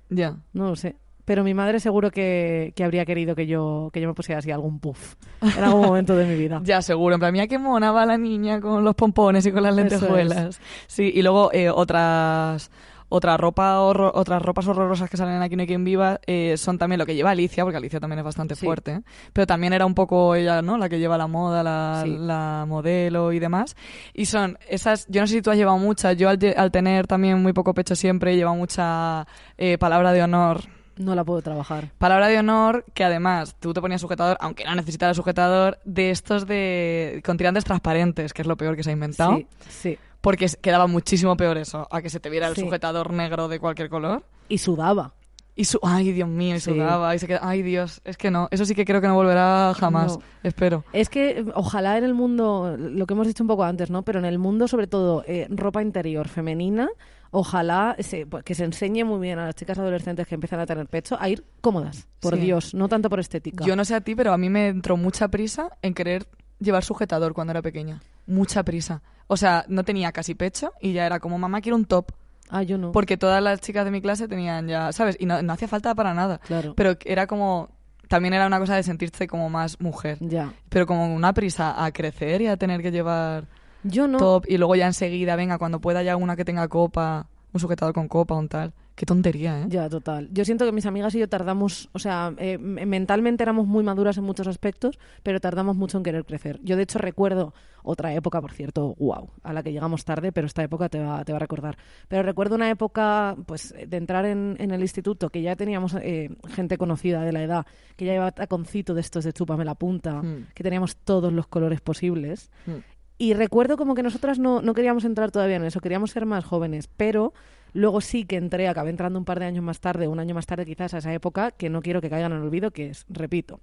Ya. 0.10 0.38
No 0.54 0.70
lo 0.70 0.76
sé. 0.76 0.96
Pero 1.26 1.44
mi 1.44 1.54
madre 1.54 1.80
seguro 1.80 2.10
que, 2.10 2.74
que 2.76 2.84
habría 2.84 3.06
querido 3.06 3.36
que 3.36 3.46
yo, 3.46 3.90
que 3.94 4.02
yo 4.02 4.08
me 4.08 4.16
pusiera 4.16 4.40
así 4.40 4.50
algún 4.50 4.80
puff 4.80 5.14
en 5.42 5.64
algún 5.64 5.86
momento 5.86 6.16
de 6.16 6.26
mi 6.26 6.36
vida. 6.36 6.60
Ya, 6.64 6.82
seguro. 6.82 7.16
En 7.16 7.20
plan, 7.20 7.32
mira 7.34 7.46
qué 7.48 7.60
mona 7.60 7.92
va 7.92 8.06
la 8.08 8.18
niña 8.18 8.60
con 8.60 8.84
los 8.84 8.96
pompones 8.96 9.46
y 9.46 9.52
con 9.52 9.62
las 9.62 9.76
lentejuelas. 9.76 10.60
Sí, 10.88 11.12
y 11.14 11.22
luego 11.22 11.52
eh, 11.54 11.70
otras 11.70 12.72
otra 13.10 13.36
ropa 13.38 13.80
horro- 13.82 14.12
otras 14.14 14.42
ropas 14.42 14.68
horrorosas 14.68 15.10
que 15.10 15.18
salen 15.18 15.42
aquí 15.42 15.56
en 15.56 15.66
Quien 15.66 15.84
Viva 15.84 16.20
eh, 16.28 16.56
son 16.58 16.78
también 16.78 17.00
lo 17.00 17.06
que 17.06 17.16
lleva 17.16 17.32
Alicia, 17.32 17.64
porque 17.64 17.78
Alicia 17.78 18.00
también 18.00 18.20
es 18.20 18.26
bastante 18.26 18.56
Sí. 18.56 18.66
fuerte. 18.66 19.02
Pero 19.34 19.48
también 19.48 19.74
era 19.74 19.86
un 19.86 19.96
poco 19.96 20.36
ella, 20.36 20.62
¿no? 20.62 20.78
La 20.78 20.88
que 20.90 21.00
lleva 21.00 21.18
la 21.18 21.28
moda, 21.28 21.64
la, 21.64 22.02
Sí. 22.04 22.16
la 22.20 22.66
modelo 22.68 23.34
y 23.34 23.40
demás. 23.40 23.76
Y 24.14 24.26
son 24.26 24.58
esas, 24.70 25.06
yo 25.10 25.22
no 25.22 25.28
sé 25.28 25.34
si 25.36 25.42
tú 25.42 25.52
has 25.52 25.58
llevado 25.58 25.78
muchas, 25.78 26.16
yo 26.18 26.30
al, 26.30 26.40
al 26.56 26.72
tener 26.72 27.08
también 27.08 27.42
muy 27.42 27.54
poco 27.54 27.74
pecho 27.74 27.96
siempre 27.96 28.34
he 28.34 28.36
llevado 28.36 28.56
mucha 28.56 29.28
eh, 29.58 29.78
palabra 29.78 30.12
de 30.14 30.22
honor 30.24 30.62
No 30.98 31.16
la 31.16 31.24
puedo 31.24 31.42
trabajar. 31.42 31.92
Palabra 31.98 32.28
de 32.28 32.38
honor 32.40 32.84
que 32.94 33.06
además 33.06 33.56
tú 33.60 33.72
te 33.74 33.80
ponías 33.80 34.02
sujetador, 34.02 34.36
aunque 34.42 34.66
no 34.66 34.76
necesitara 34.76 35.14
sujetador, 35.14 35.80
de 35.86 36.12
estos 36.12 36.46
de 36.46 37.22
con 37.26 37.38
tirantes 37.38 37.64
transparentes, 37.64 38.34
que 38.34 38.42
es 38.42 38.48
lo 38.50 38.58
peor 38.58 38.76
que 38.76 38.84
se 38.84 38.90
ha 38.90 38.94
inventado. 38.94 39.38
Sí, 39.38 39.48
sí. 39.70 39.98
Porque 40.22 40.48
quedaba 40.62 40.88
muchísimo 40.88 41.36
peor 41.38 41.58
eso, 41.58 41.88
a 41.92 42.02
que 42.02 42.10
se 42.10 42.20
te 42.20 42.30
viera 42.30 42.48
el 42.48 42.56
Sí. 42.56 42.62
sujetador 42.62 43.12
negro 43.14 43.48
de 43.48 43.60
cualquier 43.60 43.90
color. 43.90 44.24
Y 44.50 44.58
sudaba. 44.58 45.14
Y 45.56 45.66
su 45.66 45.78
ay, 45.84 46.14
Dios 46.14 46.30
mío, 46.30 46.56
y 46.56 46.60
Sí. 46.62 46.72
sudaba, 46.72 47.14
y 47.16 47.20
se 47.20 47.38
ay, 47.42 47.62
Dios, 47.64 48.00
es 48.06 48.16
que 48.18 48.32
no, 48.32 48.48
eso 48.50 48.64
sí 48.66 48.74
que 48.76 48.86
creo 48.86 49.02
que 49.02 49.08
no 49.08 49.16
volverá 49.16 49.74
jamás, 49.78 50.18
No. 50.18 50.24
espero. 50.44 50.86
Es 50.94 51.10
que 51.10 51.40
eh, 51.40 51.46
ojalá 51.54 51.98
en 51.98 52.06
el 52.06 52.14
mundo, 52.14 52.78
lo 52.78 53.06
que 53.06 53.14
hemos 53.14 53.28
dicho 53.28 53.44
un 53.44 53.48
poco 53.50 53.64
antes, 53.66 53.90
¿no? 53.90 54.04
Pero 54.04 54.20
en 54.20 54.26
el 54.26 54.40
mundo, 54.40 54.70
sobre 54.70 54.88
todo, 54.88 55.24
eh, 55.28 55.48
ropa 55.50 55.82
interior 55.82 56.28
femenina, 56.28 56.90
Ojalá 57.32 57.96
se- 58.00 58.26
pues, 58.26 58.44
que 58.44 58.56
se 58.56 58.64
enseñe 58.64 59.04
muy 59.06 59.20
bien 59.20 59.38
a 59.38 59.46
las 59.46 59.54
chicas 59.54 59.78
adolescentes 59.78 60.26
que 60.26 60.34
empiezan 60.34 60.62
a 60.62 60.66
tener 60.66 60.88
pecho 60.88 61.16
a 61.20 61.30
ir 61.30 61.46
cómodas, 61.62 62.08
por 62.20 62.34
Sí. 62.34 62.40
Dios, 62.42 62.74
no 62.74 62.90
tanto 62.90 63.08
por 63.08 63.20
estética. 63.20 63.64
Yo 63.66 63.76
no 63.76 63.86
sé 63.86 63.94
a 63.94 64.02
ti, 64.02 64.16
pero 64.16 64.34
a 64.34 64.38
mí 64.40 64.50
me 64.50 64.70
entró 64.70 64.98
mucha 64.98 65.28
prisa 65.28 65.78
en 65.84 65.94
querer 65.94 66.26
llevar 66.60 66.84
sujetador 66.84 67.34
cuando 67.34 67.52
era 67.52 67.62
pequeña. 67.62 68.02
Mucha 68.28 68.64
prisa. 68.64 69.02
O 69.28 69.38
sea, 69.38 69.66
no 69.68 69.84
tenía 69.84 70.12
casi 70.12 70.36
pecho 70.36 70.74
y 70.82 70.94
ya 70.94 71.06
era 71.06 71.20
como, 71.20 71.38
mamá, 71.38 71.62
quiero 71.62 71.76
un 71.76 71.86
top. 71.86 72.12
Ah, 72.50 72.64
yo 72.64 72.78
no. 72.78 72.92
Porque 72.92 73.16
todas 73.18 73.44
las 73.44 73.62
chicas 73.62 73.86
de 73.86 73.92
mi 73.92 74.02
clase 74.02 74.28
tenían 74.28 74.68
ya, 74.68 74.92
¿sabes? 74.92 75.16
Y 75.20 75.26
no, 75.26 75.42
no 75.42 75.54
hacía 75.54 75.68
falta 75.68 75.94
para 75.94 76.14
nada. 76.14 76.40
Claro. 76.40 76.74
Pero 76.76 76.96
era 77.06 77.28
como, 77.28 77.70
también 78.08 78.34
era 78.34 78.48
una 78.48 78.60
cosa 78.60 78.76
de 78.76 78.84
sentirse 78.84 79.28
como 79.28 79.50
más 79.50 79.80
mujer. 79.80 80.18
Ya. 80.20 80.52
Pero 80.70 80.88
como 80.88 81.14
una 81.14 81.34
prisa 81.34 81.84
a 81.84 81.92
crecer 81.92 82.42
y 82.42 82.48
a 82.48 82.58
tener 82.58 82.82
que 82.82 82.92
llevar 82.92 83.46
Yo 83.84 84.08
no. 84.08 84.18
top 84.18 84.46
y 84.48 84.58
luego 84.58 84.76
ya 84.76 84.88
enseguida, 84.88 85.36
venga, 85.36 85.60
cuando 85.60 85.80
pueda 85.80 86.02
ya 86.02 86.16
una 86.16 86.36
que 86.36 86.44
tenga 86.44 86.68
copa, 86.68 87.28
un 87.54 87.60
sujetador 87.60 87.94
con 87.94 88.08
copa 88.08 88.34
o 88.34 88.40
un 88.40 88.50
tal. 88.50 88.74
Qué 89.00 89.06
tontería, 89.06 89.62
¿eh? 89.62 89.66
Ya, 89.70 89.88
total. 89.88 90.28
Yo 90.34 90.44
siento 90.44 90.66
que 90.66 90.74
mis 90.74 90.86
amigas 90.86 91.16
y 91.16 91.20
yo 91.20 91.30
tardamos, 91.30 91.88
o 91.94 92.00
sea, 92.00 92.34
eh, 92.38 92.58
mentalmente 92.58 93.42
éramos 93.42 93.66
muy 93.66 93.82
maduras 93.82 94.18
en 94.18 94.26
muchos 94.26 94.46
aspectos, 94.46 95.00
pero 95.24 95.40
tardamos 95.40 95.78
mucho 95.78 95.98
en 95.98 96.04
querer 96.04 96.26
crecer. 96.26 96.60
Yo, 96.64 96.76
de 96.76 96.84
hecho, 96.84 97.00
recuerdo 97.00 97.54
otra 97.82 98.14
época, 98.14 98.42
por 98.42 98.52
cierto, 98.52 98.96
wow, 99.00 99.30
a 99.42 99.54
la 99.54 99.64
que 99.64 99.72
llegamos 99.72 100.04
tarde, 100.04 100.34
pero 100.34 100.48
esta 100.48 100.64
época 100.64 100.90
te 100.90 101.00
va, 101.00 101.24
te 101.24 101.32
va 101.32 101.38
a 101.38 101.40
recordar. 101.40 101.78
Pero 102.10 102.24
recuerdo 102.24 102.56
una 102.56 102.70
época, 102.70 103.38
pues, 103.46 103.74
de 103.88 103.96
entrar 103.96 104.26
en, 104.26 104.58
en 104.60 104.72
el 104.72 104.82
instituto, 104.82 105.30
que 105.30 105.42
ya 105.42 105.56
teníamos 105.56 105.96
eh, 106.02 106.32
gente 106.50 106.78
conocida 106.78 107.22
de 107.22 107.32
la 107.32 107.42
edad, 107.42 107.66
que 107.96 108.04
ya 108.04 108.12
llevaba 108.12 108.34
taconcito 108.34 108.94
de 108.96 109.00
estos 109.00 109.24
de 109.24 109.32
chúpame 109.32 109.64
la 109.64 109.76
punta, 109.76 110.22
Mm. 110.22 110.48
que 110.54 110.64
teníamos 110.64 110.98
todos 110.98 111.32
los 111.32 111.48
colores 111.48 111.80
posibles. 111.80 112.52
Mm. 112.66 112.72
Y 113.18 113.34
recuerdo 113.34 113.78
como 113.78 113.96
que 113.96 114.04
nosotras 114.04 114.40
no, 114.40 114.62
no 114.62 114.74
queríamos 114.74 115.06
entrar 115.06 115.32
todavía 115.32 115.56
en 115.56 115.64
eso, 115.64 115.80
queríamos 115.80 116.12
ser 116.12 116.26
más 116.26 116.44
jóvenes, 116.44 116.90
pero 116.98 117.34
luego 117.74 118.02
sí 118.02 118.26
que 118.26 118.38
entré, 118.38 118.68
acabé 118.68 118.90
entrando 118.90 119.20
un 119.20 119.26
par 119.26 119.40
de 119.40 119.46
años 119.46 119.64
más 119.64 119.80
tarde, 119.80 120.08
un 120.08 120.20
año 120.20 120.36
más 120.36 120.46
tarde 120.46 120.66
quizás 120.66 120.94
a 120.94 120.98
esa 121.00 121.14
época, 121.14 121.52
que 121.52 121.70
no 121.70 121.82
quiero 121.82 122.02
que 122.02 122.10
caigan 122.10 122.32
en 122.32 122.40
el 122.40 122.44
olvido, 122.44 122.72
que 122.72 122.90
es, 122.90 123.06
repito, 123.10 123.60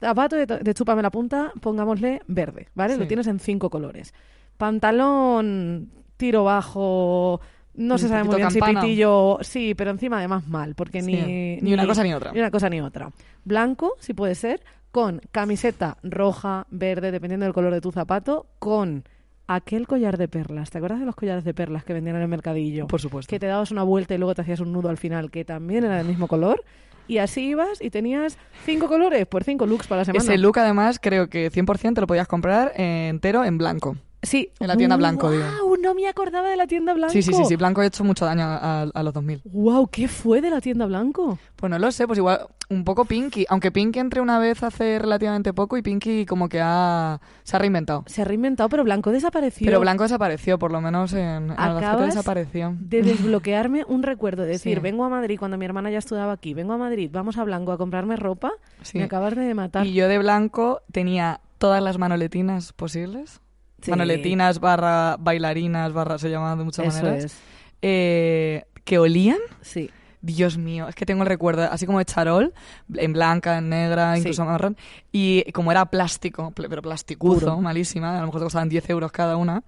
zapato 0.00 0.36
de, 0.36 0.46
de 0.46 0.74
chúpame 0.74 1.02
la 1.02 1.10
punta, 1.10 1.52
pongámosle 1.60 2.22
verde, 2.26 2.68
¿vale? 2.74 2.94
Sí. 2.94 3.00
Lo 3.00 3.06
tienes 3.06 3.26
en 3.26 3.40
cinco 3.40 3.70
colores. 3.70 4.14
Pantalón, 4.56 5.90
tiro 6.16 6.44
bajo, 6.44 7.40
no 7.74 7.94
Un 7.94 7.98
se 7.98 8.08
sabe 8.08 8.24
muy 8.24 8.36
bien 8.36 8.50
si 8.50 8.60
pitillo, 8.60 9.38
sí, 9.42 9.74
pero 9.74 9.90
encima 9.90 10.18
además 10.18 10.46
mal, 10.48 10.74
porque 10.74 11.02
Sí, 11.02 11.12
ni, 11.12 11.56
ni 11.60 11.74
una 11.74 11.86
cosa 11.86 12.02
ni 12.02 12.14
otra. 12.14 12.32
Ni 12.32 12.40
una 12.40 12.50
cosa 12.50 12.68
ni 12.70 12.80
otra. 12.80 13.10
Blanco, 13.44 13.96
si 13.98 14.14
puede 14.14 14.34
ser, 14.34 14.62
con 14.90 15.20
camiseta 15.30 15.98
roja, 16.02 16.66
verde, 16.70 17.12
dependiendo 17.12 17.44
del 17.44 17.52
color 17.52 17.74
de 17.74 17.80
tu 17.80 17.92
zapato, 17.92 18.46
con 18.58 19.04
aquel 19.46 19.86
collar 19.86 20.18
de 20.18 20.28
perlas. 20.28 20.70
¿Te 20.70 20.78
acuerdas 20.78 21.00
de 21.00 21.06
los 21.06 21.14
collares 21.14 21.44
de 21.44 21.54
perlas 21.54 21.84
que 21.84 21.92
vendían 21.92 22.16
en 22.16 22.22
el 22.22 22.28
mercadillo? 22.28 22.86
Por 22.86 23.00
supuesto. 23.00 23.30
Que 23.30 23.38
te 23.38 23.46
dabas 23.46 23.70
una 23.70 23.82
vuelta 23.82 24.14
y 24.14 24.18
luego 24.18 24.34
te 24.34 24.42
hacías 24.42 24.60
un 24.60 24.72
nudo 24.72 24.88
al 24.88 24.98
final, 24.98 25.30
que 25.30 25.44
también 25.44 25.84
era 25.84 25.96
del 25.96 26.06
mismo 26.06 26.28
color. 26.28 26.64
Y 27.08 27.18
así 27.18 27.50
ibas 27.50 27.80
y 27.80 27.90
tenías 27.90 28.36
cinco 28.64 28.88
colores, 28.88 29.26
por 29.26 29.44
cinco 29.44 29.66
looks 29.66 29.86
para 29.86 30.00
la 30.00 30.04
semana. 30.06 30.24
Ese 30.24 30.38
look, 30.38 30.58
además, 30.58 30.98
creo 31.00 31.28
que 31.28 31.52
100% 31.52 31.94
te 31.94 32.00
lo 32.00 32.06
podías 32.08 32.26
comprar 32.26 32.72
entero 32.76 33.44
en 33.44 33.58
blanco. 33.58 33.96
Sí. 34.26 34.50
en 34.60 34.66
la 34.68 34.76
tienda 34.76 34.96
Blanco, 34.96 35.30
digo. 35.30 35.44
¡Wow! 35.62 35.76
No 35.82 35.94
me 35.94 36.08
acordaba 36.08 36.48
de 36.48 36.56
la 36.56 36.66
tienda 36.66 36.92
Blanco. 36.94 37.12
Sí, 37.12 37.22
sí, 37.22 37.32
sí, 37.32 37.44
sí. 37.44 37.56
Blanco 37.56 37.80
ha 37.80 37.86
hecho 37.86 38.02
mucho 38.04 38.24
daño 38.24 38.44
a, 38.44 38.82
a 38.82 39.02
los 39.02 39.14
2000. 39.14 39.42
¡Wow! 39.44 39.88
¿Qué 39.88 40.08
fue 40.08 40.40
de 40.40 40.50
la 40.50 40.60
tienda 40.60 40.86
Blanco? 40.86 41.38
Pues 41.56 41.70
no 41.70 41.78
lo 41.78 41.90
sé, 41.92 42.06
pues 42.06 42.18
igual 42.18 42.40
un 42.68 42.84
poco 42.84 43.04
Pinky. 43.04 43.46
Aunque 43.48 43.70
Pinky 43.70 44.00
entré 44.00 44.20
una 44.20 44.38
vez 44.38 44.62
hace 44.62 44.98
relativamente 44.98 45.52
poco 45.54 45.76
y 45.76 45.82
Pinky 45.82 46.26
como 46.26 46.48
que 46.48 46.60
ha, 46.60 47.20
se 47.44 47.56
ha 47.56 47.58
reinventado. 47.60 48.02
Se 48.06 48.22
ha 48.22 48.24
reinventado, 48.24 48.68
pero 48.68 48.82
Blanco 48.84 49.12
desapareció. 49.12 49.64
Pero 49.66 49.78
Blanco 49.80 50.02
desapareció, 50.02 50.58
por 50.58 50.72
lo 50.72 50.80
menos 50.80 51.12
en, 51.12 51.20
en 51.20 51.50
Acabas 51.52 52.06
desapareció. 52.06 52.74
de 52.80 53.02
desbloquearme 53.02 53.84
un 53.86 54.02
recuerdo 54.02 54.42
de 54.42 54.48
decir, 54.48 54.76
Sí. 54.78 54.82
vengo 54.82 55.04
a 55.04 55.08
Madrid 55.08 55.38
cuando 55.38 55.56
mi 55.58 55.64
hermana 55.64 55.90
ya 55.90 55.98
estudiaba 55.98 56.32
aquí, 56.32 56.54
vengo 56.54 56.72
a 56.72 56.78
Madrid, 56.78 57.08
vamos 57.12 57.38
a 57.38 57.44
Blanco 57.44 57.70
a 57.72 57.78
comprarme 57.78 58.16
ropa, 58.16 58.50
Sí. 58.82 58.98
me 58.98 59.04
acabas 59.04 59.36
de 59.36 59.54
matar. 59.54 59.86
Y 59.86 59.92
yo 59.94 60.08
de 60.08 60.18
blanco 60.18 60.80
tenía 60.90 61.40
todas 61.58 61.80
las 61.82 61.98
manoletinas 61.98 62.72
posibles. 62.72 63.40
Sí. 63.86 63.90
Manoletinas 63.90 64.60
barra 64.60 65.16
bailarinas 65.18 65.92
barra 65.92 66.18
se 66.18 66.28
llamaban 66.30 66.58
de 66.58 66.64
muchas 66.64 66.86
Eso 66.86 67.02
maneras. 67.04 67.24
es, 67.24 67.38
Eh, 67.82 68.64
que 68.84 68.98
olían. 68.98 69.38
sí. 69.60 69.90
Dios 70.22 70.58
mío, 70.58 70.88
es 70.88 70.96
que 70.96 71.06
tengo 71.06 71.22
el 71.22 71.28
recuerdo, 71.28 71.62
así 71.70 71.86
como 71.86 71.98
de 71.98 72.04
charol, 72.04 72.52
en 72.94 73.12
blanca, 73.12 73.58
en 73.58 73.68
negra, 73.68 74.14
Sí. 74.14 74.20
incluso 74.20 74.44
marrón, 74.44 74.76
y 75.12 75.44
como 75.52 75.70
era 75.70 75.86
plástico, 75.86 76.50
pl- 76.50 76.68
pero 76.68 76.82
plasticuzo, 76.82 77.40
Puro. 77.40 77.60
malísima, 77.60 78.16
a 78.16 78.20
lo 78.20 78.26
mejor 78.26 78.40
te 78.40 78.44
costaban 78.46 78.68
10 78.68 78.90
euros 78.90 79.12
cada 79.12 79.36
una, 79.36 79.62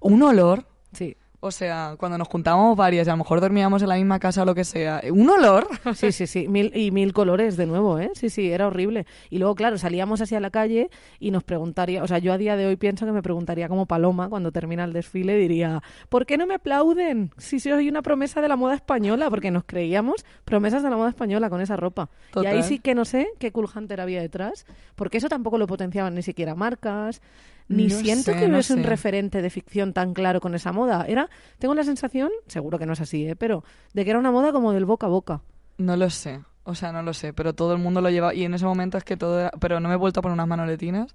un 0.00 0.22
olor, 0.22 0.66
Sí. 0.92 1.16
O 1.44 1.50
sea, 1.50 1.96
cuando 1.98 2.16
nos 2.18 2.28
juntábamos 2.28 2.76
varias 2.76 3.08
y 3.08 3.10
a 3.10 3.14
lo 3.14 3.16
mejor 3.16 3.40
dormíamos 3.40 3.82
en 3.82 3.88
la 3.88 3.96
misma 3.96 4.20
casa 4.20 4.42
o 4.42 4.44
lo 4.44 4.54
que 4.54 4.62
sea, 4.62 5.02
un 5.10 5.28
olor, 5.28 5.66
Sí, 5.94 6.12
sí, 6.12 6.28
sí. 6.28 6.46
Mil, 6.46 6.70
y 6.72 6.92
mil 6.92 7.12
colores 7.12 7.56
de 7.56 7.66
nuevo, 7.66 7.98
¿eh? 7.98 8.12
Sí, 8.14 8.30
sí, 8.30 8.52
era 8.52 8.68
horrible. 8.68 9.06
Y 9.28 9.38
luego, 9.38 9.56
claro, 9.56 9.76
salíamos 9.76 10.20
así 10.20 10.36
a 10.36 10.40
la 10.40 10.50
calle 10.50 10.88
y 11.18 11.32
nos 11.32 11.42
preguntaría, 11.42 12.04
o 12.04 12.06
sea, 12.06 12.18
yo 12.18 12.32
a 12.32 12.38
día 12.38 12.54
de 12.54 12.66
hoy 12.66 12.76
pienso 12.76 13.06
que 13.06 13.12
me 13.12 13.22
preguntaría 13.22 13.68
como 13.68 13.86
Paloma 13.86 14.28
cuando 14.28 14.52
termina 14.52 14.84
el 14.84 14.92
desfile, 14.92 15.36
diría, 15.36 15.82
¿por 16.08 16.26
qué 16.26 16.36
no 16.36 16.46
me 16.46 16.54
aplauden? 16.54 17.32
Si 17.38 17.58
soy 17.58 17.88
una 17.88 18.02
promesa 18.02 18.40
de 18.40 18.46
la 18.46 18.54
moda 18.54 18.76
española, 18.76 19.28
porque 19.28 19.50
nos 19.50 19.64
creíamos 19.64 20.24
promesas 20.44 20.84
de 20.84 20.90
la 20.90 20.96
moda 20.96 21.08
española 21.08 21.50
con 21.50 21.60
esa 21.60 21.74
ropa. 21.74 22.08
Y 22.40 22.46
ahí 22.46 22.62
sí 22.62 22.78
que 22.78 22.94
no 22.94 23.04
sé 23.04 23.26
qué 23.40 23.50
Cool 23.50 23.68
Hunter 23.74 24.00
había 24.00 24.20
detrás, 24.20 24.64
porque 24.94 25.18
eso 25.18 25.28
tampoco 25.28 25.58
lo 25.58 25.66
potenciaban 25.66 26.14
ni 26.14 26.22
siquiera 26.22 26.54
marcas. 26.54 27.20
Ni 27.72 27.86
No 27.88 27.98
siento 27.98 28.32
sé, 28.32 28.38
que 28.38 28.48
no 28.48 28.54
hubiese 28.54 28.74
un 28.74 28.82
sé. 28.82 28.88
referente 28.88 29.42
de 29.42 29.50
ficción 29.50 29.92
tan 29.92 30.14
claro 30.14 30.40
con 30.40 30.54
esa 30.54 30.72
moda. 30.72 31.04
Era, 31.08 31.28
tengo 31.58 31.74
la 31.74 31.84
sensación, 31.84 32.30
seguro 32.46 32.78
que 32.78 32.86
no 32.86 32.92
es 32.92 33.00
así, 33.00 33.26
¿eh? 33.26 33.36
pero 33.36 33.64
de 33.94 34.04
que 34.04 34.10
era 34.10 34.18
una 34.18 34.30
moda 34.30 34.52
como 34.52 34.72
del 34.72 34.84
boca 34.84 35.06
a 35.06 35.10
boca. 35.10 35.42
no 35.78 35.96
lo 35.96 36.10
sé, 36.10 36.40
o 36.64 36.74
sea, 36.74 36.92
no 36.92 37.02
lo 37.02 37.12
sé, 37.14 37.32
pero 37.32 37.54
todo 37.54 37.72
el 37.72 37.78
mundo 37.80 38.00
lo 38.00 38.10
lleva, 38.10 38.34
y 38.34 38.44
en 38.44 38.54
ese 38.54 38.64
momento 38.64 38.98
es 38.98 39.04
que 39.04 39.16
todo 39.16 39.40
era, 39.40 39.50
pero 39.58 39.80
no 39.80 39.88
me 39.88 39.94
he 39.94 39.98
vuelto 39.98 40.20
a 40.20 40.22
poner 40.22 40.34
unas 40.34 40.46
manoletinas 40.48 41.14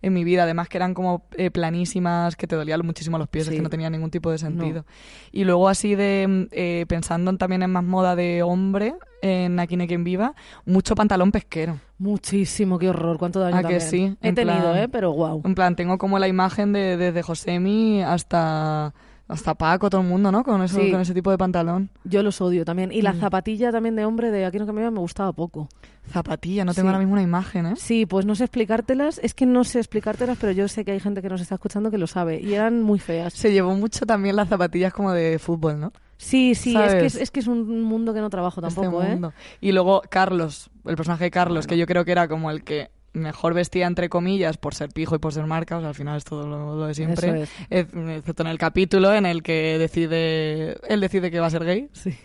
en 0.00 0.12
mi 0.12 0.22
vida, 0.24 0.44
además 0.44 0.68
que 0.68 0.78
eran 0.78 0.94
como 0.94 1.24
eh, 1.36 1.50
planísimas, 1.50 2.36
que 2.36 2.46
te 2.46 2.54
dolían 2.56 2.84
muchísimo 2.86 3.18
los 3.18 3.28
pies, 3.28 3.44
es 3.44 3.50
Sí. 3.50 3.56
que 3.56 3.62
no 3.62 3.70
tenía 3.70 3.90
ningún 3.90 4.10
tipo 4.10 4.30
de 4.30 4.38
sentido. 4.38 4.84
Y 5.32 5.44
luego 5.44 5.68
así 5.68 5.94
de, 5.94 6.26
mm, 6.28 6.42
eh, 6.52 6.84
pensando 6.88 7.30
en- 7.30 7.38
también 7.38 7.62
en 7.62 7.70
más 7.70 7.82
moda 7.84 8.14
de 8.16 8.42
hombre, 8.42 8.94
en 9.22 9.58
Aquí 9.58 9.76
quien 9.76 10.04
viva, 10.04 10.34
mucho 10.64 10.94
pantalón 10.94 11.32
pesquero. 11.32 11.80
Muchísimo, 11.98 12.78
qué 12.78 12.88
horror, 12.90 13.18
cuánto 13.18 13.40
daño 13.40 13.56
¿A 13.56 13.62
que 13.64 13.80
sí? 13.80 14.16
He 14.22 14.28
En 14.28 14.34
tenido, 14.36 14.58
plan- 14.60 14.76
¿eh? 14.76 14.88
Pero 14.88 15.12
wow. 15.12 15.42
En 15.44 15.54
plan, 15.56 15.74
tengo 15.74 15.98
como 15.98 16.18
la 16.20 16.28
imagen 16.28 16.72
de 16.72 16.96
desde 16.96 17.22
Josemi 17.22 18.02
hasta, 18.02 18.94
hasta 19.28 19.54
Paco, 19.54 19.90
todo 19.90 20.00
el 20.00 20.06
mundo, 20.06 20.32
¿no? 20.32 20.42
Con, 20.42 20.62
eso, 20.62 20.80
Sí. 20.80 20.90
con 20.90 21.00
ese 21.00 21.12
tipo 21.14 21.30
de 21.30 21.38
pantalón. 21.38 21.90
Yo 22.04 22.22
los 22.22 22.40
odio 22.40 22.64
también. 22.64 22.90
Y 22.92 23.02
la 23.02 23.12
Mm. 23.12 23.20
zapatilla 23.20 23.70
también 23.70 23.94
de 23.94 24.04
hombre 24.06 24.30
de 24.30 24.44
aquí 24.46 24.58
no 24.58 24.64
que 24.66 24.72
me 24.72 24.80
iba 24.80 24.90
me 24.90 25.00
gustaba 25.00 25.32
poco. 25.32 25.68
Zapatilla, 26.10 26.64
no 26.64 26.72
tengo 26.72 26.86
Sí. 26.86 26.88
ahora 26.88 26.98
mismo 26.98 27.12
una 27.12 27.22
imagen, 27.22 27.66
¿eh? 27.66 27.74
Sí, 27.76 28.06
pues 28.06 28.24
no 28.24 28.34
sé 28.34 28.44
explicártelas. 28.44 29.20
Es 29.22 29.34
que 29.34 29.44
no 29.44 29.64
sé 29.64 29.78
explicártelas, 29.78 30.38
pero 30.40 30.52
yo 30.52 30.66
sé 30.68 30.84
que 30.84 30.92
hay 30.92 31.00
gente 31.00 31.20
que 31.20 31.28
nos 31.28 31.40
está 31.42 31.56
escuchando 31.56 31.90
que 31.90 31.98
lo 31.98 32.06
sabe. 32.06 32.40
Y 32.40 32.54
eran 32.54 32.82
muy 32.82 32.98
feas. 32.98 33.34
Se 33.34 33.52
llevó 33.52 33.74
mucho 33.76 34.06
también 34.06 34.34
las 34.34 34.48
zapatillas 34.48 34.92
como 34.94 35.12
de 35.12 35.38
fútbol, 35.38 35.78
¿no? 35.78 35.92
Sí, 36.16 36.54
sí, 36.56 36.74
es 36.76 36.94
que 36.94 37.06
es, 37.06 37.14
es 37.14 37.30
que 37.30 37.40
es 37.40 37.46
un 37.46 37.82
mundo 37.82 38.12
que 38.12 38.20
no 38.20 38.28
trabajo 38.30 38.60
Este 38.60 38.74
tampoco, 38.80 39.04
¿eh? 39.04 39.20
Y 39.60 39.70
luego 39.72 40.02
Carlos, 40.08 40.68
el 40.86 40.96
personaje 40.96 41.24
de 41.24 41.30
Carlos, 41.30 41.66
que 41.66 41.76
yo 41.78 41.86
creo 41.86 42.04
que 42.04 42.10
era 42.12 42.26
como 42.26 42.50
el 42.50 42.64
que 42.64 42.90
mejor 43.12 43.54
vestía 43.54 43.86
entre 43.86 44.08
comillas 44.08 44.56
por 44.58 44.74
ser 44.74 44.90
pijo 44.90 45.16
y 45.16 45.18
por 45.18 45.32
ser 45.32 45.46
marca, 45.46 45.76
o 45.76 45.80
sea, 45.80 45.88
al 45.88 45.94
final 45.94 46.16
es 46.16 46.24
todo 46.24 46.46
lo, 46.46 46.76
lo 46.76 46.86
de 46.86 46.94
siempre, 46.94 47.44
Ex- 47.70 47.92
excepto 47.94 48.42
en 48.42 48.48
el 48.48 48.58
capítulo 48.58 49.12
en 49.14 49.26
el 49.26 49.42
que 49.42 49.76
decide, 49.78 50.76
él 50.88 51.00
decide 51.00 51.30
que 51.30 51.40
va 51.40 51.46
a 51.46 51.50
ser 51.50 51.64
gay 51.64 51.88
Sí. 51.92 52.16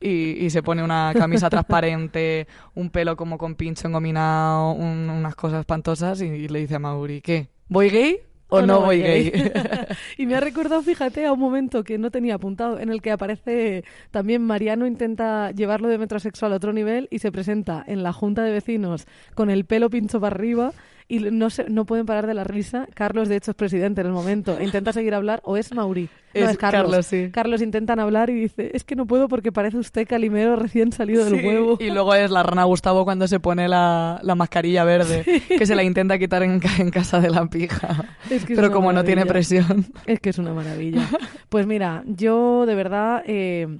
y, 0.00 0.44
y 0.44 0.50
se 0.50 0.62
pone 0.62 0.82
una 0.82 1.12
camisa 1.16 1.48
transparente, 1.48 2.46
un 2.74 2.90
pelo 2.90 3.16
como 3.16 3.38
con 3.38 3.54
pincho 3.54 3.88
engominado, 3.88 4.72
un- 4.72 5.08
unas 5.10 5.34
cosas 5.36 5.60
espantosas 5.60 6.20
y, 6.20 6.26
y 6.26 6.48
le 6.48 6.58
dice 6.60 6.74
a 6.74 6.78
Mauri, 6.78 7.20
¿qué? 7.20 7.48
¿Voy 7.68 7.88
gay 7.90 8.18
o, 8.54 8.66
no, 8.66 8.80
voy 8.80 9.00
gay? 9.00 9.32
y 10.18 10.26
me 10.26 10.36
ha 10.36 10.40
recordado, 10.40 10.82
fíjate, 10.82 11.26
a 11.26 11.32
un 11.32 11.40
momento 11.40 11.84
que 11.84 11.98
no 11.98 12.10
tenía 12.10 12.34
apuntado, 12.36 12.78
en 12.78 12.90
el 12.90 13.02
que 13.02 13.10
aparece 13.10 13.84
también 14.10 14.42
Mariano 14.42 14.86
intenta 14.86 15.50
llevarlo 15.50 15.88
de 15.88 15.98
metrosexual 15.98 16.52
a 16.52 16.56
otro 16.56 16.72
nivel 16.72 17.08
y 17.10 17.18
se 17.18 17.32
presenta 17.32 17.84
en 17.86 18.02
la 18.02 18.12
junta 18.12 18.42
de 18.42 18.52
vecinos 18.52 19.06
con 19.34 19.50
el 19.50 19.64
pelo 19.64 19.90
pincho 19.90 20.20
para 20.20 20.34
arriba 20.34 20.72
y 21.06 21.18
no, 21.18 21.50
se, 21.50 21.68
no 21.68 21.84
pueden 21.84 22.06
parar 22.06 22.26
de 22.26 22.34
la 22.34 22.44
risa. 22.44 22.86
Carlos, 22.94 23.28
de 23.28 23.36
hecho, 23.36 23.50
es 23.50 23.56
presidente 23.56 24.00
en 24.00 24.06
el 24.08 24.12
momento. 24.12 24.60
Intenta 24.60 24.92
seguir 24.92 25.14
a 25.14 25.18
hablar, 25.18 25.40
o 25.44 25.56
es 25.56 25.74
Mauri. 25.74 26.08
No, 26.34 26.40
Es 26.40 26.50
es, 26.50 26.56
Carlos. 26.56 26.82
Carlos, 26.82 27.06
sí. 27.06 27.28
Carlos 27.30 27.62
intentan 27.62 28.00
hablar 28.00 28.30
y 28.30 28.34
dice, 28.34 28.70
es 28.74 28.84
que 28.84 28.96
no 28.96 29.06
puedo 29.06 29.28
porque 29.28 29.52
parece 29.52 29.76
usted 29.76 30.06
Calimero 30.08 30.56
recién 30.56 30.90
salido 30.92 31.24
del 31.24 31.34
huevo. 31.44 31.76
Y 31.80 31.90
luego 31.90 32.14
es 32.14 32.30
la 32.30 32.42
rana 32.42 32.64
Gustavo 32.64 33.04
cuando 33.04 33.28
se 33.28 33.38
pone 33.38 33.68
la, 33.68 34.18
la 34.22 34.34
mascarilla 34.34 34.82
verde, 34.84 35.24
que 35.46 35.66
se 35.66 35.74
la 35.76 35.82
intenta 35.84 36.18
quitar 36.18 36.42
en, 36.42 36.60
en 36.78 36.90
casa 36.90 37.20
de 37.20 37.30
la 37.30 37.46
pija. 37.46 38.16
Es 38.30 38.44
que 38.44 38.54
es 38.54 38.58
Pero 38.58 38.72
como 38.72 38.92
no 38.92 39.04
tiene 39.04 39.26
presión. 39.26 39.86
Es 40.06 40.20
que 40.20 40.30
es 40.30 40.38
una 40.38 40.52
maravilla. 40.54 41.08
Pues 41.50 41.66
mira, 41.66 42.02
yo 42.06 42.66
de 42.66 42.74
verdad, 42.74 43.22
eh, 43.26 43.78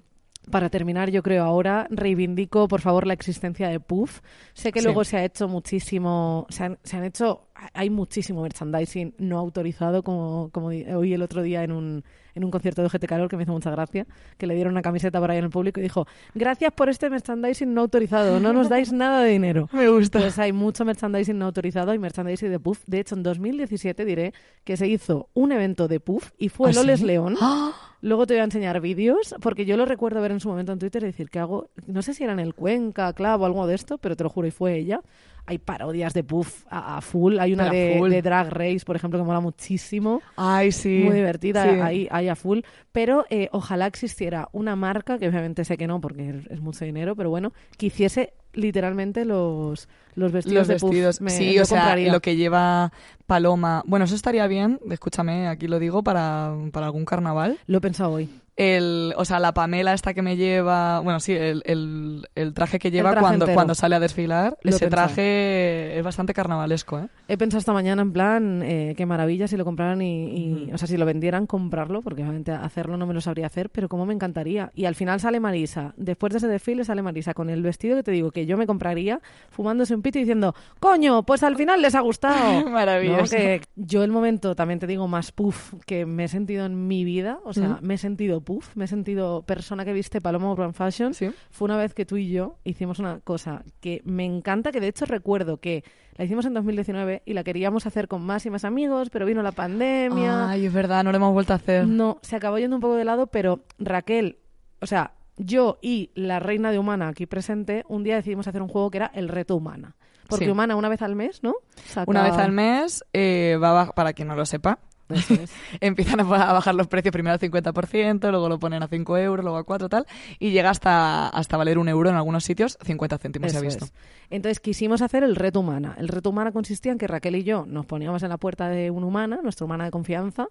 para 0.50 0.68
terminar, 0.70 1.10
yo 1.10 1.22
creo 1.22 1.44
ahora 1.44 1.86
reivindico, 1.90 2.68
por 2.68 2.80
favor, 2.80 3.06
la 3.06 3.14
existencia 3.14 3.68
de 3.68 3.80
Puff. 3.80 4.20
Sé 4.52 4.72
que 4.72 4.80
Sí. 4.80 4.84
luego 4.84 5.04
se 5.04 5.16
ha 5.16 5.24
hecho 5.24 5.48
muchísimo, 5.48 6.46
se 6.50 6.64
han, 6.64 6.78
se 6.82 6.96
han 6.96 7.04
hecho, 7.04 7.48
hay 7.72 7.90
muchísimo 7.90 8.42
merchandising 8.42 9.14
no 9.18 9.38
autorizado, 9.38 10.02
como, 10.02 10.50
como 10.52 10.66
oí 10.68 11.12
el 11.14 11.22
otro 11.22 11.42
día 11.42 11.62
en 11.64 11.72
un, 11.72 12.04
en 12.34 12.44
un 12.44 12.50
concierto 12.50 12.82
de 12.82 12.88
GT 12.88 13.06
Calor 13.06 13.28
que 13.28 13.36
me 13.36 13.44
hizo 13.44 13.52
mucha 13.52 13.70
gracia, 13.70 14.06
que 14.38 14.46
le 14.46 14.54
dieron 14.54 14.72
una 14.72 14.82
camiseta 14.82 15.20
por 15.20 15.30
ahí 15.30 15.38
en 15.38 15.44
el 15.44 15.50
público 15.50 15.80
y 15.80 15.82
dijo, 15.82 16.06
gracias 16.34 16.72
por 16.72 16.88
este 16.88 17.10
merchandising 17.10 17.72
no 17.72 17.82
autorizado, 17.82 18.40
no 18.40 18.52
nos 18.52 18.68
dais 18.68 18.92
nada 18.92 19.22
de 19.22 19.30
dinero. 19.30 19.68
Me 19.72 19.88
gusta. 19.88 20.18
Pues 20.18 20.38
hay 20.38 20.52
mucho 20.52 20.84
merchandising 20.84 21.38
no 21.38 21.46
autorizado 21.46 21.94
y 21.94 21.98
merchandising 21.98 22.50
de 22.50 22.60
Puff. 22.60 22.82
De 22.86 23.00
hecho, 23.00 23.14
en 23.14 23.22
2017 23.22 24.04
diré 24.04 24.34
que 24.64 24.76
se 24.76 24.88
hizo 24.88 25.28
un 25.34 25.52
evento 25.52 25.88
de 25.88 26.00
Puff 26.00 26.30
y 26.38 26.48
fue 26.48 26.70
¿Ah, 26.70 26.72
Loles 26.74 27.00
sí? 27.00 27.06
León. 27.06 27.36
¡Ah! 27.40 27.72
Luego 28.00 28.26
te 28.26 28.34
voy 28.34 28.42
a 28.42 28.44
enseñar 28.44 28.82
vídeos, 28.82 29.34
porque 29.40 29.64
yo 29.64 29.78
lo 29.78 29.86
recuerdo 29.86 30.20
ver 30.20 30.32
en 30.32 30.40
su 30.40 30.50
momento 30.50 30.72
en 30.72 30.78
Twitter 30.78 31.02
y 31.04 31.06
decir 31.06 31.30
que 31.30 31.38
hago, 31.38 31.70
no 31.86 32.02
sé 32.02 32.12
si 32.12 32.22
era 32.22 32.34
en 32.34 32.38
el 32.38 32.54
Cuenca, 32.54 33.10
Clavo 33.14 33.44
o 33.44 33.46
algo 33.46 33.66
de 33.66 33.74
esto, 33.74 33.96
pero 33.96 34.14
te 34.14 34.24
lo 34.24 34.28
juro, 34.28 34.46
y 34.46 34.50
fue 34.50 34.76
ella. 34.76 35.00
Hay 35.46 35.58
parodias 35.58 36.14
de 36.14 36.24
Puff 36.24 36.64
a, 36.70 36.96
a 36.96 37.00
full. 37.00 37.38
Hay 37.38 37.52
una 37.52 37.68
de, 37.70 37.96
full. 37.98 38.10
de 38.10 38.22
Drag 38.22 38.48
Race, 38.50 38.80
por 38.86 38.96
ejemplo, 38.96 39.18
que 39.18 39.24
mola 39.26 39.40
muchísimo. 39.40 40.22
Ay, 40.36 40.72
sí. 40.72 41.02
Muy 41.04 41.14
divertida, 41.16 41.64
Sí. 41.64 41.80
ahí, 41.80 42.08
ahí 42.10 42.28
a 42.28 42.34
full. 42.36 42.60
Pero 42.92 43.26
eh, 43.28 43.48
ojalá 43.52 43.86
existiera 43.86 44.48
una 44.52 44.74
marca, 44.76 45.18
que 45.18 45.28
obviamente 45.28 45.64
sé 45.64 45.76
que 45.76 45.86
no, 45.86 46.00
porque 46.00 46.30
es, 46.30 46.46
es 46.50 46.60
mucho 46.60 46.84
dinero, 46.84 47.14
pero 47.14 47.28
bueno, 47.30 47.52
que 47.76 47.86
hiciese 47.86 48.32
literalmente 48.54 49.24
los, 49.24 49.88
los 50.14 50.32
vestidos 50.32 50.58
Los 50.60 50.68
de 50.68 50.74
Puff. 50.76 50.90
vestidos. 50.90 51.20
Me- 51.20 51.30
sí, 51.30 51.54
lo 51.56 51.62
o 51.62 51.66
sea, 51.66 51.80
compraría. 51.82 52.12
lo 52.12 52.20
que 52.20 52.36
lleva 52.36 52.92
Paloma. 53.26 53.82
Bueno, 53.86 54.04
eso 54.04 54.14
estaría 54.14 54.46
bien, 54.46 54.80
escúchame, 54.90 55.48
aquí 55.48 55.66
lo 55.68 55.78
digo, 55.78 56.02
para, 56.02 56.54
para 56.72 56.86
algún 56.86 57.04
carnaval. 57.04 57.58
Lo 57.66 57.78
he 57.78 57.80
pensado 57.80 58.12
hoy. 58.12 58.28
El, 58.56 59.14
o 59.16 59.24
sea, 59.24 59.40
la 59.40 59.52
Pamela 59.52 59.94
esta 59.94 60.14
que 60.14 60.22
me 60.22 60.36
lleva, 60.36 61.00
bueno, 61.00 61.18
sí, 61.18 61.32
el, 61.32 61.62
el, 61.66 62.28
el 62.36 62.54
traje 62.54 62.78
que 62.78 62.92
lleva 62.92 63.10
traje 63.10 63.20
cuando, 63.24 63.44
entero. 63.46 63.54
cuando 63.56 63.74
sale 63.74 63.96
a 63.96 64.00
desfilar, 64.00 64.56
Lo 64.62 64.70
ese 64.70 64.86
traje 64.86 65.98
es 65.98 66.04
bastante 66.04 66.34
carnavalesco, 66.34 67.00
¿eh? 67.00 67.08
He 67.26 67.36
pensado 67.36 67.58
esta 67.58 67.72
mañana 67.72 68.02
en 68.02 68.12
plan, 68.12 68.62
eh, 68.62 68.94
qué 68.96 69.06
maravilla 69.06 69.48
si 69.48 69.56
lo 69.56 69.64
compraran 69.64 70.00
y, 70.02 70.66
y- 70.68 70.70
o 70.72 70.78
sea, 70.78 70.86
si 70.86 70.96
lo 70.96 71.04
vendieran, 71.04 71.48
comprarlo, 71.48 72.00
porque 72.00 72.22
obviamente 72.22 72.52
hacerlo 72.52 72.96
no 72.96 73.06
me 73.06 73.14
lo 73.14 73.20
sabría 73.20 73.46
hacer, 73.46 73.70
pero 73.70 73.88
cómo 73.88 74.06
me 74.06 74.14
encantaría. 74.14 74.70
Y 74.76 74.84
al 74.84 74.94
final 74.94 75.18
sale 75.18 75.40
Marisa, 75.40 75.92
después 75.96 76.30
de 76.32 76.38
ese 76.38 76.46
desfile 76.46 76.84
sale 76.84 77.02
Marisa 77.02 77.34
con 77.34 77.50
el 77.50 77.60
vestido 77.60 77.96
que 77.96 78.02
te 78.04 78.12
digo 78.12 78.30
que 78.30 78.43
yo 78.46 78.56
me 78.56 78.66
compraría, 78.66 79.20
fumándose 79.50 79.94
un 79.94 80.02
pito 80.02 80.18
y 80.18 80.22
diciendo, 80.22 80.54
coño, 80.80 81.22
pues 81.24 81.42
al 81.42 81.56
final 81.56 81.82
les 81.82 81.94
ha 81.94 82.00
gustado. 82.00 82.68
Maravilloso. 82.70 83.22
¿No? 83.22 83.28
Que 83.30 83.60
yo 83.76 84.02
el 84.04 84.10
momento, 84.10 84.54
también 84.54 84.78
te 84.78 84.86
digo, 84.86 85.08
más 85.08 85.32
puff 85.32 85.74
que 85.86 86.06
me 86.06 86.24
he 86.24 86.28
sentido 86.28 86.66
en 86.66 86.86
mi 86.86 87.04
vida, 87.04 87.38
o 87.44 87.52
sea, 87.52 87.78
me 87.82 87.94
he 87.94 87.98
sentido 87.98 88.40
puff, 88.40 88.76
me 88.76 88.84
he 88.84 88.88
sentido 88.88 89.42
persona 89.42 89.84
que 89.84 89.92
viste 89.92 90.20
Paloma 90.20 90.50
Urban 90.52 90.74
Fashion, 90.74 91.14
Sí. 91.14 91.30
fue 91.50 91.66
una 91.66 91.76
vez 91.76 91.94
que 91.94 92.04
tú 92.06 92.16
y 92.16 92.28
yo 92.30 92.58
hicimos 92.64 92.98
una 92.98 93.20
cosa 93.20 93.62
que 93.80 94.00
me 94.04 94.24
encanta, 94.24 94.72
que 94.72 94.80
de 94.80 94.88
hecho 94.88 95.04
recuerdo 95.06 95.58
que 95.58 95.84
la 96.16 96.24
hicimos 96.24 96.44
en 96.46 96.54
2019 96.54 97.22
y 97.26 97.32
la 97.34 97.42
queríamos 97.42 97.86
hacer 97.86 98.06
con 98.06 98.22
más 98.22 98.46
y 98.46 98.50
más 98.50 98.64
amigos, 98.64 99.10
pero 99.10 99.26
vino 99.26 99.42
la 99.42 99.50
pandemia. 99.52 100.48
Ay, 100.48 100.66
es 100.66 100.72
verdad, 100.72 101.02
no 101.02 101.10
lo 101.10 101.16
hemos 101.16 101.32
vuelto 101.32 101.52
a 101.52 101.56
hacer. 101.56 101.86
No, 101.88 102.18
se 102.22 102.36
acabó 102.36 102.58
yendo 102.58 102.76
un 102.76 102.80
poco 102.82 102.94
de 102.94 103.04
lado, 103.04 103.26
pero 103.26 103.60
Raquel, 103.78 104.38
o 104.80 104.86
sea, 104.86 105.12
yo 105.36 105.78
y 105.82 106.10
la 106.14 106.38
reina 106.40 106.70
de 106.70 106.78
Humana 106.78 107.08
aquí 107.08 107.26
presente, 107.26 107.84
un 107.88 108.04
día 108.04 108.16
decidimos 108.16 108.46
hacer 108.48 108.62
un 108.62 108.68
juego 108.68 108.90
que 108.90 108.98
era 108.98 109.10
el 109.14 109.28
reto 109.28 109.56
Humana. 109.56 109.96
Porque 110.28 110.46
Sí. 110.46 110.50
Humana 110.50 110.74
una 110.76 110.88
vez 110.88 111.02
al 111.02 111.14
mes, 111.16 111.42
¿no? 111.42 111.54
Saca- 111.86 112.10
Una 112.10 112.22
vez 112.22 112.32
al 112.34 112.50
mes, 112.52 113.04
eh, 113.12 113.58
va 113.62 113.82
a 113.82 113.86
para 113.92 114.14
quien 114.14 114.28
no 114.28 114.34
lo 114.34 114.46
sepa, 114.46 114.78
es. 115.10 115.52
empiezan 115.82 116.20
a 116.20 116.22
bajar 116.24 116.74
los 116.74 116.86
precios 116.86 117.12
primero 117.12 117.34
al 117.34 117.40
50%, 117.40 118.30
luego 118.30 118.48
lo 118.48 118.58
ponen 118.58 118.82
a 118.82 118.88
5 118.88 119.18
euros, 119.18 119.44
luego 119.44 119.58
a 119.58 119.64
4 119.64 119.90
tal, 119.90 120.06
y 120.38 120.50
llega 120.52 120.70
hasta, 120.70 121.28
hasta 121.28 121.58
valer 121.58 121.76
un 121.76 121.90
euro 121.90 122.08
en 122.08 122.16
algunos 122.16 122.42
sitios, 122.42 122.78
50 122.82 123.18
céntimos 123.18 123.52
se 123.52 123.58
ha 123.58 123.60
visto. 123.60 123.84
es. 123.84 123.92
Entonces 124.30 124.60
quisimos 124.60 125.02
hacer 125.02 125.24
el 125.24 125.36
reto 125.36 125.60
humana. 125.60 125.94
El 125.98 126.08
reto 126.08 126.30
humana 126.30 126.52
consistía 126.52 126.90
en 126.92 126.96
que 126.96 127.06
Raquel 127.06 127.36
y 127.36 127.42
yo 127.44 127.66
nos 127.66 127.84
poníamos 127.84 128.22
en 128.22 128.30
la 128.30 128.38
puerta 128.38 128.68
de 128.70 128.90
una 128.90 129.06
humana, 129.06 129.40
nuestra 129.42 129.66
humana 129.66 129.84
de 129.84 129.90
confianza. 129.90 130.46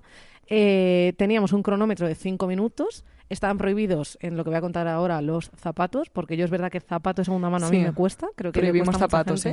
eh, 0.47 1.13
teníamos 1.17 1.51
un 1.53 1.63
cronómetro 1.63 2.05
de 2.07 2.13
cinco 2.15 2.45
minutos. 2.47 3.05
Estaban 3.29 3.57
prohibidos, 3.57 4.17
en 4.21 4.37
lo 4.37 4.43
que 4.43 4.49
voy 4.49 4.57
a 4.57 4.61
contar 4.61 4.87
ahora, 4.87 5.21
los 5.21 5.49
zapatos, 5.55 6.09
porque 6.09 6.37
yo 6.37 6.45
es 6.45 6.51
verdad 6.51 6.71
que 6.71 6.79
zapato 6.79 7.21
de 7.21 7.25
segunda 7.25 7.49
mano 7.49 7.65
a 7.67 7.69
mí 7.69 7.79
me 7.79 7.93
cuesta. 7.93 8.27
Creo 8.35 8.51
que 8.51 8.59
Prohibimos 8.59 8.97
zapatos. 8.97 9.45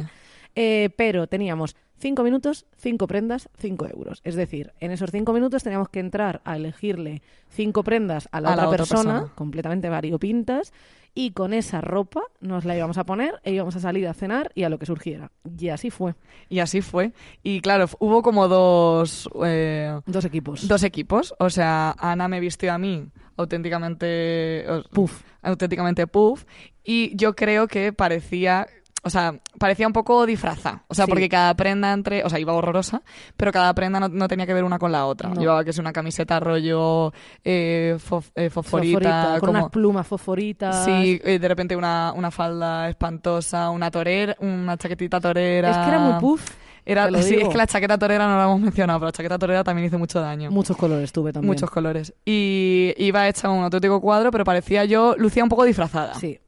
Eh, 0.56 0.90
pero 0.96 1.28
teníamos 1.28 1.76
cinco 1.98 2.24
minutos, 2.24 2.66
cinco 2.76 3.06
prendas, 3.06 3.48
cinco 3.56 3.86
euros. 3.86 4.20
Es 4.24 4.34
decir, 4.34 4.72
en 4.80 4.90
esos 4.90 5.10
cinco 5.12 5.32
minutos 5.32 5.62
teníamos 5.62 5.88
que 5.88 6.00
entrar 6.00 6.40
a 6.44 6.56
elegirle 6.56 7.22
cinco 7.48 7.84
prendas 7.84 8.28
a 8.32 8.40
la, 8.40 8.48
A 8.48 8.52
otra, 8.52 8.62
la 8.64 8.68
otra 8.68 8.78
persona, 8.78 9.12
persona. 9.12 9.34
completamente 9.36 9.88
variopintas, 9.88 10.72
y 11.14 11.32
con 11.32 11.52
esa 11.52 11.80
ropa 11.80 12.22
nos 12.40 12.64
la 12.64 12.76
íbamos 12.76 12.96
a 12.98 13.04
poner 13.04 13.40
e 13.44 13.52
íbamos 13.52 13.74
a 13.76 13.80
salir 13.80 14.06
a 14.08 14.14
cenar 14.14 14.52
y 14.54 14.62
a 14.64 14.68
lo 14.68 14.78
que 14.78 14.86
surgiera. 14.86 15.30
Y 15.58 15.68
así 15.68 15.90
fue. 15.90 16.14
Y 16.48 16.60
así 16.60 16.80
fue. 16.82 17.12
Y 17.42 17.60
claro, 17.60 17.86
hubo 17.98 18.22
como 18.22 18.46
dos... 18.48 19.28
eh, 19.44 20.00
Dos 20.06 20.24
equipos. 20.24 20.66
Dos 20.68 20.82
equipos, 20.84 21.34
o 21.38 21.50
sea, 21.50 21.94
Ana 21.98 22.28
me 22.28 22.40
vistió 22.40 22.72
a 22.72 22.78
mí 22.78 23.06
auténticamente 23.36 24.64
Puff. 24.92 25.22
auténticamente 25.42 26.06
puff 26.06 26.44
y 26.84 27.14
yo 27.16 27.34
creo 27.34 27.68
que 27.68 27.92
parecía, 27.92 28.66
o 29.02 29.10
sea, 29.10 29.34
parecía 29.58 29.86
un 29.86 29.92
poco 29.92 30.26
disfraza, 30.26 30.82
o 30.88 30.94
sea, 30.94 31.06
Sí. 31.06 31.10
porque 31.10 31.28
cada 31.28 31.54
prenda 31.54 31.92
entre, 31.92 32.22
o 32.24 32.28
sea, 32.28 32.38
iba 32.38 32.52
horrorosa, 32.52 33.02
pero 33.36 33.50
cada 33.52 33.72
prenda 33.74 33.98
no, 34.00 34.08
no 34.08 34.28
tenía 34.28 34.46
que 34.46 34.54
ver 34.54 34.64
una 34.64 34.78
con 34.78 34.92
la 34.92 35.06
otra. 35.06 35.30
No. 35.30 35.40
Llevaba 35.40 35.64
que 35.64 35.70
es 35.70 35.78
una 35.78 35.92
camiseta 35.92 36.38
rollo 36.40 37.12
eh, 37.44 37.96
fof- 37.98 38.30
eh, 38.34 38.50
fosforita, 38.50 38.98
Fosforita, 39.00 39.30
con 39.40 39.46
como 39.48 39.58
unas 39.60 39.70
plumas 39.70 40.06
fosforitas. 40.06 40.84
Sí, 40.84 41.20
eh, 41.24 41.38
de 41.38 41.48
repente 41.48 41.76
una, 41.76 42.12
una 42.14 42.30
falda 42.30 42.88
espantosa, 42.88 43.70
una 43.70 43.90
torera, 43.90 44.36
una 44.40 44.76
chaquetita 44.76 45.20
torera. 45.20 45.70
Es 45.70 45.76
que 45.78 45.88
era 45.88 45.98
muy 45.98 46.20
puff. 46.20 46.50
Era, 46.84 47.08
sí, 47.22 47.36
digo. 47.36 47.42
es 47.42 47.48
que 47.50 47.58
la 47.58 47.66
chaqueta 47.66 47.98
torera 47.98 48.26
no 48.26 48.36
la 48.36 48.44
hemos 48.44 48.60
mencionado, 48.60 48.98
pero 49.00 49.08
la 49.08 49.12
chaqueta 49.12 49.38
torera 49.38 49.62
también 49.62 49.86
hizo 49.86 49.98
mucho 49.98 50.20
daño. 50.20 50.50
Muchos 50.50 50.76
colores 50.76 51.12
tuve 51.12 51.32
también. 51.32 51.48
Muchos 51.52 51.70
colores. 51.70 52.14
Y 52.24 52.94
iba 52.96 53.28
hecha 53.28 53.48
un 53.50 53.62
auténtico 53.62 54.00
cuadro, 54.00 54.30
pero 54.30 54.44
parecía 54.44 54.84
yo, 54.86 55.14
lucía 55.16 55.42
un 55.42 55.50
poco 55.50 55.64
disfrazada. 55.64 56.14
Sí. 56.14 56.38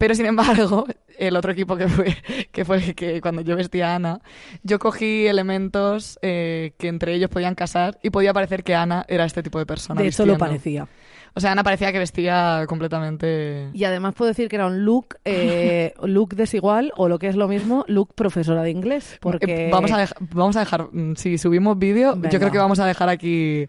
Pero 0.00 0.14
sin 0.14 0.24
embargo, 0.24 0.86
el 1.18 1.36
otro 1.36 1.52
equipo 1.52 1.76
que 1.76 1.86
fue, 1.86 2.16
que 2.50 2.64
fue 2.64 2.94
que 2.94 3.20
cuando 3.20 3.42
yo 3.42 3.54
vestía 3.54 3.92
a 3.92 3.96
Ana, 3.96 4.20
yo 4.62 4.78
cogí 4.78 5.26
elementos 5.26 6.18
eh, 6.22 6.72
que 6.78 6.88
entre 6.88 7.14
ellos 7.14 7.28
podían 7.28 7.54
casar 7.54 7.98
y 8.02 8.08
podía 8.08 8.32
parecer 8.32 8.64
que 8.64 8.74
Ana 8.74 9.04
era 9.08 9.26
este 9.26 9.42
tipo 9.42 9.58
de 9.58 9.66
persona. 9.66 10.00
De 10.00 10.08
hecho 10.08 10.24
lo 10.24 10.38
parecía. 10.38 10.88
O 11.34 11.40
sea, 11.40 11.52
Ana 11.52 11.62
parecía 11.62 11.92
que 11.92 11.98
vestía 11.98 12.64
completamente. 12.66 13.68
Y 13.74 13.84
además 13.84 14.14
puedo 14.14 14.30
decir 14.30 14.48
que 14.48 14.56
era 14.56 14.68
un 14.68 14.86
look, 14.86 15.18
eh, 15.26 15.92
look 16.02 16.34
desigual 16.34 16.94
o 16.96 17.06
lo 17.06 17.18
que 17.18 17.28
es 17.28 17.36
lo 17.36 17.46
mismo, 17.46 17.84
look 17.86 18.14
profesora 18.14 18.62
de 18.62 18.70
inglés. 18.70 19.18
Porque 19.20 19.66
Eh, 19.66 19.70
vamos, 19.70 19.92
a 19.92 20.08
vamos 20.32 20.56
a 20.56 20.60
dejar, 20.60 20.88
mm, 20.90 21.16
si 21.16 21.36
subimos 21.36 21.78
vídeo, 21.78 22.16
yo 22.16 22.38
creo 22.38 22.50
que 22.50 22.58
vamos 22.58 22.80
a 22.80 22.86
dejar 22.86 23.10
aquí 23.10 23.68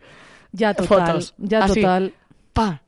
ya 0.53 0.73
total, 0.75 1.07
fotos. 1.07 1.33
ya 1.39 1.65
Así. 1.65 1.81
total. 1.81 2.13
pa, 2.53 2.63
pa. 2.67 2.81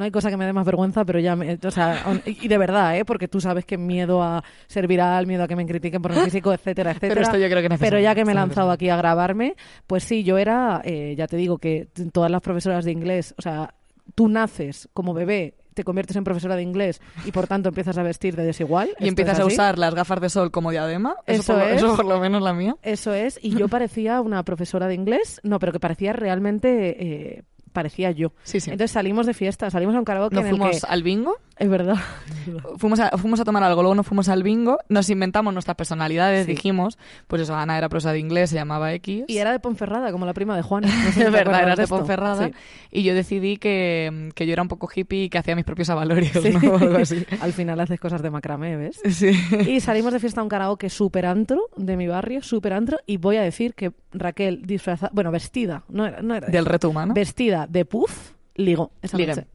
No 0.00 0.04
hay 0.04 0.10
cosa 0.10 0.30
que 0.30 0.38
me 0.38 0.46
dé 0.46 0.54
más 0.54 0.64
vergüenza, 0.64 1.04
pero 1.04 1.18
ya 1.20 1.36
me, 1.36 1.58
o 1.62 1.70
sea, 1.70 2.04
on- 2.06 2.22
y 2.24 2.48
de 2.48 2.56
verdad, 2.56 2.96
¿eh? 2.96 3.04
Porque 3.04 3.28
tú 3.28 3.38
sabes 3.38 3.66
que 3.66 3.76
miedo 3.76 4.22
a 4.22 4.42
ser 4.66 4.86
viral, 4.86 5.26
miedo 5.26 5.44
a 5.44 5.46
que 5.46 5.56
me 5.56 5.66
critiquen 5.66 6.00
por 6.00 6.12
mi 6.14 6.20
físico, 6.24 6.54
etcétera, 6.54 6.92
etcétera. 6.92 7.10
Pero 7.16 7.20
esto 7.20 7.36
yo 7.36 7.48
creo 7.50 7.68
que 7.68 7.74
es 7.74 7.78
Pero 7.80 8.00
ya 8.00 8.14
que 8.14 8.24
me 8.24 8.32
he 8.32 8.34
lanzado 8.34 8.70
aquí 8.70 8.88
a 8.88 8.96
grabarme, 8.96 9.56
pues 9.86 10.02
sí, 10.04 10.24
yo 10.24 10.38
era, 10.38 10.80
eh, 10.86 11.14
ya 11.18 11.26
te 11.26 11.36
digo 11.36 11.58
que 11.58 11.88
todas 12.12 12.30
las 12.30 12.40
profesoras 12.40 12.86
de 12.86 12.92
inglés, 12.92 13.34
o 13.36 13.42
sea, 13.42 13.74
tú 14.14 14.26
naces 14.28 14.88
como 14.94 15.12
bebé, 15.12 15.52
te 15.74 15.84
conviertes 15.84 16.16
en 16.16 16.24
profesora 16.24 16.56
de 16.56 16.62
inglés 16.62 17.00
y 17.26 17.30
por 17.30 17.46
tanto 17.46 17.68
empiezas 17.68 17.96
a 17.98 18.02
vestir 18.02 18.34
de 18.36 18.44
desigual. 18.44 18.90
Y 18.98 19.06
empiezas 19.06 19.38
a 19.38 19.44
usar 19.44 19.78
las 19.78 19.94
gafas 19.94 20.20
de 20.20 20.28
sol 20.30 20.50
como 20.50 20.70
diadema. 20.70 21.14
Eso, 21.26 21.42
Eso 21.42 21.52
por, 21.52 21.62
lo, 21.62 21.68
es. 21.68 21.76
eso 21.76 21.96
por 21.96 22.04
lo 22.06 22.20
menos 22.20 22.42
la 22.42 22.52
mía. 22.54 22.74
Eso 22.82 23.12
es, 23.14 23.38
y 23.42 23.50
yo 23.54 23.68
parecía 23.68 24.20
una 24.22 24.42
profesora 24.44 24.88
de 24.88 24.94
inglés, 24.94 25.40
no, 25.44 25.58
pero 25.58 25.72
que 25.72 25.78
parecía 25.80 26.12
realmente, 26.12 26.96
eh, 27.36 27.42
parecía 27.72 28.10
yo. 28.10 28.32
Sí, 28.42 28.60
sí. 28.60 28.70
Entonces 28.70 28.92
salimos 28.92 29.26
de 29.26 29.34
fiesta, 29.34 29.70
salimos 29.70 29.94
a 29.94 29.98
un 29.98 30.04
karaoke 30.04 30.36
el 30.36 30.48
fuimos 30.48 30.80
que... 30.80 30.86
al 30.86 31.02
bingo. 31.02 31.38
Es 31.60 31.68
verdad. 31.68 31.96
Fuimos 32.78 32.98
a, 33.00 33.10
fuimos 33.18 33.38
a 33.38 33.44
tomar 33.44 33.62
algo, 33.62 33.82
luego 33.82 33.94
nos 33.94 34.06
fuimos 34.06 34.30
al 34.30 34.42
bingo, 34.42 34.78
nos 34.88 35.10
inventamos 35.10 35.52
nuestras 35.52 35.76
personalidades, 35.76 36.46
Sí. 36.46 36.52
dijimos, 36.52 36.98
pues 37.26 37.42
eso, 37.42 37.54
Ana 37.54 37.76
era 37.76 37.90
prosa 37.90 38.12
de 38.12 38.18
inglés, 38.18 38.48
se 38.50 38.56
llamaba 38.56 38.94
X. 38.94 39.24
Y 39.28 39.36
era 39.36 39.52
de 39.52 39.60
Ponferrada, 39.60 40.10
como 40.10 40.24
la 40.24 40.32
prima 40.32 40.56
de 40.56 40.62
Juan. 40.62 40.84
No 40.84 40.88
sé 40.88 41.12
si 41.12 41.20
te 41.20 41.26
es 41.26 41.30
verdad, 41.32 41.62
eras 41.62 41.76
de 41.76 41.82
esto. 41.84 41.98
Ponferrada. 41.98 42.46
Sí. 42.48 42.54
Y 42.90 43.02
yo 43.02 43.14
decidí 43.14 43.58
que, 43.58 44.30
que 44.34 44.46
yo 44.46 44.54
era 44.54 44.62
un 44.62 44.68
poco 44.68 44.88
hippie 44.92 45.24
y 45.24 45.28
que 45.28 45.36
hacía 45.36 45.54
mis 45.54 45.66
propios 45.66 45.90
avalorios, 45.90 46.32
Sí. 46.32 46.50
¿no? 46.62 46.76
Algo 46.78 46.96
así. 46.96 47.24
Al 47.42 47.52
final 47.52 47.78
haces 47.78 48.00
cosas 48.00 48.22
de 48.22 48.30
macramé, 48.30 48.76
¿ves? 48.76 48.98
Sí. 49.10 49.30
Y 49.68 49.80
salimos 49.80 50.14
de 50.14 50.18
fiesta 50.18 50.40
a 50.40 50.44
un 50.44 50.48
karaoke 50.48 50.88
super 50.88 51.26
antro 51.26 51.68
de 51.76 51.94
mi 51.98 52.06
barrio, 52.08 52.42
super 52.42 52.72
antro, 52.72 52.98
y 53.04 53.18
voy 53.18 53.36
a 53.36 53.42
decir 53.42 53.74
que 53.74 53.92
Raquel 54.12 54.62
disfrazada, 54.62 55.10
bueno, 55.14 55.30
vestida, 55.30 55.84
no 55.90 56.06
era, 56.06 56.22
no 56.22 56.34
era 56.34 56.46
Del 56.48 56.64
reto 56.64 56.88
humano. 56.88 57.12
vestida 57.12 57.66
de 57.68 57.84
puff, 57.84 58.30
ligó 58.54 58.92
esa 59.02 59.18
Ligué. 59.18 59.34
noche. 59.34 59.46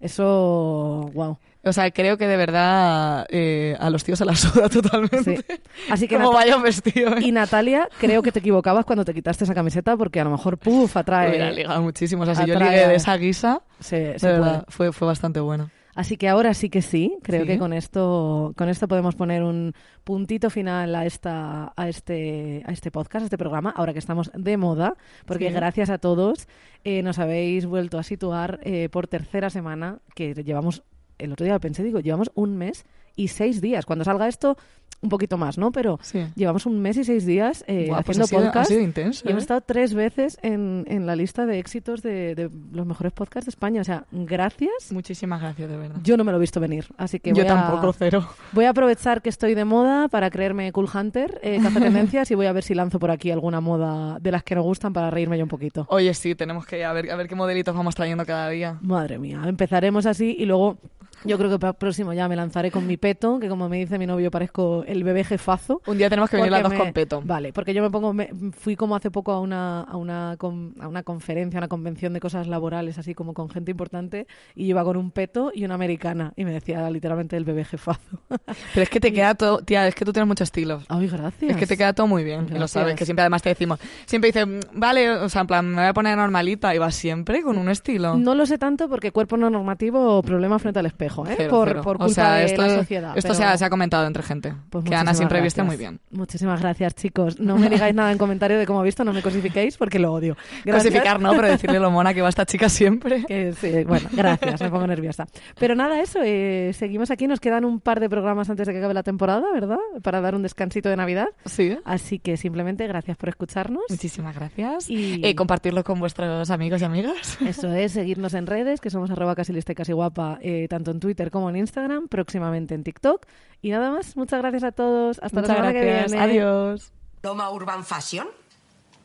Eso, 0.00 1.10
wow. 1.14 1.38
O 1.62 1.72
sea, 1.74 1.90
creo 1.90 2.16
que 2.16 2.26
de 2.26 2.36
verdad 2.38 3.26
eh, 3.28 3.76
a 3.78 3.90
los 3.90 4.02
tíos 4.02 4.18
se 4.18 4.24
la 4.24 4.34
suda 4.34 4.68
totalmente. 4.70 5.36
Sí. 5.36 5.44
Así 5.90 6.08
que 6.08 6.16
Como 6.18 6.32
vaya 6.32 6.56
vestido. 6.56 7.16
¿eh? 7.16 7.20
y 7.20 7.32
Natalia, 7.32 7.88
creo 7.98 8.22
que 8.22 8.32
te 8.32 8.38
equivocabas 8.38 8.86
cuando 8.86 9.04
te 9.04 9.12
quitaste 9.12 9.44
esa 9.44 9.54
camiseta 9.54 9.96
porque 9.96 10.20
a 10.20 10.24
lo 10.24 10.30
mejor 10.30 10.56
puff 10.56 10.92
Hubiera 10.96 11.00
atrae. 11.00 11.52
ligado 11.54 11.82
muchísimo. 11.82 12.22
O 12.22 12.26
sea, 12.26 12.34
si 12.34 12.46
yo 12.46 12.54
atrae 12.54 12.70
ligué 12.70 12.84
a- 12.84 12.88
de 12.88 12.94
esa 12.94 13.16
guisa, 13.16 13.60
Se, 13.78 13.96
de 14.14 14.18
verdad, 14.22 14.64
fue, 14.68 14.90
fue 14.92 15.06
bastante 15.06 15.40
bueno. 15.40 15.70
Así 16.00 16.16
que 16.16 16.28
ahora 16.30 16.54
sí 16.54 16.70
que 16.70 16.80
sí, 16.80 17.18
creo 17.22 17.42
Sí. 17.42 17.46
que 17.46 17.58
con 17.58 17.74
esto, 17.74 18.54
con 18.56 18.70
esto 18.70 18.88
podemos 18.88 19.14
poner 19.16 19.42
un 19.42 19.74
puntito 20.02 20.48
final 20.48 20.94
a 20.94 21.04
esta, 21.04 21.74
a 21.76 21.88
este, 21.90 22.62
a 22.66 22.72
este 22.72 22.90
podcast, 22.90 23.24
a 23.24 23.26
este 23.26 23.36
programa, 23.36 23.68
ahora 23.76 23.92
que 23.92 23.98
estamos 23.98 24.30
de 24.34 24.56
moda, 24.56 24.94
porque 25.26 25.48
Sí. 25.48 25.54
gracias 25.54 25.90
a 25.90 25.98
todos 25.98 26.48
eh, 26.84 27.02
nos 27.02 27.18
habéis 27.18 27.66
vuelto 27.66 27.98
a 27.98 28.02
situar 28.02 28.60
eh, 28.62 28.88
por 28.88 29.08
tercera 29.08 29.50
semana, 29.50 29.98
que 30.14 30.32
llevamos, 30.32 30.82
el 31.18 31.32
otro 31.32 31.44
día 31.44 31.52
lo 31.52 31.60
pensé, 31.60 31.82
digo, 31.84 32.00
llevamos 32.00 32.30
un 32.34 32.56
mes 32.56 32.86
y 33.14 33.28
seis 33.28 33.60
días. 33.60 33.84
Cuando 33.84 34.02
salga 34.06 34.26
esto, 34.26 34.56
un 35.02 35.08
poquito 35.08 35.38
más, 35.38 35.56
¿no? 35.58 35.72
Pero 35.72 35.98
Sí. 36.02 36.26
llevamos 36.34 36.66
un 36.66 36.80
mes 36.80 36.96
y 36.98 37.04
seis 37.04 37.24
días 37.24 37.64
eh, 37.66 37.86
pues 37.88 38.00
haciendo 38.00 38.24
ha 38.24 38.26
sido- 38.26 38.40
ha 38.40 38.44
podcast. 38.46 38.68
sido 38.70 38.80
intenso, 38.82 39.22
y 39.26 39.30
hemos 39.30 39.42
¿eh? 39.42 39.44
estado 39.44 39.60
tres 39.62 39.94
veces 39.94 40.38
en, 40.42 40.84
en 40.88 41.06
la 41.06 41.16
lista 41.16 41.46
de 41.46 41.58
éxitos 41.58 42.02
de, 42.02 42.34
de 42.34 42.50
los 42.72 42.86
mejores 42.86 43.12
podcasts 43.12 43.46
de 43.46 43.50
España. 43.50 43.80
O 43.80 43.84
sea, 43.84 44.04
gracias. 44.12 44.92
Muchísimas 44.92 45.40
gracias, 45.40 45.70
de 45.70 45.76
verdad. 45.76 45.96
Yo 46.02 46.16
no 46.16 46.24
me 46.24 46.32
lo 46.32 46.38
he 46.38 46.40
visto 46.40 46.60
venir, 46.60 46.86
así 46.98 47.18
que 47.20 47.30
Yo 47.30 47.36
voy, 47.36 47.46
tampoco, 47.46 47.88
a, 47.88 47.92
cero. 47.94 48.28
voy 48.52 48.64
a 48.66 48.70
aprovechar 48.70 49.22
que 49.22 49.28
estoy 49.30 49.54
de 49.54 49.64
moda 49.64 50.08
para 50.08 50.30
creerme 50.30 50.70
Cool 50.72 50.88
Hunter, 50.92 51.40
eh, 51.42 51.58
Café 51.62 51.80
Tendencias, 51.80 52.30
y 52.30 52.34
voy 52.34 52.46
a 52.46 52.52
ver 52.52 52.62
si 52.62 52.74
lanzo 52.74 52.98
por 52.98 53.10
aquí 53.10 53.30
alguna 53.30 53.60
moda 53.60 54.18
de 54.20 54.30
las 54.32 54.42
que 54.42 54.54
nos 54.54 54.64
gustan 54.64 54.92
para 54.92 55.10
reírme 55.10 55.38
yo 55.38 55.44
un 55.44 55.48
poquito. 55.50 55.86
Oye, 55.88 56.12
sí, 56.14 56.34
tenemos 56.34 56.66
que 56.66 56.84
a 56.84 56.92
ver, 56.92 57.10
a 57.10 57.16
ver 57.16 57.26
qué 57.28 57.34
modelitos 57.34 57.74
vamos 57.74 57.94
trayendo 57.94 58.24
cada 58.26 58.48
día. 58.50 58.78
Madre 58.82 59.18
mía, 59.18 59.40
empezaremos 59.46 60.04
así 60.06 60.36
y 60.38 60.44
luego 60.44 60.78
yo 61.24 61.36
creo 61.36 61.50
que 61.50 61.58
para 61.58 61.72
el 61.72 61.76
próximo 61.76 62.12
ya 62.14 62.28
me 62.28 62.36
lanzaré 62.36 62.70
con 62.70 62.86
mi 62.86 62.96
peto, 62.96 63.38
que 63.40 63.48
como 63.48 63.68
me 63.68 63.76
dice 63.78 63.98
mi 63.98 64.06
novio 64.06 64.30
parezco 64.30 64.84
el 64.90 65.04
bebé 65.04 65.24
jefazo. 65.24 65.80
Un 65.86 65.98
día 65.98 66.08
tenemos 66.10 66.28
que 66.30 66.36
venir 66.36 66.50
las 66.52 66.62
dos 66.62 66.72
me- 66.72 66.78
con 66.78 66.92
peto. 66.92 67.22
Vale, 67.24 67.52
porque 67.52 67.72
yo 67.74 67.82
me 67.82 67.90
pongo, 67.90 68.12
me- 68.12 68.30
fui 68.52 68.76
como 68.76 68.96
hace 68.96 69.10
poco 69.10 69.32
a 69.32 69.40
una, 69.40 69.80
a 69.82 69.96
una, 69.96 70.36
con- 70.38 70.74
a 70.80 70.88
una 70.88 71.02
conferencia, 71.02 71.58
a 71.58 71.60
una 71.60 71.68
convención 71.68 72.12
de 72.12 72.20
cosas 72.20 72.46
laborales, 72.46 72.98
así 72.98 73.14
como 73.14 73.34
con 73.34 73.48
gente 73.48 73.70
importante, 73.70 74.26
y 74.54 74.66
iba 74.66 74.82
con 74.84 74.96
un 74.96 75.10
peto 75.10 75.52
y 75.54 75.64
una 75.64 75.74
americana, 75.74 76.32
y 76.36 76.44
me 76.44 76.52
decía 76.52 76.88
literalmente 76.90 77.36
el 77.36 77.44
bebé 77.44 77.64
jefazo. 77.64 78.00
Pero 78.74 78.82
es 78.82 78.90
que 78.90 79.00
te 79.00 79.12
queda 79.12 79.34
todo, 79.34 79.58
tía, 79.62 79.86
es 79.86 79.94
que 79.94 80.04
tú 80.04 80.12
tienes 80.12 80.26
mucho 80.28 80.44
estilo. 80.44 80.82
Ay, 80.88 81.08
gracias. 81.08 81.50
Es 81.52 81.56
que 81.56 81.66
te 81.66 81.76
queda 81.76 81.92
todo 81.92 82.06
muy 82.06 82.24
bien, 82.24 82.46
y 82.54 82.58
lo 82.58 82.68
sabes, 82.68 82.94
que 82.96 83.04
siempre 83.04 83.22
además 83.22 83.42
te 83.42 83.48
decimos, 83.50 83.78
siempre 84.06 84.28
dices, 84.32 84.46
"Mm, 84.46 84.78
vale, 84.78 85.10
o 85.10 85.28
sea, 85.28 85.42
en 85.42 85.46
plan, 85.46 85.66
me 85.68 85.76
voy 85.82 85.86
a 85.86 85.92
poner 85.94 86.16
normalita, 86.16 86.74
y 86.74 86.78
vas 86.78 86.94
siempre 86.94 87.42
con 87.42 87.58
un 87.58 87.68
estilo. 87.68 88.16
No 88.16 88.34
lo 88.34 88.46
sé 88.46 88.58
tanto 88.58 88.88
porque 88.88 89.12
cuerpo 89.12 89.36
no 89.36 89.48
normativo, 89.50 90.22
problema 90.22 90.58
frente 90.58 90.78
al 90.80 90.86
espejo, 90.86 91.26
¿eh? 91.26 91.34
Cero, 91.36 91.50
por, 91.50 91.68
cero. 91.68 91.80
por 91.82 91.96
culpa 91.98 92.10
o 92.10 92.14
sea, 92.14 92.34
de 92.34 92.44
esto, 92.46 92.62
la 92.62 92.76
sociedad. 92.78 93.16
esto 93.16 93.28
pero- 93.28 93.34
se, 93.34 93.44
ha, 93.44 93.56
se 93.56 93.64
ha 93.64 93.70
comentado 93.70 94.06
entre 94.06 94.22
gente, 94.22 94.54
Pues 94.70 94.79
que 94.82 94.94
Ana 94.94 95.14
siempre 95.14 95.40
viste 95.40 95.62
muy 95.62 95.76
bien. 95.76 96.00
Muchísimas 96.10 96.60
gracias, 96.60 96.94
chicos. 96.94 97.38
No 97.40 97.56
me 97.58 97.68
digáis 97.68 97.94
nada 97.94 98.12
en 98.12 98.18
comentario 98.18 98.58
de 98.58 98.66
cómo 98.66 98.80
he 98.82 98.84
visto, 98.84 99.04
no 99.04 99.12
me 99.12 99.22
cosifiquéis 99.22 99.76
porque 99.76 99.98
lo 99.98 100.12
odio. 100.12 100.36
Gracias. 100.64 100.84
Cosificar 100.92 101.20
no, 101.20 101.30
pero 101.32 101.48
decirle 101.48 101.78
lo 101.78 101.90
mona 101.90 102.14
que 102.14 102.22
va 102.22 102.28
esta 102.28 102.46
chica 102.46 102.68
siempre. 102.68 103.24
Que 103.30 103.52
sí, 103.52 103.84
bueno, 103.84 104.08
gracias, 104.12 104.60
me 104.60 104.70
pongo 104.70 104.86
nerviosa. 104.86 105.26
Pero 105.58 105.74
nada, 105.74 106.00
eso, 106.00 106.20
eh, 106.24 106.72
seguimos 106.74 107.10
aquí, 107.10 107.26
nos 107.26 107.38
quedan 107.40 107.64
un 107.64 107.80
par 107.80 108.00
de 108.00 108.08
programas 108.08 108.48
antes 108.50 108.66
de 108.66 108.72
que 108.72 108.78
acabe 108.78 108.94
la 108.94 109.02
temporada, 109.02 109.44
¿verdad? 109.52 109.78
Para 110.02 110.20
dar 110.20 110.34
un 110.34 110.42
descansito 110.42 110.88
de 110.88 110.96
Navidad. 110.96 111.28
Sí. 111.44 111.76
Así 111.84 112.18
que 112.18 112.36
simplemente 112.36 112.86
gracias 112.86 113.16
por 113.16 113.28
escucharnos. 113.28 113.82
Muchísimas 113.88 114.34
gracias. 114.34 114.88
Y- 114.90 115.20
Eh, 115.24 115.34
compartirlo 115.34 115.84
con 115.84 116.00
vuestros 116.00 116.50
amigos 116.50 116.80
y 116.80 116.84
amigas. 116.84 117.38
Eso 117.46 117.72
es, 117.74 117.92
seguirnos 117.92 118.34
en 118.34 118.46
redes, 118.46 118.80
que 118.80 118.90
somos 118.90 119.10
arroba 119.10 119.34
casi 119.34 119.52
lista 119.52 119.72
y 119.72 119.74
casi 119.74 119.92
guapa, 119.92 120.38
eh, 120.42 120.66
tanto 120.68 120.90
en 120.90 121.00
Twitter 121.00 121.30
como 121.30 121.50
en 121.50 121.56
Instagram, 121.56 122.08
próximamente 122.08 122.74
en 122.74 122.82
TikTok. 122.84 123.26
Y 123.62 123.70
nada 123.70 123.90
más, 123.90 124.16
muchas 124.16 124.40
gracias 124.40 124.64
a 124.64 124.72
todos. 124.72 125.18
Hasta 125.22 125.40
Muchas 125.40 125.48
la 125.48 125.54
semana 125.56 125.72
gracias. 125.72 126.12
que 126.12 126.16
viene. 126.18 126.24
Adiós. 126.32 126.92
Toma 127.20 127.50
Urban 127.50 127.84
Fashion. 127.84 128.28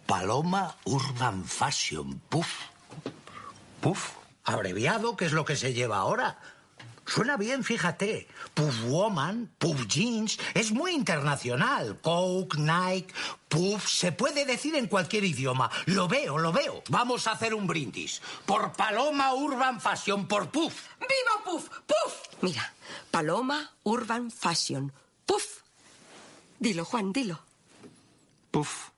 Paloma 0.06 0.76
Urban 0.86 1.44
Fashion. 1.44 2.22
Puff. 2.30 2.62
Puff. 3.82 4.14
Abreviado, 4.44 5.18
que 5.18 5.26
es 5.26 5.34
lo 5.34 5.44
que 5.44 5.56
se 5.56 5.74
lleva 5.74 5.98
ahora. 5.98 6.38
Suena 7.06 7.38
bien, 7.38 7.64
fíjate. 7.64 8.28
Puff 8.54 8.84
Woman, 8.86 9.52
Puff 9.58 9.88
Jeans. 9.88 10.40
Es 10.54 10.72
muy 10.72 10.94
internacional. 10.94 12.00
Coke, 12.02 12.58
Nike, 12.58 13.14
Puff. 13.48 13.88
Se 13.88 14.12
puede 14.12 14.46
decir 14.46 14.76
en 14.76 14.88
cualquier 14.88 15.24
idioma. 15.24 15.70
Lo 15.86 16.08
veo, 16.08 16.38
lo 16.38 16.52
veo. 16.52 16.84
Vamos 16.90 17.28
a 17.28 17.34
hacer 17.34 17.54
un 17.54 17.68
brindis. 17.68 18.22
Por 18.46 18.74
Paloma 18.74 19.34
Urban 19.34 19.80
Fashion, 19.80 20.28
por 20.28 20.50
Puff. 20.50 20.88
¡Viva 21.00 21.44
Puff! 21.44 21.70
¡Puff! 21.86 22.42
Mira, 22.42 22.74
Paloma 23.12 23.72
Urban 23.84 24.32
Fashion. 24.32 24.92
¡Puff! 25.26 25.62
Dilo, 26.60 26.86
Juan, 26.86 27.14
dilo. 27.14 27.40
Puff. 28.50 28.95